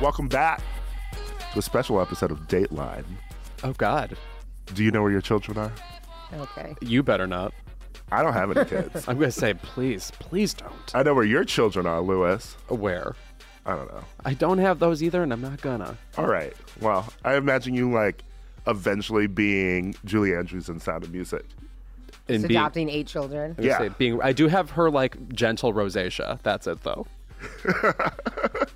Welcome 0.00 0.28
back 0.28 0.62
to 1.52 1.58
a 1.58 1.62
special 1.62 2.00
episode 2.00 2.30
of 2.30 2.40
Dateline. 2.48 3.04
Oh 3.62 3.72
God, 3.74 4.16
Do 4.74 4.82
you 4.82 4.90
know 4.90 5.02
where 5.02 5.10
your 5.10 5.20
children 5.20 5.58
are? 5.58 5.72
Okay. 6.32 6.74
you 6.80 7.02
better 7.02 7.26
not. 7.26 7.52
I 8.12 8.22
don't 8.22 8.32
have 8.32 8.56
any 8.56 8.68
kids. 8.68 9.04
I'm 9.08 9.18
gonna 9.18 9.30
say, 9.30 9.54
please, 9.54 10.10
please 10.18 10.54
don't. 10.54 10.72
I 10.94 11.02
know 11.02 11.12
where 11.14 11.24
your 11.24 11.44
children 11.44 11.86
are, 11.86 12.00
Lewis. 12.00 12.56
Where? 12.68 13.14
I 13.66 13.76
don't 13.76 13.92
know. 13.92 14.02
I 14.24 14.32
don't 14.34 14.58
have 14.58 14.78
those 14.78 15.02
either, 15.02 15.22
and 15.22 15.32
I'm 15.32 15.42
not 15.42 15.60
gonna. 15.60 15.96
All 16.16 16.26
right. 16.26 16.54
Well, 16.80 17.12
I 17.24 17.34
imagine 17.34 17.74
you 17.74 17.92
like 17.92 18.22
eventually 18.66 19.26
being 19.26 19.94
Julie 20.04 20.34
Andrews 20.34 20.68
in 20.68 20.80
Sound 20.80 21.04
of 21.04 21.12
Music. 21.12 21.44
And 22.28 22.38
Just 22.38 22.48
being, 22.48 22.58
adopting 22.58 22.88
eight 22.88 23.06
children. 23.06 23.54
I 23.58 23.62
Yeah. 23.62 23.78
say, 23.78 23.88
being, 23.98 24.20
I 24.22 24.32
do 24.32 24.48
have 24.48 24.70
her 24.70 24.90
like 24.90 25.28
gentle 25.30 25.72
rosacea. 25.74 26.40
That's 26.42 26.66
it 26.66 26.82
though. 26.84 27.06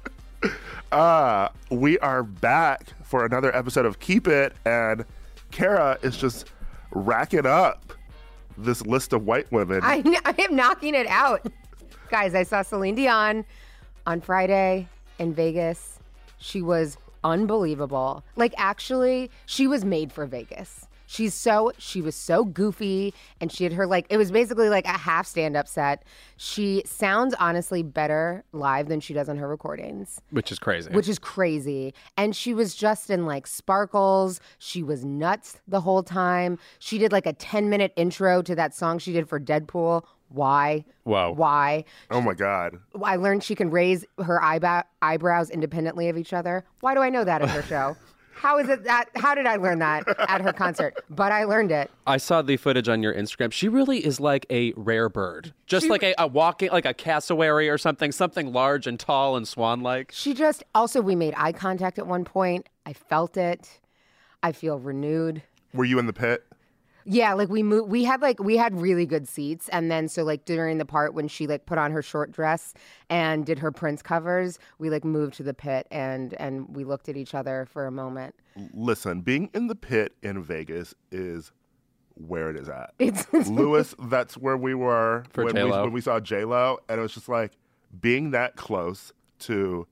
Uh, 0.94 1.48
we 1.72 1.98
are 1.98 2.22
back 2.22 2.86
for 3.02 3.26
another 3.26 3.52
episode 3.56 3.84
of 3.84 3.98
Keep 3.98 4.28
It, 4.28 4.52
and 4.64 5.04
Kara 5.50 5.98
is 6.02 6.16
just 6.16 6.52
racking 6.92 7.46
up 7.46 7.92
this 8.56 8.80
list 8.86 9.12
of 9.12 9.26
white 9.26 9.50
women. 9.50 9.80
I, 9.82 10.04
I 10.24 10.40
am 10.40 10.54
knocking 10.54 10.94
it 10.94 11.08
out. 11.08 11.48
Guys, 12.10 12.36
I 12.36 12.44
saw 12.44 12.62
Celine 12.62 12.94
Dion 12.94 13.44
on 14.06 14.20
Friday 14.20 14.86
in 15.18 15.34
Vegas. 15.34 15.98
She 16.38 16.62
was 16.62 16.96
unbelievable. 17.24 18.22
Like, 18.36 18.54
actually, 18.56 19.32
she 19.46 19.66
was 19.66 19.84
made 19.84 20.12
for 20.12 20.26
Vegas. 20.26 20.86
She's 21.06 21.34
so, 21.34 21.72
she 21.78 22.00
was 22.00 22.14
so 22.14 22.44
goofy 22.44 23.12
and 23.40 23.52
she 23.52 23.64
had 23.64 23.72
her 23.74 23.86
like, 23.86 24.06
it 24.10 24.16
was 24.16 24.30
basically 24.30 24.68
like 24.68 24.84
a 24.86 24.96
half 24.98 25.26
stand 25.26 25.56
up 25.56 25.68
set. 25.68 26.02
She 26.36 26.82
sounds 26.86 27.34
honestly 27.38 27.82
better 27.82 28.44
live 28.52 28.88
than 28.88 29.00
she 29.00 29.14
does 29.14 29.28
on 29.28 29.36
her 29.36 29.46
recordings 29.48 30.20
Which 30.30 30.50
is 30.50 30.58
crazy. 30.58 30.90
which 30.90 31.08
is 31.08 31.18
crazy. 31.18 31.94
And 32.16 32.34
she 32.34 32.54
was 32.54 32.74
just 32.74 33.10
in 33.10 33.26
like 33.26 33.46
sparkles. 33.46 34.40
She 34.58 34.82
was 34.82 35.04
nuts 35.04 35.58
the 35.68 35.80
whole 35.80 36.02
time. 36.02 36.58
She 36.78 36.98
did 36.98 37.12
like 37.12 37.26
a 37.26 37.32
10 37.32 37.68
minute 37.68 37.92
intro 37.96 38.42
to 38.42 38.54
that 38.54 38.74
song 38.74 38.98
she 38.98 39.12
did 39.12 39.28
for 39.28 39.38
Deadpool. 39.38 40.04
Why? 40.30 40.84
Wow. 41.04 41.32
Why? 41.32 41.84
oh 42.10 42.20
my 42.20 42.34
God. 42.34 42.78
I 43.04 43.16
learned 43.16 43.44
she 43.44 43.54
can 43.54 43.70
raise 43.70 44.04
her 44.24 44.42
eyebrow- 44.42 44.82
eyebrows 45.02 45.50
independently 45.50 46.08
of 46.08 46.16
each 46.16 46.32
other. 46.32 46.64
Why 46.80 46.94
do 46.94 47.00
I 47.02 47.10
know 47.10 47.24
that 47.24 47.42
at 47.42 47.50
her 47.50 47.62
show? 47.62 47.96
How 48.34 48.58
is 48.58 48.68
it 48.68 48.84
that? 48.84 49.06
How 49.14 49.34
did 49.34 49.46
I 49.46 49.56
learn 49.56 49.78
that 49.78 50.04
at 50.28 50.40
her 50.40 50.52
concert? 50.52 50.94
But 51.08 51.32
I 51.32 51.44
learned 51.44 51.70
it. 51.70 51.90
I 52.06 52.16
saw 52.16 52.42
the 52.42 52.56
footage 52.56 52.88
on 52.88 53.02
your 53.02 53.14
Instagram. 53.14 53.52
She 53.52 53.68
really 53.68 54.04
is 54.04 54.20
like 54.20 54.46
a 54.50 54.72
rare 54.76 55.08
bird, 55.08 55.54
just 55.66 55.88
like 55.88 56.02
a, 56.02 56.14
a 56.18 56.26
walking, 56.26 56.70
like 56.70 56.84
a 56.84 56.94
cassowary 56.94 57.68
or 57.68 57.78
something, 57.78 58.12
something 58.12 58.52
large 58.52 58.86
and 58.86 58.98
tall 58.98 59.36
and 59.36 59.46
swan-like. 59.46 60.12
She 60.12 60.34
just 60.34 60.62
also 60.74 61.00
we 61.00 61.14
made 61.14 61.34
eye 61.36 61.52
contact 61.52 61.98
at 61.98 62.06
one 62.06 62.24
point. 62.24 62.68
I 62.84 62.92
felt 62.92 63.36
it. 63.36 63.80
I 64.42 64.52
feel 64.52 64.78
renewed. 64.78 65.42
Were 65.72 65.84
you 65.84 65.98
in 65.98 66.06
the 66.06 66.12
pit? 66.12 66.44
Yeah, 67.04 67.34
like 67.34 67.48
we 67.48 67.62
moved. 67.62 67.90
We 67.90 68.04
had 68.04 68.22
like 68.22 68.40
we 68.42 68.56
had 68.56 68.80
really 68.80 69.04
good 69.06 69.28
seats, 69.28 69.68
and 69.68 69.90
then 69.90 70.08
so 70.08 70.24
like 70.24 70.44
during 70.44 70.78
the 70.78 70.84
part 70.86 71.12
when 71.14 71.28
she 71.28 71.46
like 71.46 71.66
put 71.66 71.76
on 71.76 71.90
her 71.92 72.02
short 72.02 72.32
dress 72.32 72.72
and 73.10 73.44
did 73.44 73.58
her 73.58 73.70
Prince 73.70 74.00
covers, 74.02 74.58
we 74.78 74.88
like 74.90 75.04
moved 75.04 75.34
to 75.34 75.42
the 75.42 75.54
pit 75.54 75.86
and 75.90 76.34
and 76.34 76.74
we 76.74 76.84
looked 76.84 77.08
at 77.08 77.16
each 77.16 77.34
other 77.34 77.66
for 77.70 77.86
a 77.86 77.90
moment. 77.90 78.34
Listen, 78.72 79.20
being 79.20 79.50
in 79.52 79.66
the 79.66 79.74
pit 79.74 80.14
in 80.22 80.42
Vegas 80.42 80.94
is 81.10 81.52
where 82.14 82.48
it 82.48 82.56
is 82.56 82.68
at. 82.68 82.94
It's 82.98 83.26
Lewis, 83.48 83.94
that's 83.98 84.36
where 84.36 84.56
we 84.56 84.74
were 84.74 85.24
For 85.30 85.44
when, 85.44 85.54
we, 85.54 85.60
J-Lo. 85.60 85.82
when 85.82 85.92
we 85.92 86.00
saw 86.00 86.20
J 86.20 86.44
Lo, 86.44 86.78
and 86.88 86.98
it 86.98 87.02
was 87.02 87.12
just 87.12 87.28
like 87.28 87.52
being 88.00 88.30
that 88.30 88.56
close 88.56 89.12
to 89.40 89.86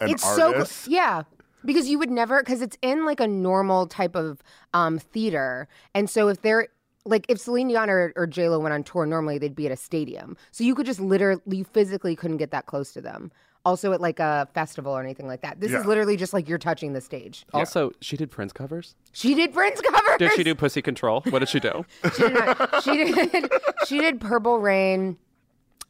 an 0.00 0.10
it's 0.10 0.22
so 0.22 0.54
artist. 0.54 0.88
yeah 0.88 1.22
because 1.68 1.88
you 1.88 2.00
would 2.00 2.10
never 2.10 2.40
because 2.42 2.62
it's 2.62 2.76
in 2.82 3.04
like 3.06 3.20
a 3.20 3.28
normal 3.28 3.86
type 3.86 4.16
of 4.16 4.42
um 4.74 4.98
theater, 4.98 5.68
and 5.94 6.10
so 6.10 6.26
if 6.26 6.42
they're 6.42 6.66
like 7.04 7.24
if 7.28 7.38
Celine 7.38 7.68
Dion 7.68 7.88
or, 7.88 8.12
or 8.16 8.26
J 8.26 8.48
Lo 8.48 8.58
went 8.58 8.72
on 8.74 8.82
tour, 8.82 9.06
normally 9.06 9.38
they'd 9.38 9.54
be 9.54 9.66
at 9.66 9.72
a 9.72 9.76
stadium, 9.76 10.36
so 10.50 10.64
you 10.64 10.74
could 10.74 10.86
just 10.86 10.98
literally 10.98 11.40
you 11.46 11.62
physically 11.64 12.16
couldn't 12.16 12.38
get 12.38 12.50
that 12.50 12.66
close 12.66 12.92
to 12.94 13.00
them. 13.00 13.30
Also 13.64 13.92
at 13.92 14.00
like 14.00 14.18
a 14.18 14.48
festival 14.54 14.92
or 14.92 15.02
anything 15.02 15.26
like 15.26 15.42
that. 15.42 15.60
This 15.60 15.72
Yeah. 15.72 15.80
is 15.80 15.86
literally 15.86 16.16
just 16.16 16.32
like 16.32 16.48
you're 16.48 16.58
touching 16.58 16.92
the 16.94 17.00
stage. 17.02 17.44
Also, 17.52 17.90
she 18.00 18.16
did 18.16 18.30
Prince 18.30 18.52
covers. 18.52 18.94
She 19.12 19.34
did 19.34 19.52
Prince 19.52 19.80
covers. 19.82 20.16
Did 20.18 20.32
she 20.32 20.42
do 20.44 20.54
Pussy 20.54 20.80
Control? 20.80 21.20
What 21.28 21.40
did 21.40 21.48
she 21.50 21.60
do? 21.60 21.84
She 22.16 22.22
did, 22.22 22.32
not. 22.34 22.82
she 22.84 22.96
did. 22.96 23.52
She 23.86 23.98
did 24.00 24.20
Purple 24.20 24.58
Rain, 24.58 25.18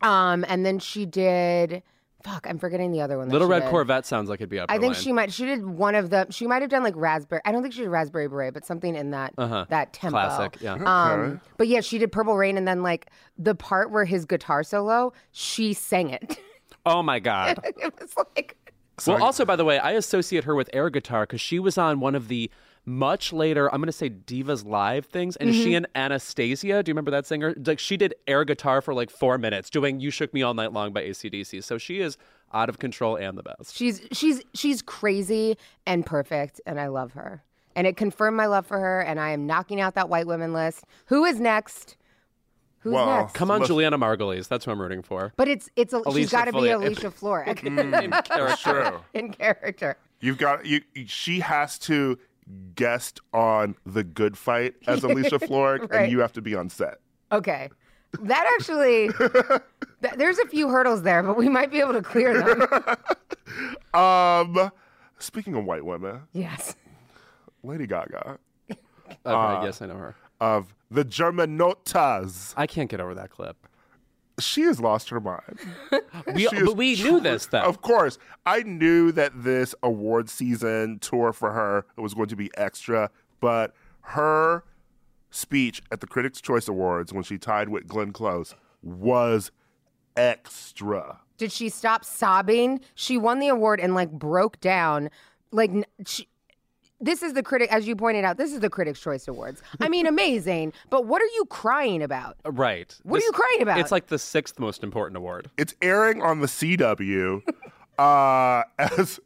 um, 0.03 0.45
and 0.49 0.65
then 0.67 0.79
she 0.79 1.07
did. 1.07 1.83
Fuck, 2.29 2.47
I'm 2.49 2.59
forgetting 2.59 2.93
the 2.93 3.01
other 3.01 3.17
one. 3.17 3.29
that 3.29 3.33
Little 3.33 3.49
she 3.49 3.53
Red 3.53 3.61
did. 3.63 3.71
Corvette 3.71 4.05
sounds 4.07 4.29
like 4.29 4.41
it'd 4.41 4.51
be 4.51 4.59
up. 4.59 4.71
I 4.71 4.79
think 4.79 4.95
lane. 4.95 5.03
she 5.03 5.13
might. 5.13 5.33
She 5.33 5.47
did 5.47 5.65
one 5.67 5.95
of 5.95 6.11
the. 6.11 6.27
She 6.31 6.47
might 6.47 6.63
have 6.63 6.71
done 6.71 6.83
like 6.83 6.95
Raspberry. 6.97 7.41
I 7.45 7.53
don't 7.53 7.63
think 7.63 7.75
she 7.75 7.81
did 7.81 7.89
Raspberry 7.89 8.29
Beret, 8.29 8.53
but 8.55 8.65
something 8.67 8.95
in 8.95 9.11
that 9.13 9.33
Uh-huh. 9.39 9.67
that 9.71 9.93
tempo. 9.93 10.19
Classic, 10.19 10.57
yeah. 10.61 10.75
Um, 10.75 11.41
but 11.57 11.69
yeah, 11.69 11.81
she 11.81 11.99
did 11.99 12.13
Purple 12.13 12.37
Rain, 12.37 12.57
and 12.59 12.67
then 12.69 12.83
like 12.83 13.11
the 13.39 13.55
part 13.55 13.91
where 13.91 14.05
his 14.05 14.25
guitar 14.25 14.63
solo, 14.63 15.13
she 15.33 15.73
sang 15.73 16.11
it. 16.11 16.39
Oh 16.85 17.03
my 17.03 17.19
god. 17.19 17.61
it 17.65 17.95
was 18.01 18.15
like. 18.37 18.57
well, 19.07 19.23
also 19.23 19.45
by 19.45 19.57
the 19.57 19.65
way, 19.65 19.79
I 19.79 19.93
associate 19.93 20.45
her 20.45 20.55
with 20.55 20.69
air 20.73 20.91
guitar 20.91 21.25
because 21.25 21.41
she 21.41 21.59
was 21.59 21.79
on 21.79 22.01
one 22.01 22.15
of 22.15 22.29
the 22.29 22.51
much 22.89 23.33
later, 23.33 23.73
I'm 23.73 23.81
going 23.81 23.87
to 23.87 23.93
say 23.93 24.09
Divas 24.11 24.65
Live 24.65 25.07
things, 25.07 25.37
and 25.37 25.51
Mm-hmm. 25.51 25.63
she 25.63 25.75
and 25.75 25.87
Anastacia. 25.95 26.83
Do 26.83 26.89
you 26.91 26.95
remember 26.95 27.11
that 27.11 27.27
singer? 27.27 27.55
Like 27.65 27.79
she 27.79 27.97
did 27.97 28.15
air 28.27 28.45
guitar 28.45 28.81
for 28.81 28.95
like 28.95 29.11
four 29.11 29.37
minutes, 29.39 29.69
doing 29.71 30.01
"You 30.01 30.11
Shook 30.11 30.33
Me 30.33 30.43
All 30.43 30.55
Night 30.55 30.73
Long" 30.73 30.93
by 30.93 31.03
ACDC. 31.03 31.63
So 31.63 31.77
she 31.79 32.01
is 32.01 32.17
out 32.53 32.69
of 32.69 32.79
control 32.79 33.17
and 33.17 33.37
the 33.37 33.43
best. 33.43 33.77
She's 33.77 34.01
she's 34.13 34.43
she's 34.55 34.81
crazy 34.83 35.57
and 35.87 36.05
perfect, 36.07 36.61
and 36.67 36.81
I 36.81 36.87
love 36.89 37.13
her. 37.13 37.43
And 37.77 37.87
it 37.87 37.97
confirmed 37.97 38.37
my 38.37 38.47
love 38.47 38.67
for 38.67 38.79
her, 38.81 39.01
and 39.01 39.21
I 39.21 39.31
am 39.31 39.47
knocking 39.47 39.81
out 39.81 39.95
that 39.95 40.09
white 40.09 40.27
women 40.27 40.53
list. 40.53 40.85
Who 41.07 41.25
is 41.25 41.39
next? 41.39 41.97
Who's 42.81 42.95
Well, 42.95 43.07
next? 43.23 43.35
Come 43.35 43.51
on, 43.51 43.61
Listen- 43.61 43.75
Julianna 43.75 43.99
Margulies. 43.99 44.49
That's 44.49 44.65
who 44.65 44.71
I'm 44.71 44.81
rooting 44.81 45.03
for. 45.03 45.33
But 45.37 45.49
it's 45.49 45.69
it's 45.77 45.93
a, 45.93 46.03
she's 46.13 46.31
got 46.31 46.47
to 46.47 46.53
be 46.53 46.59
Florrick. 46.61 46.75
Alicia 46.75 47.11
Florrick 47.11 47.65
In 48.03 48.11
character. 48.13 48.57
True. 48.91 49.01
in 49.15 49.33
character. 49.33 49.97
You've 50.21 50.39
got 50.39 50.65
you. 50.67 50.81
She 51.07 51.41
has 51.41 51.79
to 51.81 52.19
guest 52.75 53.21
on 53.33 53.75
the 53.85 54.05
Good 54.05 54.37
Fight 54.39 54.75
as 54.87 55.03
Alicia 55.05 55.39
Florrick, 55.39 55.91
Right. 55.91 56.03
and 56.03 56.13
you 56.13 56.21
have 56.21 56.33
to 56.35 56.43
be 56.43 56.55
on 56.55 56.69
set. 56.71 56.99
Okay, 57.33 57.69
that 58.23 58.51
actually 58.59 59.09
th- 60.03 60.15
there's 60.17 60.39
a 60.39 60.47
few 60.47 60.69
hurdles 60.69 61.03
there, 61.03 61.23
but 61.23 61.37
we 61.37 61.49
might 61.49 61.71
be 61.71 61.81
able 61.81 61.93
to 61.95 62.03
clear 62.03 62.43
them. 62.43 62.67
Um, 63.95 64.71
speaking 65.19 65.55
of 65.55 65.65
white 65.65 65.85
women, 65.85 66.21
yes. 66.33 66.77
Lady 67.63 67.87
Gaga 67.87 68.39
Okay, 68.71 69.65
yes, 69.67 69.81
I 69.83 69.87
know 69.87 69.97
her. 69.97 70.15
of 70.41 70.75
the 70.91 71.05
Germanotas, 71.05 72.53
I 72.57 72.67
can't 72.67 72.91
get 72.91 73.01
over 73.01 73.15
that 73.15 73.31
clip. 73.31 73.67
She 74.39 74.63
has 74.63 74.81
lost 74.81 75.09
her 75.11 75.21
mind. 75.21 75.59
We, 76.35 76.47
is 76.47 76.53
but 76.53 76.77
we 76.77 76.95
knew 76.97 77.21
this 77.21 77.47
though. 77.47 77.63
Of 77.63 77.81
course, 77.81 78.19
I 78.45 78.63
knew 78.63 79.13
that 79.13 79.33
this 79.35 79.75
award 79.83 80.29
season 80.29 80.99
tour 80.99 81.33
for 81.33 81.53
her 81.53 81.87
was 81.97 82.13
going 82.13 82.29
to 82.29 82.37
be 82.37 82.51
extra, 82.57 83.11
but 83.41 83.75
her 84.01 84.65
speech 85.31 85.83
at 85.91 86.01
the 86.01 86.07
Critics' 86.07 86.41
Choice 86.41 86.69
Awards 86.69 87.13
when 87.13 87.23
she 87.23 87.39
tied 87.39 87.69
with 87.69 87.87
Glenn 87.87 88.13
Close 88.13 88.55
was 88.83 89.51
extra. 90.17 91.21
Did 91.39 91.53
she 91.53 91.69
stop 91.69 92.05
sobbing? 92.05 92.81
She 92.95 93.17
won 93.17 93.39
the 93.39 93.49
award 93.49 93.81
and 93.81 93.95
like 93.95 94.11
broke 94.11 94.61
down. 94.61 95.11
Like 95.51 95.71
she, 96.07 96.29
this 97.01 97.23
is 97.23 97.35
the 97.35 97.43
critic, 97.43 97.73
as 97.73 97.87
you 97.87 97.95
pointed 97.95 98.25
out. 98.25 98.37
This 98.37 98.53
is 98.53 98.61
the 98.61 98.71
Critics' 98.71 99.01
Choice 99.01 99.29
Awards. 99.29 99.63
I 99.81 99.89
mean, 99.89 100.07
amazing. 100.19 100.73
But 100.91 101.07
what 101.07 101.23
are 101.23 101.27
you 101.27 101.45
crying 101.49 102.03
about? 102.03 102.37
right. 102.45 102.97
What 103.05 103.21
are 103.21 103.25
you 103.25 103.33
crying 103.33 103.63
about? 103.63 103.79
It's 103.79 103.93
like 103.93 104.09
the 104.09 104.19
sixth 104.19 104.59
most 104.59 104.83
important 104.83 105.17
award. 105.17 105.51
It's 105.57 105.75
airing 105.83 106.23
on 106.23 106.41
the 106.41 106.47
CW. 106.47 107.43
uh, 107.99 108.63
as 108.79 109.21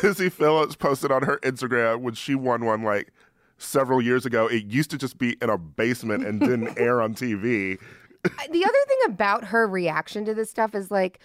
Busy 0.00 0.28
Phillips 0.28 0.76
posted 0.76 1.10
on 1.10 1.22
her 1.22 1.38
Instagram 1.38 2.00
when 2.00 2.14
she 2.14 2.34
won 2.34 2.64
one, 2.64 2.82
like 2.82 3.12
several 3.58 4.00
years 4.00 4.24
ago, 4.26 4.46
it 4.46 4.64
used 4.66 4.90
to 4.90 4.98
just 4.98 5.18
be 5.18 5.36
in 5.42 5.50
a 5.50 5.58
basement 5.58 6.26
and 6.26 6.40
didn't 6.40 6.78
air 6.78 7.00
on 7.00 7.14
TV. 7.14 7.78
the 8.24 8.64
other 8.64 8.78
thing 8.86 8.98
about 9.06 9.44
her 9.44 9.66
reaction 9.66 10.24
to 10.24 10.34
this 10.34 10.50
stuff 10.50 10.74
is 10.74 10.90
like, 10.90 11.20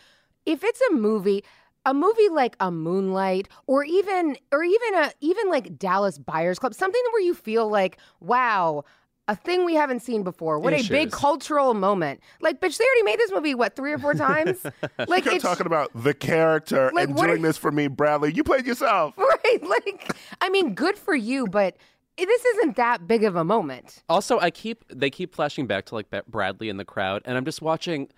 if 0.46 0.64
it's 0.64 0.82
a 0.92 0.94
movie, 0.94 1.44
a 1.86 1.94
movie 1.94 2.30
like 2.30 2.56
a 2.60 2.72
Moonlight, 2.72 3.50
or 3.68 3.84
even, 3.84 4.38
or 4.52 4.64
even 4.64 4.96
a, 4.96 5.12
even 5.22 5.50
like 5.50 5.78
Dallas 5.78 6.18
Buyers 6.18 6.60
Club, 6.60 6.74
something 6.74 7.02
where 7.12 7.22
you 7.22 7.34
feel 7.34 7.68
like, 7.70 7.98
wow. 8.20 8.84
A 9.30 9.38
thing 9.38 9.64
we 9.64 9.74
haven't 9.74 10.02
seen 10.02 10.24
before. 10.24 10.60
What 10.60 10.74
a 10.74 10.86
big 10.90 11.10
cultural 11.10 11.74
moment! 11.74 12.20
Like, 12.42 12.60
bitch, 12.60 12.78
they 12.78 12.84
already 12.84 13.04
made 13.04 13.20
this 13.20 13.32
movie 13.32 13.56
what 13.56 13.74
three 13.74 13.94
or 13.94 13.98
four 13.98 14.14
times. 14.14 14.66
like, 15.08 15.24
you're 15.24 15.40
talking 15.40 15.66
about 15.66 15.92
the 15.96 16.14
character 16.14 16.92
Like, 16.94 17.08
and 17.08 17.16
doing 17.16 17.30
are- 17.30 17.38
this 17.38 17.56
for 17.56 17.72
me, 17.72 17.88
Bradley. 17.88 18.34
You 18.34 18.44
played 18.44 18.66
yourself. 18.66 19.14
right. 19.18 19.60
Like, 19.62 20.14
I 20.42 20.50
mean, 20.50 20.74
good 20.74 20.98
for 20.98 21.16
you, 21.16 21.48
but 21.48 21.78
this 22.18 22.44
isn't 22.44 22.76
that 22.76 23.08
big 23.08 23.24
of 23.24 23.38
a 23.38 23.46
moment. 23.46 24.04
Also, 24.10 24.42
I 24.42 24.52
keep 24.52 24.84
they 24.90 25.10
keep 25.10 25.34
flashing 25.34 25.68
back 25.68 25.86
to 25.86 25.96
like 25.96 26.08
Bradley 26.28 26.68
in 26.68 26.76
the 26.76 26.84
crowd, 26.84 27.22
and 27.24 27.38
I'm 27.38 27.46
just 27.46 27.62
watching 27.62 28.10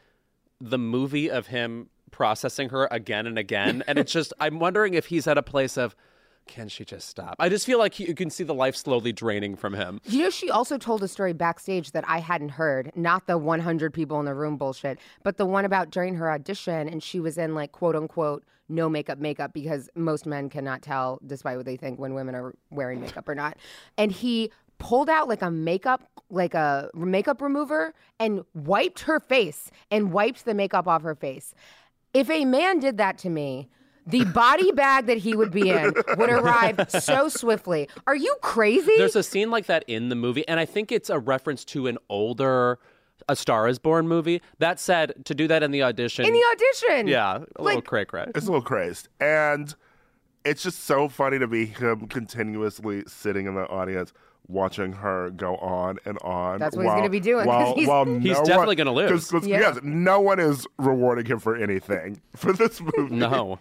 the 0.60 0.80
movie 0.80 1.30
of 1.30 1.46
him 1.46 1.90
processing 2.16 2.70
her 2.70 2.88
again 2.92 3.28
and 3.28 3.38
again, 3.38 3.84
and 3.88 4.00
it's 4.00 4.12
just 4.12 4.34
I'm 4.40 4.58
wondering 4.58 4.94
if 4.94 5.08
he's 5.08 5.28
at 5.28 5.38
a 5.38 5.44
place 5.44 5.78
of 5.78 5.98
can 6.48 6.70
she 6.70 6.86
just 6.86 7.10
stop? 7.10 7.36
I 7.40 7.50
just 7.50 7.66
feel 7.66 7.78
like 7.78 7.96
he, 7.96 8.06
you 8.06 8.14
can 8.14 8.30
see 8.30 8.44
the 8.44 8.54
life 8.54 8.76
slowly 8.76 9.12
draining 9.12 9.56
from 9.56 9.74
him. 9.74 10.00
You 10.06 10.24
know, 10.24 10.30
she 10.30 10.50
also 10.50 10.78
told 10.78 11.04
a 11.04 11.08
story 11.08 11.34
backstage 11.34 11.92
that 11.92 12.08
I 12.08 12.20
hadn't 12.20 12.50
heard, 12.50 12.92
not 12.96 13.28
the 13.28 13.38
100 13.38 13.94
people 13.94 14.20
in 14.20 14.26
the 14.26 14.34
room 14.34 14.56
bullshit, 14.56 15.00
but 15.24 15.38
the 15.38 15.46
one 15.46 15.66
about 15.66 15.90
during 15.90 16.16
her 16.16 16.32
audition 16.32 16.88
and 16.88 17.04
she 17.04 17.20
was 17.20 17.38
in 17.38 17.54
like 17.54 17.74
quote 17.74 17.98
unquote 17.98 18.46
no 18.70 18.88
makeup 18.88 19.20
makeup 19.20 19.52
because 19.54 19.90
most 19.96 20.26
men 20.26 20.50
cannot 20.50 20.82
tell, 20.82 21.20
despite 21.26 21.58
what 21.58 21.66
they 21.66 21.76
think, 21.76 22.00
when 22.00 22.14
women 22.14 22.34
are 22.34 22.56
wearing 22.72 23.02
makeup 23.02 23.28
or 23.28 23.36
not. 23.36 23.58
And 23.98 24.12
he 24.12 24.52
pulled 24.78 25.10
out 25.10 25.28
like 25.28 25.42
a 25.42 25.52
makeup 25.52 26.04
like 26.30 26.54
a 26.54 26.90
makeup 26.94 27.42
remover 27.42 27.94
and 28.20 28.44
wiped 28.54 29.02
her 29.02 29.20
face 29.20 29.72
and 29.92 30.12
wiped 30.12 30.46
the 30.46 30.54
makeup 30.54 30.88
off 30.88 31.04
her 31.04 31.16
face. 31.16 31.54
If 32.16 32.30
a 32.30 32.46
man 32.46 32.80
did 32.80 32.98
that 32.98 33.18
to 33.20 33.30
me, 33.30 33.70
the 34.08 34.24
body 34.26 34.72
bag 34.72 35.08
that 35.08 35.18
he 35.18 35.36
would 35.36 35.52
be 35.52 35.70
in 35.70 35.94
would 36.18 36.30
arrive 36.30 36.86
so 36.90 37.28
swiftly. 37.28 37.90
Are 38.08 38.16
you 38.16 38.36
crazy? 38.42 38.94
There's 38.98 39.16
a 39.16 39.24
scene 39.24 39.50
like 39.52 39.66
that 39.66 39.84
in 39.88 40.10
the 40.10 40.16
movie, 40.16 40.48
and 40.48 40.60
I 40.60 40.66
think 40.66 40.92
it's 40.92 41.10
a 41.10 41.20
reference 41.20 41.66
to 41.66 41.88
an 41.88 41.98
older 42.08 42.80
A 43.28 43.36
Star 43.36 43.68
Is 43.68 43.80
Born 43.80 44.08
movie. 44.08 44.42
That 44.60 44.80
said, 44.80 45.26
to 45.26 45.34
do 45.36 45.48
that 45.48 45.62
in 45.64 45.72
the 45.72 45.84
audition, 45.84 46.26
in 46.26 46.34
the 46.34 46.44
audition. 46.54 47.08
yeah, 47.08 47.38
a 47.38 47.40
little 47.62 47.66
Like- 47.78 47.86
cray 47.86 48.06
cray. 48.06 48.26
It's 48.36 48.46
a 48.48 48.52
little 48.52 48.62
crazed. 48.62 49.10
And 49.20 49.74
it's 50.46 50.62
just 50.64 50.84
so 50.84 51.10
funny 51.10 51.40
to 51.40 51.48
be 51.48 51.66
him 51.66 52.08
continuously 52.08 53.04
sitting 53.08 53.48
in 53.48 53.56
the 53.56 53.68
audience 53.68 54.14
watching 54.48 54.94
her 54.94 55.30
go 55.32 55.56
on 55.58 55.98
and 56.06 56.18
on. 56.22 56.60
That's 56.60 56.76
what 56.76 56.84
he's 56.86 56.92
gonna 56.94 57.10
be 57.10 57.20
doing, 57.20 57.46
'cause 57.46 57.48
While, 57.48 57.76
he's- 57.76 57.88
while 57.88 58.06
He's 58.06 58.38
no 58.38 58.46
definitely 58.46 58.76
gonna 58.76 58.92
lose. 58.94 59.10
'cause- 59.12 59.32
'cause, 59.32 59.48
Yeah. 59.48 59.60
Yes, 59.60 59.80
no 59.84 60.20
one 60.22 60.40
is 60.40 60.66
rewarding 60.78 61.26
him 61.26 61.40
for 61.40 61.56
anything 61.56 62.22
for 62.36 62.54
this 62.54 62.80
movie. 62.82 63.16
No, 63.16 63.60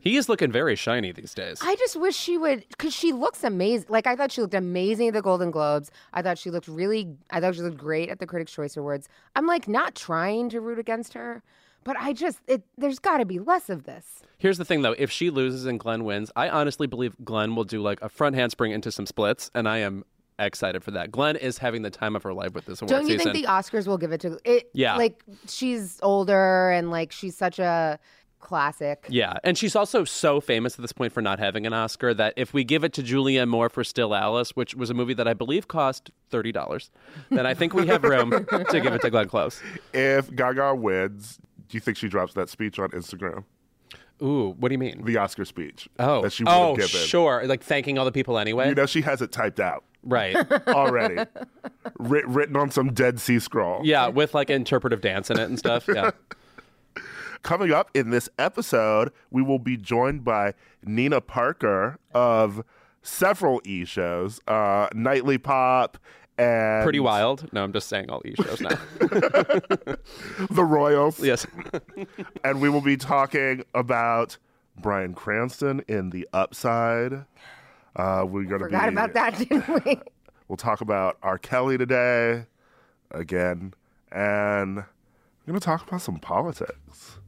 he 0.00 0.16
is 0.16 0.28
looking 0.28 0.50
very 0.50 0.74
shiny 0.74 1.12
these 1.12 1.34
days. 1.34 1.58
I 1.62 1.76
just 1.76 1.96
wish 1.96 2.16
she 2.16 2.38
would, 2.38 2.64
because 2.68 2.92
she 2.94 3.12
looks 3.12 3.44
amazing. 3.44 3.86
Like 3.88 4.06
I 4.06 4.16
thought 4.16 4.32
she 4.32 4.40
looked 4.40 4.54
amazing 4.54 5.08
at 5.08 5.14
the 5.14 5.22
Golden 5.22 5.50
Globes. 5.50 5.90
I 6.12 6.22
thought 6.22 6.38
she 6.38 6.50
looked 6.50 6.68
really. 6.68 7.14
I 7.30 7.40
thought 7.40 7.54
she 7.54 7.60
looked 7.62 7.78
great 7.78 8.08
at 8.08 8.18
the 8.18 8.26
Critics' 8.26 8.52
Choice 8.52 8.76
Awards. 8.76 9.08
I'm 9.36 9.46
like 9.46 9.68
not 9.68 9.94
trying 9.94 10.48
to 10.50 10.60
root 10.60 10.78
against 10.78 11.12
her, 11.14 11.42
but 11.84 11.96
I 11.98 12.12
just 12.12 12.40
it. 12.46 12.62
There's 12.78 12.98
got 12.98 13.18
to 13.18 13.24
be 13.24 13.38
less 13.38 13.68
of 13.70 13.84
this. 13.84 14.22
Here's 14.38 14.58
the 14.58 14.64
thing, 14.64 14.82
though: 14.82 14.96
if 14.98 15.08
she 15.08 15.30
loses 15.30 15.66
and 15.66 15.78
Glenn 15.78 16.02
wins, 16.02 16.32
I 16.34 16.48
honestly 16.48 16.88
believe 16.88 17.14
Glenn 17.22 17.54
will 17.54 17.62
do 17.62 17.80
like 17.80 18.02
a 18.02 18.08
front 18.08 18.34
handspring 18.34 18.72
into 18.72 18.90
some 18.90 19.06
splits, 19.06 19.52
and 19.54 19.68
I 19.68 19.78
am 19.78 20.04
excited 20.44 20.82
for 20.82 20.90
that. 20.92 21.10
Glenn 21.10 21.36
is 21.36 21.58
having 21.58 21.82
the 21.82 21.90
time 21.90 22.16
of 22.16 22.22
her 22.22 22.32
life 22.32 22.54
with 22.54 22.66
this 22.66 22.80
award 22.82 22.90
Don't 22.90 23.08
you 23.08 23.18
season. 23.18 23.32
think 23.32 23.46
the 23.46 23.50
Oscars 23.50 23.86
will 23.86 23.98
give 23.98 24.12
it 24.12 24.20
to 24.22 24.38
it? 24.44 24.70
Yeah. 24.72 24.96
Like 24.96 25.22
she's 25.48 25.98
older 26.02 26.70
and 26.70 26.90
like 26.90 27.12
she's 27.12 27.36
such 27.36 27.58
a 27.58 27.98
classic. 28.42 29.06
Yeah, 29.08 29.34
and 29.42 29.56
she's 29.56 29.74
also 29.74 30.04
so 30.04 30.40
famous 30.40 30.74
at 30.74 30.82
this 30.82 30.92
point 30.92 31.14
for 31.14 31.22
not 31.22 31.38
having 31.38 31.66
an 31.66 31.72
Oscar 31.72 32.12
that 32.12 32.34
if 32.36 32.52
we 32.52 32.64
give 32.64 32.84
it 32.84 32.92
to 32.94 33.02
Julianne 33.02 33.48
Moore 33.48 33.70
for 33.70 33.82
Still 33.82 34.14
Alice, 34.14 34.50
which 34.50 34.74
was 34.74 34.90
a 34.90 34.94
movie 34.94 35.14
that 35.14 35.26
I 35.26 35.32
believe 35.32 35.68
cost 35.68 36.10
thirty 36.28 36.52
dollars, 36.52 36.90
then 37.30 37.46
I 37.46 37.54
think 37.54 37.72
we 37.72 37.86
have 37.86 38.02
room 38.04 38.30
to 38.30 38.80
give 38.80 38.92
it 38.92 39.00
to 39.00 39.10
Glenn 39.10 39.28
Close. 39.28 39.62
If 39.94 40.34
Gaga 40.34 40.74
wins, 40.74 41.38
do 41.68 41.76
you 41.76 41.80
think 41.80 41.96
she 41.96 42.08
drops 42.08 42.34
that 42.34 42.50
speech 42.50 42.78
on 42.78 42.90
Instagram? 42.90 43.44
Ooh, 44.22 44.54
what 44.58 44.68
do 44.68 44.74
you 44.74 44.78
mean? 44.78 45.02
The 45.04 45.16
Oscar 45.16 45.44
speech. 45.44 45.88
Oh, 45.98 46.22
that 46.22 46.32
she 46.32 46.44
would 46.44 46.52
oh, 46.52 46.76
have 46.76 46.90
given. 46.90 47.06
sure, 47.06 47.42
like 47.46 47.62
thanking 47.62 47.98
all 47.98 48.04
the 48.04 48.12
people 48.12 48.38
anyway. 48.38 48.68
You 48.68 48.74
know, 48.74 48.86
she 48.86 49.00
has 49.02 49.22
it 49.22 49.32
typed 49.32 49.60
out 49.60 49.84
right? 50.02 50.36
already, 50.68 51.24
Writ- 51.98 52.26
written 52.28 52.56
on 52.56 52.70
some 52.70 52.92
Dead 52.92 53.20
Sea 53.20 53.38
Scroll. 53.38 53.80
Yeah, 53.84 54.08
with 54.08 54.34
like 54.34 54.50
interpretive 54.50 55.00
dance 55.00 55.30
in 55.30 55.38
it 55.38 55.48
and 55.48 55.58
stuff. 55.58 55.88
Yeah. 55.88 56.10
Coming 57.42 57.72
up 57.72 57.90
in 57.94 58.10
this 58.10 58.28
episode, 58.38 59.10
we 59.30 59.42
will 59.42 59.58
be 59.58 59.76
joined 59.76 60.24
by 60.24 60.54
Nina 60.84 61.20
Parker 61.20 61.98
of 62.14 62.62
several 63.02 63.60
e 63.64 63.84
shows, 63.84 64.40
uh, 64.46 64.86
Nightly 64.94 65.38
Pop 65.38 65.98
and 66.38 66.84
Pretty 66.84 67.00
wild. 67.00 67.52
No, 67.52 67.62
I'm 67.64 67.72
just 67.72 67.88
saying 67.88 68.10
all 68.10 68.22
E 68.24 68.34
shows 68.36 68.60
now. 68.60 68.78
The 70.50 70.64
Royals. 70.64 71.20
yes. 71.20 71.46
And 72.44 72.60
we 72.60 72.68
will 72.68 72.80
be 72.80 72.96
talking 72.96 73.64
about 73.74 74.38
Bryan 74.80 75.14
Cranston 75.14 75.82
in 75.88 76.10
The 76.10 76.28
Upside. 76.32 77.24
Uh, 77.96 78.24
we're 78.26 78.44
gonna 78.44 78.64
Forgot 78.64 78.82
be, 78.88 78.92
about 78.94 79.14
that, 79.14 79.38
didn't 79.38 79.84
we? 79.84 79.98
We'll 80.48 80.56
talk 80.58 80.82
about 80.82 81.16
R. 81.22 81.38
Kelly 81.38 81.78
today 81.78 82.44
again, 83.10 83.72
and 84.10 84.76
we're 84.76 84.84
gonna 85.46 85.60
talk 85.60 85.86
about 85.88 86.02
some 86.02 86.18
politics. 86.18 87.18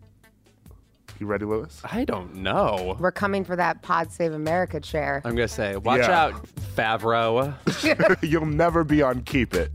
You 1.18 1.26
ready, 1.26 1.46
Lewis? 1.46 1.80
I 1.90 2.04
don't 2.04 2.34
know. 2.34 2.96
We're 3.00 3.12
coming 3.12 3.42
for 3.44 3.56
that 3.56 3.80
Pod 3.80 4.12
Save 4.12 4.32
America 4.34 4.78
chair. 4.78 5.22
I'm 5.24 5.34
gonna 5.34 5.48
say, 5.48 5.76
watch 5.76 6.00
Yeah. 6.00 6.24
out, 6.24 6.46
Favreau. 6.76 7.54
You'll 8.22 8.44
never 8.44 8.84
be 8.84 9.00
on 9.00 9.22
Keep 9.22 9.54
It. 9.54 9.70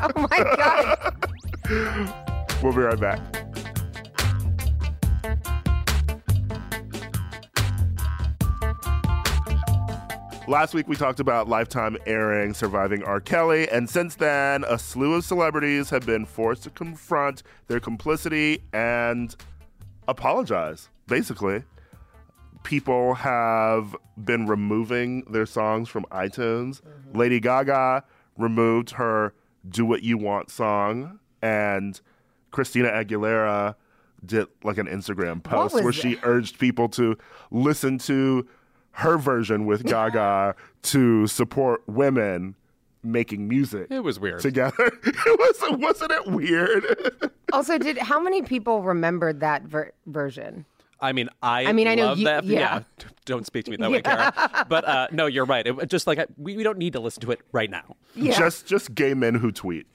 Oh 0.00 0.10
my 0.16 0.38
god. 0.56 1.30
We'll 2.64 2.72
be 2.72 2.80
right 2.80 2.98
back. 2.98 3.20
Last 10.48 10.74
week 10.74 10.88
we 10.88 10.96
talked 10.96 11.20
about 11.20 11.48
Lifetime 11.48 11.96
airing 12.04 12.52
Surviving 12.52 13.04
R. 13.04 13.20
Kelly, 13.20 13.68
and 13.68 13.88
since 13.88 14.16
then, 14.16 14.64
a 14.64 14.76
slew 14.76 15.14
of 15.14 15.24
celebrities 15.24 15.88
have 15.90 16.04
been 16.04 16.26
forced 16.26 16.64
to 16.64 16.70
confront 16.70 17.44
their 17.68 17.78
complicity 17.78 18.64
and 18.72 19.36
apologize, 20.08 20.88
basically. 21.06 21.62
People 22.64 23.14
have 23.14 23.94
been 24.24 24.46
removing 24.48 25.22
their 25.30 25.46
songs 25.46 25.88
from 25.88 26.04
iTunes. 26.10 26.80
Lady 27.14 27.38
Gaga 27.38 28.02
removed 28.36 28.90
her 28.90 29.34
Do 29.68 29.86
What 29.86 30.02
You 30.02 30.18
Want 30.18 30.50
song, 30.50 31.20
and 31.40 32.00
Christina 32.50 32.88
Aguilera 32.88 33.76
did 34.26 34.48
like 34.64 34.78
an 34.78 34.86
Instagram 34.86 35.42
post 35.42 35.74
where 35.74 35.84
that? 35.84 35.94
she 35.94 36.18
urged 36.24 36.58
people 36.58 36.88
to 36.88 37.16
listen 37.52 37.98
to 37.98 38.46
her 38.92 39.16
version 39.18 39.66
with 39.66 39.84
Gaga 39.86 40.54
to 40.82 41.26
support 41.26 41.82
women 41.86 42.54
making 43.04 43.48
music 43.48 43.88
It 43.90 44.00
was 44.00 44.20
weird. 44.20 44.40
together. 44.40 44.90
It 45.04 45.38
was 45.38 45.78
wasn't 45.80 46.12
it 46.12 46.26
weird? 46.28 47.30
Also, 47.52 47.76
did 47.76 47.98
how 47.98 48.18
many 48.18 48.40
people 48.40 48.82
remembered 48.82 49.40
that 49.40 49.64
ver- 49.64 49.92
version? 50.06 50.64
I 51.00 51.12
mean, 51.12 51.28
I. 51.42 51.66
I 51.66 51.72
mean, 51.74 51.86
I 51.86 51.94
know 51.96 52.06
love 52.06 52.18
you- 52.18 52.24
that. 52.24 52.44
yeah. 52.44 52.78
d- 52.96 53.06
Don't 53.26 53.44
speak 53.44 53.66
to 53.66 53.72
me 53.72 53.76
that 53.76 53.90
way, 53.90 54.00
Kara. 54.00 54.64
But 54.70 54.88
uh, 54.88 55.08
no, 55.12 55.26
you're 55.26 55.44
right. 55.44 55.66
It, 55.66 55.90
just 55.90 56.06
like 56.06 56.18
I, 56.18 56.26
we, 56.38 56.56
we 56.56 56.62
don't 56.62 56.78
need 56.78 56.94
to 56.94 57.00
listen 57.00 57.20
to 57.22 57.30
it 57.30 57.40
right 57.52 57.68
now. 57.68 57.96
Yeah. 58.14 58.38
Just 58.38 58.64
just 58.64 58.94
gay 58.94 59.12
men 59.12 59.34
who 59.34 59.52
tweet. 59.52 59.86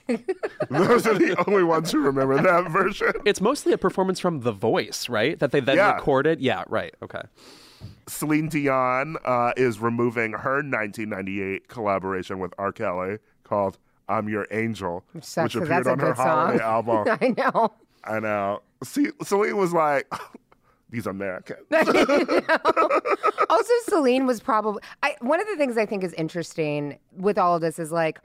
Those 0.69 1.07
are 1.07 1.15
the 1.17 1.41
only 1.47 1.63
ones 1.63 1.91
who 1.91 1.99
remember 2.01 2.39
that 2.41 2.69
version. 2.69 3.13
It's 3.25 3.41
mostly 3.41 3.71
a 3.73 3.77
performance 3.79 4.19
from 4.19 4.41
The 4.41 4.51
Voice, 4.51 5.09
right? 5.09 5.39
That 5.39 5.51
they 5.51 5.59
then 5.61 5.77
Yeah. 5.77 5.95
recorded. 5.95 6.39
Yeah, 6.41 6.63
right. 6.67 6.93
Okay. 7.01 7.21
Celine 8.07 8.47
Dion 8.49 9.17
uh, 9.25 9.53
is 9.57 9.79
removing 9.79 10.31
her 10.33 10.55
1998 10.55 11.67
collaboration 11.67 12.39
with 12.39 12.53
R. 12.57 12.71
Kelly 12.71 13.17
called 13.43 13.77
"I'm 14.07 14.29
Your 14.29 14.47
Angel," 14.51 15.03
Sucks, 15.21 15.55
which 15.55 15.63
appeared 15.63 15.87
on 15.87 15.99
her 15.99 16.13
holiday 16.13 16.63
album. 16.63 17.05
I 17.21 17.33
know. 17.37 17.73
I 18.03 18.19
know. 18.19 18.61
See, 18.83 19.09
Celine 19.23 19.57
was 19.57 19.73
like, 19.73 20.11
"These 20.89 21.05
Americans." 21.07 21.65
also, 23.49 23.73
Celine 23.85 24.25
was 24.25 24.39
probably 24.39 24.81
I, 25.03 25.15
one 25.19 25.41
of 25.41 25.47
the 25.47 25.57
things 25.57 25.77
I 25.77 25.85
think 25.85 26.03
is 26.03 26.13
interesting 26.13 26.97
with 27.17 27.37
all 27.37 27.55
of 27.55 27.61
this 27.61 27.77
is 27.79 27.91
like 27.91 28.19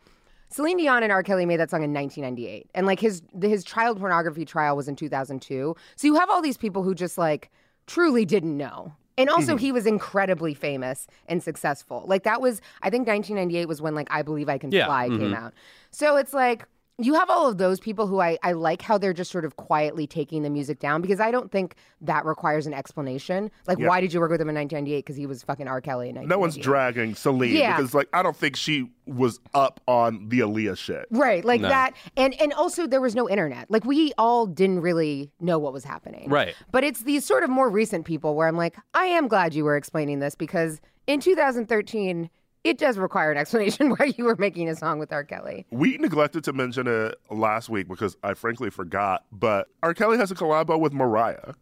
Celine 0.49 0.77
Dion 0.77 1.03
and 1.03 1.11
R. 1.11 1.23
Kelly 1.23 1.47
made 1.47 1.59
that 1.59 1.71
song 1.71 1.83
in 1.83 1.93
1998, 1.93 2.69
and 2.75 2.87
like 2.87 3.01
his 3.01 3.23
his 3.41 3.65
child 3.65 3.99
pornography 3.99 4.45
trial 4.45 4.77
was 4.77 4.87
in 4.87 4.95
2002. 4.95 5.75
So 5.97 6.07
you 6.07 6.15
have 6.15 6.31
all 6.31 6.41
these 6.41 6.57
people 6.57 6.85
who 6.85 6.95
just 6.95 7.19
like 7.19 7.51
truly 7.87 8.25
didn't 8.25 8.57
know. 8.57 8.93
And 9.19 9.29
Mm-hmm. 9.29 9.35
also, 9.37 9.57
he 9.57 9.73
was 9.73 9.87
incredibly 9.87 10.55
famous 10.55 11.07
and 11.29 11.43
successful. 11.43 12.05
Like 12.07 12.23
that 12.23 12.41
was, 12.41 12.61
I 12.83 12.91
think, 12.91 13.07
1998 13.07 13.67
was 13.67 13.83
when 13.83 13.95
like 13.95 14.09
I 14.11 14.23
Believe 14.23 14.49
I 14.49 14.59
Can 14.59 14.73
Yeah, 14.73 14.87
Fly 14.87 15.09
came 15.09 15.35
out. 15.35 15.53
So 15.91 16.17
it's 16.17 16.33
like 16.33 16.67
you 17.05 17.15
have 17.15 17.29
all 17.31 17.49
of 17.49 17.59
those 17.59 17.81
people 17.81 18.07
who 18.07 18.21
I, 18.21 18.39
I 18.43 18.53
like 18.53 18.83
how 18.83 18.99
they're 18.99 19.13
just 19.13 19.31
sort 19.31 19.45
of 19.45 19.57
quietly 19.57 20.07
taking 20.07 20.43
the 20.43 20.51
music 20.51 20.79
down 20.79 21.01
because 21.03 21.21
I 21.21 21.31
don't 21.31 21.51
think 21.51 21.75
that 22.01 22.25
requires 22.25 22.67
an 22.67 22.75
explanation. 22.75 23.51
Like, 23.67 23.79
Yeah. 23.79 23.89
why 23.89 24.01
did 24.01 24.13
you 24.13 24.21
work 24.21 24.31
with 24.31 24.41
him 24.41 24.49
in 24.49 24.55
1998? 24.55 24.99
Because 25.05 25.17
he 25.17 25.27
was 25.27 25.43
fucking 25.43 25.69
R. 25.69 25.81
Kelly 25.81 26.09
in 26.11 26.17
1998. 26.17 26.29
No 26.29 26.39
one's 26.39 26.57
dragging 26.57 27.15
Celine 27.15 27.57
Yeah. 27.57 27.77
because, 27.77 27.95
like, 27.95 28.09
I 28.13 28.23
don't 28.23 28.37
think 28.37 28.57
she 28.57 28.91
was 29.07 29.41
up 29.55 29.81
on 29.89 30.29
the 30.29 30.41
Aaliyah 30.41 30.77
shit. 30.79 31.07
Right, 31.11 31.45
like 31.45 31.61
that, 31.63 31.95
and 32.17 32.41
and 32.41 32.53
also 32.53 32.87
there 32.87 33.01
was 33.01 33.17
no 33.17 33.29
internet. 33.29 33.69
Like 33.69 33.85
we 33.85 34.13
all 34.17 34.47
didn't 34.47 34.81
really 34.81 35.33
know 35.41 35.59
what 35.59 35.73
was 35.73 35.83
happening. 35.83 36.31
Right. 36.31 36.55
But 36.71 36.85
it's 36.85 37.01
these 37.03 37.25
sort 37.27 37.43
of 37.43 37.51
more 37.51 37.69
recent 37.69 38.05
people 38.05 38.37
where 38.37 38.47
I'm 38.47 38.57
like, 38.57 38.77
I 38.95 39.07
am 39.07 39.27
glad 39.27 39.55
you 39.55 39.65
were 39.65 39.77
explaining 39.77 40.21
this 40.21 40.37
because 40.37 40.81
in 41.09 41.19
2013 41.21 42.31
it 42.65 42.79
does 42.79 42.99
require 42.99 43.33
an 43.33 43.39
explanation 43.39 43.91
why 43.99 44.13
you 44.17 44.25
were 44.25 44.37
making 44.37 44.69
a 44.69 44.77
song 44.77 44.99
with 44.99 45.13
R. 45.13 45.25
Kelly. 45.25 45.67
We 45.71 45.99
neglected 45.99 46.45
to 46.45 46.53
mention 46.53 46.87
it 46.87 47.21
last 47.31 47.69
week 47.69 47.89
because 47.89 48.17
I 48.23 48.35
frankly 48.35 48.71
forgot, 48.71 49.25
but 49.33 49.69
R. 49.83 49.95
Kelly 49.95 50.17
has 50.19 50.31
a 50.31 50.35
collabo 50.35 50.79
with 50.79 50.93
Mariah. 50.93 51.55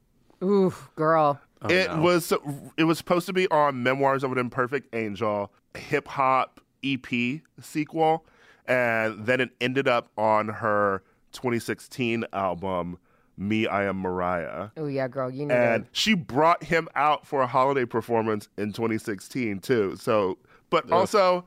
Oof, 0.42 0.90
girl. 0.96 1.40
Oh, 1.62 1.68
it 1.68 1.94
was 1.98 2.32
it 2.78 2.84
was 2.84 2.96
supposed 2.96 3.26
to 3.26 3.34
be 3.34 3.46
on 3.50 3.82
Memoirs 3.82 4.24
of 4.24 4.32
an 4.32 4.38
Imperfect 4.38 4.94
Angel, 4.94 5.52
hip 5.76 6.08
hop 6.08 6.60
EP 6.82 7.40
sequel, 7.60 8.24
and 8.66 9.26
then 9.26 9.40
it 9.40 9.50
ended 9.60 9.86
up 9.86 10.08
on 10.16 10.48
her 10.48 11.02
2016 11.32 12.24
album, 12.32 12.98
Me 13.36 13.66
I 13.66 13.84
Am 13.84 13.98
Mariah. 13.98 14.68
Oh 14.78 14.86
yeah, 14.86 15.08
girl, 15.08 15.30
you 15.30 15.44
know. 15.44 15.54
And 15.54 15.86
she 15.92 16.14
brought 16.14 16.64
him 16.64 16.88
out 16.94 17.26
for 17.26 17.42
a 17.42 17.46
holiday 17.46 17.84
performance 17.84 18.48
in 18.56 18.72
2016 18.72 19.58
too. 19.60 19.96
So, 19.96 20.38
but 20.70 20.90
also, 20.90 21.44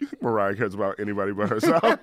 you 0.00 0.06
think 0.08 0.22
Mariah 0.22 0.56
cares 0.56 0.74
about 0.74 0.98
anybody 0.98 1.32
but 1.32 1.48
herself? 1.48 1.82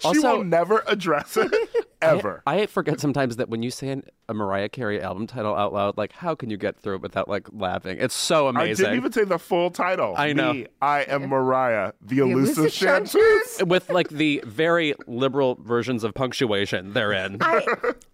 she 0.00 0.06
Also- 0.08 0.36
will 0.38 0.44
never 0.44 0.82
address 0.86 1.36
it 1.36 1.52
ever. 2.02 2.42
I 2.46 2.66
forget 2.66 3.00
sometimes 3.00 3.36
that 3.36 3.48
when 3.48 3.62
you 3.62 3.70
say 3.70 3.88
an, 3.88 4.04
a 4.28 4.32
Mariah 4.34 4.68
Carey 4.68 5.02
album 5.02 5.26
title 5.26 5.54
out 5.54 5.72
loud, 5.72 5.98
like 5.98 6.12
how 6.12 6.34
can 6.34 6.48
you 6.50 6.56
get 6.56 6.78
through 6.78 6.94
it 6.96 7.02
without 7.02 7.28
like 7.28 7.48
laughing? 7.52 7.98
It's 8.00 8.14
so 8.14 8.46
amazing. 8.48 8.86
I 8.86 8.90
didn't 8.90 8.96
even 8.98 9.12
say 9.12 9.24
the 9.24 9.38
full 9.38 9.70
title. 9.70 10.14
I 10.16 10.32
know. 10.32 10.52
Me, 10.52 10.66
I 10.80 11.00
am 11.02 11.28
Mariah, 11.28 11.92
the, 12.00 12.16
The 12.16 12.22
elusive, 12.22 12.58
elusive 12.58 12.72
chanteuse. 12.72 13.62
with 13.66 13.90
like 13.90 14.08
the 14.10 14.42
very 14.46 14.94
liberal 15.06 15.58
versions 15.60 16.04
of 16.04 16.14
punctuation 16.14 16.92
therein. 16.92 17.38
I, 17.40 17.66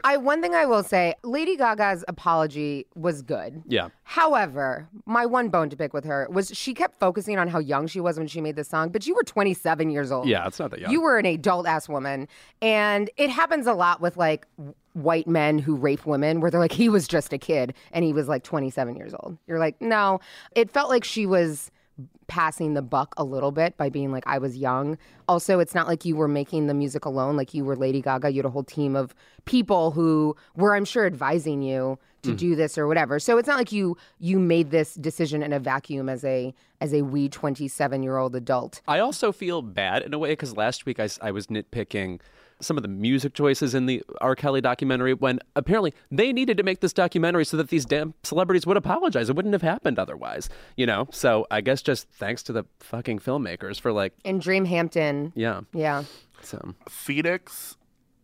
I 0.02 0.16
one 0.16 0.40
thing 0.42 0.54
I 0.54 0.64
will 0.66 0.82
say, 0.82 1.14
Lady 1.22 1.56
Gaga's 1.56 2.02
apology 2.08 2.86
was 2.94 3.22
good. 3.22 3.62
Yeah. 3.68 3.88
However, 4.08 4.88
my 5.04 5.26
one 5.26 5.48
bone 5.48 5.68
to 5.68 5.76
pick 5.76 5.92
with 5.92 6.04
her 6.04 6.28
was 6.30 6.52
she 6.54 6.74
kept 6.74 7.00
focusing 7.00 7.38
on 7.38 7.48
how 7.48 7.58
young 7.58 7.88
she 7.88 8.00
was 8.00 8.18
when 8.18 8.28
she 8.28 8.40
made 8.40 8.54
this 8.54 8.68
song, 8.68 8.90
but 8.90 9.04
you 9.04 9.16
were 9.16 9.24
27 9.24 9.90
years 9.90 10.12
old. 10.12 10.28
Yeah, 10.28 10.46
it's 10.46 10.60
not 10.60 10.70
that 10.70 10.80
young. 10.80 10.92
You 10.92 11.02
were 11.02 11.18
an 11.18 11.26
adult 11.26 11.66
ass 11.66 11.88
woman, 11.88 12.28
and 12.62 13.10
it 13.16 13.30
happens 13.30 13.66
a 13.66 13.72
lot 13.72 14.00
with 14.00 14.16
like 14.16 14.46
white 14.92 15.26
men 15.26 15.58
who 15.58 15.74
rape 15.74 16.06
women, 16.06 16.40
where 16.40 16.52
they're 16.52 16.60
like, 16.60 16.70
he 16.70 16.88
was 16.88 17.08
just 17.08 17.32
a 17.32 17.38
kid 17.38 17.74
and 17.90 18.04
he 18.04 18.12
was 18.12 18.28
like 18.28 18.44
27 18.44 18.94
years 18.94 19.12
old. 19.12 19.36
You're 19.48 19.58
like, 19.58 19.80
no. 19.82 20.20
It 20.52 20.70
felt 20.70 20.88
like 20.88 21.02
she 21.02 21.26
was 21.26 21.72
passing 22.26 22.74
the 22.74 22.82
buck 22.82 23.14
a 23.16 23.24
little 23.24 23.52
bit 23.52 23.76
by 23.76 23.88
being 23.88 24.12
like 24.12 24.24
I 24.26 24.38
was 24.38 24.56
young. 24.56 24.98
Also, 25.28 25.58
it's 25.58 25.74
not 25.74 25.86
like 25.86 26.04
you 26.04 26.16
were 26.16 26.28
making 26.28 26.66
the 26.66 26.74
music 26.74 27.04
alone, 27.04 27.36
like 27.36 27.54
you 27.54 27.64
were 27.64 27.76
Lady 27.76 28.00
Gaga. 28.00 28.30
You 28.30 28.38
had 28.38 28.46
a 28.46 28.50
whole 28.50 28.64
team 28.64 28.96
of 28.96 29.14
people 29.44 29.92
who 29.92 30.36
were, 30.56 30.74
I'm 30.74 30.84
sure, 30.84 31.06
advising 31.06 31.62
you 31.62 31.98
to 32.22 32.32
mm. 32.32 32.36
do 32.36 32.56
this 32.56 32.76
or 32.76 32.86
whatever. 32.86 33.18
So 33.18 33.38
it's 33.38 33.48
not 33.48 33.56
like 33.56 33.72
you 33.72 33.96
you 34.18 34.38
made 34.38 34.70
this 34.70 34.94
decision 34.94 35.42
in 35.42 35.52
a 35.52 35.58
vacuum 35.58 36.08
as 36.08 36.24
a 36.24 36.54
as 36.80 36.92
a 36.92 37.02
wee 37.02 37.28
27 37.28 38.02
year 38.02 38.16
old 38.16 38.36
adult. 38.36 38.80
I 38.86 38.98
also 38.98 39.32
feel 39.32 39.62
bad 39.62 40.02
in 40.02 40.12
a 40.12 40.18
way 40.18 40.30
because 40.30 40.56
last 40.56 40.86
week 40.86 41.00
I, 41.00 41.08
I 41.22 41.30
was 41.30 41.46
nitpicking 41.46 42.20
some 42.60 42.76
of 42.76 42.82
the 42.82 42.88
music 42.88 43.34
choices 43.34 43.74
in 43.74 43.86
the 43.86 44.02
R. 44.20 44.34
Kelly 44.34 44.60
documentary 44.60 45.12
when 45.14 45.40
apparently 45.56 45.92
they 46.10 46.32
needed 46.32 46.56
to 46.56 46.62
make 46.62 46.80
this 46.80 46.92
documentary 46.92 47.44
so 47.44 47.56
that 47.58 47.68
these 47.68 47.84
damn 47.84 48.14
celebrities 48.22 48.66
would 48.66 48.76
apologize. 48.76 49.28
It 49.28 49.36
wouldn't 49.36 49.52
have 49.54 49.62
happened 49.62 49.98
otherwise, 49.98 50.48
you 50.76 50.86
know? 50.86 51.06
So 51.12 51.46
I 51.50 51.60
guess 51.60 51.82
just 51.82 52.08
thanks 52.10 52.42
to 52.44 52.52
the 52.52 52.64
fucking 52.80 53.18
filmmakers 53.18 53.80
for 53.80 53.92
like, 53.92 54.14
In 54.24 54.38
dream 54.38 54.64
hampton, 54.64 55.32
yeah. 55.34 55.60
yeah. 55.74 56.04
So 56.42 56.74
Phoenix, 56.88 57.76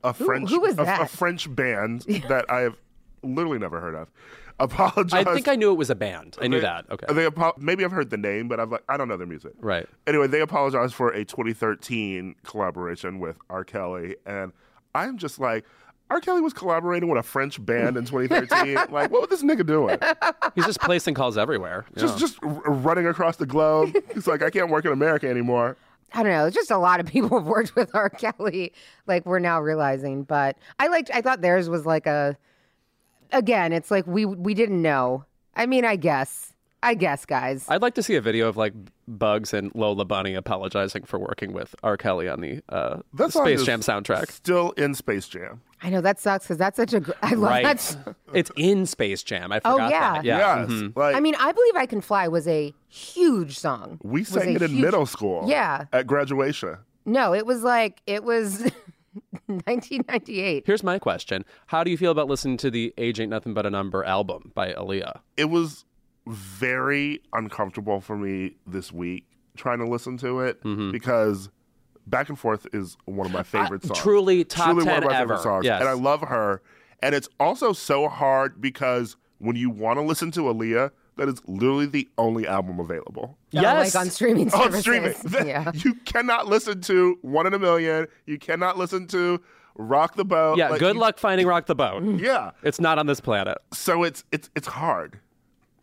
a 0.05 0.13
French 0.15 0.51
who 0.51 0.61
was 0.61 0.79
a- 0.79 0.83
a. 1.03 1.07
French 1.07 1.55
band 1.55 2.01
that 2.29 2.47
I 2.51 2.61
have 2.61 2.77
literally 3.23 3.59
never 3.59 3.81
heard 3.81 3.95
of. 3.95 4.09
Apologize. 4.61 5.27
I 5.27 5.35
think 5.35 5.49
I 5.49 5.57
knew 5.57 5.71
it 5.73 5.77
was 5.77 5.91
a 5.91 5.95
band. 5.95 6.37
I 6.41 6.47
knew 6.47 6.61
that. 6.61 6.87
Okay. 6.91 7.13
They 7.13 7.27
apo- 7.27 7.55
maybe 7.59 7.85
I've 7.85 7.91
heard 7.93 8.11
the 8.11 8.17
name, 8.17 8.49
but 8.49 8.61
I've 8.61 8.71
like 8.71 8.85
I 8.89 8.97
don't 8.97 9.09
know 9.09 9.17
their 9.17 9.27
music. 9.27 9.53
Right. 9.61 9.89
Anyway, 10.07 10.27
they 10.29 10.41
apologized 10.41 10.95
for 10.95 11.11
a 11.11 11.25
2013 11.25 12.37
collaboration 12.45 13.19
with 13.19 13.37
R. 13.51 13.65
Kelly, 13.65 14.17
and 14.27 14.53
I'm 14.95 15.19
just 15.19 15.39
like, 15.39 15.65
R. 16.11 16.21
Kelly 16.21 16.41
was 16.43 16.53
collaborating 16.53 17.09
with 17.09 17.19
a 17.19 17.23
French 17.23 17.65
band 17.65 17.97
in 17.97 18.05
2013. 18.05 18.75
like, 18.91 19.11
what 19.11 19.29
was 19.29 19.31
this 19.31 19.43
nigga 19.43 19.65
doing? 19.67 19.99
He's 20.55 20.67
just 20.67 20.81
placing 20.81 21.15
calls 21.15 21.39
everywhere. 21.39 21.87
Just 21.97 22.15
Yeah. 22.17 22.21
just 22.21 22.39
r- 22.43 22.51
running 22.73 23.07
across 23.07 23.37
the 23.37 23.47
globe. 23.47 23.95
He's 24.13 24.27
like, 24.27 24.43
I 24.43 24.51
can't 24.51 24.69
work 24.71 24.85
in 24.85 24.93
America 24.93 25.29
anymore. 25.29 25.77
I 26.15 26.23
don't 26.23 26.33
know. 26.33 26.45
It's 26.45 26.55
just 26.55 26.71
a 26.71 26.77
lot 26.77 27.01
of 27.01 27.07
people 27.07 27.39
have 27.39 27.47
worked 27.47 27.75
with 27.75 27.95
R. 27.95 28.11
Kelly, 28.11 28.75
like 29.07 29.25
we're 29.25 29.39
now 29.39 29.63
realizing. 29.63 30.25
But 30.25 30.59
I 30.79 30.89
liked. 30.89 31.11
I 31.15 31.23
thought 31.23 31.41
theirs 31.41 31.71
was 31.71 31.87
like 31.87 32.07
a. 32.07 32.37
Again, 33.33 33.73
it's 33.73 33.91
like 33.91 34.07
we 34.07 34.25
we 34.25 34.55
didn't 34.55 34.81
know. 34.83 35.25
I 35.55 35.67
mean, 35.67 35.85
I 35.85 35.97
guess. 35.97 36.49
I 36.85 36.95
guess, 36.95 37.25
guys. 37.25 37.65
I'd 37.69 37.81
like 37.81 37.95
to 37.95 38.03
see 38.03 38.17
a 38.17 38.21
video 38.21 38.49
of 38.49 38.57
like 38.57 38.73
Bugs 39.07 39.55
and 39.55 39.71
Lola 39.73 40.05
Bunny 40.05 40.35
apologizing 40.35 41.05
for 41.05 41.17
working 41.17 41.53
with 41.53 41.77
R. 41.85 41.97
Kelly 41.97 42.29
on 42.29 42.41
the 42.41 42.61
uh, 42.69 42.99
That 43.15 43.33
song 43.33 43.47
Space 43.47 43.63
Jam 43.65 43.81
soundtrack. 43.83 44.33
Still 44.33 44.73
in 44.73 44.95
Space 44.95 45.29
Jam. 45.29 45.61
I 45.81 45.91
know 45.91 46.01
that 46.01 46.19
sucks 46.19 46.45
because 46.45 46.59
that's 46.59 46.77
such 46.77 46.93
a. 46.93 46.99
gr- 46.99 47.13
I 47.23 47.35
love 47.35 47.51
Right. 47.51 47.63
that. 47.65 47.77
s- 47.77 47.97
it's 48.35 48.51
in 48.57 48.87
Space 48.87 49.23
Jam. 49.23 49.53
I 49.53 49.61
Oh, 49.65 49.77
yeah. 49.77 50.15
that. 50.15 50.25
Yeah. 50.25 50.67
Yes. 50.69 50.91
Like 50.97 51.15
I 51.15 51.21
mean, 51.21 51.37
I 51.39 51.53
believe 51.53 51.77
I 51.77 51.87
can 51.87 52.01
fly 52.01 52.27
was 52.27 52.49
a 52.49 52.75
huge 52.89 53.57
song. 53.61 54.01
we 54.03 54.25
sang 54.25 54.57
it 54.57 54.63
in 54.63 54.71
huge- 54.73 54.83
middle 54.83 55.07
school. 55.07 55.45
Yeah. 55.47 55.85
At 55.93 56.09
graduation. 56.09 56.79
No, 57.07 57.33
it 57.33 57.47
was 57.47 57.63
like 57.63 58.03
it 58.09 58.25
was 58.25 58.69
1998. 59.47 60.65
Here's 60.67 60.83
my 60.83 60.99
question: 60.99 61.45
How 61.67 61.85
do 61.85 61.91
you 61.91 61.97
feel 61.97 62.11
about 62.13 62.29
listening 62.29 62.57
to 62.59 62.71
the 62.71 62.93
"Age 62.99 63.21
Ain't 63.21 63.31
Nothing 63.31 63.55
But 63.55 63.67
a 63.67 63.71
Number" 63.71 64.05
album 64.05 64.53
by 64.55 64.73
Aaliyah? 64.73 65.21
it 65.37 65.47
was 65.47 65.85
very 66.27 67.21
uncomfortable 67.33 68.01
for 68.01 68.17
me 68.17 68.57
this 68.67 68.93
week 68.93 69.27
trying 69.57 69.79
to 69.79 69.87
listen 69.87 70.17
to 70.19 70.41
it 70.41 70.63
Mm-hmm. 70.63 70.93
because 70.93 71.49
back 72.07 72.29
and 72.29 72.39
forth 72.39 72.67
is 72.73 72.97
one 73.07 73.27
of 73.27 73.33
my 73.33 73.43
favorite 73.43 73.83
songs. 73.85 73.99
truly 73.99 74.45
top 74.45 74.67
truly 74.71 74.85
10 74.85 74.95
one 74.95 75.03
of 75.03 75.09
my 75.11 75.17
ever. 75.17 75.23
favorite 75.35 75.43
songs, 75.43 75.65
Yes. 75.65 75.81
and 75.81 75.89
I 75.89 75.93
love 75.93 76.21
her. 76.23 76.63
And 77.03 77.15
it's 77.15 77.29
also 77.41 77.73
so 77.73 78.09
hard 78.09 78.61
because 78.61 79.17
when 79.39 79.57
you 79.57 79.69
want 79.71 79.99
to 79.99 80.03
listen 80.03 80.31
to 80.33 80.43
Aaliyah, 80.43 80.91
that 81.17 81.29
is 81.29 81.41
literally 81.47 81.87
the 81.87 82.09
only 82.19 82.47
album 82.47 82.81
available. 82.81 83.37
Oh, 83.37 83.61
yes, 83.61 83.95
like 83.95 84.03
on 84.05 84.11
streaming 84.11 84.51
Services. 84.51 84.75
On 84.75 84.81
streaming, 84.83 85.15
yeah. 85.49 85.71
you 85.75 85.95
cannot 86.05 86.47
listen 86.49 86.81
to 86.83 87.19
One 87.23 87.47
in 87.47 87.55
a 87.55 87.59
Million. 87.59 88.07
You 88.27 88.39
cannot 88.39 88.79
listen 88.79 89.07
to 89.09 89.41
Rock 89.77 90.17
the 90.17 90.25
Boat. 90.25 90.59
yeah. 90.59 90.69
Like, 90.71 90.81
good 90.81 90.95
you- 90.97 91.01
luck 91.01 91.19
finding 91.19 91.47
"Rock 91.47 91.67
the 91.67 91.75
Boat." 91.75 92.03
Yeah, 92.21 92.51
It's 92.63 92.81
not 92.81 92.99
on 92.99 93.07
this 93.07 93.21
planet. 93.21 93.59
so 93.73 94.03
it's 94.05 94.25
it's 94.33 94.49
it's 94.57 94.69
hard. 94.69 95.19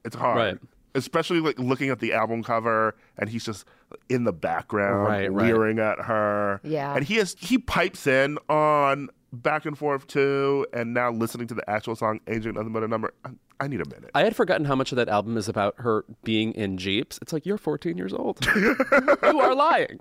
It's 0.05 0.15
hard. 0.15 0.38
Right. 0.38 0.57
Especially 0.95 1.39
like 1.39 1.59
looking 1.59 1.89
at 1.89 2.00
the 2.00 2.13
album 2.13 2.41
cover 2.43 2.95
and 3.19 3.29
he's 3.29 3.45
just 3.45 3.65
in 4.09 4.24
the 4.24 4.33
background 4.33 5.03
Right, 5.07 5.31
right. 5.31 5.77
at 5.79 6.00
her. 6.05 6.59
Yeah. 6.63 6.95
And 6.95 7.05
he 7.05 7.15
has 7.15 7.36
he 7.39 7.57
pipes 7.59 8.07
in 8.07 8.38
on 8.50 9.09
back 9.31 9.65
and 9.67 9.77
forth 9.77 10.07
too 10.07 10.65
and 10.74 10.93
now 10.95 11.12
listening 11.12 11.45
to 11.48 11.53
the 11.53 11.67
actual 11.69 11.95
song 11.95 12.19
Age 12.27 12.48
Ain't 12.48 12.55
Nothing 12.55 12.74
But 12.74 12.83
a 12.83 12.88
Number. 12.88 13.13
I, 13.24 13.29
I 13.60 13.68
need 13.68 13.82
a 13.82 13.89
minute. 13.89 14.12
I 14.16 14.24
had 14.24 14.36
forgotten 14.36 14.66
how 14.66 14.75
much 14.75 14.92
of 14.92 14.96
that 14.96 15.10
album 15.10 15.38
is 15.38 15.50
about 15.50 15.75
her 15.78 16.06
being 16.24 16.54
in 16.54 16.78
jeeps. 16.78 17.20
It's 17.22 17.34
like 17.34 17.46
you're 17.46 17.58
14 17.58 17.98
years 17.98 18.13
old. 18.13 18.46
you 18.56 18.75
are 19.22 19.56
lying. 19.56 20.00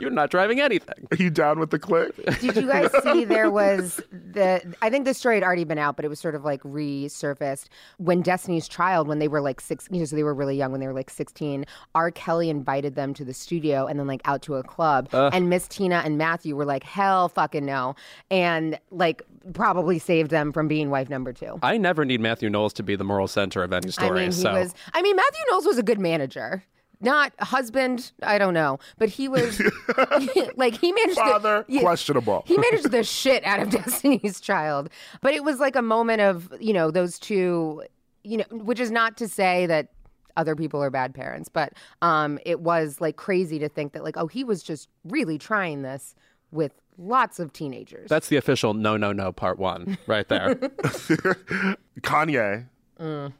You're 0.00 0.10
not 0.10 0.30
driving 0.30 0.60
anything. 0.60 1.06
Are 1.12 1.16
you 1.16 1.30
down 1.30 1.60
with 1.60 1.70
the 1.70 1.78
clique? 1.78 2.16
Did 2.40 2.56
you 2.56 2.66
guys 2.66 2.90
see 3.02 3.24
there 3.24 3.50
was 3.50 4.00
the 4.10 4.74
I 4.82 4.90
think 4.90 5.04
the 5.04 5.14
story 5.14 5.36
had 5.36 5.44
already 5.44 5.64
been 5.64 5.78
out, 5.78 5.96
but 5.96 6.04
it 6.04 6.08
was 6.08 6.18
sort 6.18 6.34
of 6.34 6.44
like 6.44 6.60
resurfaced 6.62 7.68
when 7.98 8.20
Destiny's 8.20 8.66
Child, 8.66 9.06
when 9.06 9.18
they 9.18 9.28
were 9.28 9.40
like 9.40 9.60
six, 9.60 9.88
you 9.90 10.00
know, 10.00 10.04
so 10.04 10.16
they 10.16 10.24
were 10.24 10.34
really 10.34 10.56
young 10.56 10.72
when 10.72 10.80
they 10.80 10.86
were 10.88 10.92
like 10.92 11.10
sixteen. 11.10 11.64
R. 11.94 12.10
Kelly 12.10 12.50
invited 12.50 12.96
them 12.96 13.14
to 13.14 13.24
the 13.24 13.34
studio 13.34 13.86
and 13.86 13.98
then 13.98 14.06
like 14.06 14.20
out 14.24 14.42
to 14.42 14.56
a 14.56 14.64
club, 14.64 15.08
and 15.12 15.48
Miss 15.48 15.68
Tina 15.68 16.02
and 16.04 16.18
Matthew 16.18 16.56
were 16.56 16.64
like, 16.64 16.82
hell, 16.82 17.28
fucking 17.28 17.64
no, 17.64 17.94
and 18.30 18.78
like 18.90 19.22
probably 19.52 19.98
saved 19.98 20.30
them 20.30 20.52
from 20.52 20.68
being 20.68 20.90
wife 20.90 21.08
number 21.08 21.32
two. 21.32 21.58
I 21.62 21.76
never 21.76 22.04
need 22.04 22.20
Matthew 22.20 22.50
Knowles 22.50 22.72
to 22.74 22.82
be 22.82 22.96
the 22.96 23.04
moral 23.04 23.28
center 23.28 23.62
of 23.62 23.72
any 23.72 23.90
story. 23.90 24.10
I 24.10 24.22
mean, 24.22 24.24
he 24.26 24.32
so 24.32 24.52
was. 24.52 24.74
I 24.92 25.02
mean, 25.02 25.16
Matthew 25.16 25.40
Knowles 25.50 25.66
was 25.66 25.78
a 25.78 25.82
good 25.82 25.98
manager. 25.98 26.64
Not 27.00 27.32
husband, 27.38 28.12
I 28.22 28.38
don't 28.38 28.54
know, 28.54 28.78
but 28.98 29.10
he 29.10 29.28
was 29.28 29.60
like 30.56 30.76
he 30.78 30.92
managed 30.92 31.18
the- 31.18 31.22
Father, 31.22 31.64
yeah, 31.68 31.80
questionable. 31.80 32.44
He 32.46 32.56
managed 32.56 32.90
the 32.90 33.04
shit 33.04 33.44
out 33.44 33.60
of 33.60 33.70
Destiny's 33.84 34.40
Child, 34.40 34.88
but 35.20 35.34
it 35.34 35.44
was 35.44 35.58
like 35.58 35.76
a 35.76 35.82
moment 35.82 36.22
of 36.22 36.52
you 36.60 36.72
know 36.72 36.90
those 36.90 37.18
two 37.18 37.82
you 38.22 38.38
know, 38.38 38.44
which 38.50 38.80
is 38.80 38.90
not 38.90 39.16
to 39.18 39.28
say 39.28 39.66
that 39.66 39.88
other 40.36 40.56
people 40.56 40.82
are 40.82 40.90
bad 40.90 41.14
parents, 41.14 41.48
but 41.48 41.74
um, 42.02 42.38
it 42.44 42.60
was 42.60 43.00
like 43.00 43.16
crazy 43.16 43.58
to 43.58 43.68
think 43.68 43.92
that 43.92 44.02
like, 44.02 44.16
oh, 44.16 44.26
he 44.26 44.42
was 44.42 44.62
just 44.62 44.88
really 45.04 45.38
trying 45.38 45.82
this 45.82 46.14
with 46.50 46.72
lots 46.98 47.38
of 47.40 47.52
teenagers. 47.52 48.08
That's 48.08 48.28
the 48.28 48.36
official 48.36 48.74
no, 48.74 48.96
no, 48.96 49.12
no 49.12 49.32
part 49.32 49.58
one 49.58 49.98
right 50.06 50.28
there. 50.28 50.54
Kanye, 52.00 52.66
Mm. 53.00 53.32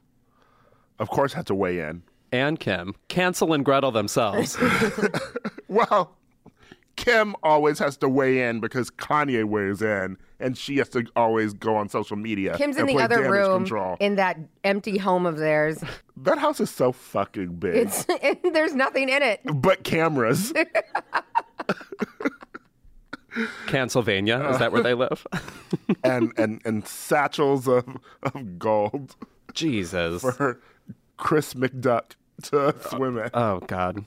of 0.99 1.09
course, 1.11 1.33
had 1.33 1.47
to 1.47 1.55
weigh 1.55 1.79
in. 1.79 2.03
and 2.33 2.59
Kim, 2.59 2.95
Cancel 3.09 3.53
and 3.53 3.65
Gretel 3.65 3.93
themselves. 3.93 4.57
Well, 5.69 6.17
Kim 6.97 7.35
always 7.43 7.79
has 7.81 7.97
to 7.97 8.09
weigh 8.09 8.49
in 8.49 8.61
because 8.61 8.89
Kanye 8.91 9.45
weighs 9.45 9.83
in, 9.83 10.17
and 10.39 10.57
she 10.57 10.77
has 10.79 10.89
to 10.91 11.05
always 11.17 11.53
go 11.53 11.75
on 11.75 11.89
social 11.89 12.17
media. 12.17 12.57
Kim's 12.57 12.77
in 12.77 12.87
the 12.87 12.99
other 12.99 13.29
room 13.31 13.63
Control. 13.65 13.97
in 13.99 14.15
that 14.17 14.39
empty 14.63 14.99
home 14.99 15.27
of 15.27 15.37
theirs. 15.39 15.83
That 16.17 16.39
house 16.39 16.61
is 16.61 16.71
so 16.71 16.93
fucking 16.93 17.57
big. 17.57 17.75
It's 17.75 18.07
there's 18.53 18.75
nothing 18.75 19.09
in 19.09 19.23
it. 19.23 19.41
but 19.55 19.83
cameras. 19.83 20.53
Pennsylvania, 23.67 24.49
is 24.51 24.59
that 24.59 24.73
where 24.73 24.83
they 24.83 24.95
live? 24.95 25.27
and, 26.05 26.33
and, 26.37 26.61
and 26.65 26.87
satchels 26.87 27.67
of, 27.69 27.85
of 28.23 28.59
gold 28.59 29.17
Jesus. 29.53 30.23
for 30.23 30.61
Chris 31.17 31.55
McDuck 31.55 32.13
to 32.45 32.75
swim 32.89 33.19
in. 33.19 33.31
Oh 33.35 33.61
God. 33.61 34.05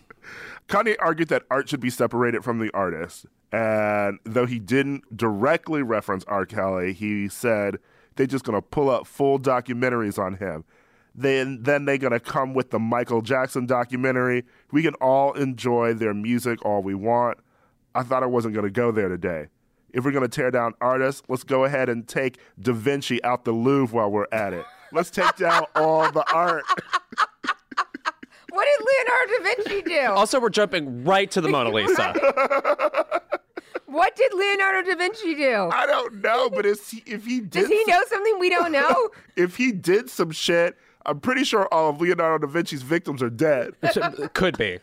Kanye 0.67 0.95
argued 0.99 1.29
that 1.29 1.43
art 1.49 1.69
should 1.69 1.79
be 1.79 1.89
separated 1.89 2.43
from 2.43 2.59
the 2.59 2.69
artist. 2.73 3.25
And 3.51 4.19
though 4.25 4.45
he 4.45 4.59
didn't 4.59 5.15
directly 5.15 5.81
reference 5.81 6.25
R. 6.25 6.45
Kelly, 6.45 6.93
he 6.93 7.29
said 7.29 7.77
they're 8.15 8.27
just 8.27 8.43
going 8.43 8.57
to 8.57 8.61
pull 8.61 8.89
up 8.89 9.07
full 9.07 9.39
documentaries 9.39 10.19
on 10.19 10.35
him. 10.35 10.65
Then, 11.15 11.63
then 11.63 11.85
they're 11.85 11.97
going 11.97 12.13
to 12.13 12.19
come 12.19 12.53
with 12.53 12.69
the 12.69 12.79
Michael 12.79 13.21
Jackson 13.21 13.65
documentary. 13.65 14.43
We 14.71 14.83
can 14.83 14.93
all 14.95 15.33
enjoy 15.33 15.93
their 15.93 16.13
music 16.13 16.63
all 16.63 16.83
we 16.83 16.93
want. 16.93 17.39
I 17.97 18.03
thought 18.03 18.21
I 18.23 18.27
wasn't 18.27 18.53
going 18.53 18.65
to 18.65 18.69
go 18.71 18.91
there 18.91 19.09
today. 19.09 19.47
If 19.91 20.05
we're 20.05 20.11
going 20.11 20.21
to 20.23 20.27
tear 20.29 20.51
down 20.51 20.73
artists, 20.79 21.23
let's 21.27 21.43
go 21.43 21.63
ahead 21.65 21.89
and 21.89 22.07
take 22.07 22.37
Da 22.59 22.71
Vinci 22.73 23.23
out 23.23 23.43
the 23.45 23.51
Louvre 23.53 23.95
while 23.95 24.11
we're 24.11 24.27
at 24.31 24.53
it. 24.53 24.65
Let's 24.91 25.09
take 25.09 25.35
down 25.37 25.63
all 25.75 26.11
the 26.11 26.23
art. 26.33 26.63
What 28.49 28.65
did 28.65 28.87
Leonardo 28.87 29.33
da 29.37 29.55
Vinci 29.55 29.81
do? 29.83 30.11
Also, 30.13 30.39
we're 30.39 30.49
jumping 30.49 31.03
right 31.03 31.29
to 31.29 31.41
the 31.41 31.49
Mona 31.49 31.69
Lisa. 31.69 32.13
What 33.85 34.15
did 34.15 34.33
Leonardo 34.33 34.89
da 34.89 34.97
Vinci 34.97 35.35
do? 35.35 35.69
I 35.71 35.85
don't 35.85 36.21
know, 36.23 36.49
but 36.49 36.65
if 36.65 36.89
he, 36.89 37.03
if 37.05 37.25
he 37.25 37.39
did 37.39 37.51
Does 37.51 37.67
he 37.67 37.83
some- 37.85 37.89
know 37.93 38.01
something 38.07 38.39
we 38.39 38.49
don't 38.49 38.71
know? 38.71 39.09
if 39.35 39.55
he 39.57 39.71
did 39.71 40.09
some 40.09 40.31
shit, 40.31 40.75
I'm 41.05 41.19
pretty 41.19 41.43
sure 41.43 41.67
all 41.73 41.89
of 41.91 42.01
Leonardo 42.01 42.45
da 42.47 42.51
Vinci's 42.51 42.81
victims 42.81 43.21
are 43.23 43.29
dead. 43.29 43.75
Could 44.33 44.57
be. 44.57 44.79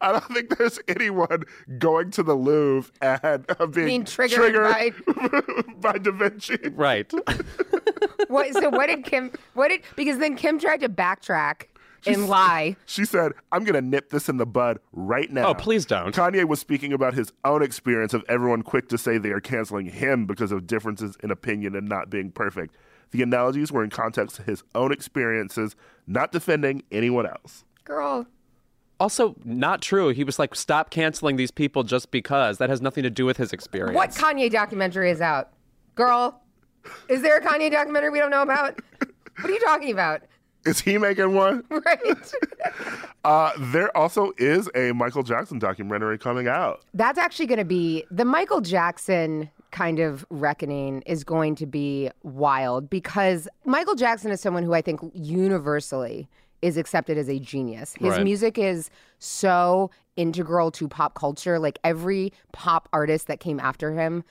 I 0.00 0.12
don't 0.12 0.24
think 0.32 0.56
there's 0.58 0.78
anyone 0.88 1.44
going 1.78 2.10
to 2.12 2.22
the 2.22 2.34
Louvre 2.34 2.92
and 3.00 3.44
uh, 3.58 3.66
being, 3.66 3.86
Being 3.86 4.04
triggered 4.04 4.54
by 5.80 5.98
Da 5.98 6.10
Vinci. 6.12 6.58
Right. 6.72 7.10
What, 8.28 8.52
so 8.54 8.70
what 8.70 8.86
did 8.86 9.04
Kim? 9.04 9.30
What 9.52 9.68
did 9.68 9.82
because 9.96 10.18
then 10.18 10.34
Kim 10.34 10.58
tried 10.58 10.80
to 10.80 10.88
backtrack 10.88 11.64
and 12.06 12.28
lie. 12.28 12.76
She 12.86 13.04
said, 13.04 13.32
I'm 13.52 13.64
going 13.64 13.74
to 13.74 13.82
nip 13.82 14.10
this 14.10 14.28
in 14.28 14.36
the 14.36 14.46
bud 14.46 14.78
right 14.92 15.30
now. 15.30 15.48
Oh, 15.48 15.54
please 15.54 15.86
don't. 15.86 16.14
Kanye 16.14 16.44
was 16.46 16.60
speaking 16.60 16.92
about 16.92 17.14
his 17.14 17.32
own 17.44 17.62
experience 17.62 18.14
of 18.14 18.24
everyone 18.28 18.62
quick 18.62 18.88
to 18.88 18.98
say 18.98 19.18
they 19.18 19.30
are 19.30 19.40
canceling 19.40 19.86
him 19.86 20.26
because 20.26 20.52
of 20.52 20.66
differences 20.66 21.16
in 21.22 21.30
opinion 21.30 21.74
and 21.74 21.88
not 21.88 22.10
being 22.10 22.30
perfect. 22.30 22.74
The 23.10 23.22
analogies 23.22 23.70
were 23.70 23.84
in 23.84 23.90
context 23.90 24.36
to 24.36 24.42
his 24.42 24.64
own 24.74 24.92
experiences, 24.92 25.76
not 26.06 26.32
defending 26.32 26.82
anyone 26.90 27.26
else. 27.26 27.64
Girl, 27.84 28.26
Also, 29.00 29.34
not 29.44 29.82
true. 29.82 30.08
He 30.10 30.24
was 30.24 30.38
like, 30.38 30.54
stop 30.54 30.90
canceling 30.90 31.36
these 31.36 31.50
people 31.50 31.82
just 31.82 32.10
because. 32.10 32.58
That 32.58 32.70
has 32.70 32.80
nothing 32.80 33.02
to 33.02 33.10
do 33.10 33.26
with 33.26 33.36
his 33.36 33.52
experience. 33.52 33.94
what 33.96 34.10
Kanye 34.10 34.50
documentary 34.50 35.10
is 35.10 35.20
out? 35.20 35.50
Girl, 35.94 36.40
is 37.08 37.22
there 37.22 37.36
a 37.38 37.40
Kanye 37.40 37.70
documentary 37.70 38.10
we 38.10 38.18
don't 38.18 38.30
know 38.30 38.42
about? 38.42 38.78
What 39.40 39.50
are 39.50 39.52
you 39.52 39.60
talking 39.60 39.90
about? 39.90 40.22
Is 40.64 40.80
he 40.80 40.96
making 40.96 41.34
one? 41.34 41.64
Right. 41.70 42.00
Uh, 43.24 43.52
there 43.58 43.94
also 43.96 44.32
is 44.36 44.68
a 44.74 44.92
Michael 44.92 45.22
Jackson 45.22 45.58
documentary 45.58 46.18
coming 46.18 46.46
out. 46.46 46.82
That's 46.92 47.18
actually 47.18 47.46
going 47.46 47.58
to 47.58 47.64
be 47.64 48.04
the 48.10 48.26
Michael 48.26 48.60
Jackson 48.60 49.48
kind 49.70 49.98
of 49.98 50.26
reckoning 50.28 51.00
is 51.06 51.24
going 51.24 51.54
to 51.54 51.64
be 51.64 52.10
wild 52.22 52.90
because 52.90 53.48
Michael 53.64 53.94
Jackson 53.94 54.30
is 54.30 54.42
someone 54.42 54.62
who 54.62 54.74
I 54.74 54.82
think 54.82 55.00
universally 55.14 56.28
is 56.64 56.76
accepted 56.78 57.18
as 57.18 57.28
a 57.28 57.38
genius. 57.38 57.94
His 58.00 58.10
Right. 58.10 58.24
music 58.24 58.56
is 58.58 58.90
so 59.18 59.90
integral 60.16 60.70
to 60.72 60.88
pop 60.88 61.14
culture. 61.14 61.58
Like 61.58 61.78
every 61.84 62.32
pop 62.52 62.88
artist 62.92 63.26
that 63.26 63.38
came 63.40 63.60
after 63.60 63.92
him 63.92 64.24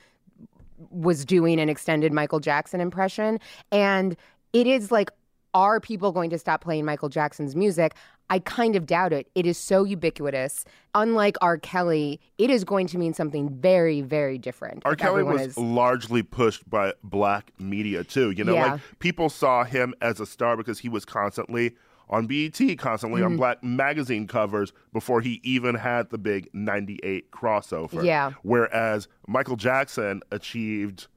was 0.89 1.24
doing 1.26 1.60
an 1.60 1.69
extended 1.69 2.12
Michael 2.12 2.39
Jackson 2.39 2.82
impression. 2.82 3.39
And 3.72 4.15
it 4.52 4.67
is 4.67 4.91
like, 4.91 5.12
are 5.54 5.80
people 5.80 6.12
going 6.12 6.32
to 6.32 6.39
stop 6.39 6.63
playing 6.63 6.86
Michael 6.86 7.10
Jackson's 7.10 7.56
music? 7.56 7.93
I 8.30 8.39
kind 8.39 8.76
of 8.76 8.88
doubt 8.88 9.13
it. 9.13 9.30
It 9.36 9.46
is 9.46 9.58
so 9.58 9.84
ubiquitous. 9.84 10.65
Unlike 10.96 11.38
R. 11.41 11.58
Kelly, 11.60 12.19
it 12.39 12.50
is 12.50 12.63
going 12.63 12.88
to 12.88 12.98
mean 12.98 13.13
something 13.13 13.50
very, 13.50 14.02
very 14.02 14.39
different. 14.39 14.82
R. 14.86 14.96
Kelly 14.96 15.22
was 15.22 15.41
is- 15.41 15.58
largely 15.58 16.24
pushed 16.24 16.67
by 16.67 16.93
black 17.04 17.52
media 17.60 18.04
too. 18.04 18.32
You 18.32 18.43
know, 18.46 18.54
Yeah. 18.54 18.72
like 18.74 18.82
people 19.00 19.30
saw 19.30 19.63
him 19.65 19.93
as 20.02 20.19
a 20.19 20.26
star 20.26 20.58
because 20.58 20.80
he 20.80 20.89
was 20.89 21.06
constantly 21.06 21.76
on 22.10 22.28
BET, 22.28 22.60
constantly 22.78 23.22
Mm-hmm. 23.22 23.32
on 23.32 23.38
black 23.38 23.63
magazine 23.63 24.28
covers 24.28 24.74
before 24.92 25.22
he 25.22 25.39
even 25.44 25.76
had 25.76 26.10
the 26.10 26.18
big 26.18 26.50
98 26.54 27.32
crossover. 27.32 28.04
Yeah. 28.04 28.32
Whereas 28.44 29.08
Michael 29.28 29.56
Jackson 29.56 30.22
achieved 30.32 31.08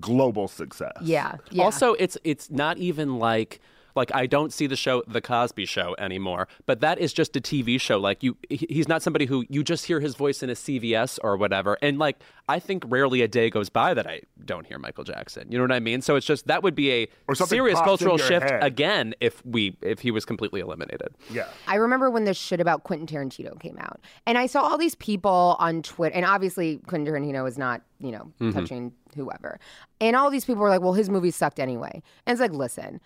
global 0.00 0.48
success. 0.48 0.92
yeah, 1.02 1.36
yeah. 1.50 1.62
Also, 1.64 1.94
it's 1.94 2.16
it's 2.24 2.50
not 2.50 2.78
even 2.78 3.18
like 3.18 3.60
like 3.98 4.14
I 4.14 4.26
don't 4.26 4.52
see 4.52 4.66
the 4.66 4.76
show 4.76 5.02
The 5.06 5.20
Cosby 5.20 5.66
Show 5.66 5.94
anymore, 5.98 6.48
but 6.64 6.80
that 6.80 6.98
is 6.98 7.12
just 7.12 7.36
a 7.36 7.40
TV 7.40 7.78
show. 7.78 7.98
Like 7.98 8.22
you, 8.22 8.36
he's 8.48 8.88
not 8.88 9.02
somebody 9.02 9.26
who 9.26 9.44
you 9.50 9.62
just 9.62 9.84
hear 9.84 10.00
his 10.00 10.14
voice 10.14 10.42
in 10.42 10.48
a 10.48 10.54
CVS 10.54 11.18
or 11.22 11.36
whatever. 11.36 11.76
And 11.82 11.98
like 11.98 12.20
I 12.48 12.60
think 12.60 12.84
rarely 12.86 13.20
a 13.20 13.28
day 13.28 13.50
goes 13.50 13.68
by 13.68 13.92
that 13.92 14.06
I 14.06 14.22
don't 14.44 14.66
hear 14.66 14.78
Michael 14.78 15.04
Jackson. 15.04 15.50
You 15.50 15.58
know 15.58 15.64
what 15.64 15.72
I 15.72 15.80
mean? 15.80 16.00
So 16.00 16.16
it's 16.16 16.24
just 16.24 16.46
that 16.46 16.62
would 16.62 16.74
be 16.74 16.90
a 16.92 17.08
serious 17.34 17.78
cultural 17.80 18.16
shift 18.16 18.48
head. 18.48 18.62
again 18.64 19.14
if 19.20 19.44
we 19.44 19.76
if 19.82 20.00
he 20.00 20.10
was 20.10 20.24
completely 20.24 20.60
eliminated. 20.60 21.08
Yeah. 21.30 21.48
I 21.66 21.74
remember 21.74 22.10
when 22.10 22.24
this 22.24 22.38
shit 22.38 22.60
about 22.60 22.84
Quentin 22.84 23.06
Tarantino 23.06 23.60
came 23.60 23.76
out, 23.78 24.00
and 24.26 24.38
I 24.38 24.46
saw 24.46 24.62
all 24.62 24.78
these 24.78 24.94
people 24.94 25.56
on 25.58 25.82
Twitter, 25.82 26.14
and 26.14 26.24
obviously 26.24 26.78
Quentin 26.86 27.12
Tarantino 27.12 27.46
is 27.48 27.58
not, 27.58 27.82
you 27.98 28.12
know, 28.12 28.32
mm-hmm. 28.40 28.52
touching 28.52 28.92
whoever, 29.16 29.58
and 30.00 30.14
all 30.14 30.30
these 30.30 30.44
people 30.44 30.62
were 30.62 30.68
like, 30.70 30.80
"Well, 30.80 30.92
his 30.92 31.10
movies 31.10 31.34
sucked 31.36 31.58
anyway," 31.58 32.02
and 32.26 32.32
it's 32.32 32.40
like, 32.40 32.52
listen. 32.52 33.00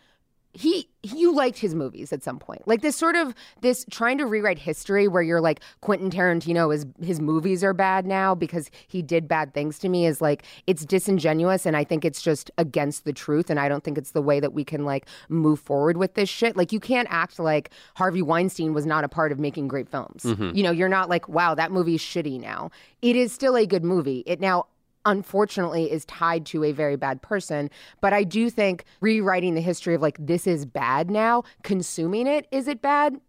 He, 0.55 0.89
you 1.03 1.35
liked 1.35 1.59
his 1.59 1.75
movies 1.75 2.13
at 2.13 2.23
some 2.23 2.39
point, 2.39 2.69
like 2.69 2.83
this 2.83 2.95
sort 2.95 3.17
of 3.17 3.35
this 3.63 3.87
trying 3.91 4.19
to 4.19 4.27
rewrite 4.27 4.59
history 4.59 5.09
where 5.09 5.23
you're 5.23 5.41
like 5.41 5.61
Quentin 5.81 6.11
Tarantino 6.11 6.75
is 6.75 6.85
his 7.01 7.21
movies 7.21 7.65
are 7.65 7.73
bad 7.73 8.07
now 8.07 8.35
because 8.35 8.71
he 8.87 9.01
did 9.01 9.27
bad 9.27 9.55
things 9.55 9.79
to 9.79 9.89
me 9.89 10.05
is 10.05 10.21
like 10.21 10.45
it's 10.67 10.85
disingenuous 10.85 11.65
and 11.65 11.77
I 11.77 11.85
think 11.85 12.05
it's 12.05 12.21
just 12.21 12.51
against 12.59 13.05
the 13.05 13.13
truth 13.15 13.49
and 13.49 13.59
I 13.59 13.69
don't 13.69 13.83
think 13.83 13.97
it's 13.97 14.11
the 14.11 14.21
way 14.21 14.41
that 14.41 14.53
we 14.53 14.63
can 14.63 14.85
like 14.85 15.07
move 15.31 15.59
forward 15.59 15.97
with 15.97 16.15
this 16.15 16.29
shit. 16.29 16.55
Like 16.55 16.71
you 16.71 16.81
can't 16.81 17.09
act 17.11 17.39
like 17.39 17.71
Harvey 17.95 18.23
Weinstein 18.23 18.75
was 18.75 18.85
not 18.85 19.05
a 19.05 19.09
part 19.09 19.33
of 19.33 19.39
making 19.39 19.69
great 19.69 19.89
films. 19.89 20.25
Mm-hmm. 20.25 20.55
You 20.55 20.63
know, 20.63 20.71
you're 20.71 20.89
not 20.89 21.09
like, 21.09 21.29
wow, 21.29 21.55
that 21.55 21.73
movie's 21.73 22.03
shitty 22.03 22.39
now. 22.39 22.71
It 23.01 23.17
is 23.17 23.33
still 23.33 23.57
a 23.57 23.67
good 23.67 23.85
movie. 23.85 24.23
It 24.27 24.41
now 24.41 24.67
unfortunately 25.05 25.91
is 25.91 26.05
tied 26.05 26.47
to 26.47 26.65
a 26.65 26.73
very 26.73 26.97
bad 26.97 27.21
person 27.23 27.71
but 28.01 28.13
i 28.13 28.23
do 28.23 28.49
think 28.49 28.85
rewriting 29.01 29.55
the 29.55 29.61
history 29.61 29.95
of 29.95 30.03
like 30.03 30.17
this 30.19 30.47
is 30.47 30.65
bad 30.65 31.11
now 31.11 31.43
consuming 31.63 32.27
it 32.27 32.47
is 32.51 32.69
it 32.69 32.81
bad 32.83 33.21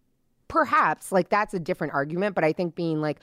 perhaps 0.48 1.10
like 1.10 1.28
that's 1.28 1.54
a 1.54 1.58
different 1.58 1.92
argument 1.92 2.34
but 2.34 2.44
i 2.44 2.52
think 2.52 2.74
being 2.74 3.00
like 3.00 3.18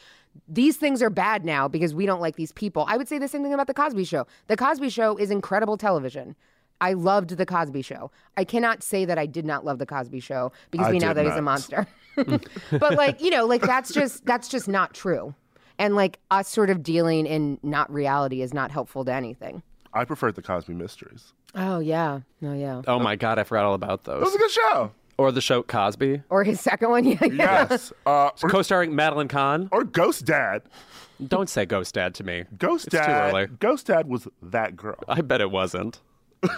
these 0.47 0.77
things 0.77 1.01
are 1.01 1.09
bad 1.09 1.45
now 1.45 1.67
because 1.67 1.93
we 1.93 2.05
don't 2.05 2.21
like 2.21 2.35
these 2.35 2.51
people 2.51 2.85
i 2.87 2.97
would 2.97 3.07
say 3.07 3.17
the 3.17 3.27
same 3.27 3.43
thing 3.43 3.53
about 3.53 3.67
the 3.67 3.73
cosby 3.73 4.03
show 4.03 4.25
the 4.47 4.57
cosby 4.57 4.89
show 4.89 5.15
is 5.17 5.31
incredible 5.31 5.77
television 5.77 6.35
I 6.81 6.93
loved 6.93 7.37
the 7.37 7.45
Cosby 7.45 7.83
Show. 7.83 8.11
I 8.35 8.43
cannot 8.43 8.81
say 8.81 9.05
that 9.05 9.19
I 9.19 9.27
did 9.27 9.45
not 9.45 9.63
love 9.63 9.77
the 9.77 9.85
Cosby 9.85 10.19
Show 10.19 10.51
because 10.71 10.87
I 10.87 10.91
we 10.91 10.97
know 10.97 11.13
that 11.13 11.25
he's 11.25 11.35
a 11.35 11.41
monster. 11.41 11.87
but 12.15 12.97
like, 12.97 13.21
you 13.21 13.29
know, 13.29 13.45
like 13.45 13.61
that's 13.61 13.93
just 13.93 14.25
that's 14.25 14.47
just 14.47 14.67
not 14.67 14.93
true. 14.95 15.35
And 15.79 15.95
like 15.95 16.19
us 16.29 16.47
sort 16.47 16.69
of 16.69 16.83
dealing 16.83 17.25
in 17.25 17.59
not 17.63 17.91
reality 17.91 18.41
is 18.41 18.53
not 18.53 18.71
helpful 18.71 19.03
to 19.05 19.13
anything. 19.13 19.63
I 19.93 20.05
preferred 20.05 20.35
the 20.35 20.41
Cosby 20.41 20.73
Mysteries. 20.73 21.33
Oh 21.55 21.79
yeah. 21.79 22.21
No, 22.39 22.53
yeah. 22.53 22.81
Oh 22.87 22.99
my 22.99 23.15
god, 23.15 23.39
I 23.39 23.43
forgot 23.43 23.65
all 23.65 23.73
about 23.73 24.03
those. 24.05 24.21
It 24.21 24.25
was 24.25 24.35
a 24.35 24.37
good 24.37 24.51
show. 24.51 24.91
Or 25.17 25.31
the 25.31 25.41
show 25.41 25.61
Cosby, 25.61 26.23
Or 26.29 26.43
his 26.43 26.59
second 26.61 26.89
one, 26.89 27.03
yeah. 27.05 27.17
yeah. 27.25 27.67
Yes. 27.69 27.93
uh, 28.07 28.29
or, 28.41 28.49
co-starring 28.49 28.95
Madeline 28.95 29.27
Kahn. 29.27 29.69
or 29.71 29.83
Ghost 29.83 30.25
Dad. 30.25 30.63
Don't 31.27 31.49
say 31.49 31.65
Ghost 31.65 31.93
Dad 31.93 32.15
to 32.15 32.23
me. 32.23 32.45
Ghost 32.57 32.87
It's 32.87 32.93
too 32.95 32.99
Dad. 33.01 33.29
early. 33.33 33.47
Ghost 33.59 33.87
Dad 33.87 34.07
was 34.07 34.27
that 34.41 34.75
girl. 34.75 34.95
I 35.07 35.21
bet 35.21 35.41
it 35.41 35.51
wasn't. 35.51 35.99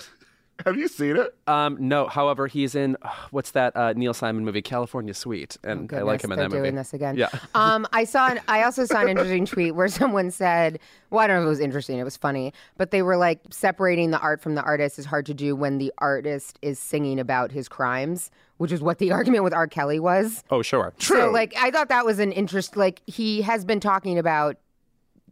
Have 0.66 0.78
you 0.78 0.88
seen 0.88 1.18
it? 1.18 1.36
Um, 1.48 1.78
no, 1.80 2.08
however, 2.08 2.48
he's 2.48 2.76
in 2.76 2.96
uh, 3.02 3.10
what's 3.32 3.52
that 3.52 3.76
uh, 3.76 3.94
Neil 3.94 4.14
Simon 4.14 4.46
movie, 4.46 4.62
California 4.62 5.14
Suite, 5.14 5.58
and 5.64 5.92
I 5.94 6.02
like 6.02 6.24
him 6.24 6.32
in 6.32 6.38
they're 6.38 6.48
that 6.48 6.56
movie. 6.56 6.68
doing 6.68 6.76
this 6.76 6.94
again. 6.94 7.16
Yeah. 7.18 7.30
Um, 7.56 7.88
I 7.94 8.04
saw. 8.04 8.30
An, 8.30 8.40
I 8.48 8.64
also 8.64 8.86
saw 8.86 9.02
an 9.02 9.10
interesting 9.10 9.46
tweet 9.46 9.76
where 9.76 9.88
someone 9.88 10.32
said, 10.32 10.80
"Well, 11.12 11.20
I 11.20 11.28
don't 11.28 11.38
know 11.38 11.42
if 11.44 11.46
it 11.48 11.50
was 11.50 11.60
interesting. 11.60 12.00
It 12.00 12.04
was 12.04 12.18
funny, 12.18 12.52
but 12.78 12.92
they 12.92 13.02
were 13.04 13.16
like 13.16 13.40
separating 13.52 14.12
the 14.12 14.20
art 14.20 14.42
from 14.42 14.56
the 14.56 14.62
artist 14.64 14.98
is 14.98 15.06
hard 15.06 15.26
to 15.28 15.34
do 15.34 15.56
when 15.56 15.78
the 15.78 15.94
artist 16.00 16.58
is 16.62 16.80
singing 16.80 17.20
about 17.20 17.52
his 17.52 17.70
crimes, 17.70 18.32
which 18.58 18.72
is 18.72 18.82
what 18.82 18.98
the 18.98 19.12
argument 19.18 19.44
with 19.44 19.54
R. 19.54 19.68
Kelly 19.68 20.00
was. 20.00 20.44
Oh, 20.50 20.62
sure. 20.62 20.94
True. 21.00 21.18
So, 21.18 21.32
like, 21.32 21.54
I 21.58 21.70
thought 21.72 21.90
that 21.90 22.06
was 22.06 22.20
an 22.20 22.32
interest. 22.32 22.76
Like, 22.76 23.02
he 23.06 23.42
has 23.44 23.64
been 23.66 23.80
talking 23.80 24.18
about 24.18 24.58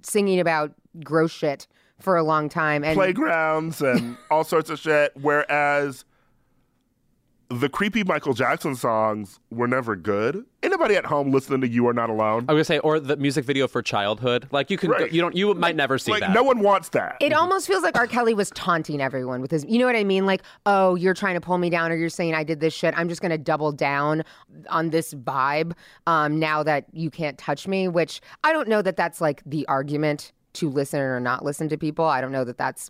singing 0.03 0.39
about 0.39 0.73
gross 1.03 1.31
shit 1.31 1.67
for 2.01 2.17
a 2.17 2.23
long 2.23 2.49
time, 2.49 2.83
and 2.83 2.95
Playgrounds 2.95 3.81
and 3.81 4.17
all 4.29 4.43
sorts 4.43 4.69
of 4.69 4.79
shit. 4.79 5.11
Whereas 5.19 6.05
the 7.49 7.67
creepy 7.67 8.01
Michael 8.05 8.33
Jackson 8.33 8.77
songs 8.77 9.37
were 9.49 9.67
never 9.67 9.97
good. 9.97 10.45
Anybody 10.63 10.95
at 10.95 11.05
home 11.05 11.31
listening 11.31 11.59
to 11.59 11.67
"You 11.67 11.85
Are 11.89 11.93
Not 11.93 12.09
Alone"? 12.09 12.45
I 12.47 12.53
was 12.53 12.59
gonna 12.69 12.77
say, 12.77 12.79
or 12.79 12.97
the 12.97 13.17
music 13.17 13.43
video 13.43 13.67
for 13.67 13.81
Childhood. 13.81 14.47
Like 14.51 14.71
you 14.71 14.77
can, 14.77 14.89
Right. 14.89 15.11
you 15.11 15.19
don't, 15.19 15.35
you 15.35 15.53
might 15.55 15.75
never 15.75 15.97
see 15.97 16.11
like 16.11 16.21
that. 16.21 16.33
no 16.33 16.43
one 16.43 16.61
wants 16.61 16.87
that. 16.89 17.17
It 17.19 17.33
almost 17.33 17.67
feels 17.67 17.83
like 17.83 17.97
R. 17.97 18.07
Kelly 18.07 18.33
was 18.33 18.51
taunting 18.51 19.01
everyone 19.01 19.41
with 19.41 19.51
his, 19.51 19.65
you 19.67 19.79
know 19.79 19.85
what 19.85 19.97
I 19.97 20.05
mean? 20.05 20.25
Like, 20.25 20.43
oh, 20.65 20.95
you're 20.95 21.13
trying 21.13 21.33
to 21.33 21.41
pull 21.41 21.57
me 21.57 21.69
down, 21.69 21.91
or 21.91 21.95
you're 21.95 22.07
saying 22.07 22.33
I 22.35 22.45
did 22.45 22.61
this 22.61 22.73
shit. 22.73 22.93
I'm 22.97 23.09
just 23.09 23.19
going 23.21 23.31
to 23.31 23.37
double 23.37 23.73
down 23.73 24.23
on 24.69 24.91
this 24.91 25.13
vibe 25.13 25.73
um, 26.07 26.39
now 26.39 26.63
that 26.63 26.85
you 26.93 27.09
can't 27.09 27.37
touch 27.37 27.67
me, 27.67 27.89
which 27.89 28.21
I 28.45 28.53
don't 28.53 28.69
know 28.69 28.81
that 28.81 28.95
that's 28.95 29.19
like 29.19 29.41
the 29.45 29.67
argument 29.67 30.31
to 30.53 30.69
listen 30.69 30.99
or 30.99 31.19
not 31.19 31.43
listen 31.45 31.69
to 31.69 31.77
people. 31.77 32.05
I 32.05 32.21
don't 32.21 32.31
know 32.31 32.43
that 32.43 32.57
that's 32.57 32.89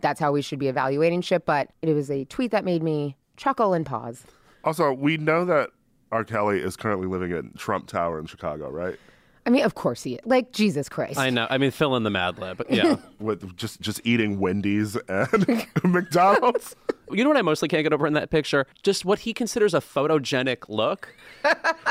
that's 0.00 0.18
how 0.20 0.32
we 0.32 0.42
should 0.42 0.58
be 0.58 0.68
evaluating 0.68 1.20
shit, 1.22 1.44
but 1.46 1.68
it 1.82 1.92
was 1.94 2.10
a 2.10 2.24
tweet 2.26 2.50
that 2.52 2.64
made 2.64 2.82
me 2.82 3.16
chuckle 3.36 3.72
and 3.74 3.84
pause. 3.86 4.24
Also, 4.64 4.92
we 4.92 5.16
know 5.16 5.44
that 5.44 5.70
R. 6.12 6.24
Kelly 6.24 6.60
is 6.60 6.76
currently 6.76 7.06
living 7.06 7.30
in 7.32 7.52
Trump 7.56 7.86
Tower 7.86 8.18
in 8.18 8.26
Chicago, 8.26 8.70
right? 8.70 8.98
I 9.44 9.50
mean, 9.50 9.64
of 9.64 9.74
course 9.74 10.04
he 10.04 10.14
is. 10.14 10.20
like 10.24 10.52
Jesus 10.52 10.88
Christ. 10.88 11.18
I 11.18 11.28
know. 11.30 11.48
I 11.50 11.58
mean, 11.58 11.72
fill 11.72 11.96
in 11.96 12.04
the 12.04 12.10
Mad 12.10 12.38
Lib. 12.38 12.62
Yeah. 12.70 12.96
With 13.18 13.56
just 13.56 13.80
just 13.80 14.00
eating 14.04 14.38
Wendy's 14.38 14.96
and 15.08 15.66
McDonald's. 15.84 16.76
you 17.10 17.24
know 17.24 17.30
what 17.30 17.36
I 17.36 17.42
mostly 17.42 17.66
can't 17.68 17.82
get 17.82 17.92
over 17.92 18.06
in 18.06 18.12
that 18.12 18.30
picture? 18.30 18.66
Just 18.84 19.04
what 19.04 19.18
he 19.20 19.34
considers 19.34 19.74
a 19.74 19.78
photogenic 19.80 20.68
look. 20.68 21.12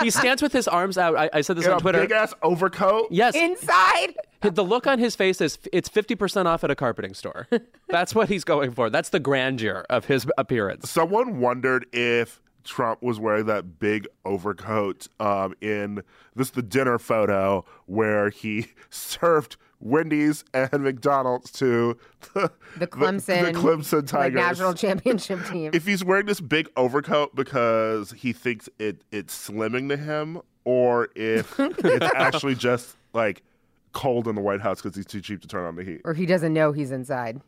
he 0.01 0.10
stands 0.10 0.41
with 0.41 0.53
his 0.53 0.67
arms 0.67 0.97
out. 0.97 1.17
I, 1.17 1.29
I 1.34 1.41
said 1.41 1.57
this 1.57 1.65
In 1.65 1.71
on 1.71 1.77
a 1.77 1.81
Twitter. 1.81 1.99
big 1.99 2.12
ass 2.12 2.34
overcoat. 2.41 3.07
Yes. 3.12 3.36
Inside. 3.36 4.13
The 4.41 4.63
look 4.63 4.88
on 4.88 4.99
his 4.99 5.15
face 5.15 5.39
is 5.41 5.60
it's 5.71 5.88
50% 5.89 6.45
off 6.45 6.63
at 6.63 6.71
a 6.71 6.75
carpeting 6.75 7.13
store. 7.13 7.47
That's 7.89 8.15
what 8.15 8.30
he's 8.30 8.43
going 8.43 8.71
for. 8.71 8.89
That's 8.89 9.10
the 9.10 9.19
grandeur 9.19 9.86
of 9.89 10.06
his 10.06 10.25
appearance. 10.38 10.89
Someone 10.89 11.39
wondered 11.39 11.86
if 11.93 12.41
Trump 12.63 13.01
was 13.01 13.19
wearing 13.19 13.45
that 13.47 13.80
big 13.80 14.08
overcoat 14.25 15.08
um, 15.19 15.54
in 15.62 16.04
this 16.36 16.51
the 16.51 16.62
dinner 16.62 16.97
photo 16.99 17.65
where 17.86 18.30
he 18.30 18.67
served 18.89 19.58
Wendy's 19.80 20.43
and 20.54 20.84
McDonald's 20.84 21.51
to 21.54 21.97
the, 22.34 22.51
The 22.77 22.86
Clemson, 22.88 23.54
the, 23.54 23.60
Clemson 23.60 23.93
like 24.01 24.06
Tigers. 24.08 24.36
national 24.36 24.73
championship 24.75 25.43
team. 25.47 25.71
if 25.73 25.86
he's 25.88 26.04
wearing 26.04 26.27
this 26.27 26.39
big 26.39 26.69
overcoat 26.77 27.36
because 27.36 28.12
he 28.12 28.32
thinks 28.32 28.69
it 28.77 29.04
it's 29.12 29.49
slimming 29.49 29.89
to 29.89 29.97
him, 29.97 30.41
or 30.65 31.10
if 31.15 31.60
it's 31.60 32.13
actually 32.15 32.54
just 32.56 32.95
like 33.13 33.41
cold 33.93 34.27
in 34.27 34.36
the 34.36 34.41
White 34.41 34.62
House 34.62 34.82
because 34.82 34.95
he's 34.95 35.06
too 35.06 35.21
cheap 35.21 35.41
to 35.41 35.47
turn 35.47 35.65
on 35.65 35.75
the 35.75 35.84
heat. 35.84 36.01
or 36.06 36.13
he 36.13 36.25
doesn't 36.25 36.54
know 36.54 36.71
he's 36.71 36.91
inside 36.91 37.41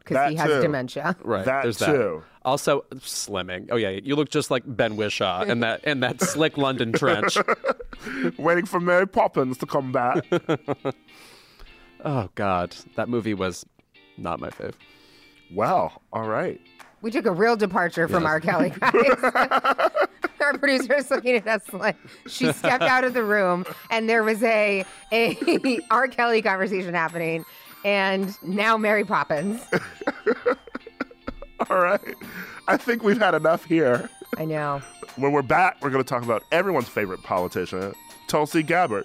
because 0.00 0.30
he 0.30 0.36
has 0.36 0.48
too. 0.48 0.60
dementia. 0.60 1.16
Right. 1.24 1.44
That 1.44 1.62
there's 1.64 1.78
too. 1.78 1.84
that. 1.84 2.22
Also, 2.44 2.84
slimming. 2.94 3.68
Oh, 3.72 3.76
yeah. 3.76 3.90
You 3.90 4.14
look 4.14 4.28
just 4.30 4.50
like 4.52 4.62
Ben 4.66 4.96
Whishaw 4.96 5.42
in 5.48 5.60
that, 5.60 5.82
in 5.84 6.00
that 6.00 6.20
slick 6.22 6.56
London 6.56 6.92
trench. 6.92 7.36
Waiting 8.38 8.66
for 8.66 8.78
Mary 8.78 9.08
Poppins 9.08 9.58
to 9.58 9.66
come 9.66 9.90
back. 9.90 10.24
Oh, 12.04 12.28
God. 12.36 12.76
That 12.94 13.08
movie 13.08 13.34
was 13.34 13.66
not 14.16 14.38
my 14.38 14.50
fave. 14.50 14.74
well, 15.52 16.02
all 16.12 16.28
right. 16.28 16.60
We 17.02 17.10
took 17.10 17.26
a 17.26 17.32
real 17.32 17.56
departure 17.56 18.06
from 18.08 18.24
R. 18.26 18.40
Kelly, 18.40 18.70
guys. 18.80 19.90
Our 20.40 20.58
producer 20.58 20.94
is 20.94 21.10
looking 21.10 21.36
at 21.36 21.46
us 21.46 21.72
like 21.72 21.96
she 22.26 22.52
stepped 22.52 22.84
out 22.84 23.04
of 23.04 23.14
the 23.14 23.24
room, 23.24 23.64
and 23.90 24.08
there 24.08 24.22
was 24.22 24.42
a 24.42 24.84
a 25.12 25.80
R. 25.90 26.08
Kelly 26.08 26.42
conversation 26.42 26.94
happening, 26.94 27.44
and 27.84 28.36
now 28.42 28.76
Mary 28.76 29.04
Poppins. 29.04 29.62
All 31.70 31.78
right. 31.78 32.00
I 32.68 32.76
think 32.76 33.02
we've 33.02 33.18
had 33.18 33.34
enough 33.34 33.64
here. 33.64 34.10
I 34.36 34.44
know. 34.44 34.82
When 35.16 35.32
we're 35.32 35.42
back, 35.42 35.78
we're 35.80 35.90
going 35.90 36.04
to 36.04 36.08
talk 36.08 36.22
about 36.22 36.42
everyone's 36.52 36.88
favorite 36.88 37.22
politician, 37.22 37.94
Tulsi 38.28 38.62
Gabbard. 38.62 39.04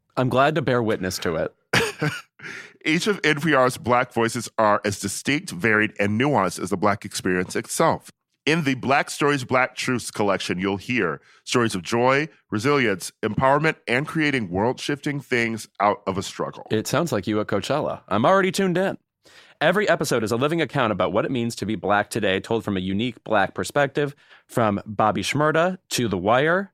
I'm 0.17 0.29
glad 0.29 0.55
to 0.55 0.61
bear 0.61 0.81
witness 0.83 1.17
to 1.19 1.35
it. 1.35 1.55
Each 2.85 3.07
of 3.07 3.21
NPR's 3.21 3.77
Black 3.77 4.11
voices 4.13 4.49
are 4.57 4.81
as 4.83 4.99
distinct, 4.99 5.51
varied, 5.51 5.93
and 5.99 6.19
nuanced 6.19 6.61
as 6.61 6.71
the 6.71 6.77
Black 6.77 7.05
experience 7.05 7.55
itself. 7.55 8.11
In 8.45 8.63
the 8.63 8.73
Black 8.73 9.11
Stories, 9.11 9.43
Black 9.43 9.75
Truths 9.75 10.09
collection, 10.09 10.57
you'll 10.57 10.77
hear 10.77 11.21
stories 11.43 11.75
of 11.75 11.83
joy, 11.83 12.27
resilience, 12.49 13.11
empowerment, 13.21 13.75
and 13.87 14.07
creating 14.07 14.49
world 14.49 14.79
shifting 14.79 15.19
things 15.19 15.67
out 15.79 16.01
of 16.07 16.17
a 16.17 16.23
struggle. 16.23 16.65
It 16.71 16.87
sounds 16.87 17.11
like 17.11 17.27
you 17.27 17.39
at 17.39 17.47
Coachella. 17.47 18.01
I'm 18.07 18.25
already 18.25 18.51
tuned 18.51 18.79
in. 18.79 18.97
Every 19.61 19.87
episode 19.87 20.23
is 20.23 20.31
a 20.31 20.37
living 20.37 20.59
account 20.59 20.91
about 20.91 21.13
what 21.13 21.23
it 21.23 21.29
means 21.29 21.55
to 21.57 21.67
be 21.67 21.75
black 21.75 22.09
today, 22.09 22.39
told 22.39 22.63
from 22.63 22.77
a 22.77 22.79
unique 22.79 23.23
black 23.23 23.53
perspective. 23.53 24.15
From 24.47 24.81
Bobby 24.87 25.21
Shmurda 25.21 25.77
to 25.91 26.07
The 26.07 26.17
Wire, 26.17 26.73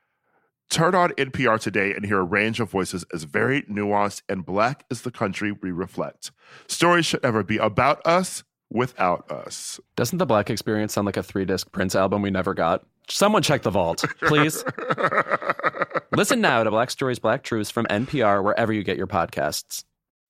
Turn 0.71 0.95
on 0.95 1.09
NPR 1.11 1.59
today 1.59 1.93
and 1.93 2.05
hear 2.05 2.19
a 2.19 2.23
range 2.23 2.61
of 2.61 2.71
voices 2.71 3.03
as 3.13 3.25
varied, 3.25 3.67
nuanced, 3.67 4.21
and 4.29 4.45
Black 4.45 4.85
as 4.89 5.01
the 5.01 5.11
country 5.11 5.51
we 5.51 5.69
reflect. 5.69 6.31
Stories 6.67 7.05
should 7.05 7.21
never 7.23 7.43
be 7.43 7.57
about 7.57 8.01
us 8.07 8.45
without 8.69 9.29
us. 9.29 9.81
Doesn't 9.97 10.17
the 10.17 10.25
Black 10.25 10.49
Experience 10.49 10.93
sound 10.93 11.05
like 11.05 11.17
a 11.17 11.23
three 11.23 11.43
disc 11.43 11.69
Prince 11.73 11.93
album 11.93 12.21
we 12.21 12.31
never 12.31 12.53
got? 12.53 12.85
Someone 13.09 13.43
check 13.43 13.63
the 13.63 13.69
vault, 13.69 14.05
please. 14.21 14.63
Listen 16.15 16.39
now 16.39 16.63
to 16.63 16.71
Black 16.71 16.89
Stories, 16.89 17.19
Black 17.19 17.43
Truths 17.43 17.69
from 17.69 17.85
NPR 17.87 18.41
wherever 18.41 18.71
you 18.71 18.83
get 18.83 18.95
your 18.95 19.07
podcasts. 19.07 19.83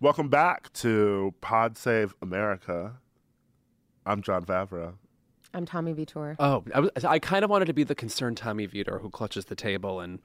Welcome 0.00 0.28
back 0.28 0.72
to 0.74 1.34
Pod 1.40 1.76
Save 1.76 2.14
America. 2.22 2.94
I'm 4.06 4.22
Jon 4.22 4.44
Favreau. 4.44 4.94
I'm 5.52 5.66
Tommy 5.66 5.92
Vietor. 5.92 6.36
Oh, 6.38 6.62
I, 6.74 6.80
was, 6.80 6.90
I 7.04 7.18
kind 7.18 7.44
of 7.44 7.50
wanted 7.50 7.64
to 7.66 7.72
be 7.72 7.82
the 7.82 7.94
concerned 7.94 8.36
Tommy 8.36 8.66
Vietor 8.66 8.98
who 8.98 9.10
clutches 9.10 9.46
the 9.46 9.56
table 9.56 9.98
and 10.00 10.20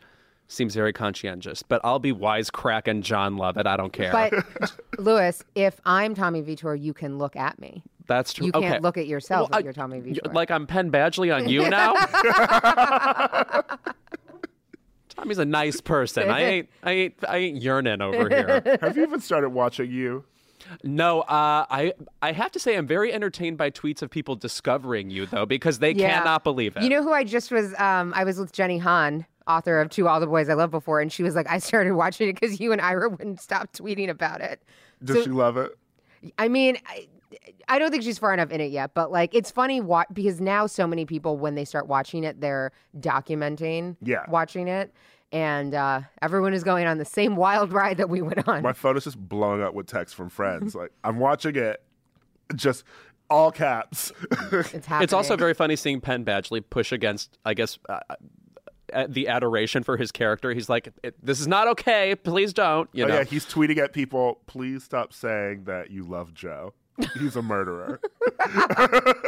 seems 0.48 0.76
very 0.76 0.94
conscientious, 0.94 1.64
but 1.64 1.82
I'll 1.84 1.98
be 2.00 2.14
wisecracking 2.14 3.02
Jon 3.02 3.38
Lovett. 3.38 3.66
I 3.66 3.78
don't 3.78 3.94
care. 3.94 4.12
But 4.12 4.74
Lewis, 5.00 5.44
if 5.56 5.80
I'm 5.86 6.14
Tommy 6.14 6.42
Vietor, 6.42 6.76
you 6.76 6.94
can 6.94 7.18
look 7.18 7.36
at 7.36 7.58
me. 7.60 7.82
That's 8.06 8.34
true. 8.34 8.46
You 8.48 8.52
can't 8.52 8.66
okay. 8.66 8.80
look 8.80 8.98
at 8.98 9.08
yourself 9.08 9.50
Well, 9.50 9.60
if 9.60 9.64
I- 9.64 9.66
you're 9.66 9.74
Tommy 9.74 9.98
y- 10.00 10.04
Vietor. 10.04 10.30
Like 10.34 10.52
I'm 10.52 10.68
Penn 10.68 10.92
Badgley 10.92 11.34
on 11.36 11.50
you 11.50 11.68
now. 11.70 11.94
Tommy's 15.16 15.38
a 15.38 15.46
nice 15.46 15.80
person. 15.82 16.30
I 16.30 16.42
ain't, 16.42 16.70
I 16.84 16.92
ain't, 16.92 17.14
I 17.28 17.38
ain't 17.38 17.62
yearning 17.62 18.02
over 18.02 18.28
here. 18.30 18.78
Have 18.82 18.98
you 18.98 19.04
even 19.04 19.20
started 19.22 19.50
watching 19.50 19.92
you? 19.92 20.24
No, 20.84 21.22
uh, 21.22 21.66
I, 21.70 21.94
I 22.22 22.32
have 22.32 22.52
to 22.54 22.60
say 22.60 22.78
I'm 22.78 22.88
very 22.88 23.12
entertained 23.12 23.58
by 23.58 23.70
tweets 23.70 24.02
of 24.02 24.10
people 24.10 24.36
discovering 24.36 25.10
you 25.10 25.26
though, 25.26 25.46
because 25.46 25.80
they 25.80 25.92
Yeah. 25.92 26.20
cannot 26.20 26.44
believe 26.46 26.78
it. 26.78 26.84
You 26.84 26.90
know 26.90 27.04
who 27.04 27.12
I 27.12 27.26
just 27.26 27.52
was? 27.52 27.74
Um, 27.78 28.14
I 28.16 28.24
was 28.24 28.38
with 28.40 28.54
Jenny 28.54 28.78
Han, 28.78 29.26
author 29.46 29.82
of 29.82 29.90
To 29.92 30.08
All 30.08 30.20
the 30.22 30.28
Boys 30.28 30.48
I 30.50 30.54
Loved 30.54 30.72
Before, 30.72 31.02
and 31.02 31.12
she 31.12 31.22
was 31.22 31.36
like, 31.36 31.48
I 31.50 31.60
started 31.60 31.92
watching 31.94 32.30
it 32.30 32.40
because 32.40 32.60
you 32.62 32.72
and 32.72 32.80
Ira 32.82 33.10
wouldn't 33.10 33.42
stop 33.42 33.74
tweeting 33.74 34.10
about 34.10 34.40
it. 34.42 34.64
Does 35.04 35.18
So- 35.18 35.24
she 35.24 35.30
love 35.32 35.58
it? 35.58 35.78
I 36.40 36.48
mean, 36.48 36.78
I, 36.88 37.10
I 37.68 37.80
don't 37.80 37.92
think 37.92 38.04
she's 38.04 38.18
far 38.18 38.34
enough 38.34 38.52
in 38.52 38.62
it 38.62 38.72
yet, 38.72 38.94
but 38.94 39.12
like 39.12 39.34
it's 39.34 39.52
funny 39.52 39.82
wa- 39.82 40.06
because 40.12 40.40
now 40.42 40.68
so 40.68 40.86
many 40.88 41.06
people, 41.06 41.38
when 41.38 41.56
they 41.56 41.66
start 41.66 41.88
watching 41.88 42.24
it, 42.24 42.42
they're 42.42 42.72
documenting 43.00 43.96
Yeah. 44.02 44.26
watching 44.30 44.68
it. 44.68 44.94
And 45.32 45.74
uh, 45.74 46.02
everyone 46.22 46.54
is 46.54 46.64
going 46.64 46.86
on 46.86 46.98
the 47.00 47.06
same 47.06 47.36
wild 47.46 47.74
ride 47.74 47.98
that 47.98 48.10
we 48.10 48.22
went 48.22 48.48
on. 48.48 48.62
My 48.62 48.74
phone 48.74 48.98
is 48.98 49.04
just 49.06 49.18
blowing 49.18 49.62
up 49.64 49.74
with 49.74 49.88
texts 49.88 50.16
from 50.16 50.30
friends. 50.30 50.76
like, 50.76 50.92
I'm 51.04 51.18
watching 51.20 51.56
it, 51.56 51.82
just 52.56 52.84
all 53.30 53.52
caps. 53.52 54.12
It's 54.52 54.86
happening. 54.86 55.04
It's 55.04 55.14
also 55.14 55.36
very 55.36 55.54
funny 55.56 55.76
seeing 55.76 56.02
Penn 56.02 56.24
Badgley 56.24 56.64
push 56.70 56.92
against, 56.92 57.38
I 57.46 57.56
guess, 57.56 57.80
uh, 57.90 58.00
uh, 58.94 59.08
the 59.10 59.28
adoration 59.28 59.82
for 59.82 59.98
his 59.98 60.12
character. 60.12 60.54
He's 60.54 60.70
like, 60.70 60.90
"This 61.24 61.40
is 61.40 61.48
not 61.48 61.68
okay. 61.70 62.14
Please 62.16 62.54
don't." 62.54 62.88
You 62.94 63.06
oh, 63.06 63.08
yeah, 63.08 63.24
he's 63.24 63.46
tweeting 63.46 63.80
at 63.80 63.92
people, 63.94 64.42
please 64.46 64.84
stop 64.84 65.14
saying 65.14 65.64
that 65.64 65.90
you 65.90 66.04
love 66.04 66.36
Joe. 66.36 66.74
He's 67.18 67.36
a 67.36 67.42
murderer. 67.42 68.00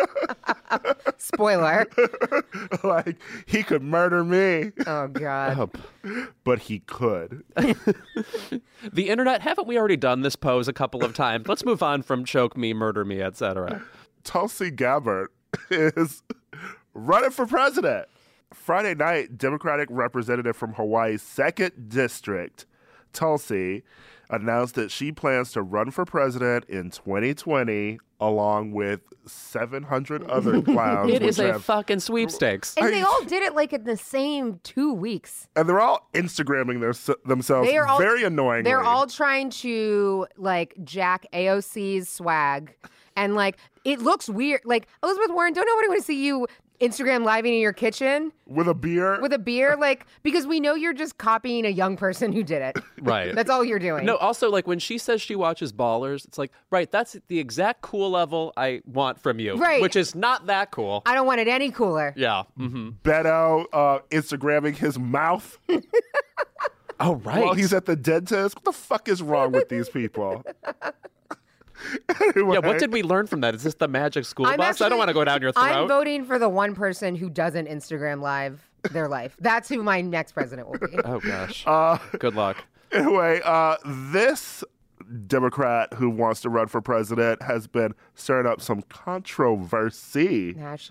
spoiler. 1.17 1.87
like, 2.83 3.17
he 3.45 3.63
could 3.63 3.83
murder 3.83 4.23
me, 4.23 4.71
oh 4.85 5.07
God. 5.07 5.69
Oh, 6.05 6.27
but 6.43 6.59
he 6.59 6.79
could. 6.79 7.43
the 7.55 9.09
internet. 9.09 9.41
Haven't 9.41 9.67
we 9.67 9.77
already 9.77 9.97
done 9.97 10.21
this 10.21 10.35
pose 10.35 10.67
a 10.67 10.73
couple 10.73 11.03
of 11.03 11.13
times? 11.13 11.47
Let's 11.47 11.65
move 11.65 11.83
on 11.83 12.01
from 12.01 12.25
choke 12.25 12.57
me, 12.57 12.73
murder 12.73 13.05
me, 13.05 13.21
etc. 13.21 13.81
Tulsi 14.23 14.71
Gabbard 14.71 15.29
is 15.69 16.23
running 16.93 17.31
for 17.31 17.45
president. 17.45 18.07
Friday 18.53 18.95
night, 18.95 19.37
Democratic 19.37 19.89
representative 19.91 20.55
from 20.55 20.73
Hawaii's 20.73 21.21
second 21.21 21.89
district, 21.89 22.65
Tulsi, 23.11 23.83
announced 24.29 24.75
that 24.75 24.91
she 24.91 25.11
plans 25.11 25.51
to 25.53 25.61
run 25.61 25.91
for 25.91 26.05
president 26.05 26.65
in 26.65 26.89
2020 26.91 27.99
along 28.21 28.71
with 28.71 29.01
700 29.25 30.23
other 30.29 30.61
clowns. 30.61 31.11
It 31.11 31.21
is 31.21 31.37
a 31.39 31.53
have- 31.53 31.63
fucking 31.65 31.99
sweepstakes. 31.99 32.73
And 32.77 32.93
they 32.93 33.01
all 33.01 33.23
did 33.25 33.43
it 33.43 33.53
like 33.55 33.73
in 33.73 33.83
the 33.83 33.97
same 33.97 34.59
two 34.63 34.93
weeks. 34.93 35.47
and 35.55 35.67
they're 35.67 35.81
all 35.81 36.07
Instagramming 36.13 36.79
their, 36.79 36.93
themselves 37.25 37.67
They 37.67 37.77
are 37.77 37.87
all 37.87 37.97
very 37.97 38.23
annoyingly. 38.23 38.63
They're 38.63 38.83
all 38.83 39.07
trying 39.07 39.49
to 39.51 40.27
like 40.37 40.75
jack 40.83 41.25
AOC's 41.33 42.07
swag, 42.09 42.73
and 43.17 43.35
like 43.35 43.57
it 43.83 43.99
looks 43.99 44.29
weird. 44.29 44.61
Like 44.65 44.87
Elizabeth 45.03 45.31
Warren, 45.31 45.53
don't 45.53 45.65
nobody 45.67 45.87
want 45.89 45.99
to 45.99 46.05
see 46.05 46.25
you 46.25 46.47
Instagram 46.79 47.25
living 47.25 47.53
in 47.53 47.59
your 47.59 47.73
kitchen 47.73 48.31
with 48.45 48.67
a 48.67 48.73
beer. 48.73 49.19
with 49.21 49.33
a 49.33 49.39
beer, 49.39 49.75
like 49.77 50.05
because 50.23 50.45
we 50.45 50.59
know 50.59 50.75
you're 50.75 50.93
just 50.93 51.17
copying 51.17 51.65
a 51.65 51.69
young 51.69 51.95
person 51.97 52.31
who 52.33 52.43
did 52.43 52.61
it. 52.61 52.77
Right. 53.01 53.35
That's 53.35 53.51
all 53.51 53.63
you're 53.63 53.77
doing. 53.77 54.03
No, 54.05 54.15
also 54.17 54.49
like 54.49 54.65
when 54.65 54.79
she 54.79 54.97
says 54.97 55.21
she 55.21 55.35
watches 55.35 55.71
Ballers, 55.71 56.25
it's 56.25 56.39
like, 56.39 56.51
right, 56.71 56.89
that's 56.89 57.15
the 57.27 57.37
exact 57.39 57.81
cool 57.81 58.09
level 58.09 58.51
I 58.57 58.81
want 58.85 59.19
from 59.21 59.37
you. 59.39 59.55
Right. 59.57 59.79
Which 59.81 59.95
is 59.95 60.15
not 60.15 60.47
that 60.47 60.71
cool. 60.71 61.03
I 61.05 61.13
don't 61.13 61.27
want 61.27 61.39
it 61.39 61.47
any 61.47 61.69
cooler. 61.69 62.13
yeah. 62.17 62.43
hmm 62.57 62.91
Beto 63.03 63.65
uh, 63.71 63.99
Instagramming 64.09 64.77
his 64.77 64.97
mouth 64.97 65.59
Oh, 66.99 67.15
right. 67.15 67.43
while 67.43 67.53
he's 67.53 67.73
at 67.73 67.85
the 67.85 67.95
dentist. 67.95 68.55
What 68.55 68.63
the 68.63 68.71
fuck 68.71 69.07
is 69.09 69.21
wrong 69.21 69.51
with 69.51 69.67
these 69.69 69.89
people? 69.89 70.43
Anyway, 72.09 72.53
yeah, 72.55 72.67
what 72.67 72.79
did 72.79 72.91
we 72.91 73.03
learn 73.03 73.27
from 73.27 73.41
that? 73.41 73.55
Is 73.55 73.63
this 73.63 73.75
the 73.75 73.87
magic 73.87 74.25
school 74.25 74.45
I'm 74.45 74.57
bus? 74.57 74.81
I 74.81 74.89
don't 74.89 74.97
want 74.97 75.09
to 75.09 75.13
go 75.13 75.23
down 75.23 75.41
your 75.41 75.51
throat. 75.51 75.63
I'm 75.63 75.87
voting 75.87 76.25
for 76.25 76.39
the 76.39 76.49
one 76.49 76.75
person 76.75 77.15
who 77.15 77.29
doesn't 77.29 77.67
Instagram 77.67 78.21
live 78.21 78.67
their 78.91 79.07
life. 79.07 79.35
That's 79.39 79.69
who 79.69 79.83
my 79.83 80.01
next 80.01 80.33
president 80.33 80.69
will 80.69 80.79
be. 80.79 80.97
oh, 81.05 81.19
gosh. 81.19 81.65
Uh, 81.75 81.97
Good 82.19 82.35
luck. 82.35 82.63
Anyway, 82.91 83.41
uh, 83.43 83.75
this 83.85 84.63
Democrat 85.27 85.93
who 85.93 86.09
wants 86.09 86.41
to 86.41 86.49
run 86.49 86.67
for 86.67 86.81
president 86.81 87.41
has 87.41 87.67
been 87.67 87.93
stirring 88.13 88.47
up 88.47 88.61
some 88.61 88.81
controversy 88.83 90.53
Has 90.53 90.89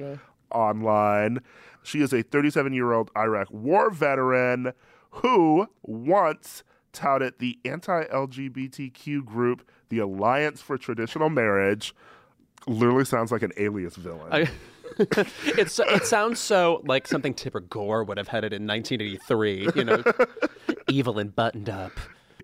online. 0.50 1.40
She 1.82 2.00
is 2.00 2.12
a 2.12 2.22
37 2.22 2.72
year 2.72 2.92
old 2.92 3.10
Iraq 3.16 3.50
war 3.50 3.90
veteran 3.90 4.72
who 5.10 5.68
once 5.82 6.64
touted 6.92 7.34
the 7.38 7.58
anti 7.64 8.04
LGBTQ 8.04 9.24
group, 9.24 9.68
the 9.88 9.98
Alliance 9.98 10.60
for 10.60 10.76
Traditional 10.78 11.30
Marriage. 11.30 11.94
Literally 12.66 13.04
sounds 13.04 13.30
like 13.30 13.42
an 13.42 13.52
alias 13.56 13.96
villain. 13.96 14.32
I, 14.32 14.50
it's 14.98 15.78
it 15.78 16.06
sounds 16.06 16.38
so 16.40 16.82
like 16.86 17.06
something 17.06 17.34
Tipper 17.34 17.60
Gore 17.60 18.04
would 18.04 18.16
have 18.16 18.28
headed 18.28 18.52
in 18.52 18.66
1983. 18.66 19.68
You 19.74 19.84
know, 19.84 20.02
evil 20.88 21.18
and 21.18 21.34
buttoned 21.34 21.68
up. 21.68 21.92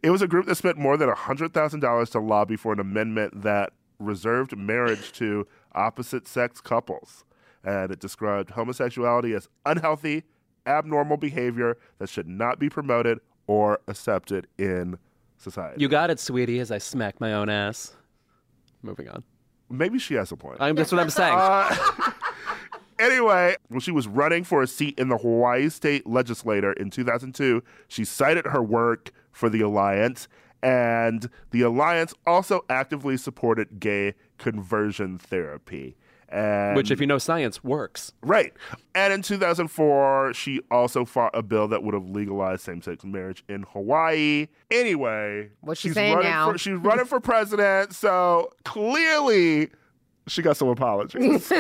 It 0.03 0.11
was 0.11 0.23
a 0.23 0.29
group 0.29 0.47
that 0.47 0.55
spent 0.55 0.79
more 0.79 0.97
than 0.97 1.11
$100,000 1.11 2.11
to 2.13 2.21
lobby 2.21 2.57
for 2.57 2.73
an 2.73 2.81
amendment 2.81 3.43
that 3.43 3.73
reserved 3.99 4.57
marriage 4.57 5.13
to 5.13 5.47
opposite 5.75 6.27
sex 6.27 6.61
couples. 6.61 7.25
And 7.63 7.93
it 7.93 8.01
described 8.01 8.51
homosexuality 8.51 9.35
as 9.35 9.49
unhealthy, 9.67 10.25
abnormal 10.67 11.19
behavior 11.19 11.77
that 11.99 12.09
should 12.09 12.27
not 12.27 12.59
be 12.59 12.71
promoted 12.71 13.19
or 13.47 13.81
accepted 13.87 14.47
in 14.57 14.99
society. 15.41 15.81
You 15.81 15.89
got 15.89 16.11
it, 16.11 16.21
sweetie, 16.21 16.61
as 16.61 16.71
I 16.71 16.79
smack 16.79 17.21
my 17.21 17.33
own 17.33 17.49
ass. 17.49 17.97
Moving 18.83 19.09
on. 19.09 19.25
Maybe 19.69 19.99
she 19.99 20.15
has 20.15 20.33
a 20.33 20.37
point. 20.37 20.59
I'm, 20.61 20.75
that's 20.75 20.93
what 20.93 21.01
I'm 21.01 21.11
saying. 21.11 21.35
Uh, 21.41 22.13
anyway, 22.99 23.57
when 23.69 23.81
she 23.81 23.91
was 23.91 24.07
running 24.07 24.45
for 24.45 24.63
a 24.63 24.67
seat 24.67 24.99
in 24.99 25.09
the 25.09 25.17
Hawaii 25.17 25.69
state 25.71 26.07
legislature 26.07 26.73
in 26.75 26.91
2002, 26.91 27.63
she 27.89 28.05
cited 28.05 28.47
her 28.47 28.63
work 28.63 29.11
for 29.33 29.49
the 29.49 29.63
alliance, 29.63 30.29
and 30.63 31.31
the 31.51 31.63
alliance 31.63 32.13
also 32.27 32.65
actively 32.69 33.17
supported 33.17 33.81
gay 33.81 34.15
conversion 34.39 35.17
therapy. 35.19 35.97
And 36.31 36.77
Which, 36.77 36.91
if 36.91 37.01
you 37.01 37.07
know 37.07 37.19
science, 37.19 37.65
works. 37.65 38.13
Right. 38.23 38.53
And 38.95 39.13
in 39.13 39.23
2004, 39.23 40.33
she 40.35 40.61
also 40.71 41.05
fought 41.05 41.33
a 41.35 41.43
bill 41.43 41.67
that 41.69 41.83
would 41.83 41.95
have 41.95 42.09
legalized 42.09 42.63
same 42.63 42.83
sex 42.83 43.05
marriage 43.05 43.43
in 43.49 43.65
Hawaii. 43.73 44.47
Anyway, 44.71 45.51
What's 45.61 45.81
she 45.81 45.89
she's 45.89 45.95
saying 45.95 46.15
running 46.15 46.31
now? 46.31 46.53
For, 46.53 46.59
she's 46.59 46.77
running 46.77 47.07
for 47.07 47.19
president, 47.19 47.95
so 47.95 48.53
clearly 48.65 49.71
she 50.29 50.43
got 50.43 50.57
some 50.57 50.69
apologies. 50.69 51.53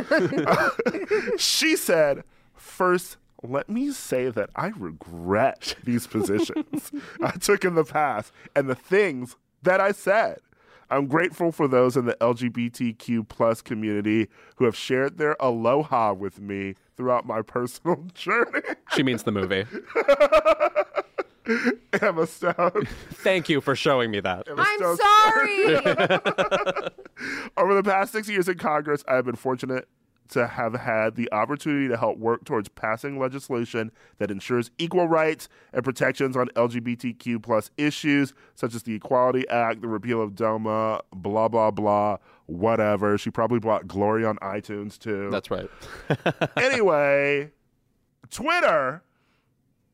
she 1.37 1.77
said, 1.77 2.23
First, 2.55 3.17
let 3.43 3.69
me 3.69 3.91
say 3.91 4.29
that 4.31 4.51
I 4.55 4.69
regret 4.69 5.75
these 5.83 6.07
positions 6.07 6.93
I 7.23 7.33
took 7.33 7.65
in 7.65 7.75
the 7.75 7.85
past 7.85 8.33
and 8.55 8.69
the 8.69 8.75
things 8.75 9.37
that 9.63 9.81
I 9.81 9.93
said. 9.93 10.39
I'm 10.91 11.07
grateful 11.07 11.53
for 11.53 11.69
those 11.69 11.97
in 11.97 12.07
the 12.07 12.17
LGBTQ 12.21 13.29
plus 13.29 13.63
community 13.63 14.29
who 14.57 14.65
have 14.65 14.77
shared 14.77 15.19
their 15.19 15.37
aloha 15.41 16.13
with 16.13 16.41
me 16.41 16.75
throughout 16.97 17.27
my 17.27 17.43
personal 17.43 17.97
journey. 18.15 18.61
She 18.95 19.03
means 19.03 19.23
the 19.23 19.33
movie. 19.33 19.65
Emma 22.01 22.27
Stone. 22.27 22.87
Thank 23.13 23.49
you 23.49 23.61
for 23.61 23.75
showing 23.75 24.11
me 24.11 24.21
that. 24.21 24.47
Emma 24.49 24.63
I'm 24.67 24.79
Stone's- 24.79 25.01
sorry. 25.01 25.77
Over 27.57 27.75
the 27.75 27.83
past 27.85 28.13
six 28.13 28.29
years 28.29 28.49
in 28.49 28.59
Congress, 28.59 29.03
I 29.09 29.15
have 29.17 29.25
been 29.25 29.37
fortunate 29.37 29.89
to 30.31 30.47
have 30.47 30.75
had 30.75 31.17
the 31.17 31.31
opportunity 31.33 31.89
to 31.89 31.97
help 31.97 32.19
work 32.19 32.45
towards 32.45 32.69
passing 32.69 33.19
legislation 33.19 33.91
that 34.19 34.31
ensures 34.31 34.71
equal 34.79 35.09
rights 35.09 35.49
and 35.73 35.85
protections 35.85 36.37
on 36.37 36.49
LGBTQ 36.49 37.43
plus 37.43 37.71
issues, 37.77 38.33
such 38.55 38.75
as 38.75 38.83
the 38.83 38.95
Equality 38.95 39.49
Act, 39.49 39.83
the 39.83 39.89
repeal 39.89 40.23
of 40.23 40.35
DOMA, 40.35 41.01
blah, 41.13 41.49
blah, 41.49 41.71
blah, 41.71 42.17
whatever. 42.47 43.19
She 43.19 43.31
probably 43.31 43.59
bought 43.59 43.87
Glory 43.87 44.25
on 44.25 44.37
iTunes 44.39 44.99
too. 44.99 45.31
That's 45.31 45.51
right. 45.51 45.71
anyway, 46.57 47.51
Twitter 48.31 49.03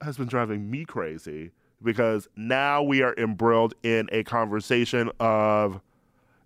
has 0.03 0.17
been 0.17 0.29
driving 0.29 0.71
me 0.71 0.85
crazy 0.85 1.53
because 1.83 2.29
now 2.37 2.83
we 2.83 3.03
are 3.03 3.15
embroiled 3.19 3.75
in 3.83 4.09
a 4.13 4.25
conversation 4.25 5.11
of 5.21 5.81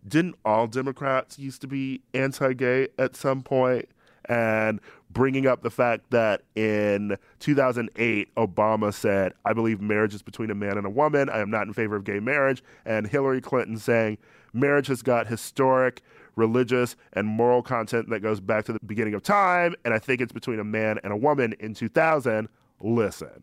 didn't 0.06 0.36
all 0.44 0.66
Democrats 0.66 1.38
used 1.38 1.60
to 1.62 1.66
be 1.66 2.02
anti 2.14 2.52
gay 2.52 2.88
at 2.98 3.16
some 3.16 3.42
point? 3.42 3.88
And 4.26 4.80
bringing 5.10 5.46
up 5.46 5.62
the 5.62 5.70
fact 5.70 6.10
that 6.10 6.42
in 6.54 7.16
2008, 7.40 8.34
Obama 8.36 8.94
said, 8.94 9.32
I 9.44 9.52
believe 9.52 9.80
marriage 9.80 10.14
is 10.14 10.22
between 10.22 10.50
a 10.50 10.54
man 10.54 10.76
and 10.76 10.86
a 10.86 10.90
woman. 10.90 11.28
I 11.28 11.40
am 11.40 11.50
not 11.50 11.66
in 11.66 11.72
favor 11.72 11.96
of 11.96 12.04
gay 12.04 12.20
marriage. 12.20 12.62
And 12.84 13.06
Hillary 13.06 13.40
Clinton 13.40 13.76
saying, 13.78 14.18
marriage 14.52 14.86
has 14.86 15.02
got 15.02 15.26
historic, 15.26 16.02
religious, 16.36 16.96
and 17.12 17.26
moral 17.26 17.62
content 17.62 18.08
that 18.10 18.20
goes 18.20 18.40
back 18.40 18.66
to 18.66 18.72
the 18.72 18.80
beginning 18.86 19.14
of 19.14 19.22
time. 19.22 19.74
And 19.84 19.92
I 19.92 19.98
think 19.98 20.20
it's 20.20 20.32
between 20.32 20.60
a 20.60 20.64
man 20.64 21.00
and 21.02 21.12
a 21.12 21.16
woman 21.16 21.54
in 21.58 21.74
2000. 21.74 22.48
Listen. 22.80 23.42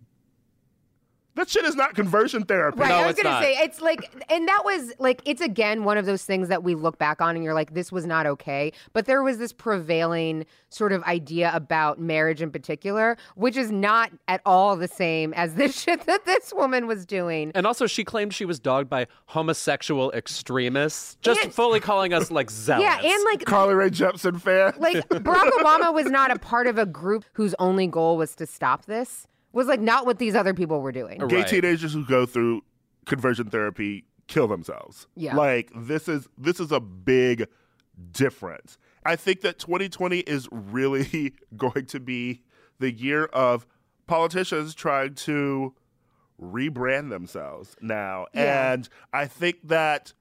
That 1.37 1.47
shit 1.49 1.63
is 1.63 1.75
not 1.75 1.95
conversion 1.95 2.43
therapy. 2.43 2.79
Right, 2.81 2.89
No, 2.89 2.95
I 2.95 3.01
was 3.07 3.11
it's 3.11 3.23
gonna 3.23 3.35
not. 3.35 3.43
say 3.43 3.53
it's 3.59 3.79
like, 3.81 4.11
and 4.29 4.47
that 4.47 4.63
was 4.65 4.91
like, 4.99 5.21
it's 5.23 5.39
again 5.41 5.85
one 5.85 5.97
of 5.97 6.05
those 6.05 6.25
things 6.25 6.49
that 6.49 6.63
we 6.63 6.75
look 6.75 6.97
back 6.97 7.21
on 7.21 7.35
and 7.35 7.45
you're 7.45 7.53
like, 7.53 7.73
this 7.73 7.91
was 7.91 8.05
not 8.05 8.25
okay. 8.25 8.73
But 8.93 9.05
there 9.05 9.23
was 9.23 9.37
this 9.37 9.53
prevailing 9.53 10.45
sort 10.69 10.91
of 10.91 11.01
idea 11.03 11.51
about 11.53 11.99
marriage 11.99 12.41
in 12.41 12.51
particular, 12.51 13.15
which 13.35 13.55
is 13.55 13.71
not 13.71 14.11
at 14.27 14.41
all 14.45 14.75
the 14.75 14.87
same 14.89 15.33
as 15.35 15.53
this 15.55 15.79
shit 15.83 16.01
that 16.07 16.25
this 16.25 16.51
woman 16.53 16.87
was 16.87 17.05
doing. 17.05 17.51
And 17.55 17.65
also, 17.65 17.87
she 17.87 18.03
claimed 18.03 18.33
she 18.33 18.43
was 18.43 18.59
dogged 18.59 18.89
by 18.89 19.07
homosexual 19.27 20.11
extremists, 20.13 21.17
just 21.21 21.39
And- 21.43 21.53
fully 21.53 21.79
calling 21.79 22.13
us 22.13 22.31
like 22.31 22.49
zealots. 22.49 22.83
Yeah, 22.87 22.99
and 23.13 23.23
like 23.25 23.45
Carly 23.45 23.73
Rae 23.75 23.89
Jepsen 23.89 24.41
fan. 24.41 24.73
like 24.79 25.07
Barack 25.09 25.49
Obama 25.59 25.93
was 25.93 26.07
not 26.07 26.31
a 26.31 26.39
part 26.39 26.67
of 26.67 26.77
a 26.77 26.85
group 26.85 27.25
whose 27.33 27.53
only 27.59 27.87
goal 27.87 28.17
was 28.17 28.35
to 28.35 28.45
stop 28.45 28.85
this. 28.85 29.27
Was 29.57 29.67
like 29.67 29.79
not 29.81 30.05
what 30.05 30.19
these 30.19 30.35
other 30.35 30.53
people 30.53 30.81
were 30.81 30.91
doing. 30.91 31.19
gay 31.27 31.37
Right. 31.37 31.47
teenagers 31.47 31.93
who 31.93 32.05
go 32.05 32.25
through 32.25 32.61
conversion 33.05 33.49
therapy 33.49 34.05
kill 34.27 34.47
themselves. 34.47 35.07
Yeah. 35.15 35.35
Like 35.35 35.71
this 35.75 36.07
is 36.07 36.27
this 36.37 36.59
is 36.59 36.71
a 36.71 36.79
big 36.79 37.47
difference. 38.11 38.77
I 39.05 39.15
think 39.15 39.41
that 39.41 39.57
2020 39.57 40.19
is 40.19 40.47
really 40.51 41.33
going 41.57 41.85
to 41.87 41.99
be 41.99 42.41
the 42.79 42.91
year 42.91 43.25
of 43.25 43.65
politicians 44.05 44.75
trying 44.75 45.15
to 45.15 45.73
rebrand 46.39 47.09
themselves 47.09 47.75
now. 47.81 48.27
Yeah. 48.33 48.73
And 48.73 48.89
I 49.11 49.25
think 49.25 49.67
that 49.67 50.13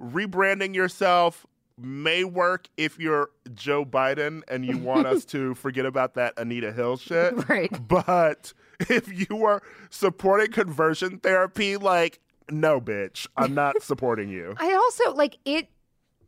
rebranding 0.00 0.74
yourself 0.74 1.46
may 1.78 2.24
work 2.24 2.68
if 2.76 2.98
you're 2.98 3.30
Joe 3.54 3.84
Biden 3.84 4.42
and 4.48 4.64
you 4.64 4.78
want 4.78 5.06
us 5.06 5.24
to 5.26 5.54
forget 5.54 5.86
about 5.86 6.14
that 6.14 6.34
Anita 6.36 6.72
Hill 6.72 6.96
shit. 6.96 7.48
Right. 7.48 7.70
But 7.88 8.52
if 8.80 9.08
you 9.08 9.44
are 9.44 9.62
supporting 9.90 10.52
conversion 10.52 11.18
therapy, 11.18 11.76
like, 11.76 12.20
no, 12.50 12.80
bitch, 12.80 13.26
I'm 13.36 13.54
not 13.54 13.82
supporting 13.82 14.28
you. 14.28 14.54
I 14.58 14.74
also 14.74 15.14
like 15.14 15.38
it 15.44 15.68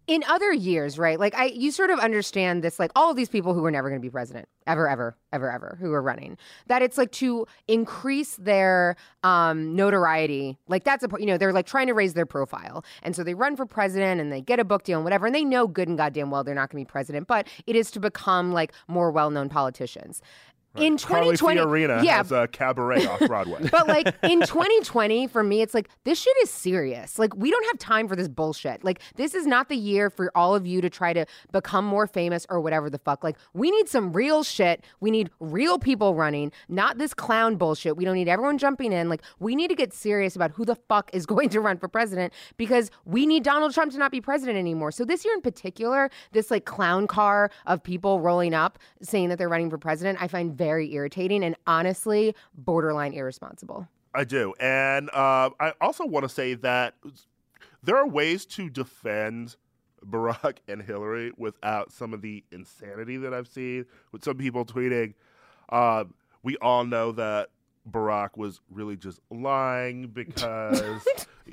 in 0.07 0.23
other 0.25 0.53
years, 0.53 0.99
right? 0.99 1.19
Like 1.19 1.35
I 1.35 1.47
you 1.47 1.71
sort 1.71 1.91
of 1.91 1.99
understand 1.99 2.63
this 2.63 2.79
like 2.79 2.91
all 2.95 3.11
of 3.11 3.17
these 3.17 3.29
people 3.29 3.55
who 3.55 3.65
are 3.65 3.71
never 3.71 3.89
going 3.89 4.01
to 4.01 4.05
be 4.05 4.11
president 4.11 4.49
ever 4.67 4.89
ever 4.89 5.17
ever 5.33 5.51
ever 5.51 5.79
who 5.81 5.93
are 5.93 6.03
running 6.03 6.39
that 6.67 6.83
it's 6.83 6.97
like 6.97 7.13
to 7.13 7.47
increase 7.69 8.37
their 8.37 8.97
um 9.23 9.75
notoriety. 9.75 10.59
Like 10.69 10.85
that's 10.85 11.05
a 11.05 11.09
you 11.19 11.27
know, 11.27 11.39
they're 11.39 11.53
like 11.53 11.67
trying 11.67 11.87
to 11.87 11.95
raise 11.95 12.15
their 12.15 12.27
profile. 12.27 12.85
And 13.03 13.17
so 13.17 13.25
they 13.25 13.35
run 13.35 13.57
for 13.57 13.67
president 13.67 14.21
and 14.21 14.31
they 14.31 14.41
get 14.41 14.61
a 14.61 14.65
book 14.65 14.85
deal 14.85 14.99
and 14.99 15.05
whatever 15.05 15.27
and 15.27 15.35
they 15.35 15.45
know 15.45 15.67
good 15.67 15.89
and 15.89 15.97
goddamn 15.97 16.31
well 16.31 16.45
they're 16.45 16.55
not 16.55 16.71
going 16.71 16.85
to 16.85 16.89
be 16.89 16.91
president, 16.91 17.27
but 17.27 17.49
it 17.67 17.77
is 17.77 17.91
to 17.93 18.01
become 18.01 18.53
like 18.53 18.73
more 18.89 19.11
well-known 19.11 19.49
politicians. 19.49 20.21
In 20.77 20.99
Carly 20.99 21.37
2020 21.37 21.61
Fiorina 21.61 22.03
yeah, 22.03 22.17
has 22.17 22.33
a 22.33 22.49
cabaret 22.49 23.07
off 23.07 23.21
Broadway. 23.21 23.69
but 23.71 23.87
like 23.87 24.09
in 24.25 24.41
2020, 24.41 25.29
for 25.29 25.45
me, 25.45 25.63
it's 25.63 25.73
like 25.73 25.89
this 26.03 26.21
shit 26.21 26.37
is 26.43 26.51
serious. 26.51 27.17
Like 27.17 27.35
we 27.37 27.51
don't 27.51 27.65
have 27.67 27.79
time 27.79 28.09
for 28.09 28.17
this 28.17 28.29
bullshit. 28.29 28.83
Like 28.83 29.01
this 29.15 29.35
is 29.35 29.47
not 29.47 29.69
the 29.69 29.77
year 29.77 30.11
for 30.11 30.33
all 30.35 30.55
of 30.55 30.67
you 30.67 30.81
to 30.81 30.91
try 30.91 31.13
to 31.13 31.27
become 31.53 31.85
more 31.85 32.09
famous 32.09 32.45
or 32.51 32.61
whatever 32.61 32.91
the 32.91 32.99
fuck. 32.99 33.23
Like 33.23 33.37
we 33.53 33.71
need 33.71 33.89
some 33.89 34.13
real 34.13 34.43
shit. 34.43 34.85
We 34.99 35.13
need 35.13 35.31
real 35.39 35.79
people 35.79 36.17
running, 36.17 36.51
not 36.69 36.99
this 36.99 37.15
clown 37.15 37.55
bullshit. 37.55 37.97
We 37.97 38.05
don't 38.05 38.17
need 38.17 38.29
everyone 38.29 38.59
jumping 38.59 38.93
in. 38.93 39.09
Like 39.09 39.23
we 39.39 39.55
need 39.55 39.69
to 39.69 39.77
get 39.77 39.93
serious 39.93 40.35
about 40.35 40.51
who 40.51 40.65
the 40.65 40.75
fuck 40.75 41.09
is 41.13 41.25
going 41.35 41.51
to 41.51 41.61
run 41.61 41.79
for 41.79 41.87
president 41.87 42.33
because 42.57 42.91
we 43.05 43.27
need 43.27 43.45
Donald 43.45 43.73
Trump 43.75 43.93
to 43.93 43.99
not 43.99 44.11
be 44.11 44.21
president 44.21 44.59
anymore. 44.59 44.91
So 44.91 45.05
this 45.05 45.25
year 45.25 45.35
in 45.35 45.41
particular, 45.41 46.11
this 46.33 46.51
like 46.51 46.65
clown 46.65 47.07
car 47.07 47.51
of 47.67 47.81
people 47.83 48.21
rolling 48.21 48.55
up 48.55 48.79
saying 49.03 49.29
that 49.29 49.39
they're 49.39 49.49
running 49.49 49.71
for 49.71 49.79
president, 49.79 50.21
I 50.21 50.27
find 50.27 50.57
very 50.65 50.95
irritating 50.95 51.45
and 51.45 51.57
honestly 51.67 52.35
borderline 52.55 53.13
irresponsible. 53.13 53.87
I 54.15 54.25
do. 54.25 54.55
And 54.59 55.11
uh, 55.11 55.51
I 55.61 55.75
also 55.81 56.07
want 56.07 56.25
to 56.25 56.29
say 56.29 56.55
that 56.55 56.95
there 57.83 57.97
are 57.97 58.09
ways 58.09 58.47
to 58.47 58.71
defend 58.71 59.57
Barack 60.03 60.59
and 60.67 60.81
Hillary 60.81 61.33
without 61.37 61.93
some 61.93 62.15
of 62.15 62.23
the 62.23 62.45
insanity 62.51 63.19
that 63.19 63.35
I've 63.35 63.49
seen 63.49 63.85
with 64.11 64.25
some 64.25 64.39
people 64.39 64.65
tweeting. 64.65 65.15
Uh, 65.69 66.05
we 66.43 66.57
all 66.59 66.85
know 66.85 67.13
that 67.13 67.51
Barack 67.91 68.37
was 68.37 68.61
really 68.71 68.97
just 68.97 69.21
lying 69.31 70.07
because, 70.15 71.07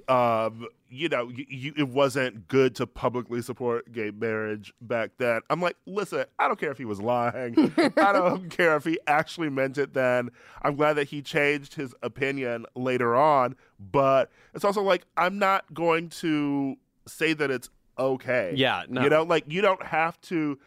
um, 0.08 0.68
you 0.90 1.10
know, 1.10 1.30
you, 1.30 1.46
you, 1.50 1.74
it 1.78 1.90
wasn't 1.90 2.48
good 2.48 2.76
to 2.76 2.88
publicly 2.88 3.42
support 3.42 3.92
gay 3.92 4.12
marriage 4.12 4.74
back 4.82 5.12
then. 5.18 5.42
I'm 5.50 5.62
like, 5.62 5.78
listen, 5.86 6.26
I 6.40 6.48
don't 6.48 6.60
care 6.60 6.72
if 6.72 6.78
he 6.78 6.86
was 6.86 7.02
lying. 7.02 7.74
I 7.78 8.12
don't 8.14 8.50
care 8.50 8.76
if 8.76 8.84
he 8.84 9.00
actually 9.08 9.50
meant 9.50 9.78
it 9.78 9.94
then. 9.94 10.32
I'm 10.62 10.76
glad 10.76 10.94
that 10.94 11.10
he 11.10 11.22
changed 11.22 11.76
his 11.76 11.94
opinion 12.02 12.66
later 12.76 13.16
on, 13.16 13.56
but 13.80 14.32
it's 14.54 14.66
also 14.66 14.82
like, 14.82 15.06
I'm 15.18 15.40
not 15.40 15.74
going 15.74 16.10
to 16.10 16.76
say 17.08 17.34
that 17.34 17.52
it's 17.52 17.70
okay. 17.98 18.54
Yeah, 18.56 18.84
no. 18.88 19.04
You 19.04 19.10
know, 19.10 19.24
like, 19.24 19.46
you 19.48 19.62
don't 19.62 19.84
have 19.84 20.20
to 20.22 20.60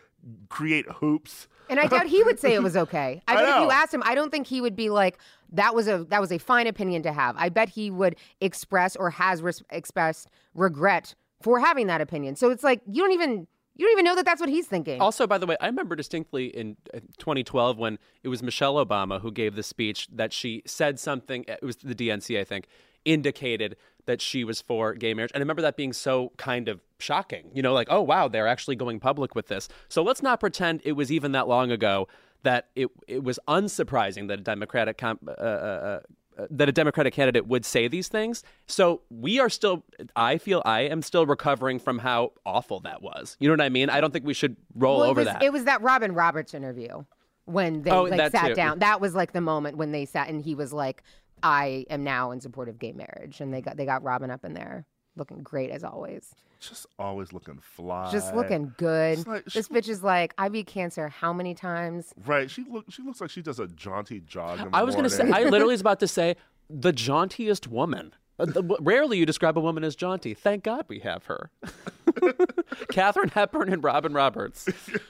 create 0.49 0.87
hoops. 0.87 1.49
And 1.69 1.81
I 1.81 1.87
doubt 1.87 2.07
he 2.07 2.23
would 2.23 2.39
say 2.39 2.55
it 2.55 2.63
was 2.63 2.77
okay. 2.77 3.23
I, 3.29 3.33
I 3.33 3.37
bet 3.37 3.49
if 3.49 3.63
you 3.63 3.71
asked 3.71 3.95
him, 3.95 4.03
I 4.05 4.15
don't 4.15 4.31
think 4.31 4.47
he 4.47 4.61
would 4.61 4.77
be 4.77 4.91
like 4.91 5.19
that 5.53 5.75
was 5.75 5.89
a 5.89 6.05
that 6.11 6.21
was 6.21 6.33
a 6.33 6.39
fine 6.39 6.67
opinion 6.67 7.03
to 7.05 7.13
have. 7.13 7.37
I 7.39 7.49
bet 7.49 7.69
he 7.69 7.91
would 7.91 8.17
express 8.41 8.97
or 8.97 9.11
has 9.11 9.43
res- 9.43 9.63
expressed 9.71 10.29
regret 10.55 11.15
for 11.43 11.61
having 11.61 11.87
that 11.89 12.01
opinion. 12.01 12.37
So 12.37 12.51
it's 12.51 12.65
like 12.65 12.81
you 12.87 13.03
don't 13.03 13.13
even 13.13 13.47
You 13.77 13.87
don't 13.87 13.93
even 13.93 14.05
know 14.05 14.15
that 14.15 14.25
that's 14.25 14.41
what 14.41 14.49
he's 14.49 14.67
thinking. 14.69 15.01
Also, 15.01 15.27
by 15.27 15.37
the 15.39 15.47
way, 15.47 15.57
I 15.61 15.67
remember 15.67 15.97
distinctly 15.97 16.47
in 16.47 16.77
uh, 16.95 17.01
2012 17.19 17.77
when 17.77 17.99
it 18.23 18.29
was 18.29 18.41
Michelle 18.43 18.77
Obama 18.85 19.21
who 19.21 19.33
gave 19.33 19.57
the 19.57 19.63
speech 19.65 20.09
that 20.13 20.33
she 20.33 20.63
said 20.65 21.01
something, 21.01 21.45
it 21.49 21.63
was 21.63 21.77
the 21.77 21.95
DNC, 21.95 22.39
I 22.39 22.45
think, 22.45 22.67
indicated 23.05 23.77
that 24.07 24.21
she 24.21 24.45
was 24.45 24.61
for 24.61 24.95
gay 24.95 25.15
marriage. 25.15 25.31
And 25.35 25.41
I 25.41 25.45
remember 25.45 25.63
that 25.63 25.77
being 25.77 25.93
so 25.93 26.33
kind 26.37 26.69
of 26.69 26.81
shocking. 26.99 27.51
You 27.55 27.63
know, 27.63 27.73
like, 27.73 27.89
oh, 27.91 28.03
wow, 28.03 28.29
they're 28.29 28.47
actually 28.47 28.77
going 28.77 29.01
public 29.01 29.35
with 29.35 29.49
this. 29.49 29.69
So 29.89 30.03
let's 30.03 30.23
not 30.23 30.41
pretend 30.41 30.81
it 30.85 30.93
was 30.93 31.11
even 31.11 31.33
that 31.33 31.49
long 31.49 31.71
ago 31.71 32.09
that 32.43 32.69
it, 32.77 32.89
it 33.09 33.25
was 33.25 33.39
unsurprising 33.49 34.29
that 34.29 34.39
a 34.41 34.43
Democratic 34.43 34.99
com- 34.99 35.19
uh, 35.27 35.31
uh, 35.31 36.01
uh, 36.37 36.47
that 36.51 36.69
a 36.69 36.73
Democratic 36.73 37.15
candidate 37.15 37.47
would 37.47 37.65
say 37.65 37.87
these 37.89 38.09
things. 38.09 38.43
So 38.67 39.03
we 39.09 39.39
are 39.39 39.49
still, 39.49 39.85
I 40.17 40.37
feel 40.39 40.63
I 40.65 40.81
am 40.81 41.01
still 41.01 41.27
recovering 41.27 41.79
from 41.79 41.99
how 41.99 42.33
awful 42.45 42.81
that 42.81 43.03
was. 43.03 43.37
You 43.39 43.49
know 43.49 43.53
what 43.53 43.61
I 43.61 43.69
mean? 43.69 43.89
I 43.89 44.01
don't 44.01 44.13
think 44.13 44.27
we 44.27 44.35
should 44.35 44.57
roll 44.75 44.99
Well, 44.99 45.07
it 45.07 45.11
over 45.11 45.21
was, 45.21 45.27
that. 45.29 45.43
It 45.43 45.53
was 45.53 45.65
that 45.65 45.81
Robin 45.81 46.13
Roberts 46.13 46.53
interview 46.53 47.05
when 47.45 47.83
they 47.83 47.91
Oh, 47.91 48.03
like 48.03 48.33
sat 48.33 48.49
too. 48.49 48.55
down. 48.55 48.81
That 48.81 49.01
was 49.01 49.15
like 49.15 49.33
the 49.33 49.41
moment 49.41 49.77
when 49.77 49.93
they 49.93 50.07
sat 50.07 50.29
and 50.29 50.43
he 50.43 50.55
was 50.55 50.73
like, 50.73 51.03
"I 51.45 51.87
am 51.91 52.03
now 52.03 52.33
in 52.33 52.41
support 52.41 52.69
of 52.69 52.79
gay 52.81 52.93
marriage," 52.93 53.41
and 53.41 53.53
they 53.55 53.61
got 53.61 53.77
they 53.77 53.85
got 53.85 54.03
Robin 54.03 54.31
up 54.33 54.45
in 54.45 54.55
there 54.55 54.87
looking 55.17 55.39
great 55.45 55.71
as 55.71 55.85
always, 55.85 56.35
Just 56.59 56.87
always 56.99 57.33
looking 57.33 57.61
fly. 57.61 58.11
just 58.11 58.35
looking 58.35 58.73
good. 58.79 59.25
Like- 59.27 59.45
this 59.45 59.69
bitch 59.69 59.89
is 59.89 60.03
like, 60.03 60.35
"I 60.39 60.49
beat 60.49 60.67
cancer 60.67 61.09
how 61.09 61.33
many 61.33 61.55
times?" 61.55 62.13
Right. 62.27 62.51
She 62.51 62.65
look. 62.69 62.87
She 62.91 63.03
looks 63.03 63.21
like 63.21 63.31
she 63.31 63.43
does 63.43 63.61
a 63.61 63.69
jaunty 63.69 64.21
jog. 64.21 64.59
In 64.61 64.71
the 64.73 64.77
I 64.77 64.83
was 64.83 64.95
going 64.97 65.05
to 65.05 65.11
say. 65.11 65.31
I 65.31 65.45
literally 65.51 65.75
was 65.75 65.81
about 65.83 66.01
to 66.01 66.09
say 66.09 66.35
the 66.69 66.93
jauntiest 66.93 67.69
woman. 67.69 68.13
Uh, 68.37 68.47
the- 68.47 68.55
w- 68.63 68.77
Rarely 68.81 69.19
you 69.19 69.27
describe 69.27 69.57
a 69.57 69.61
woman 69.61 69.85
as 69.85 69.95
jaunty. 69.95 70.35
Thank 70.35 70.65
God 70.65 70.87
we 70.89 70.99
have 71.01 71.27
her. 71.27 71.51
Katherine 72.91 73.29
Hepburn 73.29 73.73
and 73.73 73.83
Robin 73.85 74.13
Roberts. 74.13 74.69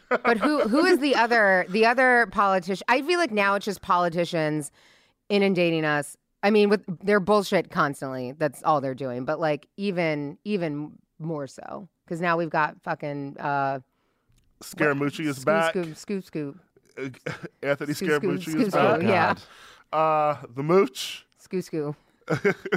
But 0.08 0.38
who 0.38 0.60
who 0.68 0.84
is 0.84 0.98
the 0.98 1.14
other 1.14 1.64
the 1.68 1.86
other 1.86 2.26
politician? 2.32 2.84
I 2.88 3.02
feel 3.02 3.18
like 3.18 3.30
now 3.32 3.54
it's 3.54 3.64
just 3.64 3.82
politicians 3.82 4.70
inundating 5.28 5.84
us. 5.84 6.16
I 6.44 6.50
mean, 6.50 6.68
with 6.68 6.84
their 7.04 7.18
bullshit 7.20 7.70
constantly. 7.70 8.32
That's 8.32 8.62
all 8.62 8.80
they're 8.80 8.94
doing. 8.94 9.24
But 9.24 9.40
like 9.40 9.66
even 9.76 10.38
even 10.44 10.92
more 11.18 11.46
so 11.46 11.88
because 12.04 12.20
now 12.20 12.36
we've 12.36 12.50
got 12.50 12.80
fucking 12.82 13.36
uh, 13.40 13.80
Scaramucci 14.62 15.26
is 15.26 15.36
scoop, 15.36 15.46
back. 15.46 15.70
scoop 15.70 15.96
scoop 15.96 16.24
scoop 16.24 16.60
Anthony 17.62 17.94
Scoop, 17.94 18.08
scoop, 18.10 18.22
Scaramucci 18.22 18.42
scoop, 18.42 18.60
is 18.60 18.72
back. 18.74 18.96
scoop, 19.00 19.08
yeah. 19.08 19.34
Uh, 19.92 20.36
the 20.54 20.62
mooch. 20.62 21.26
scoop 21.38 21.64
scoop. 21.64 21.96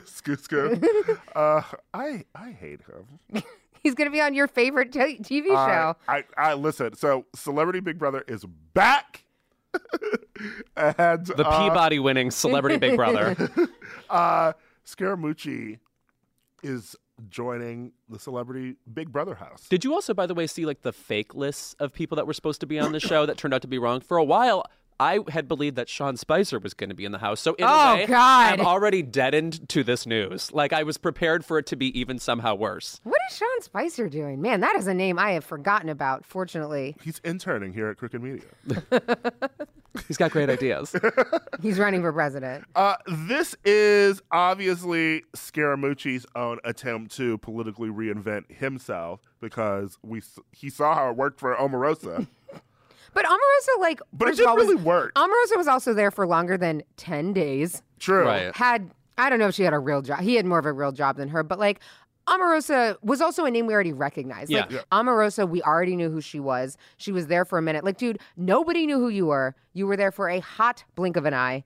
scoot 0.05 0.39
scoot. 0.39 0.84
uh, 1.36 1.61
I 1.93 2.24
I 2.34 2.51
hate 2.51 2.80
him. 2.82 3.43
He's 3.84 3.95
gonna 3.95 4.11
be 4.11 4.22
on 4.22 4.34
your 4.34 4.47
favorite 4.47 4.91
t- 4.91 5.20
TV 5.20 5.55
I- 5.55 5.68
show. 5.68 5.95
I, 6.07 6.24
I 6.38 6.53
listen. 6.55 6.95
So, 6.95 7.26
Celebrity 7.36 7.80
Big 7.80 7.99
Brother 7.99 8.24
is 8.28 8.45
back, 8.74 9.24
and 10.76 11.26
The 11.26 11.45
uh, 11.45 11.59
Peabody 11.59 11.99
winning 11.99 12.32
celebrity 12.32 12.78
Big 12.78 12.95
Brother. 12.95 13.36
uh, 14.09 14.53
Scaramucci 14.86 15.80
is 16.63 16.95
joining 17.30 17.93
the 18.09 18.20
Celebrity 18.20 18.76
Big 18.91 19.11
Brother 19.11 19.36
house. 19.36 19.68
Did 19.70 19.84
you 19.84 19.93
also, 19.93 20.13
by 20.13 20.26
the 20.26 20.34
way, 20.34 20.47
see 20.47 20.65
like 20.65 20.82
the 20.82 20.93
fake 20.93 21.36
lists 21.36 21.76
of 21.80 21.93
people 21.93 22.15
that 22.15 22.28
were 22.28 22.34
supposed 22.34 22.61
to 22.61 22.68
be 22.68 22.80
on 22.80 22.91
the 22.91 22.99
show 22.99 23.26
that 23.26 23.38
turned 23.38 23.53
out 23.53 23.61
to 23.63 23.68
be 23.68 23.80
wrong? 23.80 24.01
For 24.01 24.18
a 24.18 24.24
while, 24.24 24.65
I 25.00 25.20
had 25.30 25.48
believed 25.48 25.76
that 25.76 25.89
Sean 25.89 26.18
Spicer 26.18 26.60
was 26.60 26.74
going 26.74 26.89
to 26.89 26.95
be 26.95 27.06
in 27.06 27.12
the 27.12 27.18
house. 27.20 27.39
So 27.39 27.54
in 27.56 27.66
Oh, 27.66 27.68
a 27.68 27.95
way, 27.95 28.06
God. 28.08 28.60
I'm 28.60 28.66
already 28.66 29.02
deadened 29.04 29.68
to 29.70 29.84
this 29.84 30.06
news. 30.06 30.52
Like 30.52 30.74
I 30.74 30.84
was 30.84 30.98
prepared 30.98 31.45
for 31.45 31.58
it 31.60 31.66
to 31.68 31.76
be 31.76 31.98
even 32.00 32.18
somehow 32.20 32.56
worse. 32.56 33.00
What 33.04 33.20
is 33.30 33.38
Sean 33.38 33.62
Spicer 33.62 34.10
doing? 34.10 34.41
Man, 34.41 34.62
that 34.62 34.76
is 34.76 34.88
a 34.88 34.93
name 34.93 35.20
I 35.20 35.32
have 35.32 35.43
forgotten 35.43 35.89
about. 35.89 36.26
Fortunately, 36.26 36.95
He's 37.04 37.20
interning 37.24 37.74
here 37.74 37.89
at 37.89 37.98
Crooked 37.98 38.22
Media. 38.22 38.41
He's 40.08 40.18
got 40.18 40.30
great 40.30 40.48
ideas. 40.50 40.95
he's 41.62 41.80
running 41.80 42.02
for 42.02 42.14
president. 42.14 42.66
Uh, 42.76 42.98
this 43.08 43.56
is 43.66 44.22
obviously 44.32 45.24
Scaramucci's 45.36 46.24
own 46.36 46.60
attempt 46.64 47.16
to 47.18 47.39
politically 47.39 47.89
reinvent 47.89 48.52
himself 48.52 49.22
because 49.41 49.98
we 50.04 50.22
he 50.52 50.70
saw 50.70 50.93
how 50.93 51.10
it 51.10 51.16
worked 51.18 51.39
for 51.39 51.56
Omarosa, 51.56 52.28
But 53.18 53.26
Omarosa, 53.26 53.80
like, 53.82 53.99
but 54.13 54.28
it 54.28 54.36
didn't 54.38 54.49
all, 54.49 54.55
was- 54.57 54.68
really 54.68 54.76
work. 54.82 55.13
Omarosa 55.15 55.57
was 55.57 55.68
also 55.68 55.91
there 55.93 56.11
for 56.11 56.28
longer 56.28 56.55
than 56.55 56.84
ten 56.97 57.34
days. 57.34 57.82
True. 57.99 58.26
Right. 58.26 58.55
Had 58.55 58.91
I 59.18 59.32
don't 59.32 59.39
know 59.39 59.47
if 59.47 59.55
she 59.55 59.63
had 59.63 59.74
a 59.74 59.80
real 59.80 60.03
job. 60.03 60.20
He 60.20 60.36
had 60.36 60.45
more 60.45 60.59
of 60.59 60.68
a 60.68 60.72
real 60.72 60.91
job 60.91 61.18
than 61.18 61.30
her, 61.30 61.41
but 61.43 61.57
like. 61.59 61.80
Omarosa 62.28 62.97
was 63.01 63.22
also 63.22 63.45
a 63.45 63.51
name 63.51 63.68
we 63.68 63.74
already 63.74 63.93
recognized. 63.93 64.51
Like 64.51 64.70
Yeah. 64.70 64.82
Omarosa, 64.91 65.47
we 65.47 65.61
already 65.61 65.95
knew 65.95 66.09
who 66.09 66.20
she 66.20 66.41
was. 66.41 66.78
She 66.97 67.13
was 67.13 67.28
there 67.28 67.45
for 67.45 67.57
a 67.57 67.61
minute. 67.61 67.86
Like, 67.86 67.97
dude, 67.97 68.20
nobody 68.36 68.86
knew 68.86 68.99
who 68.99 69.07
you 69.07 69.28
were. 69.28 69.55
You 69.72 69.88
were 69.88 69.95
there 69.95 70.11
for 70.11 70.28
a 70.30 70.39
hot 70.41 70.84
blink 70.95 71.15
of 71.15 71.24
an 71.26 71.34
eye. 71.34 71.63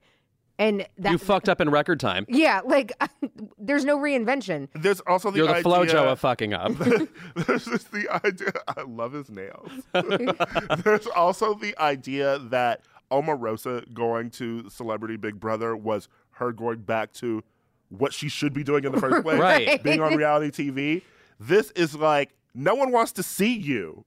And 0.58 0.86
that 0.98 1.12
you 1.12 1.18
fucked 1.18 1.48
up 1.48 1.60
in 1.60 1.70
record 1.70 1.98
time. 1.98 2.24
Yeah, 2.28 2.60
like 2.64 2.92
there's 3.58 3.84
no 3.84 3.98
reinvention. 3.98 4.68
There's 4.74 5.00
also 5.00 5.30
the 5.30 5.40
idea. 5.40 5.44
You're 5.44 5.48
the 5.48 5.54
idea, 5.54 5.62
Flo-Jo 5.62 6.08
of 6.12 6.20
fucking 6.20 6.54
up. 6.54 6.72
There's 7.34 7.64
just 7.64 7.90
the 7.90 8.08
idea. 8.24 8.52
I 8.68 8.82
love 8.82 9.12
his 9.12 9.30
nails. 9.30 9.70
There's 10.84 11.06
also 11.08 11.54
the 11.54 11.74
idea 11.80 12.38
that 12.38 12.82
Omarosa 13.10 13.92
going 13.92 14.30
to 14.30 14.68
Celebrity 14.68 15.16
Big 15.16 15.40
Brother 15.40 15.74
was 15.76 16.08
her 16.32 16.52
going 16.52 16.80
back 16.80 17.12
to 17.14 17.42
what 17.88 18.12
she 18.12 18.28
should 18.28 18.52
be 18.52 18.62
doing 18.62 18.84
in 18.84 18.92
the 18.92 19.00
first 19.00 19.22
place, 19.22 19.38
Right. 19.38 19.82
Being 19.82 20.00
on 20.00 20.16
reality 20.16 20.50
TV. 20.50 21.02
This 21.40 21.70
is 21.72 21.94
like 21.96 22.34
no 22.54 22.74
one 22.74 22.92
wants 22.92 23.12
to 23.12 23.22
see 23.22 23.54
you. 23.56 24.04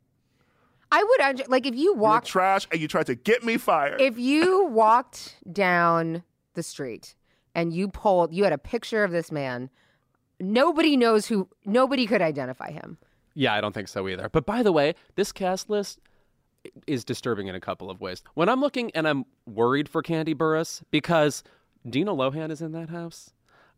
I 0.91 1.03
would 1.03 1.49
like 1.49 1.65
if 1.65 1.75
you 1.75 1.95
You're 1.99 2.21
trash, 2.21 2.67
and 2.71 2.79
you 2.79 2.87
tried 2.87 3.07
to 3.07 3.15
get 3.15 3.43
me 3.43 3.57
fired. 3.57 3.99
if 3.99 4.17
you 4.17 4.65
walked 4.67 5.35
down 5.51 6.23
the 6.55 6.63
street 6.63 7.15
and 7.53 7.73
you 7.73 7.87
pulled 7.87 8.33
you 8.33 8.43
had 8.43 8.53
a 8.53 8.57
picture 8.57 9.03
of 9.03 9.11
this 9.11 9.31
man, 9.31 9.69
nobody 10.39 10.97
knows 10.97 11.27
who 11.27 11.47
nobody 11.65 12.05
could 12.05 12.21
identify 12.21 12.71
him. 12.71 12.97
Yeah, 13.33 13.53
I 13.53 13.61
don't 13.61 13.73
think 13.73 13.87
so 13.87 14.07
either. 14.07 14.29
But 14.29 14.45
by 14.45 14.63
the 14.63 14.71
way, 14.71 14.95
this 15.15 15.31
cast 15.31 15.69
list 15.69 15.99
is 16.87 17.03
disturbing 17.03 17.47
in 17.47 17.55
a 17.55 17.59
couple 17.59 17.89
of 17.89 18.01
ways. 18.01 18.23
When 18.33 18.49
I'm 18.49 18.61
looking 18.61 18.91
and 18.91 19.07
I'm 19.07 19.25
worried 19.45 19.89
for 19.89 20.01
Kandi 20.01 20.33
Burruss 20.33 20.81
because 20.89 21.43
Dina 21.87 22.11
Lohan 22.11 22.51
is 22.51 22.61
in 22.61 22.71
that 22.71 22.89
house. 22.89 23.31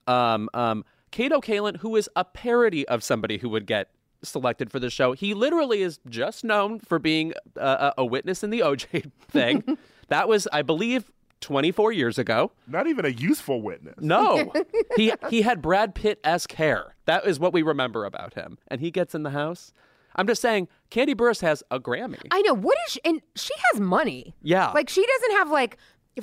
Um, 0.05 0.49
um, 0.53 0.85
Kato 1.11 1.41
Kaelin, 1.41 1.77
who 1.77 1.95
is 1.95 2.09
a 2.15 2.23
parody 2.23 2.87
of 2.87 3.03
somebody 3.03 3.37
who 3.37 3.49
would 3.49 3.65
get 3.65 3.89
selected 4.23 4.71
for 4.71 4.79
the 4.79 4.89
show, 4.89 5.13
he 5.13 5.33
literally 5.33 5.81
is 5.81 5.99
just 6.09 6.43
known 6.43 6.79
for 6.79 6.99
being 6.99 7.33
a, 7.55 7.93
a 7.97 8.05
witness 8.05 8.43
in 8.43 8.49
the 8.49 8.59
OJ 8.61 9.11
thing. 9.21 9.77
that 10.07 10.27
was, 10.27 10.47
I 10.51 10.61
believe, 10.61 11.11
24 11.41 11.91
years 11.91 12.17
ago. 12.17 12.51
Not 12.67 12.87
even 12.87 13.05
a 13.05 13.09
useful 13.09 13.61
witness. 13.61 13.95
No, 13.99 14.51
he 14.95 15.13
he 15.29 15.41
had 15.43 15.61
Brad 15.61 15.95
Pitt 15.95 16.19
esque 16.23 16.53
hair. 16.53 16.95
That 17.05 17.25
is 17.25 17.39
what 17.39 17.53
we 17.53 17.61
remember 17.61 18.05
about 18.05 18.33
him, 18.33 18.57
and 18.67 18.81
he 18.81 18.91
gets 18.91 19.13
in 19.15 19.23
the 19.23 19.29
house. 19.31 19.71
I'm 20.15 20.25
just 20.25 20.41
saying, 20.41 20.67
Kandi 20.89 21.13
Burruss 21.13 21.41
has 21.41 21.61
a 21.69 21.79
Grammy. 21.79 22.19
I 22.31 22.41
know 22.41 22.55
what 22.55 22.75
is 22.87 22.93
she, 22.93 22.99
and 23.05 23.21
she 23.35 23.53
has 23.71 23.79
money. 23.79 24.33
Yeah. 24.41 24.71
Like 24.71 24.89
she 24.89 25.05
doesn't 25.05 25.31
have 25.37 25.51
like 25.51 25.77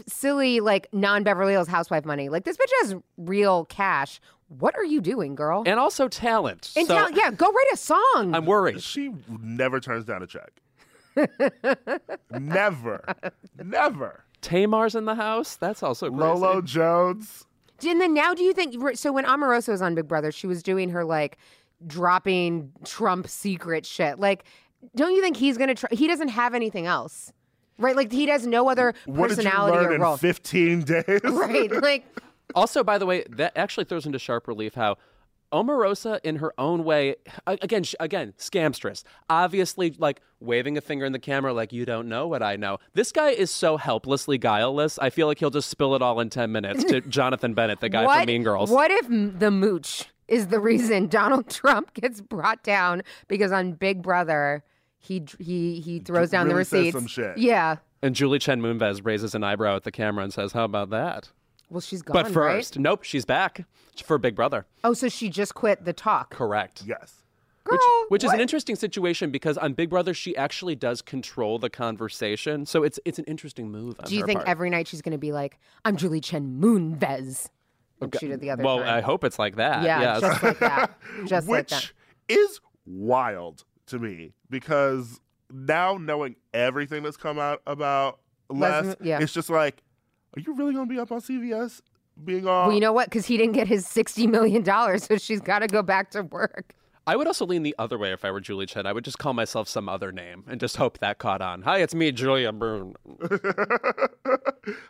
silly 0.08 0.58
like 0.60 0.88
non 0.92 1.22
Beverly 1.22 1.52
Hills 1.52 1.68
housewife 1.68 2.04
money. 2.04 2.28
Like 2.28 2.44
this 2.44 2.56
bitch 2.56 2.72
has 2.82 2.96
real 3.16 3.66
cash. 3.66 4.20
What 4.48 4.74
are 4.76 4.84
you 4.84 5.00
doing, 5.00 5.34
girl? 5.36 5.62
and 5.64 5.78
also 5.80 6.08
talent. 6.08 6.72
And 6.76 6.86
so 6.86 6.94
tell- 6.96 7.12
yeah, 7.12 7.30
go 7.30 7.46
write 7.46 7.72
a 7.72 7.76
song. 7.76 8.34
I'm 8.34 8.46
worried. 8.46 8.82
She 8.82 9.12
never 9.28 9.78
turns 9.80 10.04
down 10.04 10.22
a 10.22 10.26
check. 10.26 10.50
never. 12.30 13.04
Never. 13.62 14.23
Tamar's 14.44 14.94
in 14.94 15.06
the 15.06 15.14
house. 15.14 15.56
That's 15.56 15.82
also 15.82 16.10
crazy. 16.10 16.22
Lolo 16.22 16.60
Jones. 16.60 17.46
And 17.86 18.00
then 18.00 18.14
now, 18.14 18.34
do 18.34 18.42
you 18.42 18.52
think 18.52 18.96
so? 18.96 19.12
When 19.12 19.24
Omarosa 19.24 19.68
was 19.68 19.82
on 19.82 19.94
Big 19.94 20.06
Brother, 20.06 20.30
she 20.30 20.46
was 20.46 20.62
doing 20.62 20.90
her 20.90 21.04
like 21.04 21.38
dropping 21.86 22.72
Trump 22.84 23.28
secret 23.28 23.84
shit. 23.84 24.18
Like, 24.18 24.44
don't 24.94 25.14
you 25.14 25.22
think 25.22 25.36
he's 25.36 25.58
gonna? 25.58 25.74
Try, 25.74 25.88
he 25.92 26.06
doesn't 26.06 26.28
have 26.28 26.54
anything 26.54 26.86
else, 26.86 27.32
right? 27.78 27.96
Like 27.96 28.12
he 28.12 28.26
has 28.28 28.46
no 28.46 28.68
other 28.68 28.94
What 29.06 29.28
did 29.28 29.38
you 29.38 29.42
personality 29.42 29.76
learn 29.78 29.86
or 29.86 29.94
in 29.94 30.00
role. 30.00 30.16
15 30.16 30.80
days? 30.82 31.04
right? 31.24 31.70
Like, 31.82 32.04
Also, 32.54 32.84
by 32.84 32.98
the 32.98 33.06
way, 33.06 33.24
that 33.30 33.56
actually 33.56 33.84
throws 33.84 34.06
into 34.06 34.18
sharp 34.18 34.46
relief 34.46 34.74
how 34.74 34.96
Omarosa, 35.54 36.18
in 36.24 36.36
her 36.36 36.52
own 36.58 36.82
way, 36.82 37.14
again, 37.46 37.84
again, 38.00 38.34
scamstress, 38.38 39.04
obviously 39.30 39.94
like 39.98 40.20
waving 40.40 40.76
a 40.76 40.80
finger 40.80 41.04
in 41.04 41.12
the 41.12 41.18
camera, 41.20 41.54
like 41.54 41.72
you 41.72 41.86
don't 41.86 42.08
know 42.08 42.26
what 42.26 42.42
I 42.42 42.56
know. 42.56 42.78
This 42.94 43.12
guy 43.12 43.30
is 43.30 43.52
so 43.52 43.76
helplessly 43.76 44.36
guileless. 44.36 44.98
I 44.98 45.10
feel 45.10 45.28
like 45.28 45.38
he'll 45.38 45.50
just 45.50 45.70
spill 45.70 45.94
it 45.94 46.02
all 46.02 46.18
in 46.18 46.28
ten 46.28 46.50
minutes 46.50 46.82
to 46.84 47.00
Jonathan 47.08 47.54
Bennett, 47.54 47.78
the 47.78 47.88
guy 47.88 48.04
what? 48.04 48.18
from 48.18 48.26
Mean 48.26 48.42
Girls. 48.42 48.70
What 48.70 48.90
if 48.90 49.06
the 49.08 49.50
mooch 49.52 50.06
is 50.26 50.48
the 50.48 50.58
reason 50.58 51.06
Donald 51.06 51.48
Trump 51.50 51.94
gets 51.94 52.20
brought 52.20 52.64
down 52.64 53.02
because 53.28 53.52
on 53.52 53.72
Big 53.72 54.02
Brother 54.02 54.64
he 54.98 55.24
he 55.38 55.80
he 55.80 56.00
throws 56.00 56.30
down 56.30 56.48
the 56.48 56.54
really 56.54 56.64
says 56.64 56.78
receipts. 56.78 56.94
some 56.96 57.06
shit. 57.06 57.38
Yeah. 57.38 57.76
And 58.02 58.14
Julie 58.14 58.38
Chen 58.38 58.60
Moonves 58.60 59.04
raises 59.04 59.34
an 59.34 59.44
eyebrow 59.44 59.76
at 59.76 59.84
the 59.84 59.92
camera 59.92 60.24
and 60.24 60.32
says, 60.32 60.52
"How 60.52 60.64
about 60.64 60.90
that?" 60.90 61.30
Well, 61.70 61.80
she's 61.80 62.02
gone. 62.02 62.12
But 62.14 62.24
right? 62.26 62.34
first, 62.34 62.78
nope, 62.78 63.02
she's 63.02 63.24
back 63.24 63.64
for 64.04 64.18
Big 64.18 64.34
Brother. 64.36 64.66
oh, 64.84 64.92
so 64.94 65.08
she 65.08 65.28
just 65.28 65.54
quit 65.54 65.84
the 65.84 65.92
talk. 65.92 66.30
Correct. 66.30 66.82
Yes. 66.86 67.22
Girl, 67.64 67.78
which, 67.78 68.10
which 68.10 68.24
is 68.24 68.32
an 68.32 68.40
interesting 68.40 68.76
situation 68.76 69.30
because 69.30 69.56
on 69.56 69.72
Big 69.72 69.88
Brother 69.88 70.12
she 70.12 70.36
actually 70.36 70.74
does 70.74 71.00
control 71.00 71.58
the 71.58 71.70
conversation. 71.70 72.66
So 72.66 72.82
it's 72.82 73.00
it's 73.06 73.18
an 73.18 73.24
interesting 73.24 73.70
move. 73.70 73.96
On 73.98 74.04
Do 74.04 74.14
you 74.14 74.20
her 74.20 74.26
think 74.26 74.40
part. 74.40 74.48
every 74.48 74.68
night 74.68 74.86
she's 74.86 75.00
going 75.00 75.12
to 75.12 75.18
be 75.18 75.32
like, 75.32 75.58
I'm 75.84 75.96
Julie 75.96 76.20
Chen 76.20 76.60
Moonves? 76.60 77.48
Like 78.00 78.16
she 78.20 78.26
did 78.28 78.40
the 78.40 78.50
other 78.50 78.62
Well, 78.62 78.80
time. 78.80 78.88
I 78.88 79.00
hope 79.00 79.24
it's 79.24 79.38
like 79.38 79.56
that. 79.56 79.82
yeah, 79.82 80.00
yes. 80.00 80.20
just 80.20 80.42
like 80.42 80.58
that. 80.58 80.98
Just 81.26 81.48
like 81.48 81.68
that. 81.68 81.76
which 81.76 81.94
that. 82.28 82.34
is 82.36 82.60
wild 82.84 83.64
to 83.86 83.98
me 83.98 84.34
because 84.50 85.20
now 85.50 85.96
knowing 85.96 86.36
everything 86.52 87.02
that's 87.02 87.16
come 87.16 87.38
out 87.38 87.62
about 87.66 88.18
Les, 88.50 88.82
Les- 88.82 88.96
yeah. 89.00 89.20
it's 89.22 89.32
just 89.32 89.48
like, 89.48 89.82
are 90.36 90.40
you 90.40 90.54
really 90.54 90.74
going 90.74 90.88
to 90.88 90.94
be 90.94 91.00
up 91.00 91.12
on 91.12 91.20
CBS 91.20 91.80
being 92.24 92.46
all? 92.46 92.66
Well, 92.68 92.74
you 92.74 92.80
know 92.80 92.92
what? 92.92 93.06
Because 93.06 93.26
he 93.26 93.36
didn't 93.36 93.52
get 93.54 93.66
his 93.68 93.86
$60 93.86 94.28
million, 94.28 94.64
so 94.98 95.16
she's 95.16 95.40
got 95.40 95.60
to 95.60 95.66
go 95.66 95.82
back 95.82 96.10
to 96.12 96.22
work. 96.22 96.74
I 97.06 97.16
would 97.16 97.26
also 97.26 97.44
lean 97.44 97.62
the 97.62 97.74
other 97.78 97.98
way 97.98 98.12
if 98.12 98.24
I 98.24 98.30
were 98.30 98.40
Julie 98.40 98.64
Chen. 98.64 98.86
I 98.86 98.92
would 98.92 99.04
just 99.04 99.18
call 99.18 99.34
myself 99.34 99.68
some 99.68 99.88
other 99.90 100.10
name 100.10 100.42
and 100.48 100.58
just 100.58 100.78
hope 100.78 100.98
that 100.98 101.18
caught 101.18 101.42
on. 101.42 101.62
Hi, 101.62 101.80
it's 101.82 101.94
me, 101.94 102.12
Julia 102.12 102.50
Boone. 102.50 102.94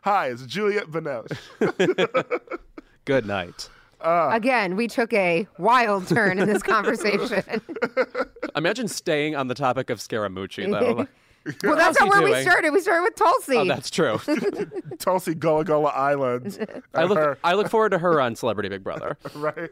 Hi, 0.03 0.29
it's 0.29 0.47
Juliette 0.47 0.91
Binoche. 0.91 1.37
Good 3.05 3.27
night. 3.27 3.69
Uh. 4.01 4.31
Again, 4.33 4.77
we 4.77 4.87
took 4.87 5.13
a 5.13 5.49
wild 5.59 6.07
turn 6.07 6.39
in 6.39 6.47
this 6.47 6.63
conversation. 6.63 7.43
Imagine 8.55 8.87
staying 8.87 9.35
on 9.35 9.49
the 9.49 9.55
topic 9.55 9.91
of 9.91 9.99
Scaramucci, 9.99 10.71
though. 10.71 11.09
Well, 11.63 11.77
that's 11.77 11.99
not 12.01 12.09
where 12.09 12.23
we 12.23 12.41
started. 12.43 12.71
We 12.71 12.81
started 12.81 13.03
with 13.03 13.17
Tulsi. 13.17 13.57
oh, 13.57 13.65
that's 13.67 13.91
true. 13.91 14.19
Tulsi 14.99 15.35
Gullah 15.35 15.65
Gullah 15.65 15.91
Island. 15.91 16.67
I 16.95 17.05
look, 17.05 17.19
her- 17.19 17.39
I 17.45 17.53
look 17.55 17.69
forward 17.69 17.91
to 17.91 17.99
her 17.99 18.21
on 18.21 18.35
Celebrity 18.35 18.69
Big 18.71 18.83
Brother. 18.83 19.19
right? 19.35 19.71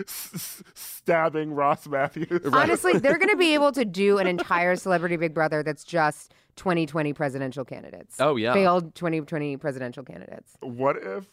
S- 0.00 0.30
s- 0.34 0.62
Stabbing 0.74 1.52
Ross 1.52 1.86
Mathews. 1.86 2.52
Honestly, 2.52 2.98
they're 2.98 3.18
going 3.18 3.30
to 3.30 3.36
be 3.36 3.54
able 3.54 3.72
to 3.72 3.84
do 3.84 4.18
an 4.18 4.26
entire 4.26 4.76
Celebrity 4.76 5.16
Big 5.16 5.34
Brother 5.34 5.62
that's 5.62 5.84
just 5.84 6.34
2020 6.56 7.12
presidential 7.12 7.64
candidates. 7.64 8.16
Oh, 8.18 8.36
yeah. 8.36 8.52
Failed 8.52 8.94
2020 8.94 9.56
presidential 9.56 10.02
candidates. 10.02 10.56
What 10.60 10.96
if 10.96 11.26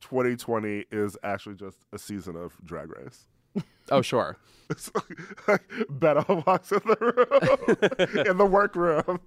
2020 0.00 0.84
is 0.90 1.16
actually 1.22 1.56
just 1.56 1.78
a 1.92 1.98
season 1.98 2.36
of 2.36 2.54
Drag 2.64 2.90
Race? 2.96 3.26
Oh, 3.90 4.02
sure. 4.02 4.36
It's 4.68 4.90
like 5.46 5.62
Beto 5.88 6.44
walks 6.44 6.72
in 6.72 6.80
the 6.84 6.96
room, 8.16 8.26
in 8.26 8.36
the 8.36 8.44
workroom. 8.44 9.20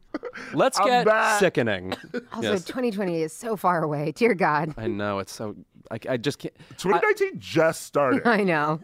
Let's 0.53 0.77
I'm 0.77 0.85
get 0.85 1.05
back. 1.05 1.39
sickening. 1.39 1.93
Also, 2.33 2.51
Yes. 2.51 2.65
2020 2.65 3.21
is 3.21 3.31
so 3.31 3.55
far 3.55 3.81
away. 3.81 4.11
Dear 4.11 4.33
God. 4.33 4.73
I 4.77 4.87
know 4.87 5.19
it's 5.19 5.31
so. 5.31 5.55
I, 5.91 5.99
I 6.09 6.17
just 6.17 6.39
can't. 6.39 6.53
2019 6.77 7.39
just 7.39 7.83
started. 7.83 8.23
I 8.27 8.43
know. 8.43 8.81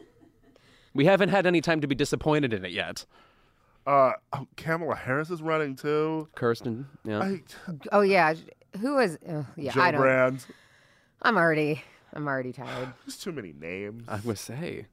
We 0.94 1.04
haven't 1.06 1.28
had 1.30 1.46
any 1.46 1.60
time 1.60 1.82
to 1.82 1.88
be 1.88 1.96
disappointed 1.96 2.54
in 2.54 2.64
it 2.64 2.72
yet. 2.72 3.06
Uh, 3.86 4.14
oh, 4.32 4.48
Kamala 4.56 4.96
Harris 4.96 5.30
is 5.30 5.42
running 5.42 5.76
too. 5.76 6.30
Kirsten, 6.36 6.88
yeah. 7.04 7.20
I, 7.20 7.42
Oh, 7.92 8.00
yeah. 8.02 8.34
Who 8.80 8.98
is. 9.00 9.18
Uh, 9.28 9.44
yeah, 9.58 9.74
Joe 9.74 9.82
I 9.82 9.92
don't. 9.92 10.00
Brand. 10.02 10.46
I'm 11.22 11.36
already. 11.38 11.84
I'm 12.14 12.28
already 12.28 12.54
tired. 12.54 12.94
There's 13.06 13.18
too 13.18 13.34
many 13.34 13.52
names. 13.52 14.06
I 14.08 14.22
would 14.24 14.38
say. 14.40 14.86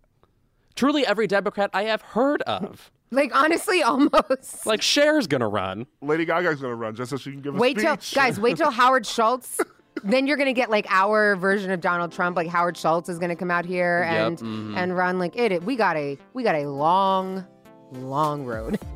Truly, 0.75 1.07
every 1.07 1.27
Democrat 1.27 1.71
I 1.73 1.85
have 1.85 2.03
heard 2.03 2.43
of. 2.43 2.91
Like, 3.11 3.35
honestly, 3.35 3.83
almost. 3.83 4.65
Like 4.67 4.81
Cher's 4.81 5.27
gonna 5.27 5.49
run. 5.49 5.87
Lady 6.01 6.25
Gaga's 6.25 6.61
gonna 6.61 6.75
run 6.75 6.95
just 6.95 7.11
so 7.11 7.17
she 7.19 7.31
can 7.33 7.43
give 7.43 7.55
a 7.55 7.59
Wait 7.59 7.79
till. 7.79 7.97
Guys, 8.15 8.41
wait 8.41 8.57
till 8.57 8.71
Howard 8.81 9.05
Schultz. 9.07 9.61
then 10.03 10.27
you're 10.27 10.39
gonna 10.39 10.55
get 10.55 10.71
like 10.71 10.87
our 10.89 11.37
version 11.37 11.71
of 11.71 11.81
Donald 11.83 12.11
Trump. 12.13 12.37
Like 12.37 12.49
Howard 12.49 12.77
Schultz 12.79 13.09
is 13.11 13.19
gonna 13.19 13.37
come 13.37 13.51
out 13.51 13.67
here 13.67 14.03
Yep, 14.11 14.27
and 14.27 14.39
mhm. 14.39 14.77
and 14.79 14.97
run. 14.97 15.19
Like 15.19 15.37
it. 15.37 15.53
it- 15.53 15.63
We 15.63 15.77
got 15.77 15.97
a 15.97 16.17
we 16.33 16.43
got 16.43 16.55
a 16.55 16.67
long, 16.71 17.47
long 17.93 18.45
road. 18.47 18.79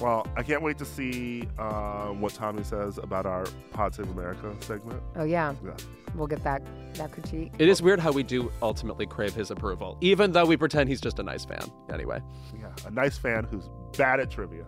Well, 0.00 0.26
I 0.36 0.42
can't 0.44 0.62
wait 0.62 0.78
to 0.78 0.84
see 0.84 1.48
um, 1.58 2.20
what 2.20 2.32
Tommy 2.34 2.62
says 2.62 2.98
about 2.98 3.26
our 3.26 3.44
Pod 3.72 3.94
Save 3.94 4.10
America 4.10 4.54
segment. 4.60 5.02
Oh 5.16 5.24
yeah, 5.24 5.54
Yeah. 5.64 5.72
we'll 6.14 6.28
get 6.28 6.42
that 6.44 6.62
that 6.94 7.10
critique. 7.12 7.52
It 7.58 7.68
is 7.68 7.82
weird 7.82 7.98
how 8.00 8.12
we 8.12 8.22
do 8.22 8.50
ultimately 8.62 9.06
crave 9.06 9.34
his 9.34 9.50
approval, 9.50 9.98
even 10.00 10.30
though 10.32 10.44
we 10.46 10.56
pretend 10.56 10.88
he's 10.88 11.00
just 11.00 11.18
a 11.18 11.22
nice 11.22 11.44
fan. 11.44 11.62
Anyway. 11.92 12.20
Yeah, 12.60 12.68
a 12.86 12.90
nice 12.90 13.18
fan 13.18 13.44
who's 13.50 13.68
bad 13.96 14.20
at 14.20 14.30
trivia. 14.30 14.64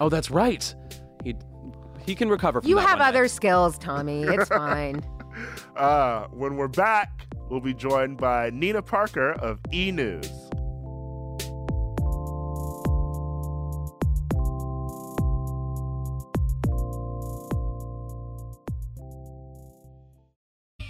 Oh, 0.00 0.08
that's 0.08 0.30
right. 0.30 0.74
He 1.24 1.34
he 2.06 2.14
can 2.14 2.28
recover 2.28 2.60
from 2.60 2.68
You 2.68 2.76
that 2.76 2.82
have 2.82 2.98
one 2.98 3.06
day. 3.12 3.18
other 3.18 3.28
skills, 3.28 3.78
Tommy. 3.78 4.22
It's 4.22 4.48
fine. 4.48 5.02
Uh, 5.76 6.24
when 6.28 6.56
we're 6.56 6.68
back, 6.68 7.26
we'll 7.48 7.60
be 7.60 7.74
joined 7.74 8.16
by 8.18 8.50
Nina 8.50 8.82
Parker 8.82 9.32
of 9.32 9.58
E 9.72 9.90
News. 9.90 10.28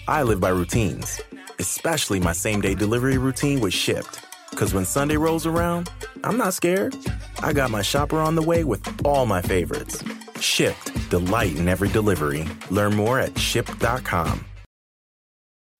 I 0.08 0.22
live 0.22 0.40
by 0.40 0.48
routines, 0.48 1.20
especially 1.58 2.20
my 2.20 2.32
same 2.32 2.60
day 2.60 2.74
delivery 2.74 3.18
routine 3.18 3.60
with 3.60 3.72
Shipt. 3.72 4.20
Because 4.50 4.74
when 4.74 4.84
Sunday 4.84 5.16
rolls 5.16 5.46
around, 5.46 5.90
I'm 6.24 6.36
not 6.36 6.54
scared. 6.54 6.94
I 7.42 7.52
got 7.52 7.70
my 7.70 7.82
shopper 7.82 8.18
on 8.18 8.34
the 8.34 8.42
way 8.42 8.64
with 8.64 8.82
all 9.06 9.26
my 9.26 9.40
favorites. 9.40 10.02
Shipt, 10.40 11.08
delight 11.08 11.56
in 11.56 11.68
every 11.68 11.88
delivery. 11.88 12.46
Learn 12.70 12.94
more 12.94 13.18
at 13.18 13.34
shipt.com. 13.34 14.44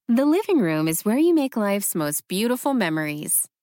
The 0.09 0.25
living 0.27 0.59
room 0.59 0.89
is 0.89 1.05
where 1.05 1.19
you 1.19 1.35
make 1.35 1.57
life's 1.57 1.95
most 1.95 2.29
beautiful 2.29 2.75
memories. 2.75 3.49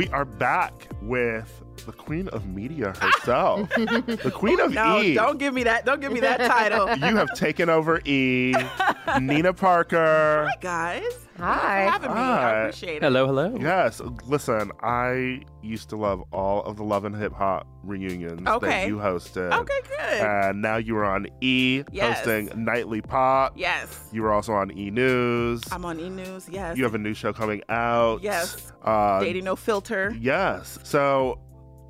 We 0.00 0.08
are 0.08 0.24
back 0.24 0.88
with 1.02 1.59
the 1.86 1.92
Queen 1.92 2.28
of 2.28 2.46
Media 2.46 2.92
herself, 3.00 3.68
the 3.76 4.32
Queen 4.34 4.60
of 4.60 4.72
No, 4.72 5.00
E. 5.00 5.14
don't 5.14 5.38
give 5.38 5.54
me 5.54 5.64
that. 5.64 5.84
Don't 5.86 6.00
give 6.00 6.12
me 6.12 6.20
that 6.20 6.38
title. 6.40 6.88
You 7.10 7.16
have 7.16 7.32
taken 7.34 7.68
over 7.70 8.00
E. 8.04 8.54
Nina 9.20 9.52
Parker. 9.52 10.46
Hi 10.48 10.56
guys. 10.60 11.26
Hi. 11.38 11.88
Thanks 11.88 11.96
for 11.96 12.02
having 12.02 12.10
me. 12.10 12.16
Hi. 12.16 12.42
I 12.52 12.60
appreciate 12.60 12.96
it. 12.96 13.02
Hello, 13.02 13.26
hello. 13.26 13.56
Yes, 13.58 14.00
listen, 14.26 14.70
I 14.82 15.42
used 15.62 15.88
to 15.90 15.96
love 15.96 16.22
all 16.32 16.62
of 16.64 16.76
the 16.76 16.82
Love 16.84 17.04
and 17.06 17.16
Hip 17.16 17.32
Hop 17.32 17.66
reunions 17.82 18.42
that 18.44 18.86
you 18.88 18.96
hosted. 18.98 19.50
Okay, 19.52 19.80
good. 19.88 20.20
And 20.20 20.60
now 20.60 20.76
you 20.76 20.96
are 20.98 21.04
on 21.06 21.26
E, 21.40 21.82
Yes. 21.92 22.18
hosting 22.18 22.50
Nightly 22.64 23.00
Pop. 23.00 23.54
yes. 23.56 24.08
You 24.12 24.22
were 24.22 24.32
also 24.32 24.52
on 24.52 24.76
E 24.76 24.90
News. 24.90 25.62
I'm 25.72 25.84
on 25.86 25.98
E 25.98 26.10
News. 26.10 26.46
Yes. 26.50 26.76
You 26.76 26.84
have 26.84 26.94
a 26.94 26.98
new 26.98 27.14
show 27.14 27.32
coming 27.32 27.62
out. 27.70 28.22
Yes. 28.22 28.70
Uh, 28.84 29.20
Dating 29.20 29.44
no 29.44 29.56
filter. 29.56 30.14
Yes. 30.20 30.78
So 30.82 31.38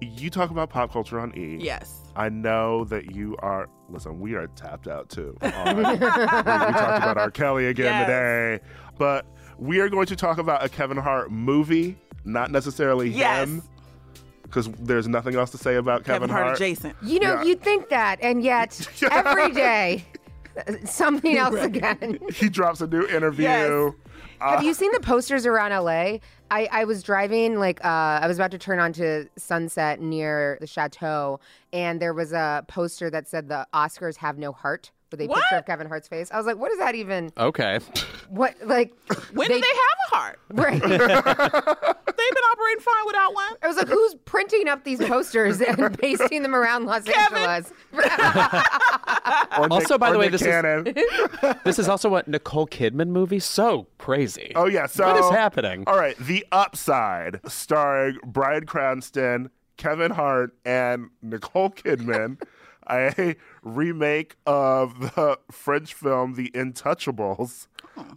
you 0.01 0.30
talk 0.30 0.51
about 0.51 0.70
pop 0.70 0.92
culture 0.92 1.18
on 1.20 1.36
E. 1.36 1.57
Yes. 1.61 2.01
I 2.16 2.28
know 2.28 2.84
that 2.86 3.14
you 3.14 3.36
are. 3.40 3.68
Listen, 3.88 4.20
we 4.20 4.34
are 4.34 4.46
tapped 4.48 4.88
out 4.88 5.09
too. 5.09 5.36
on- 5.42 5.53
um, 5.68 5.76
we, 5.76 5.82
we 5.84 5.98
talked 5.98 7.03
about 7.03 7.18
R. 7.18 7.30
Kelly 7.30 7.66
again 7.66 7.86
Yes. 7.86 8.07
today, 8.07 8.64
but 8.98 9.26
we 9.59 9.80
are 9.80 9.88
going 9.88 10.07
to 10.07 10.16
talk 10.16 10.38
about 10.38 10.64
a 10.64 10.68
Kevin 10.68 10.96
Hart 10.96 11.30
movie, 11.30 11.98
not 12.24 12.51
necessarily 12.51 13.11
Yes. 13.11 13.48
him, 13.48 13.62
because 14.42 14.68
there's 14.80 15.07
nothing 15.09 15.34
else 15.36 15.51
to 15.51 15.59
say 15.59 15.76
about 15.76 16.05
Kevin, 16.05 16.28
Kevin 16.28 16.30
Hart 16.30 16.57
adjacent. 16.57 16.96
You 17.03 17.20
know, 17.20 17.34
Yeah. 17.34 17.42
you'd 17.44 17.62
think 17.62 17.88
that, 17.90 18.18
and 18.22 18.42
yet 18.42 18.88
every 19.11 19.53
day, 19.53 20.05
Something 20.84 21.38
else 21.38 21.55
again. 21.61 22.18
He 22.34 22.48
drops 22.48 22.80
a 22.80 22.86
new 22.86 23.07
interview. 23.07 23.44
Yes. 23.44 23.94
Have 24.41 24.62
you 24.62 24.74
seen 24.74 24.91
the 24.93 25.01
posters 25.01 25.47
around 25.47 25.70
LA? 25.70 26.18
I, 26.51 26.68
I 26.72 26.84
was 26.84 27.03
driving, 27.03 27.59
like, 27.59 27.84
uh, 27.84 28.20
I 28.22 28.26
was 28.26 28.38
about 28.38 28.51
to 28.53 28.59
turn 28.59 28.78
onto 28.78 29.28
Sunset 29.36 30.01
near 30.01 30.59
the 30.61 30.66
chateau, 30.66 31.41
and 31.72 32.01
there 32.01 32.14
was 32.14 32.32
a 32.32 32.64
poster 32.66 33.11
that 33.11 33.28
said 33.28 33.49
the 33.49 33.66
Oscars 33.72 34.16
have 34.16 34.38
no 34.38 34.53
heart 34.53 34.91
with 35.11 35.20
a 35.22 35.26
What? 35.26 35.40
picture 35.42 35.56
of 35.56 35.66
Kevin 35.66 35.86
Hart's 35.88 36.08
face. 36.08 36.30
I 36.32 36.36
was 36.36 36.46
like, 36.46 36.56
what 36.56 36.68
does 36.70 36.78
that 36.78 36.94
even, 36.94 37.30
Okay. 37.38 37.78
what, 38.28 38.54
like, 38.64 38.92
When 39.32 39.48
did 39.48 39.62
they 39.62 39.66
have 39.66 39.98
a 40.12 40.14
heart? 40.16 40.38
Right. 40.52 40.80
They've 42.20 42.34
been 42.34 42.44
operating 42.52 42.80
fine 42.80 43.06
without 43.06 43.34
one. 43.34 43.52
I 43.62 43.66
was 43.68 43.76
like, 43.76 43.88
who's 43.88 44.14
printing 44.26 44.68
up 44.68 44.84
these 44.84 44.98
posters 45.04 45.61
and 45.61 45.98
pasting 45.98 46.42
them 46.42 46.54
around 46.54 46.84
Los 46.86 47.04
Kevin. 47.04 47.38
Angeles? 47.38 47.72
Also, 49.70 49.98
by 49.98 50.12
the 50.12 50.18
way, 50.18 50.28
Nick 50.28 50.32
this 50.32 50.42
is- 50.42 51.54
this 51.64 51.78
is 51.78 51.88
also 51.88 52.14
a 52.16 52.22
Nicole 52.26 52.66
Kidman 52.66 53.08
movie. 53.08 53.38
So 53.38 53.86
crazy. 53.98 54.52
Oh 54.54 54.66
yeah. 54.66 54.86
So 54.86 55.06
what 55.06 55.16
is 55.18 55.30
happening? 55.30 55.84
All 55.86 55.96
right, 55.96 56.16
The 56.18 56.46
Upside, 56.52 57.40
starring 57.50 58.18
Bryan 58.24 58.66
Cranston, 58.66 59.50
Kevin 59.76 60.11
Hart, 60.11 60.54
and 60.64 61.11
Nicole 61.22 61.70
Kidman, 61.70 62.40
a 62.88 63.36
remake 63.62 64.36
of 64.46 65.00
the 65.14 65.38
French 65.50 65.94
film 65.94 66.34
The 66.34 66.50
Intouchables. 66.50 67.66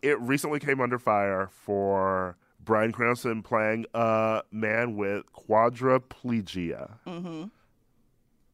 It 0.01 0.19
recently 0.19 0.59
came 0.59 0.79
under 0.79 0.99
fire 0.99 1.49
for 1.51 2.37
Bryan 2.59 2.91
Cranston 2.91 3.43
playing 3.43 3.85
a 3.93 4.43
man 4.51 4.95
with 4.95 5.25
quadriplegia. 5.33 6.97
Mm-hmm. 7.05 7.45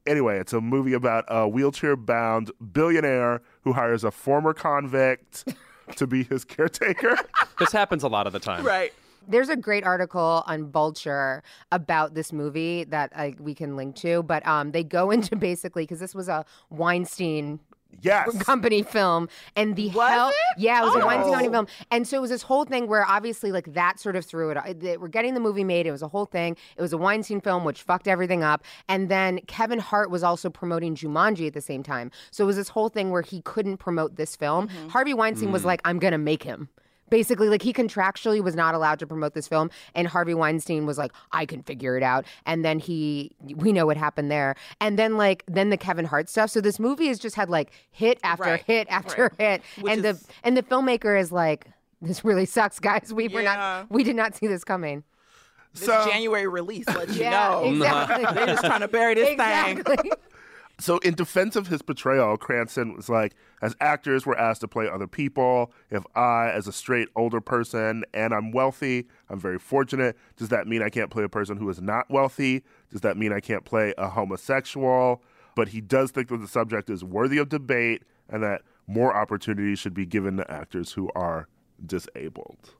Anyway, 0.08 0.40
it's 0.40 0.54
a 0.54 0.62
movie 0.62 0.94
about 0.94 1.26
a 1.28 1.48
wheelchair 1.48 1.96
bound 1.96 2.52
billionaire 2.74 3.42
who 3.62 3.74
hires 3.74 4.04
a 4.04 4.10
former 4.10 4.54
convict 4.54 5.54
to 5.96 6.08
be 6.08 6.24
his 6.24 6.44
caretaker. 6.44 7.16
This 7.60 7.72
happens 7.72 8.04
a 8.04 8.08
lot 8.08 8.26
of 8.26 8.34
the 8.34 8.40
time. 8.40 8.66
Right. 8.66 8.94
There's 9.30 9.50
a 9.50 9.56
great 9.56 9.84
article 9.84 10.44
on 10.48 10.72
Vulture 10.72 11.44
about 11.72 12.16
this 12.16 12.34
movie 12.34 12.84
that 12.86 13.12
I, 13.16 13.36
we 13.40 13.54
can 13.56 13.76
link 13.76 13.96
to, 13.98 14.24
but 14.24 14.46
um, 14.48 14.72
they 14.72 14.84
go 14.84 15.12
into 15.16 15.36
basically 15.36 15.84
because 15.84 16.00
this 16.00 16.16
was 16.16 16.28
a 16.28 16.46
Weinstein 16.70 17.60
Yes. 18.02 18.38
company 18.44 18.84
film 18.84 19.30
and 19.56 19.76
the 19.76 19.88
Was 19.90 20.10
hell 20.10 20.30
it? 20.30 20.36
yeah 20.60 20.80
it 20.84 20.86
was 20.86 20.96
a 20.96 21.02
Oh. 21.02 21.08
Weinstein 21.08 21.34
company 21.34 21.50
film 21.52 21.68
and 21.90 22.08
so 22.08 22.18
it 22.18 22.22
was 22.22 22.30
this 22.30 22.44
whole 22.44 22.64
thing 22.64 22.86
where 22.88 23.04
obviously 23.04 23.52
like 23.52 23.74
that 23.74 24.00
sort 24.00 24.16
of 24.16 24.24
threw 24.24 24.52
it 24.52 24.80
they 24.80 24.96
were 24.98 25.08
getting 25.08 25.34
the 25.34 25.40
movie 25.40 25.64
made 25.64 25.88
it 25.88 25.92
was 25.92 26.04
a 26.04 26.08
whole 26.08 26.26
thing 26.28 26.56
it 26.78 26.82
was 26.84 26.94
a 26.94 27.00
Weinstein 27.00 27.42
film 27.42 27.64
which 27.66 27.82
fucked 27.82 28.08
everything 28.08 28.44
up 28.44 28.64
and 28.88 29.10
then 29.10 29.40
Kevin 29.48 29.80
Hart 29.80 30.12
was 30.12 30.22
also 30.24 30.52
promoting 30.52 30.94
Jumanji 30.94 31.48
at 31.48 31.54
the 31.56 31.62
same 31.62 31.82
time 31.82 32.12
so 32.30 32.44
it 32.44 32.48
was 32.48 32.58
this 32.58 32.70
whole 32.70 32.90
thing 32.90 33.10
where 33.10 33.24
he 33.24 33.42
couldn't 33.42 33.78
promote 33.78 34.18
this 34.18 34.36
film 34.36 34.68
Mm-hmm. 34.68 34.90
Harvey 34.90 35.16
Weinstein 35.16 35.52
was 35.52 35.66
like 35.66 35.82
I'm 35.84 35.98
gonna 35.98 36.20
make 36.20 36.44
him 36.44 36.70
Basically, 37.10 37.50
like 37.50 37.62
he 37.62 37.74
contractually 37.74 38.42
was 38.44 38.56
not 38.56 38.76
allowed 38.76 39.00
to 39.00 39.08
promote 39.08 39.34
this 39.34 39.48
film, 39.48 39.70
and 39.96 40.08
Harvey 40.08 40.34
Weinstein 40.34 40.86
was 40.86 40.98
like, 40.98 41.12
"I 41.32 41.46
can 41.46 41.64
figure 41.64 41.98
it 41.98 42.04
out." 42.04 42.26
And 42.46 42.64
then 42.66 42.80
he, 42.80 43.32
we 43.56 43.72
know 43.72 43.86
what 43.86 43.98
happened 43.98 44.30
there. 44.32 44.56
And 44.82 44.98
then 45.00 45.18
like 45.18 45.44
then 45.48 45.70
the 45.70 45.78
Kevin 45.78 46.06
Hart 46.06 46.30
stuff. 46.30 46.50
So 46.50 46.62
this 46.62 46.80
movie 46.80 47.08
has 47.08 47.20
just 47.20 47.36
had 47.36 47.50
like 47.50 47.72
hit 47.92 48.20
after 48.24 48.44
Right, 48.44 48.64
hit 48.66 48.88
after 48.90 49.32
hit, 49.38 49.62
Which 49.82 49.94
and 49.94 50.06
is- 50.06 50.22
the 50.22 50.34
and 50.44 50.58
the 50.58 50.64
filmmaker 50.64 51.20
is 51.20 51.32
like, 51.32 51.68
"This 52.02 52.24
really 52.26 52.46
sucks, 52.46 52.80
guys. 52.80 53.12
We 53.14 53.28
were 53.28 53.44
not, 53.44 53.90
we 53.92 54.04
did 54.04 54.16
not 54.16 54.36
see 54.36 54.48
this 54.48 54.64
coming." 54.64 55.04
This 55.74 55.86
So- 55.86 56.08
January 56.10 56.48
release 56.48 56.88
lets 56.88 57.16
you 57.16 57.22
Yeah, 57.24 57.50
know. 57.50 57.64
exactly. 57.66 58.26
They're 58.34 58.48
just 58.48 58.64
trying 58.66 58.80
to 58.82 58.88
bury 58.88 59.14
this 59.14 59.38
thing. 59.38 59.84
So, 60.80 60.98
in 61.00 61.14
defense 61.14 61.58
of 61.58 61.68
his 61.68 61.82
portrayal, 61.82 62.38
Cranston 62.38 62.96
was 62.96 63.10
like, 63.10 63.36
as 63.62 63.76
actors, 63.82 64.26
we're 64.26 64.38
asked 64.38 64.62
to 64.62 64.68
play 64.68 64.88
other 64.88 65.08
people. 65.08 65.74
If 65.90 66.06
I, 66.16 66.50
as 66.52 66.68
a 66.68 66.72
straight 66.72 67.10
older 67.18 67.42
person, 67.42 68.06
and 68.14 68.34
I'm 68.34 68.52
wealthy, 68.52 69.06
I'm 69.30 69.40
very 69.40 69.60
fortunate, 69.60 70.18
does 70.38 70.48
that 70.50 70.68
mean 70.68 70.82
I 70.82 70.90
can't 70.90 71.12
play 71.12 71.24
a 71.24 71.30
person 71.30 71.58
who 71.58 71.70
is 71.70 71.82
not 71.82 72.10
wealthy? 72.10 72.64
Does 72.92 73.02
that 73.02 73.18
mean 73.18 73.34
I 73.34 73.42
can't 73.42 73.66
play 73.66 73.94
a 73.98 74.08
homosexual? 74.08 75.22
But 75.54 75.70
he 75.70 75.82
does 75.82 76.12
think 76.12 76.30
that 76.30 76.38
the 76.38 76.48
subject 76.48 76.90
is 76.90 77.04
worthy 77.04 77.40
of 77.40 77.50
debate 77.50 78.04
and 78.30 78.42
that 78.44 78.62
more 78.88 79.14
opportunities 79.14 79.80
should 79.80 79.94
be 79.94 80.06
given 80.06 80.38
to 80.38 80.50
actors 80.50 80.94
who 80.94 81.10
are 81.14 81.50
disabled. 81.86 82.74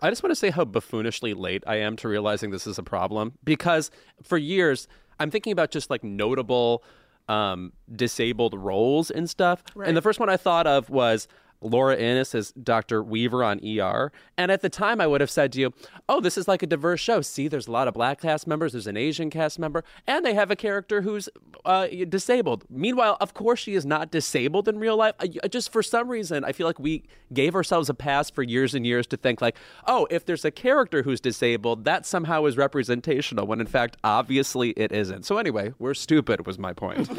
I 0.00 0.08
just 0.10 0.22
want 0.22 0.30
to 0.30 0.36
say 0.36 0.50
how 0.50 0.64
buffoonishly 0.64 1.34
late 1.34 1.64
I 1.66 1.76
am 1.76 1.96
to 1.96 2.08
realizing 2.08 2.50
this 2.50 2.66
is 2.66 2.78
a 2.78 2.82
problem 2.82 3.34
because 3.44 3.90
for 4.22 4.38
years 4.38 4.88
I'm 5.18 5.30
thinking 5.30 5.52
about 5.52 5.70
just 5.70 5.88
like 5.90 6.04
notable 6.04 6.82
um, 7.28 7.72
disabled 7.94 8.54
roles 8.54 9.10
and 9.10 9.28
stuff. 9.28 9.62
And 9.84 9.96
the 9.96 10.02
first 10.02 10.20
one 10.20 10.28
I 10.28 10.36
thought 10.36 10.66
of 10.66 10.90
was 10.90 11.28
Laura 11.60 11.96
Innes 11.96 12.34
as 12.34 12.52
Dr. 12.52 13.02
Weaver 13.02 13.42
on 13.42 13.60
ER. 13.66 14.12
And 14.36 14.52
at 14.52 14.60
the 14.60 14.68
time, 14.68 15.00
I 15.00 15.06
would 15.06 15.20
have 15.20 15.30
said 15.30 15.52
to 15.52 15.60
you, 15.60 15.72
oh, 16.08 16.20
this 16.20 16.38
is 16.38 16.46
like 16.46 16.62
a 16.62 16.66
diverse 16.66 17.00
show. 17.00 17.20
See, 17.22 17.48
there's 17.48 17.66
a 17.66 17.72
lot 17.72 17.88
of 17.88 17.94
black 17.94 18.20
cast 18.20 18.46
members, 18.46 18.72
there's 18.72 18.86
an 18.86 18.96
Asian 18.96 19.30
cast 19.30 19.58
member, 19.58 19.82
and 20.06 20.24
they 20.24 20.34
have 20.34 20.50
a 20.50 20.56
character 20.56 21.02
who's 21.02 21.28
uh, 21.64 21.86
disabled. 22.08 22.64
Meanwhile, 22.70 23.16
of 23.20 23.34
course, 23.34 23.58
she 23.60 23.74
is 23.74 23.84
not 23.86 24.10
disabled 24.10 24.68
in 24.68 24.78
real 24.78 24.96
life. 24.96 25.14
I, 25.18 25.28
just, 25.48 25.72
for 25.72 25.82
some 25.82 26.08
reason, 26.08 26.44
I 26.44 26.52
feel 26.52 26.66
like 26.66 26.78
we 26.78 27.04
gave 27.32 27.54
ourselves 27.54 27.88
a 27.88 27.94
pass 27.94 28.30
for 28.30 28.42
years 28.42 28.74
and 28.74 28.86
years 28.86 29.06
to 29.08 29.16
think, 29.16 29.40
like, 29.40 29.56
oh, 29.86 30.06
if 30.10 30.24
there's 30.24 30.44
a 30.44 30.50
character 30.50 31.02
who's 31.02 31.20
disabled, 31.20 31.84
that 31.84 32.06
somehow 32.06 32.44
is 32.44 32.56
representational, 32.56 33.46
when 33.46 33.60
in 33.60 33.66
fact, 33.66 33.96
obviously, 34.04 34.70
it 34.70 34.92
isn't. 34.92 35.24
So, 35.24 35.38
anyway, 35.38 35.72
we're 35.78 35.94
stupid, 35.94 36.46
was 36.46 36.58
my 36.58 36.72
point. 36.72 37.08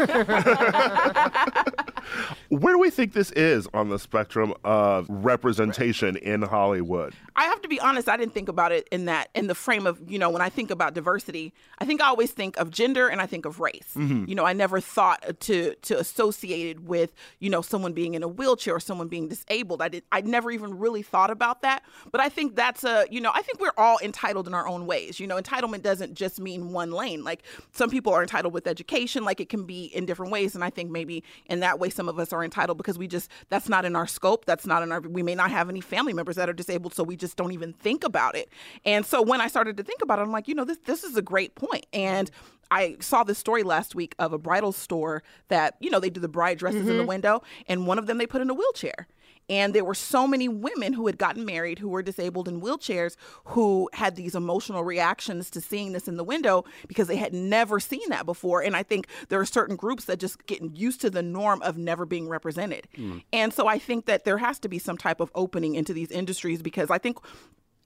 Where 2.50 2.74
do 2.74 2.80
we 2.80 2.90
think 2.90 3.14
this 3.14 3.32
is 3.32 3.68
on 3.74 3.90
the 3.90 4.00
spectrum 4.00 4.27
of 4.64 5.06
representation 5.10 6.16
in 6.18 6.42
Hollywood? 6.42 7.14
I 7.36 7.46
have 7.46 7.62
to 7.62 7.68
be 7.68 7.80
honest, 7.80 8.10
I 8.10 8.18
didn't 8.18 8.34
think 8.34 8.50
about 8.50 8.72
it 8.72 8.88
in 8.92 9.06
that 9.06 9.30
in 9.36 9.48
the 9.48 9.56
frame 9.56 9.86
of, 9.86 10.02
you 10.10 10.18
know, 10.18 10.30
when 10.30 10.42
I 10.42 10.50
think 10.50 10.72
about 10.72 10.96
diversity, 10.96 11.54
I 11.78 11.86
think 11.86 12.02
I 12.02 12.08
always 12.08 12.32
think 12.32 12.58
of 12.58 12.72
gender 12.72 13.08
and 13.08 13.22
I 13.22 13.28
think 13.28 13.46
of 13.46 13.60
race. 13.60 13.94
Mm-hmm. 13.96 14.26
You 14.28 14.36
know, 14.36 14.44
I 14.46 14.54
never 14.54 14.80
thought 14.80 15.40
to 15.42 15.76
to 15.76 16.00
associate 16.00 16.78
it 16.78 16.80
with, 16.82 17.14
you 17.40 17.50
know, 17.50 17.62
someone 17.62 17.94
being 17.94 18.16
in 18.16 18.24
a 18.24 18.28
wheelchair 18.28 18.76
or 18.76 18.80
someone 18.80 19.08
being 19.08 19.28
disabled. 19.28 19.82
I 19.82 19.90
did 19.90 20.04
I 20.12 20.22
never 20.22 20.50
even 20.52 20.80
really 20.80 21.04
thought 21.04 21.30
about 21.30 21.62
that. 21.62 21.84
But 22.12 22.22
I 22.22 22.30
think 22.30 22.56
that's 22.56 22.84
a, 22.84 23.06
you 23.12 23.22
know, 23.22 23.32
I 23.34 23.42
think 23.44 23.60
we're 23.60 23.72
all 23.78 24.00
entitled 24.04 24.48
in 24.48 24.54
our 24.54 24.68
own 24.68 24.88
ways. 24.88 25.20
You 25.20 25.28
know, 25.28 25.40
entitlement 25.40 25.84
doesn't 25.84 26.16
just 26.16 26.40
mean 26.40 26.72
one 26.72 26.92
lane. 26.92 27.24
Like 27.24 27.44
some 27.72 27.90
people 27.90 28.14
are 28.14 28.22
entitled 28.22 28.54
with 28.54 28.66
education, 28.68 29.24
like 29.24 29.40
it 29.40 29.50
can 29.50 29.66
be 29.66 29.86
in 29.86 30.06
different 30.06 30.32
ways 30.32 30.56
and 30.56 30.64
I 30.64 30.70
think 30.70 30.90
maybe 30.90 31.24
in 31.46 31.60
that 31.62 31.80
way 31.80 31.90
some 31.90 32.10
of 32.10 32.20
us 32.20 32.34
are 32.34 32.44
entitled 32.44 32.78
because 32.78 32.98
we 32.98 33.08
just 33.08 33.30
that's 33.50 33.70
not 33.70 33.86
in 33.86 33.96
our 33.96 34.08
scope, 34.18 34.46
that's 34.46 34.66
not 34.66 34.82
in 34.84 34.92
our 34.92 35.00
we 35.00 35.22
may 35.22 35.36
not 35.36 35.52
have 35.52 35.70
any 35.70 35.80
family 35.80 36.12
members 36.12 36.36
that 36.38 36.50
are 36.50 36.54
disabled 36.54 36.94
so 36.96 37.04
we 37.04 37.16
just 37.16 37.38
don't 37.38 37.52
even 37.52 37.72
think 37.74 38.04
about 38.04 38.36
it. 38.36 38.50
And 38.84 39.06
so 39.06 39.22
when 39.22 39.42
I 39.42 39.48
started 39.48 39.78
to 39.78 39.84
think 39.84 40.02
about 40.02 40.18
it, 40.18 40.24
I'm 40.24 40.32
like, 40.32 40.48
you 40.48 40.56
know, 40.56 40.66
this 40.66 40.80
this 40.86 41.04
is 41.04 41.16
a 41.16 41.22
great 41.22 41.54
point. 41.56 41.86
And 41.94 42.32
I 42.72 42.98
saw 43.00 43.24
this 43.24 43.38
story 43.38 43.64
last 43.64 43.96
week 43.96 44.16
of 44.20 44.34
a 44.34 44.38
bridal 44.38 44.72
store 44.72 45.24
that, 45.48 45.76
you 45.80 45.90
know, 45.90 46.00
they 46.00 46.10
do 46.10 46.20
the 46.20 46.28
bride 46.28 46.58
dresses 46.58 46.82
in 46.82 46.88
the 46.88 46.94
mm-hmm. 46.94 47.08
window, 47.08 47.44
and 47.68 47.88
one 47.88 48.00
of 48.00 48.08
them 48.08 48.18
they 48.18 48.28
put 48.28 48.42
in 48.42 48.50
a 48.50 48.54
wheelchair. 48.54 49.08
And 49.50 49.74
there 49.74 49.86
were 49.86 49.96
so 49.96 50.28
many 50.28 50.50
women 50.50 50.94
who 50.94 51.06
had 51.08 51.18
gotten 51.18 51.46
married 51.46 51.80
who 51.80 51.90
were 51.90 52.04
disabled 52.04 52.48
in 52.48 52.62
wheelchairs 52.62 53.16
who 53.46 53.90
had 53.94 54.16
these 54.16 54.36
emotional 54.36 54.84
reactions 54.84 55.50
to 55.52 55.62
seeing 55.62 55.94
this 55.94 56.08
in 56.08 56.18
the 56.18 56.24
window 56.24 56.66
because 56.88 57.08
they 57.08 57.16
had 57.16 57.34
never 57.34 57.80
seen 57.80 58.10
that 58.10 58.26
before. 58.26 58.62
And 58.62 58.76
I 58.76 58.84
think 58.84 59.08
there 59.30 59.40
are 59.40 59.46
certain 59.46 59.76
groups 59.76 60.06
that 60.06 60.20
just 60.20 60.46
get 60.48 60.62
used 60.76 61.02
to 61.02 61.10
the 61.10 61.24
norm 61.24 61.62
of 61.62 61.78
never 61.78 62.06
being 62.06 62.28
represented. 62.28 62.88
Mm. 62.98 63.24
And 63.32 63.54
so 63.54 63.68
I 63.68 63.80
think 63.80 64.06
that 64.06 64.26
there 64.26 64.38
has 64.38 64.60
to 64.60 64.70
be 64.70 64.80
some 64.80 64.98
type 64.98 65.20
of 65.20 65.32
opening 65.34 65.76
into 65.76 65.94
these 65.94 66.12
industries 66.12 66.62
because 66.62 66.90
I 66.90 66.98
think 66.98 67.18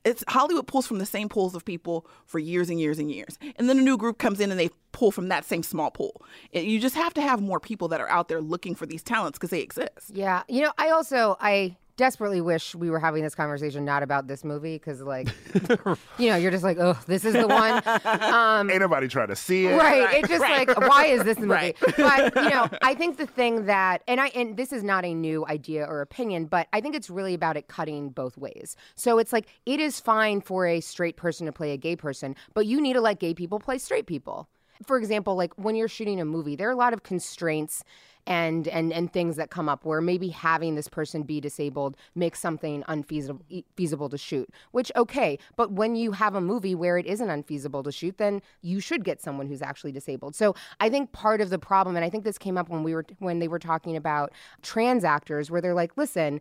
it's 0.03 0.23
Hollywood 0.27 0.67
pulls 0.67 0.87
from 0.87 0.97
the 0.99 1.05
same 1.05 1.29
pools 1.29 1.53
of 1.55 1.63
people 1.65 2.07
for 2.25 2.39
years 2.39 2.69
and 2.69 2.79
years 2.79 2.97
and 2.99 3.11
years. 3.11 3.37
And 3.57 3.69
then 3.69 3.77
a 3.79 3.81
new 3.81 3.97
group 3.97 4.17
comes 4.17 4.39
in 4.39 4.49
and 4.51 4.59
they 4.59 4.69
pull 4.91 5.11
from 5.11 5.27
that 5.29 5.45
same 5.45 5.63
small 5.63 5.91
pool. 5.91 6.21
It- 6.51 6.65
you 6.65 6.79
just 6.79 6.95
have 6.95 7.13
to 7.15 7.21
have 7.21 7.41
more 7.41 7.59
people 7.59 7.87
that 7.89 8.01
are 8.01 8.09
out 8.09 8.27
there 8.27 8.41
looking 8.41 8.75
for 8.75 8.85
these 8.85 9.03
talents 9.03 9.37
because 9.37 9.51
they 9.51 9.61
exist. 9.61 10.09
Yeah, 10.11 10.43
you 10.47 10.61
know, 10.61 10.71
I 10.77 10.89
also 10.89 11.37
I 11.39 11.77
desperately 11.97 12.41
wish 12.41 12.73
we 12.75 12.89
were 12.89 12.99
having 12.99 13.23
this 13.23 13.35
conversation 13.35 13.85
not 13.85 14.03
about 14.03 14.27
this 14.27 14.43
movie 14.43 14.75
because, 14.75 15.01
like, 15.01 15.27
you 16.17 16.29
know, 16.29 16.35
you're 16.35 16.51
just 16.51 16.63
like, 16.63 16.77
oh, 16.79 16.97
this 17.07 17.25
is 17.25 17.33
the 17.33 17.47
one. 17.47 17.81
Um, 18.31 18.69
Ain't 18.69 18.79
nobody 18.79 19.07
trying 19.07 19.27
to 19.27 19.35
see 19.35 19.67
it. 19.67 19.75
right. 19.75 20.03
Right, 20.03 20.17
It's 20.19 20.29
just 20.29 20.41
right, 20.41 20.67
like, 20.67 20.77
why 20.89 21.05
is 21.05 21.23
this 21.23 21.37
the 21.37 21.45
movie? 21.47 21.73
Right. 21.97 22.33
But 22.33 22.43
you 22.43 22.49
know, 22.49 22.67
I 22.81 22.93
think 22.95 23.17
the 23.17 23.25
thing 23.27 23.65
that, 23.65 24.01
and 24.07 24.19
I, 24.21 24.27
and 24.29 24.57
this 24.57 24.71
is 24.73 24.83
not 24.83 25.05
a 25.05 25.13
new 25.13 25.45
idea 25.47 25.85
or 25.85 26.01
opinion, 26.01 26.45
but 26.45 26.67
I 26.73 26.81
think 26.81 26.95
it's 26.95 27.09
really 27.09 27.33
about 27.33 27.57
it 27.57 27.67
cutting 27.67 28.09
both 28.09 28.37
ways. 28.37 28.75
So 28.95 29.17
it's 29.19 29.33
like 29.33 29.47
it 29.65 29.79
is 29.79 29.99
fine 29.99 30.41
for 30.41 30.65
a 30.65 30.79
straight 30.81 31.17
person 31.17 31.45
to 31.45 31.51
play 31.51 31.71
a 31.71 31.77
gay 31.77 31.95
person, 31.95 32.35
but 32.53 32.65
you 32.65 32.81
need 32.81 32.93
to 32.93 33.01
let 33.01 33.19
gay 33.19 33.33
people 33.33 33.59
play 33.59 33.77
straight 33.77 34.07
people. 34.07 34.47
for 34.87 34.97
example, 34.97 35.35
like 35.35 35.53
when 35.57 35.75
you're 35.75 35.87
shooting 35.87 36.19
a 36.19 36.25
movie, 36.25 36.55
there 36.55 36.67
are 36.67 36.71
a 36.71 36.75
lot 36.75 36.93
of 36.93 37.03
constraints 37.03 37.83
and 38.27 38.67
and 38.67 38.93
and 38.93 39.11
things 39.11 39.35
that 39.35 39.49
come 39.49 39.67
up 39.67 39.85
where 39.85 40.01
maybe 40.01 40.29
having 40.29 40.75
this 40.75 40.87
person 40.87 41.23
be 41.23 41.39
disabled 41.39 41.97
makes 42.15 42.39
something 42.39 42.83
unfeasible 42.87 43.41
feasible 43.75 44.09
to 44.09 44.17
shoot 44.17 44.49
which 44.71 44.91
okay 44.95 45.37
but 45.55 45.71
when 45.71 45.95
you 45.95 46.11
have 46.11 46.35
a 46.35 46.41
movie 46.41 46.75
where 46.75 46.97
it 46.97 47.05
isn't 47.05 47.29
unfeasible 47.29 47.83
to 47.83 47.91
shoot 47.91 48.17
then 48.17 48.41
you 48.61 48.79
should 48.79 49.03
get 49.03 49.21
someone 49.21 49.47
who's 49.47 49.61
actually 49.61 49.91
disabled. 49.91 50.35
So 50.35 50.55
i 50.79 50.89
think 50.89 51.11
part 51.11 51.41
of 51.41 51.49
the 51.49 51.59
problem 51.59 51.95
and 51.95 52.05
i 52.05 52.09
think 52.09 52.23
this 52.23 52.37
came 52.37 52.57
up 52.57 52.69
when 52.69 52.83
we 52.83 52.93
were 52.93 53.05
when 53.19 53.39
they 53.39 53.47
were 53.47 53.59
talking 53.59 53.95
about 53.95 54.31
trans 54.61 55.03
actors 55.03 55.49
where 55.49 55.61
they're 55.61 55.73
like 55.73 55.97
listen 55.97 56.39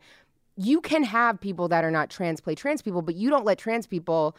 you 0.57 0.81
can 0.81 1.03
have 1.05 1.41
people 1.41 1.69
that 1.69 1.85
are 1.85 1.91
not 1.91 2.11
trans 2.11 2.41
play 2.41 2.55
trans 2.55 2.83
people 2.83 3.03
but 3.03 3.15
you 3.15 3.31
don't 3.31 3.45
let 3.45 3.59
trans 3.59 3.87
people 3.87 4.37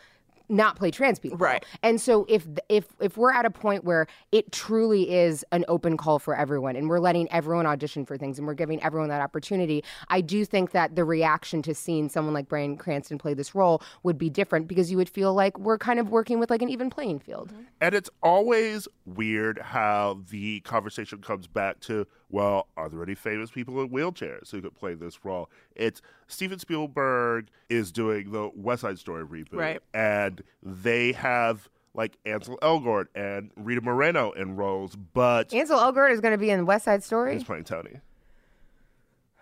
not 0.51 0.75
play 0.75 0.91
trans 0.91 1.19
people. 1.19 1.37
Right. 1.37 1.65
And 1.81 1.99
so 1.99 2.25
if 2.29 2.45
if 2.69 2.87
if 2.99 3.17
we're 3.17 3.31
at 3.31 3.45
a 3.45 3.49
point 3.49 3.83
where 3.83 4.07
it 4.31 4.51
truly 4.51 5.11
is 5.11 5.45
an 5.51 5.65
open 5.67 5.97
call 5.97 6.19
for 6.19 6.35
everyone 6.35 6.75
and 6.75 6.89
we're 6.89 6.99
letting 6.99 7.31
everyone 7.31 7.65
audition 7.65 8.05
for 8.05 8.17
things 8.17 8.37
and 8.37 8.45
we're 8.45 8.53
giving 8.53 8.81
everyone 8.83 9.09
that 9.09 9.21
opportunity, 9.21 9.83
I 10.09 10.21
do 10.21 10.45
think 10.45 10.71
that 10.71 10.95
the 10.95 11.05
reaction 11.05 11.61
to 11.63 11.73
seeing 11.73 12.09
someone 12.09 12.33
like 12.33 12.49
Bryan 12.49 12.77
Cranston 12.77 13.17
play 13.17 13.33
this 13.33 13.55
role 13.55 13.81
would 14.03 14.17
be 14.17 14.29
different 14.29 14.67
because 14.67 14.91
you 14.91 14.97
would 14.97 15.09
feel 15.09 15.33
like 15.33 15.57
we're 15.57 15.77
kind 15.77 15.99
of 15.99 16.09
working 16.09 16.39
with 16.39 16.49
like 16.49 16.61
an 16.61 16.69
even 16.69 16.89
playing 16.89 17.19
field. 17.19 17.49
Mm-hmm. 17.49 17.61
And 17.79 17.95
it's 17.95 18.09
always 18.21 18.87
weird 19.05 19.59
how 19.59 20.21
the 20.29 20.59
conversation 20.61 21.19
comes 21.19 21.47
back 21.47 21.79
to, 21.81 22.05
well, 22.31 22.67
are 22.77 22.89
there 22.89 23.03
any 23.03 23.15
famous 23.15 23.51
people 23.51 23.81
in 23.81 23.89
wheelchairs 23.89 24.49
who 24.51 24.61
could 24.61 24.75
play 24.75 24.93
this 24.93 25.23
role? 25.23 25.49
It's 25.75 26.01
Steven 26.27 26.59
Spielberg 26.59 27.47
is 27.69 27.91
doing 27.91 28.31
the 28.31 28.49
West 28.55 28.81
Side 28.81 28.97
Story 28.99 29.25
reboot. 29.25 29.57
Right. 29.57 29.81
And 29.93 30.41
they 30.63 31.11
have 31.13 31.69
like 31.93 32.17
Ansel 32.25 32.57
Elgort 32.61 33.07
and 33.15 33.51
Rita 33.57 33.81
Moreno 33.81 34.31
in 34.31 34.55
roles, 34.55 34.95
but 34.95 35.53
Ansel 35.53 35.77
Elgort 35.77 36.11
is 36.11 36.21
going 36.21 36.31
to 36.33 36.37
be 36.37 36.49
in 36.49 36.65
West 36.65 36.85
Side 36.85 37.03
Story. 37.03 37.33
he's 37.33 37.43
playing 37.43 37.65
Tony. 37.65 37.97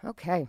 Okay. 0.03 0.47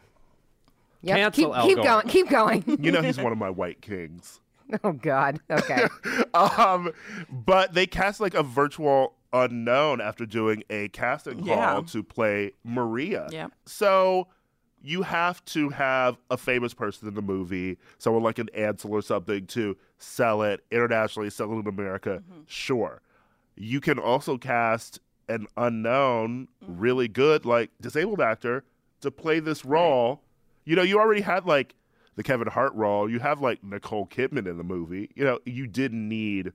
Yep. 1.02 1.16
Cancel 1.16 1.52
keep, 1.54 1.62
keep 1.76 1.84
going. 1.84 2.08
Keep 2.08 2.28
going. 2.28 2.64
You 2.82 2.92
know 2.92 3.02
he's 3.02 3.18
one 3.18 3.32
of 3.32 3.38
my 3.46 3.50
white 3.50 3.80
kings. 3.80 4.40
oh 4.84 4.92
God. 4.92 5.40
Okay. 5.50 5.86
um, 6.34 6.92
but 7.30 7.74
they 7.74 7.86
cast 7.86 8.20
like 8.20 8.34
a 8.34 8.42
virtual 8.42 9.14
unknown 9.32 10.00
after 10.00 10.26
doing 10.26 10.62
a 10.70 10.88
casting 10.88 11.38
call 11.38 11.46
Yeah. 11.46 11.80
to 11.88 12.02
play 12.02 12.52
Maria. 12.64 13.28
Yeah. 13.30 13.48
So 13.66 14.28
you 14.82 15.02
have 15.02 15.44
to 15.44 15.68
have 15.70 16.16
a 16.30 16.36
famous 16.36 16.72
person 16.72 17.06
in 17.06 17.14
the 17.14 17.22
movie, 17.22 17.78
someone 17.98 18.22
like 18.22 18.38
an 18.38 18.48
Ansel 18.54 18.92
or 18.92 19.02
something, 19.02 19.46
to 19.48 19.76
sell 19.98 20.42
it 20.42 20.64
internationally, 20.70 21.30
sell 21.30 21.52
it 21.52 21.56
in 21.56 21.66
America. 21.66 22.22
Mm-hmm. 22.22 22.40
Sure. 22.46 23.02
You 23.56 23.80
can 23.80 23.98
also 23.98 24.38
cast 24.38 25.00
an 25.28 25.46
unknown, 25.56 26.48
mm-hmm. 26.64 26.78
really 26.78 27.08
good, 27.08 27.44
like 27.44 27.70
disabled 27.80 28.20
actor 28.20 28.64
to 29.02 29.10
play 29.10 29.38
this 29.38 29.64
role. 29.64 30.22
You 30.64 30.76
know, 30.76 30.82
you 30.82 30.98
already 30.98 31.20
had 31.20 31.44
like 31.44 31.74
the 32.16 32.22
Kevin 32.22 32.48
Hart 32.48 32.74
role. 32.74 33.08
You 33.08 33.20
have 33.20 33.40
like 33.40 33.62
Nicole 33.62 34.06
Kidman 34.06 34.46
in 34.46 34.56
the 34.56 34.64
movie. 34.64 35.10
You 35.14 35.24
know, 35.24 35.38
you 35.44 35.66
didn't 35.66 36.08
need 36.08 36.52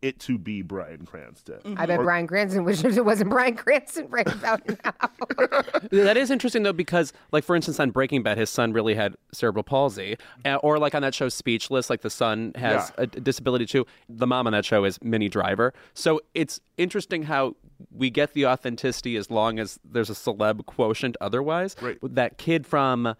it 0.00 0.18
to 0.20 0.38
be 0.38 0.62
Bryan 0.62 1.04
Cranston. 1.06 1.76
I 1.76 1.86
bet 1.86 2.00
Bryan 2.00 2.26
Cranston 2.26 2.64
wishes 2.64 2.96
it 2.96 3.04
wasn't 3.04 3.30
Bryan 3.30 3.56
Cranston 3.56 4.06
right 4.10 4.26
about 4.32 4.62
now. 4.68 4.92
That 5.90 6.16
is 6.16 6.30
interesting 6.30 6.62
though, 6.62 6.72
because 6.72 7.12
like 7.32 7.44
for 7.44 7.56
instance, 7.56 7.80
on 7.80 7.90
Breaking 7.90 8.22
Bad, 8.22 8.38
his 8.38 8.50
son 8.50 8.72
really 8.72 8.94
had 8.94 9.16
cerebral 9.32 9.62
palsy, 9.64 10.16
Uh, 10.44 10.56
or 10.56 10.78
like 10.78 10.94
on 10.94 11.02
that 11.02 11.14
show 11.14 11.28
Speechless, 11.28 11.90
like 11.90 12.02
the 12.02 12.10
son 12.10 12.52
has 12.56 12.92
Yeah. 12.96 13.04
a 13.04 13.06
d- 13.06 13.20
disability 13.20 13.66
too. 13.66 13.86
The 14.08 14.26
mom 14.26 14.46
on 14.46 14.52
that 14.52 14.64
show 14.64 14.84
is 14.84 14.98
Minnie 15.02 15.28
Driver. 15.28 15.74
So 15.94 16.20
it's 16.34 16.60
interesting 16.76 17.24
how 17.24 17.56
we 17.92 18.10
get 18.10 18.32
the 18.34 18.46
authenticity 18.46 19.16
as 19.16 19.30
long 19.30 19.58
as 19.58 19.78
there's 19.84 20.10
a 20.10 20.14
celeb 20.14 20.64
quotient. 20.66 21.16
Otherwise, 21.20 21.76
Right. 21.80 21.98
that 22.02 22.38
kid 22.38 22.66
from 22.66 23.14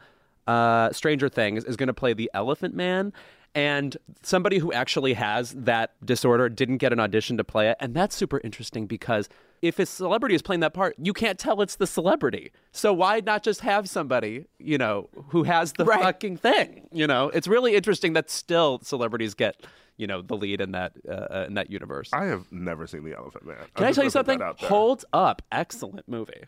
uh, 0.46 0.90
Stranger 0.92 1.28
Things 1.28 1.64
is 1.64 1.76
going 1.76 1.88
to 1.88 1.94
play 1.94 2.14
the 2.14 2.30
Elephant 2.32 2.74
Man. 2.74 3.12
And 3.54 3.96
somebody 4.22 4.58
who 4.58 4.72
actually 4.72 5.14
has 5.14 5.52
that 5.54 5.92
disorder 6.04 6.48
didn't 6.48 6.76
get 6.78 6.92
an 6.92 7.00
audition 7.00 7.36
to 7.38 7.44
play 7.44 7.68
it. 7.70 7.76
And 7.80 7.94
that's 7.94 8.14
super 8.14 8.40
interesting 8.44 8.86
because 8.86 9.28
if 9.62 9.78
a 9.80 9.86
celebrity 9.86 10.34
is 10.36 10.42
playing 10.42 10.60
that 10.60 10.74
part, 10.74 10.94
you 10.98 11.12
can't 11.12 11.38
tell 11.38 11.60
it's 11.62 11.76
the 11.76 11.86
celebrity. 11.86 12.52
So 12.70 12.92
why 12.92 13.20
not 13.20 13.42
just 13.42 13.60
have 13.62 13.88
somebody, 13.88 14.44
you 14.58 14.78
know, 14.78 15.08
who 15.30 15.42
has 15.42 15.72
the 15.72 15.84
Right. 15.84 16.00
fucking 16.00 16.36
thing? 16.36 16.86
You 16.92 17.06
know, 17.08 17.30
it's 17.30 17.48
really 17.48 17.74
interesting 17.74 18.12
that 18.12 18.30
still 18.30 18.78
celebrities 18.84 19.34
get, 19.34 19.56
you 19.98 20.06
know, 20.06 20.22
the 20.22 20.36
lead 20.36 20.60
in 20.60 20.72
that 20.72 20.92
uh, 21.08 21.44
in 21.46 21.54
that 21.54 21.70
universe. 21.70 22.10
I 22.12 22.26
have 22.26 22.50
never 22.50 22.86
seen 22.86 23.04
The 23.04 23.16
Elephant 23.16 23.44
Man. 23.44 23.56
Can 23.74 23.84
I'm 23.84 23.84
I 23.84 23.92
tell 23.92 24.04
you 24.04 24.10
just 24.10 24.14
gonna 24.14 24.24
put 24.24 24.32
something? 24.32 24.38
that. 24.38 24.60
Holds 24.68 25.04
up. 25.12 25.42
Excellent 25.52 26.08
movie. 26.08 26.44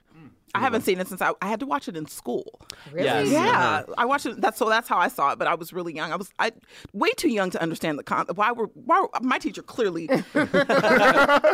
I 0.52 0.58
haven't 0.58 0.82
seen 0.82 0.98
it 0.98 1.06
since 1.06 1.22
I, 1.22 1.32
I 1.40 1.46
had 1.46 1.60
to 1.60 1.66
watch 1.66 1.86
it 1.86 1.96
in 1.96 2.06
school. 2.06 2.60
Really? 2.90 3.04
Yes. 3.04 3.28
Yeah, 3.28 3.84
I 3.96 4.04
watched 4.04 4.26
it. 4.26 4.40
That's 4.40 4.58
so. 4.58 4.68
That's 4.68 4.88
how 4.88 4.98
I 4.98 5.06
saw 5.06 5.32
it. 5.32 5.38
But 5.38 5.46
I 5.46 5.54
was 5.54 5.72
really 5.72 5.94
young. 5.94 6.12
I 6.12 6.16
was 6.16 6.32
I 6.38 6.50
way 6.92 7.10
too 7.16 7.28
young 7.28 7.50
to 7.50 7.62
understand 7.62 7.98
the 7.98 8.02
con. 8.02 8.26
Why 8.34 8.50
were 8.52 8.66
why 8.74 9.00
were, 9.02 9.08
my 9.20 9.38
teacher 9.38 9.62
clearly 9.62 10.08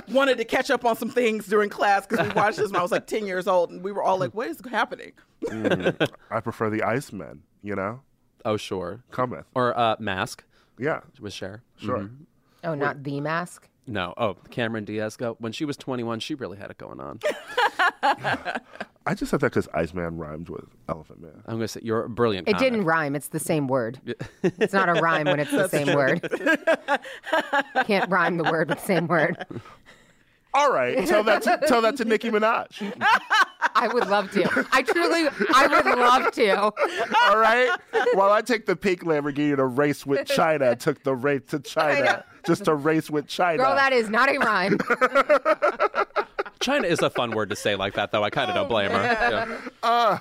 wanted 0.08 0.38
to 0.38 0.44
catch 0.46 0.70
up 0.70 0.84
on 0.84 0.96
some 0.96 1.10
things 1.10 1.46
during 1.46 1.68
class 1.68 2.06
because 2.06 2.26
we 2.26 2.32
watched 2.32 2.56
this 2.56 2.70
when 2.70 2.78
I 2.78 2.82
was 2.82 2.92
like 2.92 3.06
ten 3.06 3.26
years 3.26 3.46
old, 3.46 3.70
and 3.70 3.82
we 3.82 3.92
were 3.92 4.02
all 4.02 4.18
like, 4.18 4.34
"What 4.34 4.48
is 4.48 4.60
happening?" 4.70 5.12
Mm, 5.44 6.08
I 6.30 6.40
prefer 6.40 6.70
The 6.70 6.82
Iceman, 6.82 7.42
you 7.62 7.74
know? 7.74 8.00
Oh 8.46 8.56
sure. 8.56 9.02
Cometh. 9.10 9.44
Or 9.54 9.78
uh, 9.78 9.96
Mask 9.98 10.42
Yeah, 10.78 11.00
with 11.20 11.32
Cher. 11.32 11.62
sure. 11.76 11.98
Mm-hmm. 11.98 12.24
Oh, 12.64 12.74
not 12.74 13.02
the 13.02 13.20
mask. 13.20 13.68
No. 13.86 14.12
Oh, 14.16 14.36
Cameron 14.50 14.84
Diaz. 14.84 15.16
Go. 15.16 15.36
When 15.38 15.52
she 15.52 15.64
was 15.64 15.76
21, 15.76 16.18
she 16.20 16.34
really 16.34 16.58
had 16.58 16.70
it 16.70 16.78
going 16.78 16.98
on. 17.00 17.20
I 19.08 19.14
just 19.14 19.30
said 19.30 19.38
that 19.40 19.50
because 19.52 19.68
Iceman 19.72 20.16
rhymed 20.18 20.48
with 20.48 20.64
Elephant 20.88 21.20
Man. 21.22 21.42
I'm 21.46 21.54
gonna 21.54 21.68
say 21.68 21.80
you're 21.84 22.04
a 22.04 22.08
brilliant. 22.10 22.48
It 22.48 22.54
comic. 22.54 22.70
didn't 22.72 22.84
rhyme. 22.84 23.14
It's 23.14 23.28
the 23.28 23.38
same 23.38 23.68
word. 23.68 24.00
it's 24.42 24.72
not 24.72 24.88
a 24.88 25.00
rhyme 25.00 25.26
when 25.26 25.38
it's 25.38 25.52
the 25.52 25.68
same 25.76 25.94
word. 25.94 26.20
Can't 27.86 28.10
rhyme 28.10 28.36
the 28.36 28.44
word 28.50 28.68
with 28.68 28.78
the 28.78 28.84
same 28.84 29.06
word. 29.06 29.36
All 30.52 30.72
right, 30.72 31.06
tell 31.06 31.22
that 31.24 31.42
to, 31.42 31.60
tell 31.68 31.82
that 31.82 31.96
to 31.98 32.04
Nicki 32.04 32.30
Minaj. 32.30 32.80
I 33.78 33.88
would 33.88 34.08
love 34.08 34.30
to. 34.32 34.66
I 34.72 34.82
truly, 34.82 35.28
I 35.54 35.66
would 35.68 35.98
love 35.98 36.32
to. 36.32 36.56
All 37.28 37.38
right, 37.38 37.70
while 38.14 38.32
I 38.32 38.42
take 38.42 38.66
the 38.66 38.74
pink 38.76 39.02
Lamborghini 39.04 39.56
to 39.56 39.64
race 39.66 40.04
with 40.06 40.26
China, 40.26 40.74
took 40.76 41.02
the 41.02 41.14
race 41.14 41.42
to. 41.48 41.60
China 41.60 42.24
just 42.46 42.64
to 42.66 42.74
race 42.74 43.10
with 43.10 43.26
China. 43.26 43.58
Girl, 43.64 43.74
that 43.74 43.92
is 43.92 44.08
not 44.08 44.28
a 44.28 44.38
rhyme. 44.38 44.78
China 46.60 46.86
is 46.86 47.00
a 47.00 47.10
fun 47.10 47.32
word 47.32 47.50
to 47.50 47.56
say 47.56 47.76
like 47.76 47.94
that, 47.94 48.12
though. 48.12 48.24
I 48.24 48.30
kind 48.30 48.50
of 48.50 48.54
don't 48.56 48.68
blame 48.68 48.90
her. 48.90 49.02
Yeah. 49.02 49.58
Uh, 49.82 50.18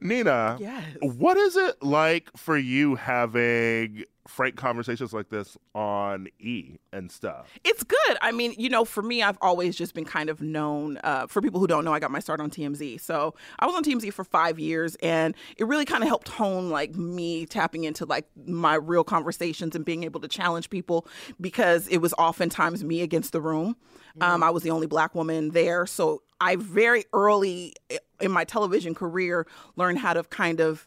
Nina, 0.00 0.56
Yes. 0.60 0.84
what 1.00 1.36
is 1.36 1.56
it 1.56 1.82
like 1.82 2.28
for 2.36 2.56
you 2.58 2.96
having 2.96 4.04
frank 4.26 4.56
conversations 4.56 5.12
like 5.12 5.28
this 5.28 5.56
on 5.74 6.28
E 6.38 6.78
and 6.92 7.10
stuff? 7.10 7.48
It's 7.64 7.82
good. 7.82 8.16
I 8.22 8.32
mean, 8.32 8.54
you 8.56 8.68
know, 8.68 8.84
for 8.84 9.02
me, 9.02 9.22
I've 9.22 9.38
always 9.40 9.76
just 9.76 9.94
been 9.94 10.04
kind 10.04 10.30
of 10.30 10.40
known. 10.40 10.98
Uh, 11.04 11.26
for 11.26 11.42
people 11.42 11.60
who 11.60 11.66
don't 11.66 11.84
know, 11.84 11.92
I 11.92 11.98
got 11.98 12.10
my 12.10 12.20
start 12.20 12.40
on 12.40 12.50
TMZ. 12.50 13.00
So 13.00 13.34
I 13.58 13.66
was 13.66 13.74
on 13.74 13.84
TMZ 13.84 14.12
for 14.12 14.24
five 14.24 14.58
years, 14.58 14.96
and 14.96 15.34
it 15.56 15.66
really 15.66 15.84
kind 15.84 16.02
of 16.02 16.08
helped 16.08 16.28
hone 16.28 16.70
like 16.70 16.94
me 16.94 17.46
tapping 17.46 17.84
into 17.84 18.04
like 18.04 18.26
my 18.46 18.74
real 18.74 19.04
conversations 19.04 19.74
and 19.76 19.84
being 19.84 20.04
able 20.04 20.20
to 20.20 20.28
challenge 20.28 20.70
people 20.70 21.06
because 21.40 21.86
it 21.88 21.98
was 21.98 22.14
oftentimes 22.14 22.84
me 22.84 23.02
against 23.02 23.32
the 23.32 23.40
room. 23.40 23.76
Um, 24.20 24.44
I 24.44 24.50
was 24.50 24.62
the 24.62 24.70
only 24.70 24.86
black 24.86 25.14
woman 25.16 25.50
there, 25.50 25.86
so 25.86 26.22
I 26.40 26.54
very 26.54 27.04
early 27.12 27.74
in 28.20 28.30
my 28.30 28.44
television 28.44 28.94
career 28.94 29.46
learned 29.76 29.98
how 29.98 30.12
to 30.12 30.22
kind 30.24 30.60
of 30.60 30.86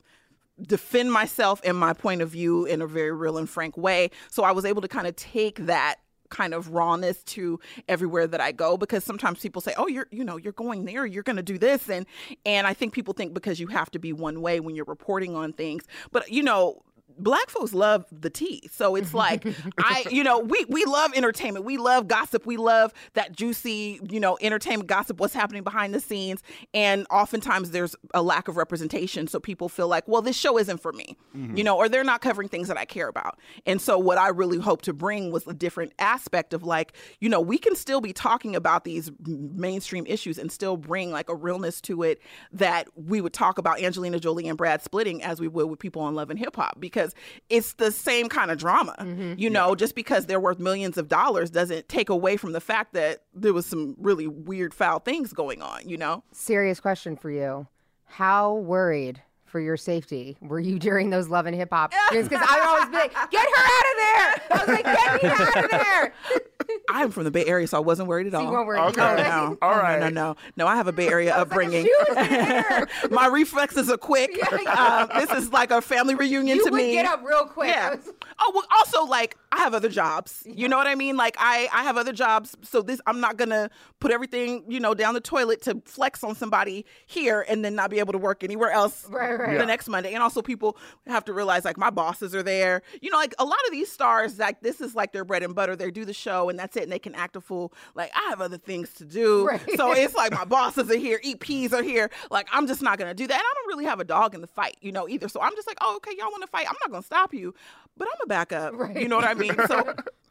defend 0.62 1.12
myself 1.12 1.62
and 1.64 1.78
my 1.78 1.94
point 1.94 2.22
of 2.22 2.30
view 2.30 2.66
in 2.66 2.82
a 2.82 2.88
very 2.88 3.12
real 3.12 3.38
and 3.38 3.50
frank 3.50 3.78
way. 3.78 4.10
So 4.30 4.44
I 4.44 4.52
was 4.52 4.66
able 4.66 4.82
to 4.82 4.88
kind 4.88 5.08
of 5.08 5.16
take 5.16 5.66
that 5.66 5.98
kind 6.30 6.54
of 6.54 6.70
rawness 6.74 7.24
to 7.24 7.60
everywhere 7.88 8.28
that 8.28 8.42
I 8.42 8.52
go 8.52 8.78
because 8.78 9.04
sometimes 9.04 9.40
people 9.40 9.62
say, 9.62 9.74
"Oh, 9.78 9.88
you're 9.88 10.08
you 10.12 10.24
know, 10.24 10.38
you're 10.38 10.54
going 10.54 10.86
there, 10.86 11.06
you're 11.06 11.24
going 11.24 11.38
to 11.38 11.44
do 11.44 11.58
this." 11.58 11.90
And 11.90 12.06
and 12.46 12.68
I 12.68 12.74
think 12.74 12.94
people 12.94 13.14
think 13.14 13.34
because 13.34 13.60
you 13.60 13.68
have 13.68 13.90
to 13.92 14.00
be 14.00 14.14
one 14.14 14.42
way 14.42 14.60
when 14.60 14.76
you're 14.76 14.86
reporting 14.86 15.36
on 15.36 15.54
things. 15.54 15.84
But 16.12 16.30
you 16.32 16.44
know, 16.44 16.84
black 17.18 17.50
folks 17.50 17.74
love 17.74 18.06
the 18.12 18.30
tea. 18.30 18.68
So 18.72 18.96
it's 18.96 19.14
like 19.14 19.46
I 19.78 20.06
you 20.10 20.24
know, 20.24 20.40
we 20.40 20.66
we 20.70 20.86
love 20.86 21.12
entertainment. 21.16 21.66
We 21.66 21.78
love 21.78 22.08
gossip. 22.08 22.46
We 22.46 22.58
love 22.58 22.94
that 23.14 23.34
juicy, 23.34 24.00
you 24.10 24.20
know, 24.20 24.38
entertainment 24.42 24.88
gossip 24.88 25.20
what's 25.20 25.34
happening 25.34 25.64
behind 25.64 25.94
the 25.94 26.00
scenes 26.00 26.42
and 26.74 27.06
oftentimes 27.10 27.72
there's 27.72 27.96
a 28.14 28.22
lack 28.22 28.48
of 28.48 28.58
representation 28.58 29.28
so 29.28 29.40
people 29.40 29.70
feel 29.70 29.88
like, 29.88 30.08
well, 30.08 30.22
this 30.22 30.36
show 30.36 30.58
isn't 30.58 30.82
for 30.82 30.94
me. 30.94 31.18
Mm-hmm. 31.36 31.58
You 31.58 31.64
know, 31.64 31.78
or 31.78 31.90
they're 31.90 32.04
not 32.04 32.22
covering 32.22 32.50
things 32.50 32.68
that 32.68 32.78
I 32.78 32.86
care 32.86 33.08
about. 33.08 33.40
And 33.66 33.82
so 33.82 33.98
what 33.98 34.18
I 34.18 34.30
really 34.30 34.60
hope 34.60 34.82
to 34.84 34.94
bring 34.94 35.32
was 35.32 35.46
a 35.48 35.54
different 35.54 35.94
aspect 36.00 36.54
of 36.54 36.64
like, 36.64 36.94
you 37.20 37.30
know, 37.30 37.42
we 37.42 37.58
can 37.58 37.76
still 37.76 38.02
be 38.02 38.14
talking 38.14 38.56
about 38.56 38.84
these 38.84 39.12
mainstream 39.26 40.06
issues 40.06 40.38
and 40.38 40.52
still 40.52 40.78
bring 40.78 41.12
like 41.12 41.30
a 41.30 41.36
realness 41.36 41.82
to 41.82 42.04
it 42.04 42.22
that 42.52 42.88
we 42.96 43.22
would 43.22 43.34
talk 43.34 43.58
about 43.58 43.82
Angelina 43.82 44.20
Jolie 44.20 44.48
and 44.48 44.58
Brad 44.58 44.82
splitting 44.82 45.24
as 45.24 45.40
we 45.40 45.48
would 45.48 45.68
with 45.68 45.80
people 45.80 46.02
on 46.02 46.16
Love 46.16 46.30
and 46.30 46.40
Hip 46.40 46.56
Hop 46.56 46.80
because 46.80 47.07
because 47.08 47.16
it's 47.50 47.74
the 47.74 47.92
same 47.92 48.30
kind 48.30 48.52
of 48.52 48.58
drama. 48.58 48.96
Mm-hmm. 49.00 49.34
You 49.38 49.50
know, 49.50 49.76
just 49.76 49.96
because 49.96 50.26
they're 50.26 50.40
worth 50.40 50.60
millions 50.60 50.98
of 50.98 51.08
dollars 51.08 51.50
doesn't 51.50 51.88
take 51.90 52.10
away 52.10 52.38
from 52.38 52.52
the 52.52 52.62
fact 52.62 52.94
that 52.94 53.24
there 53.34 53.54
was 53.54 53.66
some 53.66 53.96
really 53.98 54.28
weird, 54.28 54.74
foul 54.74 55.00
things 55.00 55.34
going 55.34 55.62
on. 55.62 55.88
You 55.88 55.98
know, 55.98 56.24
Serious 56.32 56.80
question 56.80 57.16
for 57.16 57.32
you. 57.32 57.68
How 58.06 58.56
worried 58.56 59.22
for 59.46 59.60
your 59.60 59.78
safety 59.78 60.38
were 60.42 60.60
you 60.60 60.78
during 60.80 61.10
those 61.10 61.30
love 61.30 61.46
and 61.46 61.56
hip 61.56 61.70
hop? 61.72 61.94
Because 62.12 62.30
I 62.32 62.60
would 62.60 62.68
always 62.68 62.90
be 62.90 62.98
like, 62.98 63.32
get 63.32 63.48
her 63.48 63.64
out 63.64 63.86
of 63.92 63.98
there. 63.98 64.34
I 64.52 64.58
was 64.60 64.68
like, 64.68 64.86
get 64.86 65.24
me 65.24 65.30
out 65.30 65.64
of 65.64 65.72
there. 65.72 66.14
I'm 66.90 67.12
from 67.12 67.24
the 67.26 67.32
Bay 67.32 67.46
Area, 67.46 67.68
so 67.68 67.78
I 67.78 67.82
wasn't 67.82 68.08
worried 68.08 68.28
at 68.28 68.34
all. 68.34 68.44
you 68.44 68.50
weren't 68.52 68.68
worried. 68.68 68.80
Okay. 68.90 69.02
Okay. 69.02 69.24
no. 69.24 69.58
All 69.62 69.74
Oh, 69.74 69.82
no. 70.00 70.00
No, 70.00 70.10
no, 70.10 70.36
no. 70.56 70.68
I 70.68 70.76
have 70.76 70.88
a 70.88 70.92
Bay 70.92 71.08
Area 71.10 71.36
upbringing. 71.38 71.86
She 71.86 71.92
was 72.08 72.16
there. 72.30 72.88
My 73.12 73.28
reflexes 73.28 73.90
are 73.90 73.98
quick. 73.98 74.32
Uh, 74.68 75.20
this 75.20 75.32
is 75.32 75.52
like 75.52 75.72
a 75.72 75.82
family 75.82 76.16
reunion 76.16 76.58
You 76.58 76.66
to 76.66 76.72
would 76.72 76.78
me. 76.78 76.92
get 76.94 77.06
up 77.06 77.24
real 77.26 77.46
quick. 77.46 77.70
Yeah. 77.70 77.96
Oh, 78.40 78.52
well, 78.54 78.66
also 78.78 79.06
like 79.06 79.38
I 79.58 79.62
have 79.62 79.74
other 79.74 79.90
jobs. 79.90 80.44
You 80.46 80.68
know 80.68 80.78
what 80.78 80.86
I 80.88 80.94
mean? 80.96 81.18
Like 81.18 81.36
I 81.40 81.68
I 81.74 81.84
have 81.84 81.98
other 81.98 82.14
jobs, 82.14 82.56
so 82.62 82.82
this 82.84 83.02
I'm 83.08 83.20
not 83.20 83.38
gonna 83.38 83.70
put 84.00 84.12
everything 84.12 84.64
you 84.68 84.80
know 84.80 84.94
down 84.94 85.16
the 85.16 85.20
toilet 85.20 85.62
to 85.64 85.82
flex 85.86 86.24
on 86.24 86.36
somebody 86.36 86.86
here 87.08 87.44
and 87.50 87.66
then 87.66 87.74
not 87.76 87.90
be 87.90 87.98
able 88.00 88.14
to 88.14 88.20
work 88.20 88.44
anywhere 88.44 88.70
else 88.72 89.06
Right, 89.10 89.34
right. 89.34 89.54
the 89.54 89.56
Yeah. 89.60 89.66
next 89.66 89.88
Monday. 89.90 90.14
And 90.14 90.22
also 90.22 90.42
people 90.44 90.78
have 91.08 91.26
to 91.26 91.34
realize 91.34 91.66
like 91.66 91.78
my 91.78 91.90
bosses 91.90 92.36
are 92.36 92.44
there. 92.44 92.84
You 93.02 93.10
know, 93.10 93.18
like 93.18 93.34
a 93.40 93.46
lot 93.46 93.60
of 93.66 93.72
these 93.72 93.92
stars 93.92 94.38
like 94.38 94.62
this 94.62 94.80
is 94.80 94.94
like 94.94 95.12
their 95.12 95.26
bread 95.26 95.42
and 95.44 95.56
butter. 95.56 95.76
They 95.76 95.90
do 95.92 96.06
the 96.06 96.14
show 96.14 96.50
and 96.50 96.60
that's 96.60 96.78
it, 96.78 96.84
and 96.84 96.92
they 96.92 97.00
can 97.00 97.16
act 97.16 97.36
a 97.36 97.42
fool. 97.42 97.74
Like 97.96 98.12
I 98.16 98.30
have 98.30 98.42
other 98.42 98.58
things 98.60 98.94
to 98.96 99.06
do, 99.06 99.48
Right. 99.48 99.62
so 99.76 99.92
it's 99.92 100.14
like 100.14 100.32
my 100.34 100.46
bosses 100.46 100.92
are 100.92 100.98
here, 100.98 101.20
EPs 101.26 101.74
are 101.74 101.82
here. 101.84 102.12
Like 102.30 102.48
I'm 102.54 102.68
just 102.68 102.84
not 102.84 103.00
gonna 103.00 103.16
do 103.16 103.26
that. 103.26 103.34
And 103.34 103.42
I 103.44 103.54
don't 103.56 103.68
really 103.68 103.86
have 103.86 104.00
a 104.00 104.04
dog 104.06 104.36
in 104.36 104.42
the 104.42 104.48
fight, 104.48 104.78
you 104.82 104.92
know, 104.92 105.10
either. 105.10 105.28
So 105.28 105.42
I'm 105.42 105.56
just 105.56 105.68
like, 105.68 105.78
oh, 105.82 105.96
okay, 105.98 106.12
y'all 106.18 106.30
want 106.30 106.44
to 106.44 106.48
fight? 106.48 106.68
I'm 106.70 106.76
not 106.82 106.92
gonna 106.92 107.02
stop 107.04 107.34
you, 107.34 107.56
but 107.98 108.08
I'm 108.08 108.22
a 108.24 108.28
back 108.28 108.52
up. 108.54 108.74
Right. 108.76 109.02
You 109.02 109.08
know 109.08 109.16
what 109.16 109.26
I 109.26 109.34
mean? 109.46 109.47
So, 109.68 109.78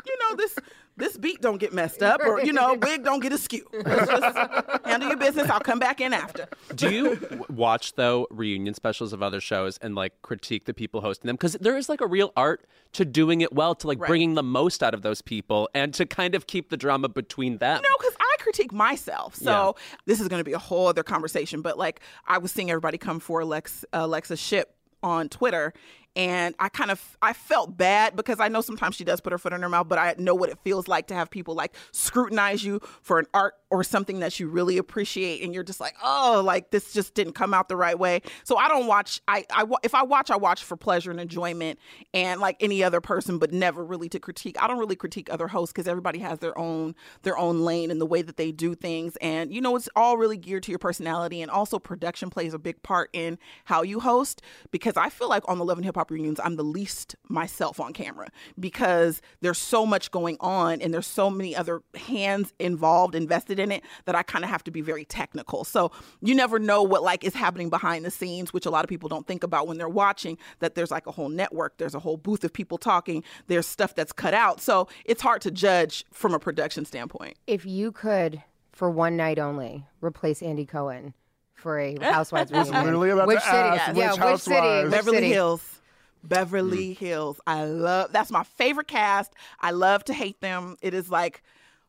you 0.06 0.18
know, 0.18 0.36
this 0.36 0.56
this 0.98 1.16
beat 1.18 1.42
don't 1.42 1.58
get 1.58 1.72
messed 1.74 2.02
up, 2.02 2.20
or 2.24 2.40
you 2.42 2.52
know, 2.52 2.74
wig 2.74 3.04
don't 3.04 3.20
get 3.20 3.32
askew. 3.32 3.66
Let's 3.72 4.10
just 4.10 4.38
handle 4.86 5.08
your 5.08 5.18
business. 5.18 5.50
I'll 5.50 5.60
come 5.60 5.78
back 5.78 6.00
in 6.00 6.12
after. 6.14 6.48
Do 6.74 6.90
you 6.90 7.44
watch 7.50 7.94
though 7.94 8.26
reunion 8.30 8.72
specials 8.74 9.12
of 9.12 9.22
other 9.22 9.40
shows 9.40 9.78
and 9.78 9.94
like 9.94 10.20
critique 10.22 10.64
the 10.64 10.72
people 10.74 11.00
hosting 11.02 11.26
them? 11.26 11.36
Because 11.36 11.52
there 11.54 11.76
is 11.76 11.88
like 11.88 12.00
a 12.00 12.06
real 12.06 12.32
art 12.36 12.66
to 12.92 13.04
doing 13.04 13.42
it 13.42 13.52
well, 13.52 13.74
to 13.74 13.86
like 13.86 14.00
Right. 14.00 14.08
bringing 14.08 14.34
the 14.34 14.42
most 14.42 14.82
out 14.82 14.94
of 14.94 15.02
those 15.02 15.20
people, 15.22 15.68
and 15.74 15.92
to 15.94 16.06
kind 16.06 16.34
of 16.34 16.46
keep 16.46 16.70
the 16.70 16.76
drama 16.76 17.08
between 17.08 17.58
them. 17.58 17.82
No, 17.82 17.88
because 17.98 18.14
I 18.18 18.36
critique 18.38 18.72
myself. 18.72 19.34
So 19.34 19.76
this 20.06 20.20
is 20.20 20.28
going 20.28 20.40
to 20.40 20.44
be 20.44 20.52
a 20.54 20.58
whole 20.58 20.86
other 20.86 21.02
conversation. 21.02 21.60
But 21.60 21.76
like, 21.78 22.00
I 22.26 22.38
was 22.38 22.52
seeing 22.52 22.70
everybody 22.70 22.96
come 22.96 23.20
for 23.20 23.42
Alex, 23.42 23.84
Alexa 23.92 24.34
uh, 24.34 24.36
Ship 24.36 24.72
on 25.02 25.28
Twitter. 25.28 25.72
And 26.16 26.54
I 26.58 26.70
kind 26.70 26.90
of 26.90 27.18
I 27.20 27.34
felt 27.34 27.76
bad 27.76 28.16
because 28.16 28.40
I 28.40 28.48
know 28.48 28.62
sometimes 28.62 28.96
she 28.96 29.04
does 29.04 29.20
put 29.20 29.32
her 29.32 29.38
foot 29.38 29.52
in 29.52 29.62
her 29.62 29.68
mouth, 29.68 29.86
but 29.86 29.98
I 29.98 30.14
know 30.18 30.34
what 30.34 30.48
it 30.48 30.58
feels 30.64 30.88
like 30.88 31.08
to 31.08 31.14
have 31.14 31.30
people 31.30 31.54
like 31.54 31.74
scrutinize 31.92 32.64
you 32.64 32.80
for 33.02 33.18
an 33.18 33.26
art 33.34 33.54
or 33.68 33.82
something 33.82 34.20
that 34.20 34.38
you 34.38 34.48
really 34.48 34.78
appreciate, 34.78 35.42
and 35.42 35.52
you're 35.52 35.64
just 35.64 35.80
like, 35.80 35.94
oh, 36.02 36.40
like 36.44 36.70
this 36.70 36.92
just 36.92 37.14
didn't 37.14 37.34
come 37.34 37.52
out 37.52 37.68
the 37.68 37.76
right 37.76 37.98
way. 37.98 38.22
So 38.44 38.56
I 38.56 38.68
don't 38.68 38.86
watch. 38.86 39.20
I, 39.28 39.44
I 39.50 39.66
if 39.82 39.94
I 39.94 40.04
watch, 40.04 40.30
I 40.30 40.36
watch 40.36 40.62
for 40.62 40.76
pleasure 40.76 41.10
and 41.10 41.20
enjoyment, 41.20 41.78
and 42.14 42.40
like 42.40 42.56
any 42.60 42.82
other 42.82 43.00
person, 43.00 43.38
but 43.38 43.52
never 43.52 43.84
really 43.84 44.08
to 44.10 44.18
critique. 44.18 44.56
I 44.60 44.66
don't 44.68 44.78
really 44.78 44.96
critique 44.96 45.28
other 45.30 45.48
hosts 45.48 45.72
because 45.72 45.88
everybody 45.88 46.20
has 46.20 46.38
their 46.38 46.56
own 46.58 46.94
their 47.22 47.36
own 47.36 47.60
lane 47.60 47.90
and 47.90 48.00
the 48.00 48.06
way 48.06 48.22
that 48.22 48.36
they 48.36 48.52
do 48.52 48.74
things, 48.74 49.16
and 49.16 49.52
you 49.52 49.60
know 49.60 49.76
it's 49.76 49.88
all 49.94 50.16
really 50.16 50.38
geared 50.38 50.62
to 50.64 50.72
your 50.72 50.78
personality, 50.78 51.42
and 51.42 51.50
also 51.50 51.78
production 51.78 52.30
plays 52.30 52.54
a 52.54 52.58
big 52.58 52.82
part 52.82 53.10
in 53.12 53.38
how 53.64 53.82
you 53.82 54.00
host. 54.00 54.40
Because 54.70 54.96
I 54.96 55.10
feel 55.10 55.28
like 55.28 55.42
on 55.48 55.58
the 55.58 55.64
Love 55.64 55.78
and 55.78 55.84
Hip 55.84 55.96
Hop 55.96 56.05
reunions, 56.10 56.40
I'm 56.42 56.56
the 56.56 56.64
least 56.64 57.16
myself 57.28 57.80
on 57.80 57.92
camera 57.92 58.28
because 58.58 59.20
there's 59.40 59.58
so 59.58 59.86
much 59.86 60.10
going 60.10 60.36
on, 60.40 60.80
and 60.80 60.92
there's 60.92 61.06
so 61.06 61.30
many 61.30 61.54
other 61.54 61.82
hands 61.94 62.52
involved, 62.58 63.14
invested 63.14 63.58
in 63.58 63.72
it 63.72 63.82
that 64.04 64.14
I 64.14 64.22
kind 64.22 64.44
of 64.44 64.50
have 64.50 64.64
to 64.64 64.70
be 64.70 64.80
very 64.80 65.04
technical. 65.04 65.64
So 65.64 65.90
you 66.20 66.34
never 66.34 66.58
know 66.58 66.82
what 66.82 67.02
like 67.02 67.24
is 67.24 67.34
happening 67.34 67.70
behind 67.70 68.04
the 68.04 68.10
scenes, 68.10 68.52
which 68.52 68.66
a 68.66 68.70
lot 68.70 68.84
of 68.84 68.88
people 68.88 69.08
don't 69.08 69.26
think 69.26 69.42
about 69.42 69.66
when 69.66 69.78
they're 69.78 69.88
watching. 69.88 70.38
That 70.60 70.74
there's 70.74 70.90
like 70.90 71.06
a 71.06 71.12
whole 71.12 71.28
network, 71.28 71.78
there's 71.78 71.94
a 71.94 72.00
whole 72.00 72.16
booth 72.16 72.44
of 72.44 72.52
people 72.52 72.78
talking, 72.78 73.22
there's 73.46 73.66
stuff 73.66 73.94
that's 73.94 74.12
cut 74.12 74.34
out. 74.34 74.60
So 74.60 74.88
it's 75.04 75.22
hard 75.22 75.40
to 75.42 75.50
judge 75.50 76.04
from 76.12 76.34
a 76.34 76.38
production 76.38 76.84
standpoint. 76.84 77.36
If 77.46 77.66
you 77.66 77.92
could, 77.92 78.42
for 78.72 78.90
one 78.90 79.16
night 79.16 79.38
only, 79.38 79.86
replace 80.00 80.42
Andy 80.42 80.66
Cohen 80.66 81.14
for 81.54 81.78
a 81.78 81.96
Housewives 82.00 82.52
reunion, 82.52 82.84
literally 82.84 83.10
about 83.10 83.26
which 83.26 83.38
to 83.40 83.44
city? 83.44 83.56
ask, 83.56 83.96
yeah, 83.96 84.12
which 84.12 84.20
which 84.20 84.40
city? 84.40 84.56
Housewives? 84.56 84.84
Which 84.84 84.92
Beverly 84.92 85.16
city? 85.16 85.28
Hills. 85.28 85.80
Beverly 86.24 86.94
mm. 86.94 86.98
Hills. 86.98 87.40
I 87.46 87.64
love 87.64 88.12
that's 88.12 88.30
my 88.30 88.42
favorite 88.42 88.88
cast. 88.88 89.32
I 89.60 89.70
love 89.70 90.04
to 90.04 90.14
hate 90.14 90.40
them. 90.40 90.76
It 90.82 90.94
is 90.94 91.10
like 91.10 91.42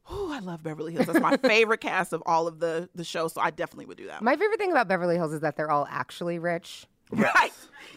Oh, 0.10 0.32
I 0.32 0.40
love 0.40 0.64
Beverly 0.64 0.94
Hills. 0.94 1.08
That's 1.08 1.20
my 1.20 1.36
favorite 1.48 1.82
cast 1.82 2.14
of 2.14 2.24
all 2.26 2.48
of 2.48 2.60
the 2.60 2.90
the 2.96 3.04
shows, 3.04 3.34
so 3.34 3.42
I 3.42 3.52
definitely 3.52 3.86
would 3.88 3.98
do 3.98 4.08
that. 4.08 4.22
My 4.22 4.36
favorite 4.36 4.60
thing 4.60 4.72
about 4.72 4.88
Beverly 4.88 5.16
Hills 5.16 5.34
is 5.34 5.42
that 5.42 5.58
they're 5.58 5.72
all 5.72 5.88
actually 5.90 6.40
rich. 6.40 6.88
Right. 7.12 7.52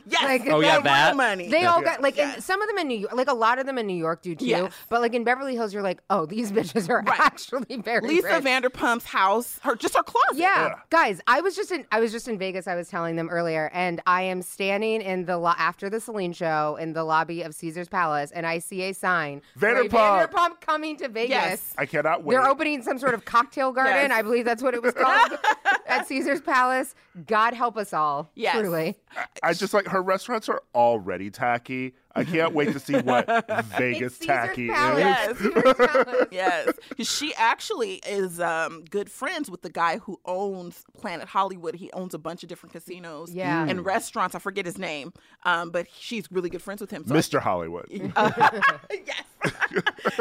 Yes. 0.06 0.22
Like- 0.24 0.46
Oh, 0.50 0.60
yeah, 0.60 0.74
Real 0.76 0.82
that. 0.82 1.14
money. 1.16 1.48
They 1.50 1.66
all 1.66 1.82
got 1.82 2.00
like 2.00 2.16
in, 2.16 2.40
some 2.40 2.60
of 2.62 2.68
them 2.68 2.78
in 2.78 2.88
New 2.88 2.96
York, 2.98 3.12
like 3.12 3.28
a 3.28 3.34
lot 3.34 3.58
of 3.58 3.66
them 3.66 3.76
in 3.76 3.86
New 3.86 3.96
York 3.96 4.22
do 4.22 4.34
too. 4.34 4.46
Yes. 4.46 4.72
But 4.88 5.02
like 5.02 5.12
in 5.14 5.24
Beverly 5.24 5.54
Hills, 5.54 5.74
you're 5.74 5.82
like, 5.82 6.00
oh, 6.08 6.24
these 6.24 6.50
bitches 6.50 6.88
are 6.88 7.02
Right. 7.02 7.20
actually 7.20 7.76
very 7.76 8.08
Lisa 8.08 8.26
rich. 8.28 8.44
Vanderpump's 8.44 9.04
house, 9.04 9.60
her 9.62 9.76
just 9.76 9.94
her 9.94 10.02
closet. 10.02 10.38
Yeah. 10.40 10.76
guys, 10.88 11.20
I 11.26 11.42
was 11.42 11.54
just 11.54 11.70
in 11.70 11.86
I 11.92 12.00
was 12.00 12.12
just 12.12 12.28
in 12.28 12.38
Vegas. 12.38 12.66
I 12.66 12.76
was 12.76 12.88
telling 12.88 13.16
them 13.16 13.28
earlier, 13.28 13.70
and 13.74 14.00
I 14.06 14.22
am 14.22 14.40
standing 14.40 15.02
in 15.02 15.26
the 15.26 15.36
lo- 15.36 15.52
after 15.58 15.90
the 15.90 16.00
Celine 16.00 16.32
show 16.32 16.76
in 16.80 16.94
the 16.94 17.04
lobby 17.04 17.42
of 17.42 17.54
Caesar's 17.54 17.88
Palace, 17.88 18.30
and 18.32 18.46
I 18.46 18.58
see 18.58 18.82
a 18.84 18.94
sign 18.94 19.42
Vanderpump. 19.58 19.90
Vanderpump 20.30 20.60
coming 20.62 20.96
to 20.96 21.08
Vegas. 21.08 21.30
Yes. 21.30 21.74
I 21.76 21.84
cannot 21.84 22.24
wait. 22.24 22.34
They're 22.36 22.48
opening 22.48 22.82
some 22.82 22.98
sort 22.98 23.12
of 23.14 23.26
cocktail 23.26 23.70
garden. 23.72 23.94
Yes. 23.94 24.10
I 24.12 24.22
believe 24.22 24.46
that's 24.46 24.62
what 24.62 24.72
it 24.74 24.82
was 24.82 24.94
called 24.94 25.38
at 25.86 26.08
Caesar's 26.08 26.40
Palace. 26.40 26.94
God 27.26 27.52
help 27.52 27.76
us 27.76 27.92
all. 27.92 28.30
Yes. 28.34 28.56
Truly. 28.56 28.96
I 29.42 29.54
just 29.54 29.74
like 29.74 29.88
her 29.88 30.02
restaurants 30.02 30.48
are 30.48 30.62
already 30.74 31.30
tacky. 31.30 31.94
I 32.16 32.24
can't 32.24 32.52
wait 32.54 32.72
to 32.72 32.80
see 32.80 32.94
what 32.96 33.26
Vegas 33.78 34.16
Caesar's 34.16 34.18
tacky 34.18 34.68
Palace. 34.68 35.40
is. 35.40 35.46
Yes. 35.46 35.54
Caesar's 35.54 35.86
Palace. 35.86 36.26
yes, 36.32 36.72
'Cause 36.96 37.08
she 37.08 37.34
actually 37.36 37.94
is 38.06 38.40
um, 38.40 38.84
good 38.90 39.10
friends 39.10 39.50
with 39.50 39.62
the 39.62 39.70
guy 39.70 39.98
who 39.98 40.18
owns 40.24 40.82
Planet 40.98 41.28
Hollywood. 41.28 41.76
He 41.76 41.90
owns 41.92 42.12
a 42.14 42.18
bunch 42.18 42.42
of 42.42 42.48
different 42.48 42.72
casinos 42.72 43.32
Yeah. 43.32 43.64
and 43.68 43.84
restaurants. 43.84 44.34
I 44.34 44.38
forget 44.40 44.66
his 44.66 44.76
name, 44.78 45.12
um, 45.44 45.70
but 45.70 45.86
she's 45.96 46.30
really 46.32 46.50
good 46.50 46.62
friends 46.62 46.80
with 46.80 46.90
him. 46.90 47.04
So 47.06 47.14
I 47.14 47.18
Mr. 47.18 47.40
Hollywood. 47.40 47.86
yes. 47.90 49.22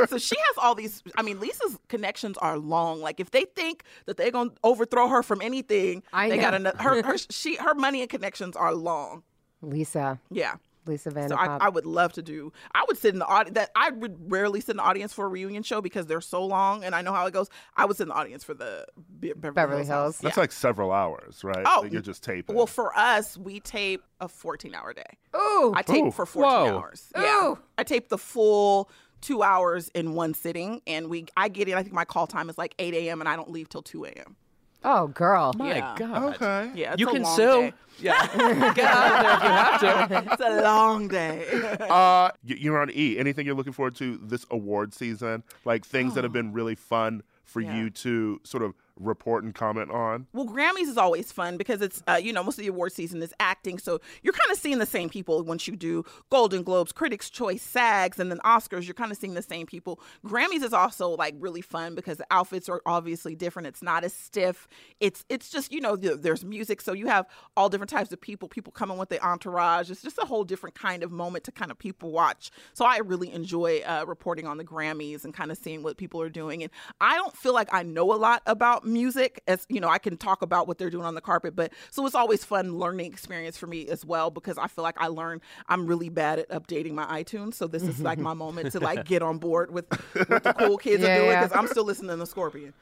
so 0.08 0.18
she 0.18 0.36
has 0.38 0.58
all 0.58 0.76
these. 0.76 1.02
I 1.18 1.22
mean, 1.24 1.40
Lisa's 1.40 1.78
connections 1.88 2.38
are 2.38 2.58
long. 2.58 3.02
Like 3.02 3.20
if 3.20 3.32
they 3.32 3.46
think 3.56 3.84
that 4.06 4.18
they're 4.18 4.32
gonna 4.32 4.52
overthrow 4.64 5.08
her 5.08 5.24
from 5.24 5.42
anything, 5.42 6.04
I 6.14 6.30
they 6.30 6.38
know. 6.38 6.52
got 6.52 6.78
to 6.78 6.84
her. 6.84 7.04
Her 7.04 7.18
she 7.18 7.56
her 7.56 7.74
money 7.74 8.02
and 8.02 8.10
connections 8.10 8.56
are 8.56 8.74
long. 8.74 9.24
Lisa. 9.62 10.20
Yeah. 10.32 10.56
Lisa 10.90 11.12
So 11.30 11.36
I, 11.36 11.58
I 11.62 11.70
would 11.70 11.86
love 11.86 12.14
to 12.14 12.22
do. 12.22 12.52
I 12.74 12.84
would 12.88 12.98
sit 12.98 13.14
in 13.14 13.20
the 13.20 13.26
audience. 13.26 13.56
That 13.56 13.72
I 13.76 13.92
would 13.92 14.32
rarely 14.32 14.60
sit 14.60 14.72
in 14.72 14.78
the 14.78 14.84
audience 14.84 15.14
for 15.14 15.26
a 15.26 15.28
reunion 15.30 15.64
show 15.64 15.80
because 15.82 16.06
they're 16.08 16.20
so 16.22 16.46
long, 16.46 16.84
and 16.84 16.94
I 16.94 17.02
know 17.02 17.14
how 17.14 17.26
it 17.28 17.32
goes. 17.32 17.50
I 17.78 17.86
would 17.86 17.96
sit 17.98 18.04
in 18.04 18.10
the 18.10 18.16
audience 18.16 18.44
for 18.44 18.54
the 18.54 18.86
Be- 19.20 19.34
Beverly, 19.34 19.54
Beverly 19.54 19.78
Hills. 19.86 19.88
Hills. 19.88 20.18
That's 20.20 20.38
Yeah. 20.38 20.42
like 20.42 20.52
several 20.52 20.92
hours, 20.92 21.44
right? 21.44 21.64
Oh, 21.66 21.82
Like 21.84 21.94
you're 21.94 22.02
just 22.02 22.24
taping. 22.24 22.56
Well, 22.56 22.68
for 22.68 22.98
us, 22.98 23.38
we 23.38 23.60
tape 23.60 24.04
a 24.20 24.28
14 24.28 24.76
hour 24.76 24.94
day. 24.94 25.04
Ooh. 25.36 25.74
I 25.76 25.82
tape 25.82 26.06
Ooh. 26.06 26.12
for 26.12 26.26
14 26.26 26.50
Whoa. 26.52 26.78
hours. 26.80 27.12
Yeah. 27.16 27.56
I 27.78 27.84
tape 27.84 28.10
the 28.10 28.18
full 28.18 28.90
two 29.22 29.44
hours 29.44 29.90
in 29.90 30.14
one 30.14 30.34
sitting, 30.34 30.82
and 30.88 31.10
we 31.10 31.26
I 31.36 31.50
get 31.50 31.68
in. 31.68 31.76
I 31.78 31.84
think 31.84 31.94
my 31.94 32.06
call 32.06 32.26
time 32.28 32.50
is 32.50 32.58
like 32.58 32.74
8 32.80 32.94
a.m. 32.94 33.20
and 33.22 33.28
I 33.30 33.36
don't 33.36 33.52
leave 33.52 33.68
till 33.70 33.82
2 33.82 34.06
a.m. 34.06 34.36
oh, 34.84 35.08
girl. 35.08 35.54
My 35.58 35.76
Yeah. 35.76 35.96
God. 35.98 36.36
okay. 36.42 36.72
Yeah, 36.76 36.94
it's 36.94 37.00
You 37.02 37.10
a 37.10 37.12
can 37.14 37.24
long 37.24 37.36
sue. 37.36 37.62
day. 37.62 37.74
Yeah. 38.02 38.74
Get 38.76 38.86
out 38.86 39.12
of 39.12 39.22
there 39.26 39.34
if 39.36 39.44
you 39.44 39.50
have 39.50 39.80
to. 40.26 40.32
It's 40.34 40.42
a 40.42 40.62
long 40.62 41.08
day. 41.10 41.46
Uh, 41.90 42.32
you're 42.46 42.80
on 42.82 42.90
E. 42.92 43.18
Anything 43.20 43.46
you're 43.46 43.56
looking 43.56 43.74
forward 43.74 43.96
to 43.98 44.18
this 44.24 44.46
award 44.50 44.94
season? 44.94 45.44
Like 45.66 45.86
things 45.86 46.14
that 46.16 46.24
have 46.24 46.32
been 46.32 46.54
really 46.54 46.76
fun 46.76 47.24
for 47.44 47.62
Oh. 47.62 47.66
Yeah. 47.66 47.76
you 47.78 47.90
to 47.90 48.40
sort 48.44 48.64
of 48.64 48.74
report 49.00 49.44
and 49.44 49.56
comment 49.56 49.92
on? 49.92 50.28
Well, 50.34 50.46
Grammys 50.46 50.88
is 50.88 50.98
always 50.98 51.32
fun 51.32 51.58
because 51.58 51.82
it's, 51.82 52.04
uh, 52.08 52.20
you 52.22 52.34
know, 52.34 52.44
most 52.44 52.58
of 52.58 52.64
the 52.64 52.70
award 52.70 52.92
season 52.92 53.22
is 53.22 53.34
acting. 53.40 53.80
So 53.80 54.00
you're 54.22 54.34
kind 54.34 54.52
of 54.52 54.58
seeing 54.58 54.80
the 54.80 54.86
same 54.86 55.10
people 55.10 55.44
once 55.44 55.68
you 55.68 55.76
do 55.76 56.04
Golden 56.30 56.64
Globes, 56.64 56.92
Critics' 56.92 57.30
Choice, 57.30 57.62
SAGs, 57.62 58.20
and 58.20 58.32
then 58.32 58.40
Oscars. 58.40 58.86
You're 58.86 58.94
kind 58.94 59.12
of 59.12 59.18
seeing 59.18 59.34
the 59.34 59.42
same 59.42 59.66
people. 59.66 60.00
Grammys 60.26 60.64
is 60.64 60.74
also 60.74 61.10
like 61.10 61.36
really 61.40 61.62
fun 61.62 61.96
because 61.96 62.18
the 62.18 62.28
outfits 62.32 62.70
are 62.70 62.82
obviously 62.86 63.36
different. 63.36 63.68
It's 63.68 63.82
not 63.82 64.04
as 64.04 64.14
stiff. 64.14 64.68
It's 65.00 65.26
it's 65.30 65.50
just, 65.50 65.72
you 65.72 65.82
know, 65.82 65.96
th- 65.96 66.20
there's 66.20 66.44
music. 66.44 66.82
So 66.82 66.94
you 66.94 67.08
have 67.08 67.26
all 67.56 67.70
different 67.70 67.90
types 67.90 68.12
of 68.12 68.20
people, 68.20 68.48
people 68.48 68.72
coming 68.72 68.98
with 68.98 69.10
their 69.10 69.24
entourage. 69.24 69.90
It's 69.90 70.02
just 70.02 70.18
a 70.18 70.26
whole 70.26 70.44
different 70.44 70.76
kind 70.76 71.04
of 71.04 71.12
moment 71.12 71.44
to 71.46 71.52
kind 71.52 71.72
of 71.72 71.78
people 71.78 72.12
watch. 72.12 72.52
So 72.74 72.86
I 72.86 72.98
really 72.98 73.32
enjoy 73.32 73.82
uh, 73.86 74.06
reporting 74.08 74.48
on 74.48 74.58
the 74.58 74.66
Grammys 74.66 75.24
and 75.24 75.34
kind 75.34 75.52
of 75.52 75.58
seeing 75.58 75.84
what 75.84 75.98
people 75.98 76.22
are 76.22 76.30
doing. 76.30 76.64
And 76.64 76.72
I 77.00 77.16
don't 77.16 77.36
feel 77.36 77.54
like 77.54 77.70
I 77.74 77.84
know 77.84 78.14
a 78.14 78.16
lot 78.16 78.42
about 78.46 78.86
music 78.94 79.42
as 79.48 79.66
you 79.70 79.80
know, 79.80 79.88
I 79.90 79.98
can 79.98 80.18
talk 80.18 80.42
about 80.42 80.68
what 80.68 80.78
they're 80.78 80.90
doing 80.90 81.06
on 81.06 81.16
the 81.16 81.22
carpet, 81.22 81.56
but 81.56 81.72
so 81.92 82.06
it's 82.06 82.16
always 82.16 82.44
fun 82.44 82.78
learning 82.78 83.08
experience 83.12 83.58
for 83.58 83.68
me 83.68 83.88
as 83.88 84.06
well 84.06 84.30
because 84.32 84.58
I 84.58 84.68
feel 84.68 84.84
like 84.84 84.96
I 85.00 85.08
learn 85.08 85.42
I'm 85.68 85.86
really 85.88 86.10
bad 86.10 86.40
at 86.40 86.50
updating 86.50 86.94
my 86.94 87.06
iTunes, 87.24 87.54
so 87.56 87.68
this 87.68 87.84
is 87.84 88.02
like 88.02 88.20
my 88.20 88.34
moment 88.34 88.72
to 88.74 88.80
like 88.80 89.06
get 89.06 89.22
on 89.22 89.38
board 89.38 89.72
with 89.72 89.86
what 90.28 90.44
the 90.44 90.54
cool 90.54 90.78
kids 90.78 91.04
Yeah, 91.04 91.16
are 91.16 91.18
doing 91.20 91.30
yeah. 91.32 91.44
because 91.44 91.58
I'm 91.58 91.68
still 91.68 91.84
listening 91.86 92.18
to 92.20 92.26
Scorpion. 92.26 92.74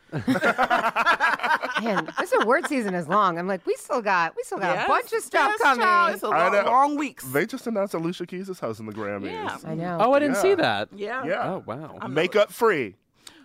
Man, 1.81 2.09
this 2.19 2.33
award 2.41 2.65
season 2.67 2.95
is 2.95 3.07
long. 3.07 3.37
I'm 3.37 3.47
like, 3.47 3.65
we 3.65 3.75
still 3.75 4.01
got 4.01 4.35
we 4.35 4.43
still 4.43 4.57
got 4.57 4.75
Yes, 4.75 4.85
a 4.85 4.87
bunch 4.87 5.13
of 5.13 5.21
stuff 5.23 5.51
yes, 5.51 5.61
coming. 5.61 5.83
child. 5.83 6.13
It's 6.15 6.23
a 6.23 6.29
long, 6.29 6.51
know. 6.51 6.63
long 6.65 6.97
weeks. 6.97 7.23
They 7.25 7.45
just 7.45 7.67
announced 7.67 7.93
Alicia 7.93 8.25
Keys 8.25 8.49
is 8.49 8.59
hosting 8.59 8.85
the 8.87 8.93
Grammys. 8.93 9.31
Yeah. 9.31 9.57
I 9.65 9.75
know. 9.75 9.97
Oh, 10.01 10.13
I 10.13 10.19
didn't 10.19 10.37
see 10.37 10.55
that. 10.55 10.89
yeah. 10.95 11.23
Yeah. 11.25 11.53
Oh, 11.53 11.63
wow. 11.65 11.99
Makeup 12.09 12.51
free, 12.51 12.95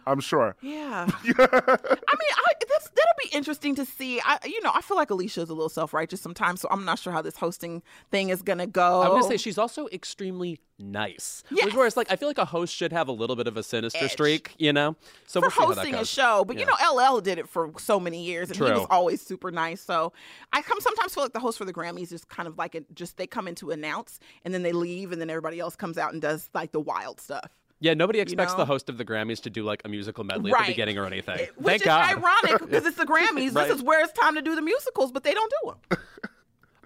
I'm 0.06 0.20
sure. 0.20 0.56
Yeah. 0.60 1.06
I 1.08 1.08
mean, 1.08 1.28
I, 1.28 2.52
that's 2.68 2.88
that'll 2.88 3.18
be 3.22 3.28
interesting 3.32 3.74
to 3.76 3.84
see. 3.84 4.20
I, 4.24 4.38
you 4.44 4.62
know, 4.62 4.70
I 4.74 4.80
feel 4.82 4.96
like 4.96 5.10
Alicia's 5.10 5.48
a 5.50 5.54
little 5.54 5.68
self 5.68 5.92
righteous 5.94 6.20
sometimes, 6.20 6.60
so 6.60 6.68
I'm 6.70 6.84
not 6.84 6.98
sure 6.98 7.12
how 7.12 7.22
this 7.22 7.36
hosting 7.36 7.82
thing 8.10 8.30
is 8.30 8.42
gonna 8.42 8.66
go. 8.66 9.02
I'm 9.02 9.10
gonna 9.10 9.22
say 9.24 9.36
she's 9.36 9.58
also 9.58 9.88
extremely 9.92 10.60
nice. 10.78 11.44
Yes. 11.50 11.72
Whereas, 11.74 11.96
like, 11.96 12.10
I 12.10 12.16
feel 12.16 12.28
like 12.28 12.38
a 12.38 12.44
host 12.44 12.74
should 12.74 12.92
have 12.92 13.08
a 13.08 13.12
little 13.12 13.36
bit 13.36 13.46
of 13.46 13.56
a 13.56 13.62
sinister 13.62 14.08
streak, 14.08 14.54
you 14.58 14.72
know. 14.72 14.96
So 15.26 15.40
for 15.40 15.46
we'll 15.46 15.50
see 15.50 15.56
how 15.60 15.68
that 15.68 15.76
hosting 15.76 15.94
a 15.94 16.04
show, 16.04 16.44
but 16.44 16.58
you 16.58 16.66
know, 16.66 16.74
LL 16.92 17.20
did 17.20 17.38
it 17.38 17.48
for 17.48 17.72
so 17.78 18.00
many 18.00 18.24
years, 18.24 18.48
and 18.50 18.56
he 18.56 18.62
was 18.62 18.86
always 18.90 19.22
super 19.22 19.50
nice. 19.50 19.80
So 19.80 20.12
I 20.52 20.62
come 20.62 20.80
sometimes 20.80 21.14
feel 21.14 21.22
like 21.22 21.32
the 21.32 21.40
host 21.40 21.58
for 21.58 21.64
the 21.64 21.72
Grammys 21.72 22.12
is 22.12 22.24
kind 22.24 22.48
of 22.48 22.58
like 22.58 22.74
a, 22.74 22.82
just 22.94 23.16
they 23.16 23.26
come 23.26 23.48
in 23.48 23.54
to 23.56 23.70
announce, 23.70 24.18
and 24.44 24.52
then 24.52 24.62
they 24.62 24.72
leave, 24.72 25.12
and 25.12 25.20
then 25.20 25.30
everybody 25.30 25.60
else 25.60 25.76
comes 25.76 25.98
out 25.98 26.12
and 26.12 26.20
does 26.20 26.50
like 26.54 26.72
the 26.72 26.80
wild 26.80 27.20
stuff. 27.20 27.50
Yeah, 27.82 27.94
nobody 27.94 28.20
expects 28.20 28.52
know? 28.52 28.58
the 28.58 28.64
host 28.66 28.88
of 28.88 28.96
the 28.96 29.04
Grammys 29.04 29.42
to 29.42 29.50
do 29.50 29.64
like 29.64 29.82
a 29.84 29.88
musical 29.88 30.22
medley 30.24 30.52
at 30.52 30.58
the 30.60 30.72
beginning 30.72 30.98
or 30.98 31.04
anything. 31.04 31.48
Which 31.56 31.66
Thank 31.66 31.82
is 31.82 31.86
God. 31.86 32.16
ironic 32.16 32.60
because 32.70 32.86
it's 32.86 32.96
the 32.96 33.04
Grammys. 33.04 33.54
Right. 33.54 33.68
This 33.68 33.76
is 33.78 33.82
where 33.82 34.04
it's 34.04 34.12
time 34.12 34.36
to 34.36 34.42
do 34.42 34.54
the 34.54 34.62
musicals, 34.62 35.10
but 35.10 35.24
they 35.24 35.34
don't 35.34 35.52
do 35.62 35.74
them. 35.90 35.98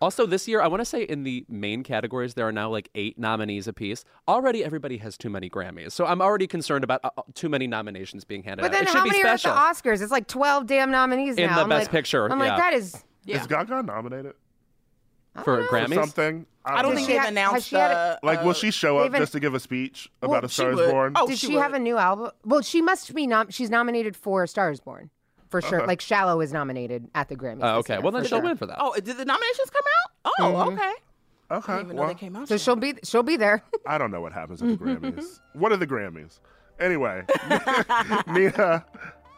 Also, 0.03 0.26
this 0.26 0.47
year, 0.47 0.61
I 0.61 0.66
want 0.66 0.82
to 0.82 0.84
say 0.84 1.05
in 1.05 1.22
the 1.22 1.47
main 1.49 1.82
categories, 1.82 2.34
there 2.34 2.47
are 2.47 2.53
now 2.53 2.68
like 2.68 2.90
eight 2.94 3.18
nominees 3.18 3.66
apiece. 3.66 4.05
Already, 4.28 4.62
everybody 4.62 4.99
has 4.99 5.16
too 5.16 5.30
many 5.30 5.49
Grammys. 5.49 5.92
So 5.92 6.05
I'm 6.05 6.20
already 6.20 6.47
concerned 6.47 6.84
about 6.84 7.01
uh, 7.03 7.09
uh, 7.16 7.22
too 7.32 7.49
many 7.49 7.66
nominations 7.66 8.22
being 8.22 8.42
handed 8.42 8.62
out. 8.62 8.70
But 8.70 8.72
then 8.76 8.82
it 8.84 8.88
should 8.90 8.99
how 8.99 9.05
be 9.05 9.11
many 9.11 9.22
special. 9.22 9.53
are 9.53 9.70
at 9.70 9.76
the 9.82 9.88
Oscars? 9.88 10.03
It's 10.03 10.12
like 10.12 10.26
12 10.26 10.66
damn 10.66 10.90
nominees 10.90 11.36
In 11.36 11.47
now. 11.47 11.57
the 11.57 11.62
I'm 11.62 11.68
Best 11.70 11.84
like- 11.84 11.92
Picture, 11.92 12.30
I'm 12.30 12.38
like, 12.38 12.49
yeah. 12.49 12.57
that 12.59 12.74
is. 12.74 13.03
Yeah. 13.24 13.40
Is 13.40 13.47
Gaga 13.47 13.84
nominated 13.84 14.34
for 15.45 15.62
for 15.64 15.68
Grammys. 15.68 15.95
something? 15.95 16.47
I 16.64 16.82
don't 16.82 16.93
Did 16.93 16.97
think 16.97 17.07
she 17.09 17.12
they've 17.14 17.22
ha- 17.22 17.28
announced 17.28 17.68
she 17.68 17.76
had 17.76 18.18
Like, 18.24 18.43
will 18.43 18.51
uh, 18.51 18.55
she 18.55 18.72
show 18.72 18.99
up 18.99 19.12
They've 19.12 19.20
just 19.20 19.32
to 19.32 19.41
give 19.41 19.55
a 19.55 19.61
speech 19.61 20.11
Well, 20.20 20.32
about 20.32 20.45
A 20.45 20.49
she 20.49 20.55
Star 20.55 20.72
Is. 20.72 20.91
Born? 20.91 21.12
Oh, 21.14 21.28
Did 21.28 21.39
she 21.39 21.47
she, 21.49 21.53
have 21.55 21.74
a 21.74 21.78
new 21.78 21.97
album? 21.97 22.30
Well, 22.45 22.61
she 22.62 22.82
must 22.82 23.14
be 23.14 23.26
nom. 23.28 23.51
She's 23.51 23.70
nominated 23.70 24.16
for 24.16 24.43
A 24.43 24.49
Star 24.49 24.70
Is 24.72 24.80
Born 24.80 25.11
for 25.49 25.62
sure. 25.62 25.78
Uh-huh. 25.78 25.87
Like 25.87 26.01
Shallow 26.01 26.41
is 26.41 26.53
nominated 26.53 27.09
at 27.14 27.28
the 27.28 27.37
Grammys. 27.37 27.61
Oh, 27.62 27.78
okay. 27.78 27.95
year, 27.95 28.03
well, 28.03 28.11
then 28.11 28.22
she'll 28.24 28.39
sure. 28.39 28.43
win 28.45 28.57
for 28.57 28.66
that. 28.66 28.78
Oh, 28.80 28.95
did 28.95 29.16
the 29.16 29.24
nominations 29.24 29.70
come 29.70 29.84
out? 29.84 30.32
Oh, 30.41 30.43
Mm-hmm. 30.43 30.72
okay. 30.74 30.93
I 31.49 31.55
Okay. 31.59 31.72
didn't 31.74 31.84
even 31.87 31.97
know 31.97 32.01
well, 32.03 32.09
they 32.09 32.14
came 32.18 32.34
out. 32.34 32.49
So 32.49 32.55
yet. 32.55 32.61
she'll 32.61 32.74
be 32.74 32.95
she'll 33.05 33.22
be 33.22 33.37
there. 33.37 33.62
I 33.87 33.97
don't 33.99 34.11
know 34.11 34.20
what 34.20 34.32
happens 34.32 34.61
at 34.61 34.66
the 34.68 34.76
Grammys. 34.84 35.39
What 35.53 35.70
are 35.70 35.76
the 35.76 35.87
Grammys? 35.87 36.41
Anyway, 36.80 37.24
Nina, 38.26 38.84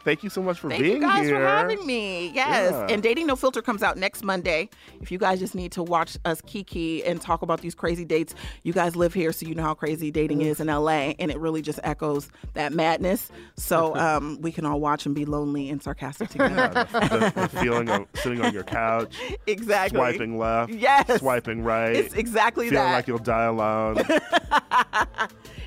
thank 0.05 0.23
you 0.23 0.31
so 0.31 0.43
much 0.43 0.59
for 0.59 0.69
Thank 0.69 0.83
being 0.83 0.97
you 0.97 1.01
guys 1.03 1.27
here. 1.27 1.37
for 1.37 1.47
having 1.47 1.87
me. 1.87 2.29
Yes. 2.31 2.73
Yeah. 2.73 2.87
And 2.95 3.03
Dating 3.03 3.27
No 3.27 3.37
Filter 3.37 3.61
comes 3.63 3.83
out 3.83 3.97
next 3.97 4.25
Monday. 4.25 4.69
If 5.01 5.11
you 5.13 5.19
guys 5.19 5.39
just 5.39 5.55
need 5.55 5.73
to 5.73 5.83
watch 5.83 6.17
us 6.25 6.41
kiki 6.43 7.05
and 7.05 7.21
talk 7.21 7.43
about 7.43 7.61
these 7.61 7.75
crazy 7.75 8.05
dates, 8.05 8.35
you 8.63 8.73
guys 8.73 8.97
live 8.97 9.13
here, 9.15 9.33
so 9.33 9.47
you 9.47 9.55
know 9.55 9.63
how 9.63 9.75
crazy 9.75 10.11
dating 10.11 10.41
is 10.43 10.61
in 10.61 10.67
LA, 10.69 11.13
and 11.19 11.31
it 11.31 11.39
really 11.39 11.63
just 11.63 11.81
echoes 11.85 12.29
that 12.55 12.73
madness. 12.73 13.31
So 13.57 13.95
um, 13.97 14.39
we 14.41 14.53
can 14.53 14.65
all 14.67 14.81
watch 14.81 15.07
and 15.07 15.15
be 15.15 15.25
lonely 15.25 15.69
and 15.71 15.83
sarcastic 15.83 16.31
together. 16.31 16.87
the, 16.93 17.33
the 17.35 17.49
feeling 17.61 17.89
of 17.91 18.07
sitting 18.15 18.41
on 18.43 18.53
your 18.53 18.65
couch, 18.65 19.15
exactly. 19.47 19.99
swiping 19.99 20.39
left, 20.39 20.73
Yes. 20.73 21.21
swiping 21.21 21.63
right, 21.63 21.95
It's 21.95 22.15
exactly 22.15 22.69
feeling 22.71 22.85
that. 22.85 22.93
like 22.93 23.09
you'll 23.09 23.19
die 23.19 23.45
alone. 23.45 23.99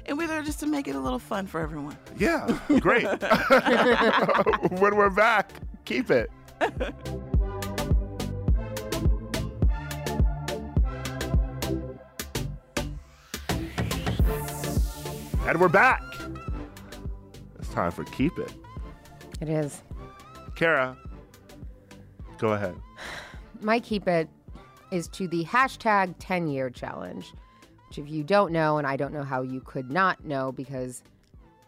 and 0.06 0.18
we're 0.18 0.28
there 0.28 0.42
just 0.42 0.60
to 0.62 0.68
make 0.68 0.88
it 0.88 0.96
a 0.96 1.00
little 1.00 1.20
fun 1.20 1.48
for 1.48 1.60
everyone. 1.62 1.98
yeah, 2.18 2.60
great. 2.80 3.06
when 4.80 4.96
we're 4.96 5.10
back, 5.10 5.52
keep 5.86 6.10
it. 6.12 6.32
And 15.48 15.60
we're 15.60 15.68
back. 15.70 16.02
It's 17.60 17.70
time 17.70 17.92
for 17.92 18.04
Keep 18.06 18.38
It. 18.40 18.54
It 19.42 19.50
is. 19.50 19.82
Kara, 20.56 20.96
go 22.38 22.50
ahead. 22.54 22.76
My 23.62 23.80
keep 23.80 24.08
it 24.08 24.30
is 24.92 25.08
to 25.10 25.28
the 25.28 25.44
hashtag 25.46 26.16
10 26.20 26.48
year 26.48 26.70
challenge, 26.70 27.34
which, 27.92 27.98
if 27.98 28.10
you 28.10 28.24
don't 28.24 28.54
know, 28.54 28.78
and 28.78 28.88
I 28.88 28.96
don't 28.96 29.12
know 29.14 29.24
how 29.24 29.42
you 29.42 29.60
could 29.60 29.92
not 29.92 30.24
know 30.24 30.54
because 30.54 31.04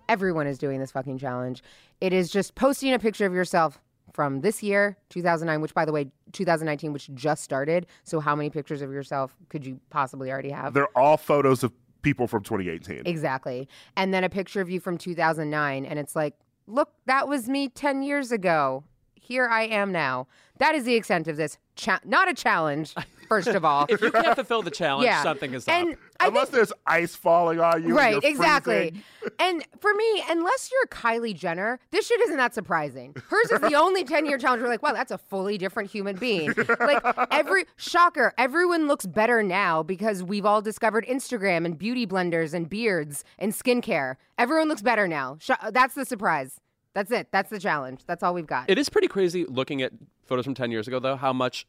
everyone 0.08 0.48
is 0.48 0.58
doing 0.58 0.80
this 0.80 0.90
fucking 0.90 1.18
challenge, 1.18 1.62
it 2.00 2.14
is 2.14 2.32
just 2.32 2.56
posting 2.56 2.94
a 2.94 3.00
picture 3.00 3.26
of 3.26 3.34
yourself 3.34 3.82
from 4.14 4.40
this 4.40 4.64
year, 4.64 4.96
2009, 5.10 5.60
which, 5.60 5.74
by 5.74 5.84
the 5.84 5.92
way, 5.92 6.10
2019, 6.32 6.94
which 6.94 7.14
just 7.14 7.44
started. 7.44 7.88
So, 8.06 8.22
how 8.22 8.38
many 8.38 8.50
pictures 8.50 8.82
of 8.82 8.90
yourself 8.90 9.36
could 9.50 9.66
you 9.66 9.82
possibly 9.90 10.32
already 10.32 10.52
have? 10.52 10.74
They're 10.74 10.98
all 10.98 11.18
photos 11.18 11.62
of 11.62 11.74
people 12.04 12.28
from 12.28 12.42
2018. 12.42 13.02
Exactly. 13.06 13.68
And 13.98 14.14
then 14.14 14.24
a 14.24 14.30
picture 14.30 14.62
of 14.62 14.70
you 14.70 14.80
from 14.80 14.98
2009. 14.98 15.86
And 15.86 16.00
it's 16.00 16.16
like, 16.16 16.36
look, 16.68 16.94
that 17.06 17.28
was 17.28 17.50
me 17.50 17.68
10 17.68 18.02
years 18.02 18.32
ago. 18.32 18.86
Here 19.14 19.50
I 19.50 19.64
am 19.64 19.92
now. 19.92 20.28
That 20.60 20.74
is 20.74 20.86
the 20.86 20.96
extent 20.96 21.28
of 21.28 21.36
this. 21.36 21.58
Cha- 21.76 22.00
not 22.06 22.30
a 22.30 22.34
challenge, 22.34 22.96
first 23.34 23.56
of 23.56 23.66
all. 23.66 23.86
if 23.90 24.02
you 24.02 24.12
can't 24.12 24.36
fulfill 24.36 24.62
the 24.62 24.72
challenge, 24.72 25.06
yeah. 25.06 25.24
something 25.24 25.54
is 25.54 25.66
and 25.68 25.94
up. 25.94 26.00
I 26.20 26.28
Unless 26.28 26.46
think, 26.46 26.56
there's 26.56 26.74
ice 26.86 27.16
falling 27.16 27.60
on 27.60 27.82
you. 27.82 27.90
and 27.90 27.96
right, 27.98 28.22
you're 28.22 28.32
exactly. 28.32 28.94
and 29.40 29.64
for 29.80 29.94
me, 29.94 30.24
unless 30.30 30.70
you're 30.72 30.88
Kylie 30.88 31.36
Jenner, 31.36 31.80
this 31.92 32.08
shit 32.08 32.20
isn't 32.22 32.38
that 32.38 32.54
surprising. 32.54 33.16
Hers 33.30 33.52
is 33.52 33.60
the 33.62 33.74
only 33.80 34.04
10 34.04 34.26
year 34.26 34.38
challenge. 34.38 34.62
We're 34.62 34.70
like, 34.70 34.84
wow, 34.84 34.94
that's 34.94 35.12
a 35.12 35.18
fully 35.18 35.58
different 35.58 35.90
human 35.92 36.16
being. 36.16 36.54
like, 36.80 37.04
every 37.32 37.66
shocker, 37.78 38.34
everyone 38.38 38.88
looks 38.88 39.06
better 39.06 39.44
now 39.44 39.84
because 39.84 40.24
we've 40.24 40.46
all 40.46 40.62
discovered 40.62 41.06
Instagram 41.08 41.66
and 41.66 41.78
beauty 41.78 42.06
blenders 42.08 42.54
and 42.54 42.70
beards 42.70 43.24
and 43.40 43.52
skincare. 43.54 44.16
Everyone 44.38 44.68
looks 44.68 44.82
better 44.82 45.08
now. 45.08 45.38
Sh- 45.40 45.52
uh, 45.62 45.72
that's 45.72 45.96
the 45.96 46.06
surprise. 46.06 46.60
That's 46.94 47.12
it. 47.12 47.28
That's 47.32 47.50
the 47.50 47.60
challenge. 47.60 48.02
That's 48.06 48.22
all 48.24 48.34
we've 48.34 48.48
got. 48.48 48.70
It 48.70 48.78
is 48.78 48.88
pretty 48.90 49.08
crazy 49.08 49.46
looking 49.46 49.82
at 49.82 49.92
photos 50.26 50.46
from 50.46 50.54
10 50.54 50.72
years 50.72 50.88
ago, 50.88 51.00
though, 51.00 51.16
how 51.16 51.34
much. 51.34 51.66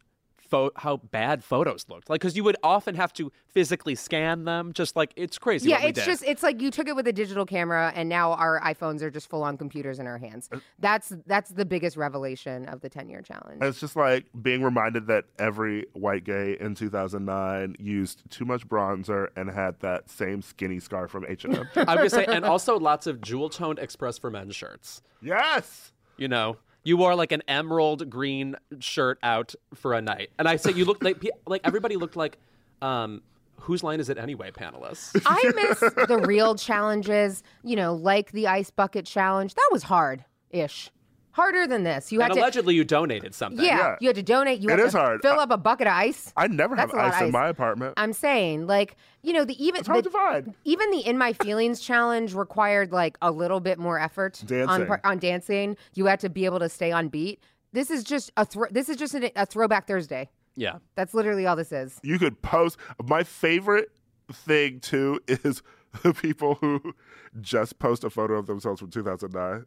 Pho- 0.54 0.70
how 0.76 0.98
bad 0.98 1.42
photos 1.42 1.84
looked 1.88 2.08
like 2.08 2.20
because 2.20 2.36
you 2.36 2.44
would 2.44 2.56
often 2.62 2.94
have 2.94 3.12
to 3.14 3.32
physically 3.48 3.96
scan 3.96 4.44
them 4.44 4.72
just 4.72 4.94
like 4.94 5.12
it's 5.16 5.36
crazy 5.36 5.68
yeah, 5.68 5.76
what 5.78 5.82
we 5.82 5.88
it's 5.90 5.98
did. 5.98 6.06
just 6.06 6.22
it's 6.24 6.44
like 6.44 6.60
you 6.60 6.70
took 6.70 6.86
it 6.86 6.94
with 6.94 7.08
a 7.08 7.12
digital 7.12 7.44
camera 7.44 7.92
and 7.96 8.08
now 8.08 8.34
our 8.34 8.60
iPhones 8.60 9.02
are 9.02 9.10
just 9.10 9.28
full 9.28 9.42
on 9.42 9.56
computers 9.58 9.98
in 9.98 10.06
our 10.06 10.16
hands. 10.18 10.48
Uh, 10.52 10.58
That's 10.78 11.12
that's 11.26 11.50
the 11.50 11.64
biggest 11.64 11.96
revelation 11.96 12.66
of 12.66 12.82
the 12.82 12.88
10 12.88 13.08
year 13.08 13.20
challenge. 13.20 13.62
It's 13.62 13.80
just 13.80 13.96
like 13.96 14.26
being 14.42 14.62
reminded 14.62 15.08
that 15.08 15.24
every 15.40 15.86
white 15.94 16.22
gay 16.22 16.56
in 16.60 16.76
2009 16.76 17.74
used 17.80 18.22
too 18.30 18.44
much 18.44 18.68
bronzer 18.68 19.28
and 19.36 19.50
had 19.50 19.80
that 19.80 20.08
same 20.08 20.40
skinny 20.40 20.78
scar 20.78 21.08
from 21.08 21.24
H&M. 21.28 21.52
I'm 21.76 21.84
gonna 21.96 22.08
say, 22.10 22.26
and 22.26 22.44
also 22.44 22.78
lots 22.78 23.08
of 23.08 23.20
jewel 23.20 23.48
toned 23.48 23.80
Express 23.80 24.18
for 24.18 24.30
Men 24.30 24.52
shirts. 24.52 25.02
yes. 25.20 25.90
You 26.16 26.28
know, 26.28 26.58
you 26.84 26.96
wore 26.96 27.14
like 27.14 27.32
an 27.32 27.42
emerald 27.48 28.08
green 28.08 28.56
shirt 28.78 29.18
out 29.22 29.54
for 29.74 29.94
a 29.94 30.02
night, 30.02 30.30
and 30.38 30.46
I 30.46 30.56
say 30.56 30.72
you 30.72 30.84
looked 30.84 31.02
like 31.02 31.24
like 31.46 31.62
everybody 31.64 31.96
looked 31.96 32.16
like, 32.16 32.38
um, 32.82 33.22
whose 33.60 33.82
line 33.82 34.00
is 34.00 34.08
it 34.08 34.18
anyway, 34.18 34.50
panelists? 34.50 35.20
I 35.26 35.52
miss 35.54 35.80
the 35.80 36.22
real 36.26 36.54
challenges, 36.54 37.42
you 37.62 37.76
know, 37.76 37.94
like 37.94 38.32
the 38.32 38.46
ice 38.46 38.70
bucket 38.70 39.06
challenge. 39.06 39.54
That 39.54 39.68
was 39.72 39.82
hard 39.84 40.24
ish. 40.50 40.90
Harder 41.34 41.66
than 41.66 41.82
this. 41.82 42.12
You 42.12 42.20
had 42.20 42.30
and 42.30 42.36
to 42.36 42.40
allegedly 42.42 42.74
you 42.76 42.84
donated 42.84 43.34
something. 43.34 43.64
yeah, 43.64 43.76
Yeah. 43.78 43.96
you 44.00 44.08
had 44.08 44.14
to 44.16 44.22
donate. 44.22 44.60
You 44.60 44.68
It 44.70 44.78
had 44.78 44.86
is 44.86 44.92
to 44.92 44.98
hard. 44.98 45.20
fill 45.20 45.40
I- 45.40 45.42
up 45.42 45.50
a 45.50 45.56
bucket 45.56 45.86
of 45.88 45.92
ice. 45.92 46.32
I 46.36 46.46
never 46.46 46.76
That's 46.76 46.92
have 46.92 46.94
a 46.94 47.02
lot 47.02 47.08
of 47.08 47.14
ice 47.14 47.22
in 47.22 47.32
my 47.32 47.48
apartment. 47.48 47.94
I'm 47.96 48.12
saying, 48.12 48.66
like, 48.68 48.94
you 49.22 49.32
know, 49.32 49.44
the 49.44 49.62
even 49.64 49.80
It's 49.80 49.88
hard 49.88 50.04
the- 50.04 50.10
to 50.10 50.16
find. 50.16 50.54
even 50.64 50.90
the 50.92 51.00
in 51.00 51.18
my 51.18 51.32
feelings 51.32 51.80
challenge 51.80 52.34
required 52.34 52.92
like 52.92 53.18
a 53.20 53.30
little 53.32 53.58
bit 53.60 53.78
more 53.80 53.98
effort 53.98 54.40
on 54.42 54.46
Dancing. 54.46 54.86
par- 54.86 55.00
on 55.02 55.18
dancing. 55.18 55.76
You 55.94 56.06
had 56.06 56.20
to 56.20 56.28
be 56.28 56.44
able 56.44 56.60
to 56.60 56.68
stay 56.68 56.92
on 56.92 57.08
beat. 57.08 57.40
This 57.72 57.90
is 57.90 58.04
just 58.04 58.30
a 58.36 58.44
thro- 58.44 58.68
this 58.70 58.88
is 58.88 58.96
just 58.96 59.14
a, 59.14 59.32
a 59.34 59.44
throwback 59.44 59.88
Thursday. 59.88 60.30
yeah. 60.54 60.78
That's 60.94 61.14
literally 61.14 61.46
all 61.46 61.56
this 61.56 61.72
is. 61.72 61.98
you 62.04 62.20
could 62.20 62.40
post. 62.42 62.76
My 63.04 63.24
favorite 63.24 63.90
thing 64.32 64.78
too 64.78 65.18
is 65.26 65.62
the 66.04 66.14
people 66.14 66.54
who 66.60 66.94
just 67.40 67.80
post 67.80 68.04
a 68.04 68.10
photo 68.10 68.34
of 68.34 68.46
themselves 68.46 68.78
from 68.80 68.90
2009 68.90 69.64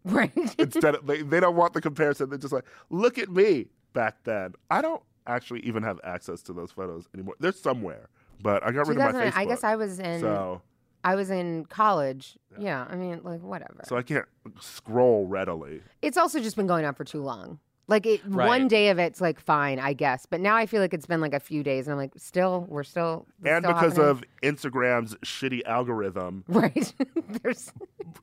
Right. 0.04 0.32
instead 0.58 0.94
of 0.94 1.06
they, 1.06 1.22
they 1.22 1.40
don't 1.40 1.56
want 1.56 1.74
the 1.74 1.80
comparison. 1.80 2.30
They're 2.30 2.38
just 2.38 2.52
like, 2.54 2.64
look 2.88 3.18
at 3.18 3.28
me 3.30 3.66
back 3.92 4.24
then. 4.24 4.54
I 4.70 4.80
don't 4.80 5.02
actually 5.26 5.60
even 5.60 5.82
have 5.82 6.00
access 6.04 6.40
to 6.44 6.52
those 6.54 6.72
photos 6.72 7.06
anymore. 7.14 7.34
They're 7.38 7.52
somewhere, 7.52 8.08
but 8.42 8.64
I 8.64 8.70
got 8.72 8.86
rid 8.88 8.96
of 8.98 9.12
my 9.12 9.12
Facebook. 9.12 9.36
I 9.36 9.44
guess 9.44 9.62
I 9.62 9.76
was 9.76 9.98
in 10.00 10.20
So 10.20 10.62
I 11.04 11.14
was 11.14 11.30
in 11.30 11.66
college. 11.66 12.38
Yeah, 12.58 12.86
I 12.88 12.96
mean, 12.96 13.20
like 13.22 13.42
whatever. 13.42 13.82
So 13.84 13.96
I 13.96 14.02
can't 14.02 14.26
scroll 14.60 15.26
readily. 15.26 15.82
it's 16.02 16.16
also 16.16 16.40
just 16.40 16.56
been 16.56 16.66
going 16.66 16.84
on 16.84 16.94
for 16.94 17.04
too 17.04 17.22
long. 17.22 17.58
Like 17.90 18.06
it, 18.06 18.20
Right. 18.24 18.46
one 18.46 18.68
day 18.68 18.88
of 18.88 18.98
it's 18.98 19.20
like 19.20 19.38
fine, 19.40 19.78
I 19.78 19.92
guess. 19.92 20.24
But 20.24 20.40
now 20.40 20.54
I 20.56 20.64
feel 20.64 20.80
like 20.80 20.94
it's 20.94 21.04
been 21.06 21.20
like 21.20 21.34
a 21.34 21.40
few 21.40 21.62
days, 21.62 21.86
and 21.86 21.92
I'm 21.92 21.98
like, 21.98 22.12
still, 22.16 22.64
we're 22.68 22.84
still. 22.84 23.26
And 23.44 23.62
still 23.64 23.74
because 23.74 23.96
happening. 23.96 24.08
of 24.10 24.24
Instagram's 24.54 25.14
shitty 25.16 25.62
algorithm, 25.66 26.44
right, 26.48 26.94
there's 27.42 27.72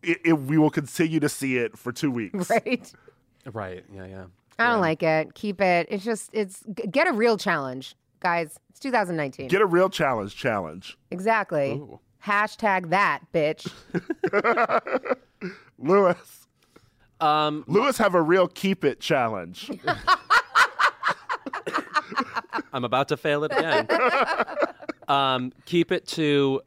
it, 0.02 0.20
it, 0.26 0.34
we 0.40 0.58
will 0.58 0.70
continue 0.72 1.20
to 1.20 1.30
see 1.30 1.58
it 1.58 1.78
for 1.78 1.92
two 1.92 2.10
weeks. 2.10 2.50
right. 2.50 2.92
Right. 3.54 3.84
Yeah. 3.94 4.06
Yeah. 4.06 4.26
I 4.58 4.72
don't 4.72 4.82
like 4.82 5.04
it. 5.04 5.36
Keep 5.36 5.62
it. 5.62 5.88
It's 5.92 6.04
just 6.04 6.30
it's 6.34 6.64
g- 6.74 6.88
get 6.88 7.08
a 7.08 7.12
real 7.14 7.38
challenge, 7.38 7.96
guys. 8.22 8.58
It's 8.72 8.80
2019. 8.80 9.50
Get 9.50 9.62
a 9.62 9.66
real 9.66 9.90
challenge, 9.90 10.36
challenge. 10.36 10.98
exactly. 11.12 11.74
Ooh. 11.74 12.00
Hashtag 12.26 12.90
that 12.90 13.22
bitch. 13.34 13.70
Lewis. 15.78 16.47
Um, 17.20 17.64
Lewis 17.68 17.98
have 17.98 18.14
a 18.16 18.22
real 18.22 18.48
keep 18.48 18.84
it 18.84 19.00
challenge. 19.00 19.72
I'm 22.74 22.84
about 22.84 23.08
to 23.10 23.18
fail 23.18 23.44
it 23.44 23.52
again. 23.52 23.88
um, 25.08 25.52
keep 25.66 25.92
it 25.92 26.08
to 26.10 26.62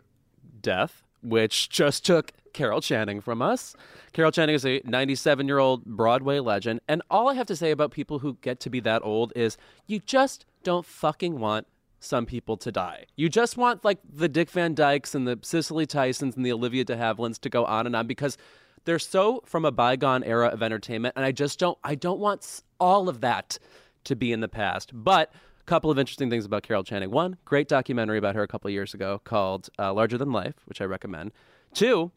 death, 0.61 1.03
which 1.23 1.69
just 1.69 2.05
took 2.05 2.33
Carol 2.53 2.81
Channing 2.81 3.21
from 3.21 3.43
us. 3.43 3.77
Carol 4.13 4.33
Channing 4.33 4.55
is 4.55 4.67
a 4.67 4.81
97 4.85 5.47
year 5.47 5.59
old 5.59 5.85
Broadway 5.85 6.41
legend. 6.41 6.81
And 6.89 7.03
all 7.11 7.29
I 7.29 7.35
have 7.35 7.47
to 7.47 7.57
say 7.57 7.71
about 7.71 7.93
people 7.93 8.19
who 8.19 8.39
get 8.41 8.61
to 8.61 8.71
be 8.71 8.81
that 8.81 9.03
old 9.05 9.33
is 9.37 9.57
you 9.87 10.01
just 10.01 10.47
don't 10.63 10.85
fucking 10.85 11.39
want 11.39 11.67
some 12.01 12.27
people 12.27 12.57
to 12.57 12.73
die. 12.73 13.05
You 13.17 13.29
just 13.29 13.57
want 13.57 13.85
like 13.85 13.99
the 14.11 14.29
Dick 14.29 14.51
Van 14.51 14.75
Dykes 14.75 15.15
and 15.15 15.29
the 15.29 15.39
Cicely 15.43 15.87
Tysons 15.87 16.35
and 16.35 16.45
the 16.45 16.53
Olivia 16.53 16.85
de 16.85 16.97
Havillands 16.97 17.39
to 17.41 17.51
go 17.51 17.65
on 17.67 17.87
and 17.87 17.95
on 17.95 18.07
because 18.07 18.37
they're 18.85 18.99
so 18.99 19.43
from 19.45 19.65
a 19.65 19.73
bygone 19.73 20.25
era 20.25 20.49
of 20.49 20.63
entertainment. 20.63 21.15
And 21.17 21.25
I 21.25 21.33
just 21.33 21.59
don't, 21.59 21.79
I 21.85 21.95
don't 21.95 22.21
want 22.21 22.63
all 22.79 23.09
of 23.09 23.21
that 23.21 23.59
to 24.05 24.17
be 24.17 24.33
in 24.33 24.41
the 24.41 24.49
past. 24.49 24.91
But 24.93 25.33
a 25.61 25.65
couple 25.65 25.91
of 25.91 25.99
interesting 25.99 26.31
things 26.31 26.45
about 26.45 26.63
Carol 26.63 26.85
Channing. 26.85 27.11
One, 27.11 27.37
great 27.45 27.69
documentary 27.69 28.19
about 28.19 28.35
her 28.35 28.43
a 28.43 28.49
couple 28.49 28.71
years 28.71 28.95
ago 28.95 29.21
called 29.25 29.69
uh, 29.79 29.93
Larger 29.93 30.19
Than 30.19 30.33
Life, 30.33 30.55
which 30.67 30.81
I 30.81 30.85
recommend. 30.85 31.33
Two, 31.75 32.11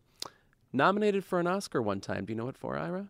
nominated 0.71 1.23
for 1.23 1.39
an 1.39 1.47
Oscar 1.47 1.81
one 1.81 1.99
time. 1.99 2.25
Do 2.25 2.33
you 2.33 2.37
know 2.37 2.45
what 2.45 2.57
for, 2.57 2.77
Ira? 2.77 3.07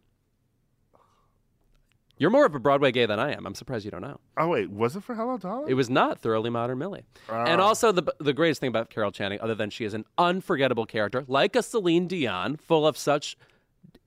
You're 2.18 2.30
more 2.30 2.46
of 2.46 2.54
a 2.56 2.60
Broadway 2.60 2.92
gay 2.92 3.06
than 3.06 3.20
I 3.20 3.34
am. 3.34 3.46
I'm 3.46 3.56
surprised 3.56 3.86
you 3.86 3.92
don't 3.92 4.02
know. 4.02 4.20
oh 4.38 4.48
wait, 4.48 4.70
was 4.70 4.96
it 4.96 5.04
for 5.04 5.16
Hello 5.16 5.38
Dolly? 5.38 5.72
It 5.72 5.74
was 5.74 5.90
not 5.90 6.20
Thoroughly 6.20 6.50
Modern 6.50 6.78
Millie. 6.78 7.04
And 7.30 7.60
also, 7.60 7.92
the, 7.92 8.04
the 8.20 8.34
greatest 8.34 8.62
thing 8.62 8.68
about 8.70 8.90
Carol 8.90 9.12
Channing, 9.12 9.40
other 9.42 9.56
than 9.56 9.70
she 9.70 9.84
is 9.84 9.94
an 9.94 10.06
unforgettable 10.18 10.86
character, 10.86 11.24
like 11.28 11.56
a 11.56 11.64
Celine 11.64 12.08
Dion, 12.08 12.56
full 12.58 12.86
of 12.86 12.98
such 12.98 13.36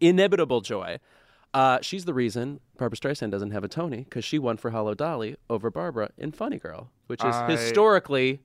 inimitable 0.00 0.60
joy. 0.60 0.98
Uh, 1.54 1.78
she's 1.80 2.04
the 2.04 2.12
reason 2.14 2.60
Barbra 2.76 2.98
Streisand 2.98 3.30
doesn't 3.30 3.50
have 3.52 3.64
a 3.64 3.68
Tony 3.68 3.98
because 3.98 4.24
she 4.24 4.38
won 4.38 4.56
for 4.56 4.70
Hello 4.70 4.94
Dolly 4.94 5.36
over 5.48 5.70
Barbara 5.70 6.10
in 6.18 6.32
Funny 6.32 6.58
Girl, 6.58 6.90
which 7.06 7.24
is 7.24 7.34
I- 7.34 7.50
historically 7.50 8.40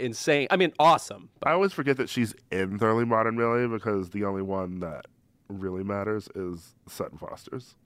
insane. 0.00 0.48
I 0.50 0.56
mean, 0.56 0.72
awesome. 0.78 1.28
I 1.42 1.52
always 1.52 1.72
forget 1.72 1.98
that 1.98 2.08
she's 2.08 2.34
in 2.50 2.78
Thoroughly 2.78 3.04
Modern 3.04 3.36
Millie 3.36 3.68
because 3.68 4.10
the 4.10 4.24
only 4.24 4.42
one 4.42 4.80
that 4.80 5.06
really 5.48 5.84
matters 5.84 6.28
is 6.34 6.74
Sutton 6.88 7.18
Foster's. 7.18 7.76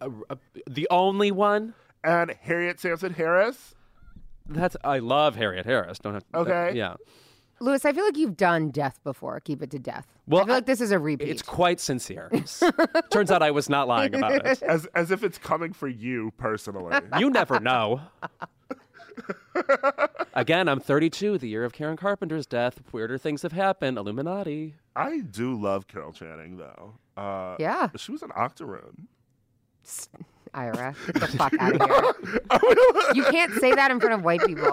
Uh, 0.00 0.08
uh, 0.30 0.36
the 0.68 0.86
only 0.90 1.30
one 1.32 1.74
And 2.04 2.34
Harriet 2.42 2.78
Sansom 2.80 3.14
Harris. 3.14 3.74
that's 4.48 4.76
I 4.84 4.98
love 4.98 5.36
Harriet 5.36 5.66
Harris. 5.66 5.98
Don't 5.98 6.14
have 6.14 6.24
to, 6.32 6.38
Okay. 6.38 6.72
yeah. 6.76 6.94
Lewis, 7.60 7.84
I 7.84 7.92
feel 7.92 8.04
like 8.04 8.16
you've 8.16 8.36
done 8.36 8.70
death 8.70 9.00
before. 9.02 9.40
Keep 9.40 9.62
it 9.64 9.70
to 9.72 9.80
death. 9.80 10.06
Well, 10.28 10.42
I 10.42 10.44
feel 10.44 10.52
I- 10.52 10.56
like 10.58 10.66
this 10.66 10.80
is 10.80 10.92
a 10.92 10.98
repeat. 11.00 11.28
It's 11.28 11.42
quite 11.42 11.80
sincere. 11.80 12.30
Turns 13.10 13.32
out 13.32 13.42
I 13.42 13.50
was 13.50 13.68
not 13.68 13.88
lying 13.88 14.14
about 14.14 14.46
it. 14.46 14.62
As 14.62 14.86
as 14.94 15.10
if 15.10 15.24
it's 15.24 15.38
coming 15.38 15.72
for 15.72 15.88
you 15.88 16.32
personally. 16.38 16.96
You 17.18 17.30
never 17.30 17.58
know. 17.58 18.00
Again, 20.34 20.68
I'm 20.68 20.78
32, 20.78 21.38
the 21.38 21.48
year 21.48 21.64
of 21.64 21.72
Karen 21.72 21.96
Carpenter's 21.96 22.46
death. 22.46 22.80
Weirder 22.92 23.18
things 23.18 23.42
have 23.42 23.50
happened. 23.52 23.98
Illuminati. 23.98 24.76
I 24.94 25.20
do 25.20 25.60
love 25.60 25.88
Carol 25.88 26.12
Channing 26.12 26.56
though. 26.58 26.94
Uh, 27.16 27.56
yeah, 27.58 27.88
She 27.96 28.12
was 28.12 28.22
an 28.22 28.30
octoroon. 28.36 29.08
Ira, 30.54 30.94
get 31.06 31.14
the 31.14 31.26
fuck 31.38 31.52
out 31.58 31.80
of 31.80 31.88
here. 31.88 32.42
you 33.14 33.22
can't 33.24 33.52
say 33.54 33.74
that 33.74 33.90
in 33.90 34.00
front 34.00 34.14
of 34.14 34.24
white 34.24 34.40
people. 34.44 34.70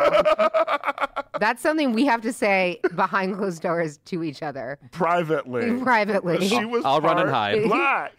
That's 1.39 1.61
something 1.61 1.93
we 1.93 2.05
have 2.05 2.21
to 2.21 2.33
say 2.33 2.79
behind 2.95 3.37
closed 3.37 3.61
doors 3.61 3.97
to 4.05 4.23
each 4.23 4.41
other 4.41 4.79
Privately. 4.91 5.79
privately. 5.81 6.47
She 6.47 6.65
was 6.65 6.85
I'll 6.85 7.01
run 7.01 7.19
and 7.19 7.29
part 7.29 7.53
hide. 7.53 7.63
Black. 7.63 8.13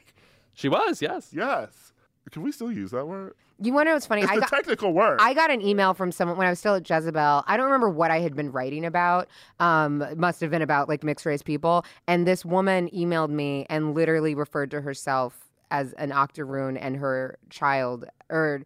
She 0.55 0.69
was, 0.69 1.01
yes. 1.03 1.31
Yes. 1.33 1.93
Can 2.31 2.43
we 2.43 2.53
still 2.53 2.73
use 2.73 2.91
that 2.91 3.07
word? 3.07 3.35
You 3.59 3.73
want 3.73 3.87
to 3.87 3.91
know 3.91 3.95
what's 3.95 4.07
funny? 4.07 4.23
It's 4.23 4.31
I 4.31 4.35
the 4.35 4.41
got 4.43 4.51
technical 4.51 4.93
word. 4.93 5.19
I 5.21 5.33
got 5.33 5.51
an 5.51 5.63
email 5.63 5.95
from 5.95 6.13
someone 6.13 6.37
when 6.37 6.47
I 6.47 6.51
was 6.51 6.59
still 6.59 6.75
at 6.75 6.89
Jezebel. 6.89 7.45
I 7.47 7.57
don't 7.57 7.67
remember 7.67 7.89
what 7.89 8.11
I 8.11 8.21
had 8.21 8.37
been 8.37 8.53
writing 8.53 8.85
about. 8.85 9.29
Um, 9.61 10.03
it 10.03 10.19
must 10.19 10.41
have 10.43 10.51
been 10.51 10.61
about 10.61 10.89
like 10.89 11.03
mixed 11.03 11.25
race 11.25 11.43
people. 11.43 11.85
And 12.07 12.27
this 12.27 12.45
woman 12.45 12.91
emailed 12.91 13.31
me 13.31 13.65
and 13.71 13.95
literally 13.95 14.35
referred 14.35 14.71
to 14.73 14.83
herself 14.83 15.46
as 15.71 15.93
an 15.95 16.13
octoroon 16.13 16.77
and 16.77 16.97
her 16.97 17.39
child, 17.51 18.07
or 18.31 18.63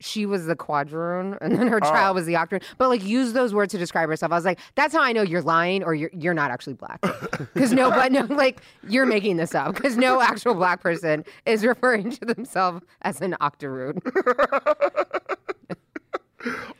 she 0.00 0.26
was 0.26 0.46
the 0.46 0.56
quadroon 0.56 1.38
and 1.40 1.56
then 1.58 1.68
her 1.68 1.80
child 1.80 2.12
oh. 2.12 2.14
was 2.14 2.26
the 2.26 2.36
octoroon. 2.36 2.62
But 2.78 2.88
like 2.88 3.02
use 3.02 3.32
those 3.32 3.54
words 3.54 3.72
to 3.72 3.78
describe 3.78 4.08
herself. 4.08 4.32
I 4.32 4.34
was 4.36 4.44
like, 4.44 4.60
that's 4.74 4.94
how 4.94 5.02
I 5.02 5.12
know 5.12 5.22
you're 5.22 5.42
lying 5.42 5.82
or 5.82 5.94
you're 5.94 6.10
you're 6.12 6.34
not 6.34 6.50
actually 6.50 6.74
black. 6.74 7.02
Because 7.54 7.72
no, 7.72 7.90
but 7.90 8.10
no, 8.12 8.22
like 8.22 8.62
you're 8.88 9.06
making 9.06 9.36
this 9.36 9.54
up. 9.54 9.74
Because 9.74 9.96
no 9.96 10.20
actual 10.20 10.54
black 10.54 10.80
person 10.80 11.24
is 11.46 11.64
referring 11.64 12.10
to 12.10 12.24
themselves 12.24 12.82
as 13.02 13.20
an 13.20 13.36
octoroon. 13.40 14.00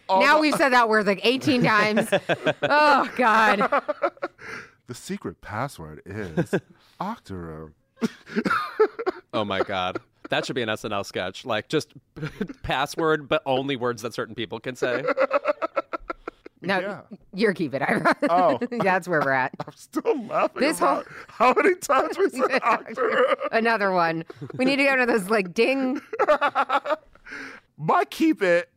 Oh, 0.07 0.20
now 0.20 0.39
we've 0.41 0.55
said 0.55 0.75
that 0.75 0.91
word 0.91 1.07
like 1.07 1.25
18 1.25 1.62
times. 1.62 2.07
oh 2.62 3.11
God. 3.16 3.61
the 4.87 4.95
secret 4.95 5.41
password 5.41 6.03
is 6.05 6.55
octoroon. 7.01 7.72
Oh 9.33 9.45
my 9.45 9.61
God. 9.61 9.99
That 10.31 10.47
should 10.47 10.55
be 10.55 10.63
an 10.63 10.69
SNL 10.69 11.05
sketch. 11.05 11.45
Like 11.45 11.69
just 11.69 11.93
password, 12.63 13.29
but 13.29 13.43
only 13.47 13.75
words 13.77 14.03
that 14.03 14.15
certain 14.15 14.35
people 14.35 14.61
can 14.61 14.77
say. 14.77 15.03
No, 16.63 16.79
Yeah. 16.81 17.01
you're 17.35 17.53
keeping 17.53 17.83
it, 17.83 17.89
Ira. 17.89 18.17
Oh. 18.31 18.59
That's 18.71 19.07
where 19.09 19.21
we're 19.21 19.33
at. 19.33 19.53
I'm 19.67 19.73
still 19.75 20.25
laughing 20.27 20.61
This 20.63 20.79
about 20.79 21.07
how 21.29 21.53
many 21.53 21.75
times 21.75 22.17
we 22.17 22.31
said 22.31 22.61
octoroon. 22.63 23.35
Another 23.53 23.91
one. 23.93 24.25
We 24.55 24.65
need 24.65 24.77
to 24.77 24.85
go 24.85 24.97
to 24.97 25.05
those 25.07 25.29
like 25.29 25.53
ding. 25.53 26.01
My 27.77 28.05
keep 28.09 28.41
it 28.43 28.71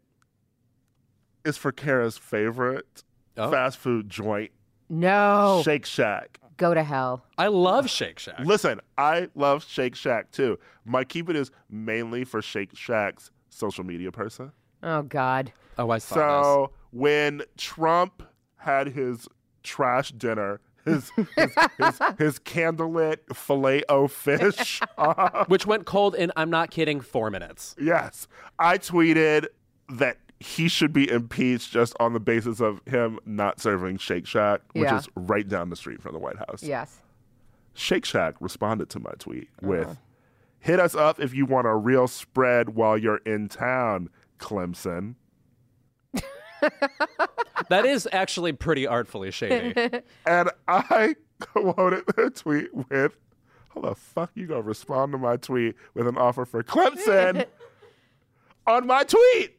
is 1.46 1.56
for 1.58 1.72
Kara's 1.72 2.18
favorite 2.18 3.04
Oh. 3.38 3.52
fast 3.52 3.78
food 3.78 4.10
joint, 4.10 4.50
No. 4.90 5.62
Shake 5.64 5.86
Shack. 5.86 6.40
Go 6.58 6.74
to 6.74 6.84
hell. 6.84 7.24
I 7.38 7.48
love 7.48 7.90
Shake 7.90 8.20
Shack. 8.20 8.40
Listen, 8.40 8.82
I 8.98 9.28
love 9.36 9.64
Shake 9.64 9.96
Shack 9.96 10.32
too. 10.32 10.58
My 10.86 11.04
keep 11.04 11.30
it 11.30 11.36
is 11.36 11.52
mainly 11.70 12.24
for 12.24 12.42
Shake 12.42 12.76
Shack's 12.76 13.32
social 13.50 13.84
media 13.84 14.12
person. 14.12 14.52
Oh 14.84 15.04
God. 15.04 15.54
Oh, 15.78 15.90
I 15.92 16.00
saw 16.00 16.16
So 16.16 16.72
when 16.92 17.44
Trump 17.58 18.24
had 18.58 18.88
his 18.90 19.28
trash 19.64 20.12
dinner, 20.12 20.60
his 20.86 21.12
his, 21.36 21.52
his, 21.78 22.00
his 22.18 22.40
candlelit 22.40 23.18
filet 23.36 23.84
o 23.90 24.08
fish, 24.08 24.82
uh, 24.98 25.40
this. 25.40 25.48
Which 25.48 25.66
went 25.68 25.86
cold 25.86 26.16
in, 26.16 26.32
I'm 26.36 26.50
not 26.50 26.72
kidding, 26.72 27.02
four 27.02 27.30
minutes. 27.30 27.76
yes, 27.80 28.28
I 28.58 28.78
tweeted 28.78 29.48
that 29.90 30.18
he 30.40 30.68
should 30.68 30.94
be 30.94 31.10
impeached 31.10 31.72
just 31.72 31.96
on 32.00 32.14
the 32.14 32.20
basis 32.20 32.60
of 32.60 32.82
him 32.86 33.20
not 33.26 33.60
serving 33.60 33.98
Shake 33.98 34.28
Shack, 34.28 34.62
which 34.74 34.84
Yeah. 34.84 34.98
is 34.98 35.10
right 35.16 35.48
down 35.48 35.70
the 35.70 35.76
street 35.76 36.02
from 36.02 36.14
the 36.14 36.20
White 36.20 36.38
House. 36.38 36.62
Yes. 36.64 37.02
Shake 37.74 38.06
Shack 38.06 38.36
responded 38.40 38.90
to 38.92 39.00
my 39.00 39.12
tweet 39.20 39.50
uh-huh. 39.62 39.68
with, 39.68 39.98
"Hit 40.60 40.80
us 40.80 40.96
up 40.96 41.20
if 41.20 41.34
you 41.34 41.46
want 41.46 41.68
a 41.68 41.76
real 41.76 42.08
spread 42.08 42.70
while 42.70 42.98
you're 42.98 43.18
in 43.26 43.48
town, 43.50 44.10
Clemson." 44.40 45.16
That 47.70 47.86
is 47.86 48.08
actually 48.12 48.54
pretty 48.54 48.88
artfully 48.88 49.32
shady. 49.32 49.74
And 50.26 50.50
I 50.68 51.16
quoted 51.40 52.04
the 52.16 52.30
tweet 52.30 52.74
with, 52.74 53.18
"How 53.74 53.82
the 53.82 53.96
fuck 53.96 54.32
you 54.36 54.48
gonna 54.48 54.62
respond 54.62 55.12
to 55.14 55.18
my 55.18 55.38
tweet 55.38 55.76
with 55.94 56.08
an 56.08 56.18
offer 56.18 56.46
for 56.46 56.64
Clemson 56.64 57.46
on 58.66 58.88
my 58.88 59.04
tweet? 59.04 59.57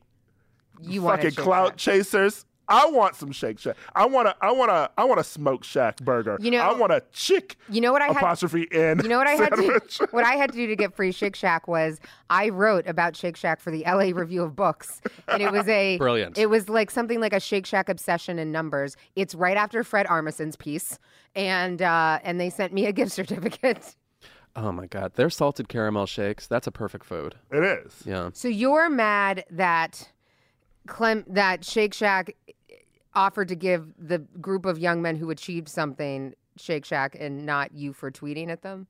You 0.83 1.03
want 1.03 1.23
Fucking 1.23 1.37
clout 1.43 1.77
chasers." 1.77 2.45
I 2.71 2.85
want 2.91 3.17
some 3.17 3.33
Shake 3.33 3.59
Shack. 3.59 3.77
I 3.97 4.05
want 4.05 4.29
to. 4.29 4.37
I 4.43 4.53
want 4.53 4.69
to. 4.71 4.91
I 4.99 5.05
want 5.05 5.19
a 5.19 5.25
Smoke 5.25 5.65
Shack 5.65 5.97
burger. 6.01 6.37
You 6.39 6.51
know- 6.51 6.59
I 6.59 6.75
want 6.75 6.93
a 6.93 7.03
chick. 7.13 7.57
You 7.71 7.81
know 7.81 7.93
what 7.93 8.03
I 8.03 8.09
had- 8.09 8.17
apostrophe 8.19 8.65
in. 8.71 8.99
You 9.01 9.09
know 9.09 9.17
what 9.17 9.27
I 9.27 9.31
had 9.37 9.55
to 9.55 10.07
what 10.11 10.27
I 10.27 10.35
had 10.35 10.53
to 10.53 10.57
do 10.59 10.67
to 10.67 10.77
get 10.77 10.95
free 10.95 11.11
Shake 11.11 11.35
Shack 11.35 11.67
was 11.67 11.99
I 12.29 12.51
wrote 12.51 12.87
about 12.87 13.17
Shake 13.17 13.39
Shack 13.39 13.61
for 13.61 13.71
the 13.71 13.85
LA 13.87 14.11
Review 14.15 14.43
of 14.43 14.55
Books, 14.55 15.01
and 15.29 15.43
it 15.43 15.51
was 15.51 15.67
a 15.67 15.97
Brilliant. 15.99 16.37
It 16.37 16.51
was 16.51 16.69
like 16.69 16.91
something 16.91 17.21
like 17.21 17.33
a 17.33 17.41
Shake 17.41 17.65
Shack 17.65 17.89
obsession 17.89 18.39
in 18.39 18.53
numbers. 18.53 18.97
It's 19.17 19.35
right 19.35 19.57
after 19.57 19.83
Fred 19.83 20.07
Armisen's 20.07 20.55
piece, 20.55 20.99
and 21.35 21.81
uh, 21.81 22.19
and 22.23 22.39
they 22.39 22.51
sent 22.51 22.75
me 22.75 22.85
a 22.85 22.93
gift 22.93 23.13
certificate. 23.13 23.97
Oh 24.57 24.73
my 24.73 24.87
god, 24.87 25.15
their 25.15 25.31
salted 25.31 25.69
caramel 25.69 26.07
shakes. 26.07 26.49
That's 26.49 26.67
a 26.67 26.73
perfect 26.73 27.05
food. 27.05 27.37
It 27.53 27.63
is. 27.63 28.03
Yeah. 28.05 28.31
So 28.33 28.49
you're 28.49 28.91
mad 28.91 29.45
that 29.51 30.11
Clem 30.89 31.25
that 31.29 31.65
Shake 31.65 31.95
Shack 31.95 32.35
offered 33.15 33.49
to 33.49 33.55
give 33.55 33.93
the 33.99 34.19
group 34.19 34.67
of 34.67 34.79
young 34.79 35.03
men 35.03 35.17
who 35.17 35.31
achieved 35.31 35.69
something 35.69 36.35
Shake 36.57 36.85
Shack 36.85 37.17
and 37.19 37.47
not 37.47 37.73
you 37.73 37.93
for 37.93 38.11
tweeting 38.11 38.49
at 38.49 38.63
them? 38.63 38.87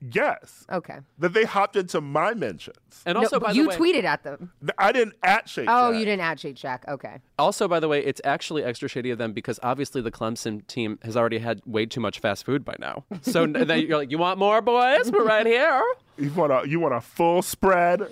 Yes. 0.00 0.64
Okay. 0.72 0.98
That 1.18 1.34
they 1.34 1.44
hopped 1.44 1.76
into 1.76 2.00
my 2.00 2.32
mentions. 2.32 3.02
And 3.04 3.18
also, 3.18 3.38
but 3.38 3.48
by 3.48 3.52
you 3.52 3.64
the 3.64 3.68
way, 3.68 3.76
tweeted 3.76 4.04
at 4.04 4.22
them. 4.22 4.50
I 4.78 4.92
didn't 4.92 5.14
at 5.22 5.46
Shake 5.48 5.66
Oh, 5.68 5.90
you 5.90 6.06
didn't 6.06 6.22
at 6.22 6.40
Shake 6.40 6.56
Shack. 6.56 6.84
Okay. 6.88 7.18
also 7.38 7.68
by 7.68 7.80
the 7.80 7.88
way, 7.88 8.02
it's 8.02 8.20
actually 8.24 8.64
extra 8.64 8.88
shady 8.88 9.10
of 9.10 9.18
them 9.18 9.34
because 9.34 9.60
obviously 9.62 10.00
the 10.00 10.10
Clemson 10.10 10.66
team 10.66 10.98
has 11.02 11.16
already 11.16 11.38
had 11.38 11.60
way 11.66 11.84
too 11.84 12.00
much 12.00 12.18
fast 12.18 12.46
food 12.46 12.64
by 12.64 12.76
now. 12.78 13.04
So 13.20 13.46
then 13.46 13.80
you're 13.80 13.98
like, 13.98 14.10
you 14.10 14.16
want 14.18 14.38
more, 14.38 14.62
boys? 14.62 15.12
We're 15.12 15.24
right 15.24 15.46
here. 15.46 15.82
You 16.20 16.30
want 16.32 16.52
a 16.52 16.68
you 16.68 16.78
want 16.80 16.92
a 16.94 17.00
full 17.00 17.40
spread. 17.40 18.06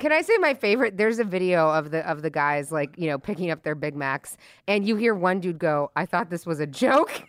Can 0.00 0.10
I 0.10 0.22
say 0.22 0.36
my 0.38 0.52
favorite? 0.52 0.96
There's 0.96 1.20
a 1.20 1.24
video 1.24 1.70
of 1.70 1.92
the 1.92 2.08
of 2.10 2.22
the 2.22 2.30
guys 2.30 2.72
like 2.72 2.98
you 2.98 3.08
know 3.08 3.18
picking 3.18 3.50
up 3.50 3.62
their 3.62 3.76
Big 3.76 3.94
Macs, 3.94 4.36
and 4.66 4.86
you 4.86 4.96
hear 4.96 5.14
one 5.14 5.38
dude 5.38 5.58
go, 5.58 5.92
"I 5.94 6.04
thought 6.04 6.28
this 6.28 6.44
was 6.44 6.58
a 6.58 6.66
joke." 6.66 7.22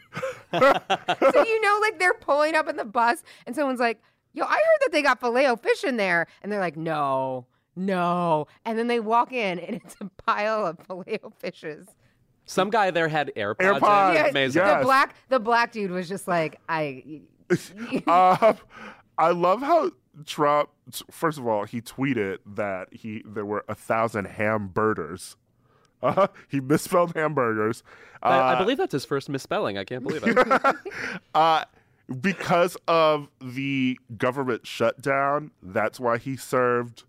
so 0.51 1.43
you 1.45 1.61
know, 1.61 1.77
like 1.81 1.99
they're 1.99 2.15
pulling 2.15 2.55
up 2.55 2.67
in 2.67 2.77
the 2.77 2.85
bus, 2.85 3.23
and 3.45 3.55
someone's 3.55 3.79
like, 3.79 4.01
"Yo, 4.33 4.43
I 4.43 4.53
heard 4.53 4.79
that 4.81 4.89
they 4.91 5.03
got 5.03 5.19
filet 5.19 5.47
o 5.47 5.55
fish 5.55 5.83
in 5.83 5.97
there," 5.97 6.25
and 6.41 6.51
they're 6.51 6.59
like, 6.59 6.77
"No, 6.77 7.45
no," 7.75 8.47
and 8.65 8.77
then 8.77 8.87
they 8.87 8.99
walk 8.99 9.31
in, 9.31 9.59
and 9.59 9.75
it's 9.75 9.95
a 10.01 10.09
pile 10.25 10.65
of 10.65 10.79
filet 10.87 11.19
o 11.23 11.29
fishes. 11.29 11.87
Some 12.45 12.71
guy 12.71 12.89
there 12.89 13.07
had 13.07 13.31
AirPods. 13.37 13.59
in. 13.59 13.73
AirPods. 13.75 14.13
Yeah, 14.15 14.27
Amazing. 14.27 14.63
Yes. 14.63 14.79
The 14.79 14.85
black 14.85 15.15
the 15.29 15.39
black 15.39 15.71
dude 15.71 15.91
was 15.91 16.09
just 16.09 16.27
like, 16.27 16.59
"I." 16.67 17.21
um, 18.07 18.57
I 19.17 19.29
love 19.29 19.61
how 19.61 19.91
Trump. 20.25 20.69
First 21.11 21.37
of 21.37 21.47
all, 21.47 21.63
he 21.63 21.81
tweeted 21.81 22.39
that 22.45 22.87
he 22.91 23.23
there 23.25 23.45
were 23.45 23.65
a 23.67 23.75
thousand 23.75 24.25
hamburgers. 24.25 25.35
Uh, 26.03 26.27
he 26.49 26.59
misspelled 26.59 27.15
hamburgers. 27.15 27.81
Uh, 28.21 28.25
I, 28.25 28.55
I 28.55 28.59
believe 28.59 28.75
that's 28.75 28.91
his 28.91 29.05
first 29.05 29.29
misspelling. 29.29 29.77
I 29.77 29.85
can't 29.85 30.03
believe 30.03 30.21
it. 30.25 30.75
uh, 31.33 31.63
because 32.19 32.75
of 32.89 33.29
the 33.41 33.97
government 34.17 34.67
shutdown. 34.67 35.51
That's 35.61 36.01
why 36.01 36.17
he 36.17 36.35
served 36.35 37.03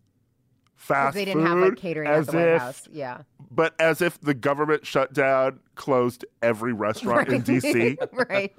fast 0.85 1.15
They 1.15 1.25
didn't 1.25 1.43
food. 1.43 1.49
have 1.49 1.59
like 1.59 1.77
catering 1.77 2.09
as 2.09 2.29
at 2.29 2.33
the 2.33 2.39
White 2.39 2.49
if, 2.49 2.61
House. 2.61 2.89
Yeah. 2.93 3.19
But 3.51 3.75
as 3.79 4.03
if 4.03 4.21
the 4.21 4.35
government 4.35 4.87
shutdown 4.87 5.61
closed 5.75 6.25
every 6.43 6.73
restaurant 6.73 7.29
in 7.29 7.43
DC. 7.43 7.97
right. 8.31 8.53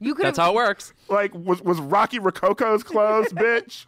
You 0.00 0.14
could 0.14 0.26
that's 0.26 0.36
have 0.36 0.46
how 0.46 0.52
it 0.52 0.56
works. 0.56 0.92
Like 1.08 1.32
was 1.34 1.62
was 1.62 1.80
Rocky 1.80 2.18
Rococo's 2.18 2.82
closed, 2.82 3.34
bitch? 3.34 3.86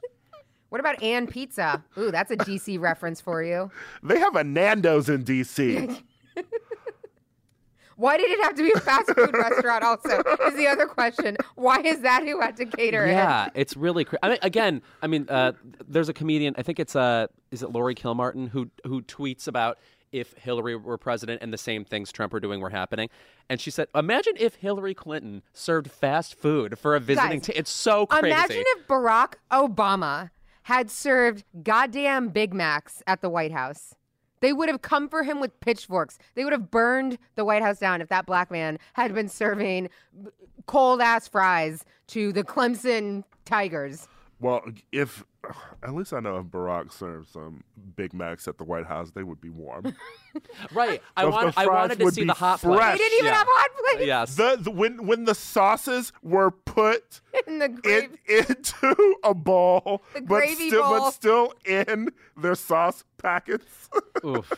What 0.70 0.80
about 0.80 0.98
&pizza? 1.30 1.84
Ooh, 1.96 2.10
that's 2.10 2.30
a 2.30 2.36
DC 2.36 2.80
reference 2.80 3.20
for 3.20 3.42
you. 3.42 3.70
They 4.02 4.18
have 4.18 4.34
a 4.34 4.42
Nando's 4.42 5.08
in 5.08 5.24
DC. 5.24 6.02
Why 7.96 8.16
did 8.18 8.30
it 8.30 8.42
have 8.42 8.54
to 8.56 8.62
be 8.62 8.72
a 8.74 8.80
fast 8.80 9.10
food 9.14 9.30
restaurant? 9.36 9.82
Also, 9.82 10.22
is 10.46 10.54
the 10.54 10.66
other 10.66 10.86
question. 10.86 11.36
Why 11.54 11.80
is 11.80 12.00
that 12.00 12.24
who 12.24 12.40
had 12.40 12.56
to 12.58 12.66
cater 12.66 13.04
it? 13.06 13.10
Yeah, 13.10 13.48
it's 13.54 13.76
really. 13.76 14.04
Cra- 14.04 14.18
I 14.22 14.28
mean, 14.30 14.38
again, 14.42 14.82
I 15.02 15.06
mean, 15.06 15.26
uh, 15.28 15.52
there's 15.86 16.08
a 16.08 16.12
comedian. 16.12 16.54
I 16.58 16.62
think 16.62 16.78
it's 16.78 16.94
uh, 16.94 17.26
is 17.50 17.62
it 17.62 17.70
Laurie 17.70 17.94
Kilmartin 17.94 18.48
who 18.50 18.70
who 18.84 19.02
tweets 19.02 19.48
about 19.48 19.78
if 20.12 20.34
Hillary 20.34 20.76
were 20.76 20.98
president 20.98 21.42
and 21.42 21.52
the 21.52 21.58
same 21.58 21.84
things 21.84 22.12
Trump 22.12 22.32
were 22.32 22.40
doing 22.40 22.60
were 22.60 22.70
happening, 22.70 23.08
and 23.48 23.60
she 23.60 23.70
said, 23.70 23.88
"Imagine 23.94 24.34
if 24.38 24.56
Hillary 24.56 24.94
Clinton 24.94 25.42
served 25.52 25.90
fast 25.90 26.34
food 26.38 26.78
for 26.78 26.94
a 26.94 27.00
visiting. 27.00 27.38
Guys, 27.40 27.46
T- 27.46 27.52
it's 27.54 27.70
so 27.70 28.02
it? 28.02 28.10
crazy. 28.10 28.28
Imagine 28.28 28.64
if 28.66 28.86
Barack 28.86 29.34
Obama 29.50 30.30
had 30.64 30.90
served 30.90 31.44
goddamn 31.62 32.28
Big 32.28 32.52
Macs 32.52 33.02
at 33.06 33.20
the 33.22 33.28
White 33.28 33.52
House. 33.52 33.94
They 34.40 34.52
would 34.52 34.68
have 34.68 34.82
come 34.82 35.08
for 35.08 35.22
him 35.22 35.40
with 35.40 35.58
pitchforks. 35.60 36.18
They 36.34 36.44
would 36.44 36.52
have 36.52 36.70
burned 36.70 37.18
the 37.36 37.44
White 37.44 37.62
House 37.62 37.78
down 37.78 38.00
if 38.00 38.08
that 38.08 38.26
black 38.26 38.50
man 38.50 38.78
had 38.94 39.14
been 39.14 39.28
serving 39.28 39.88
cold 40.66 41.00
ass 41.00 41.28
fries 41.28 41.84
to 42.08 42.32
the 42.32 42.44
Clemson 42.44 43.24
Tigers. 43.44 44.08
Well, 44.38 44.62
if 44.92 45.24
at 45.82 45.94
least 45.94 46.12
I 46.12 46.20
know 46.20 46.36
if 46.36 46.44
Barack 46.46 46.92
served 46.92 47.30
some 47.30 47.62
Big 47.96 48.12
Macs 48.12 48.46
at 48.48 48.58
the 48.58 48.64
White 48.64 48.84
House, 48.84 49.10
they 49.12 49.22
would 49.22 49.40
be 49.40 49.48
warm. 49.48 49.94
right? 50.74 51.00
I 51.16 51.24
want. 51.24 51.56
I 51.56 51.66
wanted 51.66 51.98
to 52.00 52.10
see 52.10 52.24
the 52.24 52.34
hot 52.34 52.60
fresh. 52.60 52.76
plate. 52.76 52.92
They 52.92 52.98
didn't 52.98 53.12
even 53.20 53.26
Yeah. 53.26 53.34
have 53.38 53.46
hot 53.48 53.70
plates 53.78 54.06
Yes. 54.06 54.34
the, 54.34 54.58
the 54.60 54.70
when 54.70 55.06
when 55.06 55.24
the 55.24 55.34
sauces 55.34 56.12
were 56.22 56.50
put 56.50 57.22
in 57.46 57.60
the 57.60 57.66
in, 57.84 58.18
into 58.28 59.16
a 59.24 59.32
bowl, 59.32 60.02
The 60.12 60.20
but 60.20 60.26
gravy 60.26 60.70
bowl. 60.70 60.82
but 61.00 61.10
still 61.12 61.54
in 61.64 62.10
their 62.36 62.56
sauce 62.56 63.04
packets. 63.26 63.88
Oof. 64.24 64.52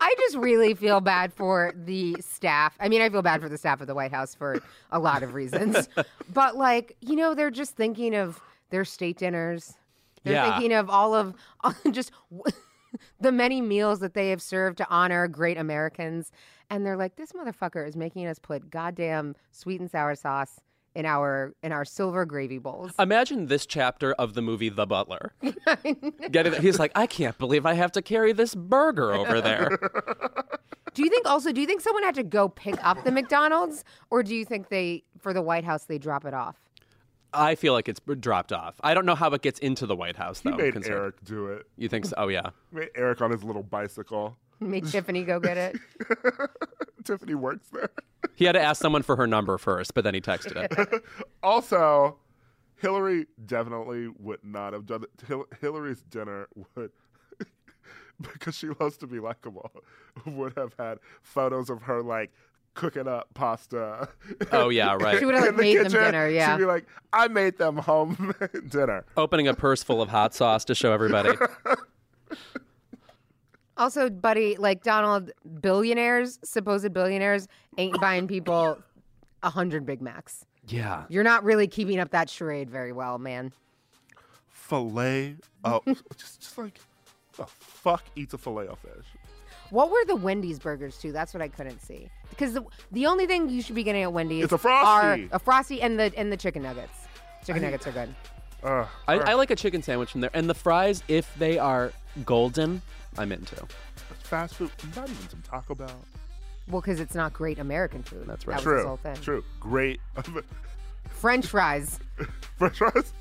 I 0.00 0.14
just 0.20 0.36
really 0.36 0.74
feel 0.74 1.00
bad 1.00 1.32
for 1.32 1.72
the 1.76 2.16
staff. 2.20 2.76
I 2.78 2.88
mean, 2.88 3.00
I 3.00 3.08
feel 3.08 3.22
bad 3.22 3.40
for 3.40 3.48
the 3.48 3.58
staff 3.58 3.80
of 3.80 3.86
the 3.86 3.94
White 3.94 4.12
House 4.12 4.34
for 4.34 4.60
a 4.92 4.98
lot 4.98 5.22
of 5.24 5.34
reasons. 5.34 5.88
but 6.32 6.56
like, 6.56 6.96
you 7.00 7.16
know, 7.16 7.34
they're 7.34 7.50
just 7.50 7.74
thinking 7.76 8.14
of 8.14 8.40
their 8.70 8.84
state 8.84 9.18
dinners. 9.18 9.74
They're 10.22 10.34
Yeah. 10.34 10.52
thinking 10.52 10.72
of 10.72 10.88
all 10.88 11.14
of 11.14 11.34
just 11.90 12.12
the 13.20 13.32
many 13.32 13.60
meals 13.60 14.00
that 14.00 14.14
they 14.14 14.30
have 14.30 14.42
served 14.42 14.78
to 14.78 14.88
honor 14.88 15.26
great 15.26 15.58
Americans. 15.58 16.30
And 16.70 16.84
they're 16.86 16.96
like, 16.96 17.16
this 17.16 17.32
motherfucker 17.32 17.86
is 17.86 17.96
making 17.96 18.26
us 18.26 18.38
put 18.38 18.70
goddamn 18.70 19.34
sweet 19.50 19.80
and 19.80 19.90
sour 19.90 20.14
sauce 20.14 20.60
in 20.94 21.06
our 21.06 21.54
in 21.62 21.72
our 21.72 21.84
silver 21.84 22.24
gravy 22.24 22.58
bowls. 22.58 22.92
Imagine 22.98 23.46
this 23.46 23.66
chapter 23.66 24.12
of 24.14 24.34
the 24.34 24.42
movie 24.42 24.68
The 24.68 24.86
Butler. 24.86 25.32
Getting, 26.30 26.54
he's 26.62 26.78
like, 26.78 26.92
I 26.94 27.06
can't 27.06 27.36
believe 27.38 27.66
I 27.66 27.74
have 27.74 27.92
to 27.92 28.02
carry 28.02 28.32
this 28.32 28.54
burger 28.54 29.12
over 29.12 29.40
there. 29.40 29.68
Do 30.94 31.02
you 31.02 31.10
think 31.10 31.26
also? 31.28 31.50
Do 31.52 31.60
you 31.60 31.66
think 31.66 31.80
someone 31.80 32.04
had 32.04 32.14
to 32.14 32.22
go 32.22 32.48
pick 32.48 32.76
up 32.84 33.02
the 33.02 33.10
McDonald's, 33.10 33.82
or 34.10 34.22
do 34.22 34.32
you 34.32 34.44
think 34.44 34.68
they 34.68 35.02
for 35.18 35.32
the 35.32 35.42
White 35.42 35.64
House 35.64 35.84
they 35.86 35.98
drop 35.98 36.24
it 36.24 36.34
off? 36.34 36.54
I 37.32 37.56
feel 37.56 37.72
like 37.72 37.88
it's 37.88 38.00
dropped 38.20 38.52
off. 38.52 38.76
I 38.80 38.94
don't 38.94 39.04
know 39.04 39.16
how 39.16 39.28
it 39.32 39.42
gets 39.42 39.58
into 39.58 39.86
the 39.86 39.96
White 39.96 40.14
House 40.14 40.40
He 40.40 40.50
though. 40.50 40.56
made 40.56 40.72
considering- 40.74 41.02
Eric 41.02 41.24
do 41.24 41.48
it. 41.48 41.66
You 41.76 41.88
think 41.88 42.04
so? 42.04 42.14
Oh 42.16 42.28
yeah. 42.28 42.50
He 42.70 42.78
made 42.78 42.90
Eric 42.94 43.20
on 43.22 43.32
his 43.32 43.42
little 43.42 43.64
bicycle. 43.64 44.36
Made 44.60 44.86
Tiffany 44.90 45.24
go 45.24 45.40
get 45.40 45.56
it. 45.56 45.76
Tiffany 47.04 47.34
works 47.34 47.68
there. 47.72 47.90
He 48.34 48.44
had 48.46 48.52
to 48.52 48.60
ask 48.60 48.80
someone 48.80 49.02
for 49.02 49.16
her 49.16 49.26
number 49.26 49.58
first, 49.58 49.94
but 49.94 50.04
then 50.04 50.14
he 50.14 50.20
texted 50.20 50.56
it. 50.56 51.04
Also, 51.42 52.16
Hillary 52.76 53.26
definitely 53.44 54.08
would 54.18 54.42
not 54.42 54.72
have 54.72 54.86
done 54.86 55.02
it. 55.04 55.10
Hil- 55.28 55.46
Hillary's 55.60 56.00
dinner 56.02 56.48
would, 56.74 56.90
because 58.32 58.54
she 58.56 58.68
loves 58.80 58.96
to 58.98 59.06
be 59.06 59.20
likable, 59.20 59.70
would 60.24 60.54
have 60.56 60.74
had 60.78 60.98
photos 61.22 61.68
of 61.68 61.82
her 61.82 62.02
like 62.02 62.32
cooking 62.72 63.06
up 63.06 63.28
pasta. 63.34 64.08
Oh, 64.52 64.70
yeah, 64.70 64.94
right. 64.94 65.18
She 65.18 65.26
would 65.26 65.34
have, 65.34 65.42
like, 65.44 65.50
in 65.50 65.56
the 65.56 65.62
made 65.62 65.76
them 65.76 65.84
kitchen. 65.84 66.02
dinner, 66.04 66.28
yeah. 66.28 66.54
She'd 66.56 66.60
be 66.60 66.64
like, 66.66 66.86
"I 67.12 67.28
made 67.28 67.58
them 67.58 67.76
home 67.76 68.34
dinner." 68.68 69.04
Opening 69.18 69.46
a 69.48 69.54
purse 69.54 69.82
full 69.82 70.00
of 70.00 70.08
hot 70.08 70.34
sauce 70.34 70.64
to 70.64 70.74
show 70.74 70.92
everybody. 70.92 71.30
Also, 73.76 74.08
buddy, 74.08 74.56
like 74.56 74.82
Donald, 74.82 75.32
billionaires, 75.60 76.38
supposed 76.44 76.92
billionaires, 76.92 77.48
ain't 77.76 78.00
buying 78.00 78.28
people 78.28 78.78
a 79.42 79.50
hundred 79.50 79.84
Big 79.84 80.00
Macs. 80.00 80.46
Yeah. 80.68 81.04
You're 81.08 81.24
not 81.24 81.44
really 81.44 81.66
keeping 81.66 81.98
up 81.98 82.10
that 82.10 82.30
charade 82.30 82.70
very 82.70 82.92
well, 82.92 83.18
man. 83.18 83.52
Filet, 84.48 85.36
oh, 85.64 85.82
just, 86.16 86.40
just 86.40 86.56
like 86.56 86.78
the 87.36 87.44
fuck 87.46 88.04
eats 88.16 88.32
a 88.32 88.38
filet 88.38 88.66
of 88.66 88.78
fish. 88.78 89.06
What 89.70 89.90
were 89.90 90.04
the 90.06 90.16
Wendy's 90.16 90.58
burgers 90.58 90.96
too? 90.98 91.12
That's 91.12 91.34
what 91.34 91.42
I 91.42 91.48
couldn't 91.48 91.80
see. 91.80 92.08
Because 92.30 92.54
the, 92.54 92.64
the 92.92 93.06
only 93.06 93.26
thing 93.26 93.48
you 93.48 93.60
should 93.60 93.74
be 93.74 93.82
getting 93.82 94.02
at 94.02 94.12
Wendy's 94.12 94.44
It's 94.44 94.52
a 94.52 94.58
Frosty. 94.58 95.28
are 95.28 95.36
a 95.36 95.38
frosty 95.38 95.82
and 95.82 95.98
the 95.98 96.12
and 96.16 96.30
the 96.30 96.36
chicken 96.36 96.62
nuggets. 96.62 96.96
Chicken 97.44 97.62
nuggets 97.62 97.86
are 97.86 97.92
good. 97.92 98.14
Uh, 98.62 98.86
I, 99.06 99.18
I 99.18 99.34
like 99.34 99.50
a 99.50 99.56
chicken 99.56 99.82
sandwich 99.82 100.12
from 100.12 100.22
there. 100.22 100.30
And 100.32 100.48
the 100.48 100.54
fries, 100.54 101.02
if 101.08 101.34
they 101.36 101.58
are 101.58 101.92
golden, 102.24 102.80
I'm 103.18 103.32
into. 103.32 103.56
fast 104.22 104.54
food, 104.56 104.70
not 104.96 105.08
even 105.08 105.28
some 105.28 105.42
Taco 105.42 105.74
Bell. 105.74 105.90
Well, 106.68 106.80
because 106.80 106.98
it's 107.00 107.14
not 107.14 107.32
great 107.32 107.58
American 107.58 108.02
food. 108.02 108.24
That's 108.26 108.46
right. 108.46 108.58
That 108.58 108.64
was 108.66 108.74
his 108.74 108.82
True, 108.82 108.86
whole 108.88 108.96
thing. 108.96 109.14
true, 109.16 109.44
great. 109.60 110.00
French 111.08 111.46
fries. 111.46 111.98
French 112.56 112.78
fries. 112.78 113.12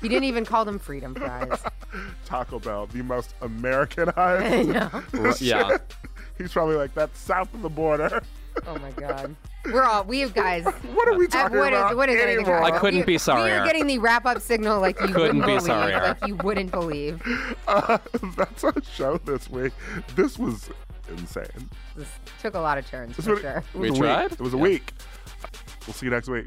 He 0.00 0.08
didn't 0.08 0.24
even 0.24 0.44
call 0.44 0.64
them 0.64 0.78
freedom 0.78 1.14
fries. 1.14 1.60
Taco 2.24 2.58
Bell, 2.58 2.86
the 2.86 3.02
most 3.02 3.34
Americanized. 3.42 4.16
I 4.18 4.62
know. 4.62 5.32
yeah. 5.40 5.76
He's 6.36 6.52
probably 6.52 6.76
like, 6.76 6.94
that's 6.94 7.18
south 7.20 7.52
of 7.54 7.62
the 7.62 7.68
border. 7.68 8.22
Oh 8.66 8.78
my 8.78 8.90
god. 8.96 9.34
We're 9.66 9.82
all 9.82 10.04
we 10.04 10.20
have 10.20 10.34
guys. 10.34 10.64
What 10.64 11.08
are 11.08 11.16
we 11.18 11.26
Uh, 11.26 11.30
talking 11.30 11.58
what 11.58 11.72
is- 11.72 11.78
about 11.78 11.96
what 11.96 12.08
is 12.08 12.20
anything 12.20 12.46
anymore? 12.46 12.62
I 12.62 12.78
couldn't 12.78 13.00
We- 13.00 13.06
be 13.06 13.12
We 13.14 13.18
sorrier. 13.18 13.60
are 13.60 13.66
getting 13.66 13.86
the 13.86 13.98
wrap 13.98 14.26
up 14.26 14.40
signal 14.40 14.80
like 14.80 15.00
you 15.00 15.08
Couldn't 15.08 15.40
be 15.40 15.46
believe, 15.46 15.62
sorrier. 15.62 16.00
like 16.20 16.26
you 16.26 16.36
wouldn't 16.36 16.70
believe. 16.70 17.22
Uh, 17.68 17.98
that's 18.36 18.64
our 18.64 18.72
show 18.92 19.18
this 19.18 19.48
week. 19.50 19.72
This 20.16 20.38
was 20.38 20.70
insane. 21.10 21.68
This 21.96 22.08
took 22.40 22.54
a 22.54 22.58
lot 22.58 22.78
of 22.78 22.86
turns 22.88 23.14
This 23.16 23.26
for 23.26 23.32
was, 23.32 23.40
sure. 23.42 23.50
it 23.58 23.64
was 23.74 23.80
We 23.82 23.88
a 23.88 23.92
week. 23.92 24.00
tried? 24.00 24.32
It 24.32 24.40
was 24.40 24.54
a 24.54 24.56
Yeah. 24.56 24.62
week. 24.62 24.92
We'll 25.86 25.92
see 25.94 26.06
you 26.06 26.10
next 26.12 26.28
week. 26.28 26.46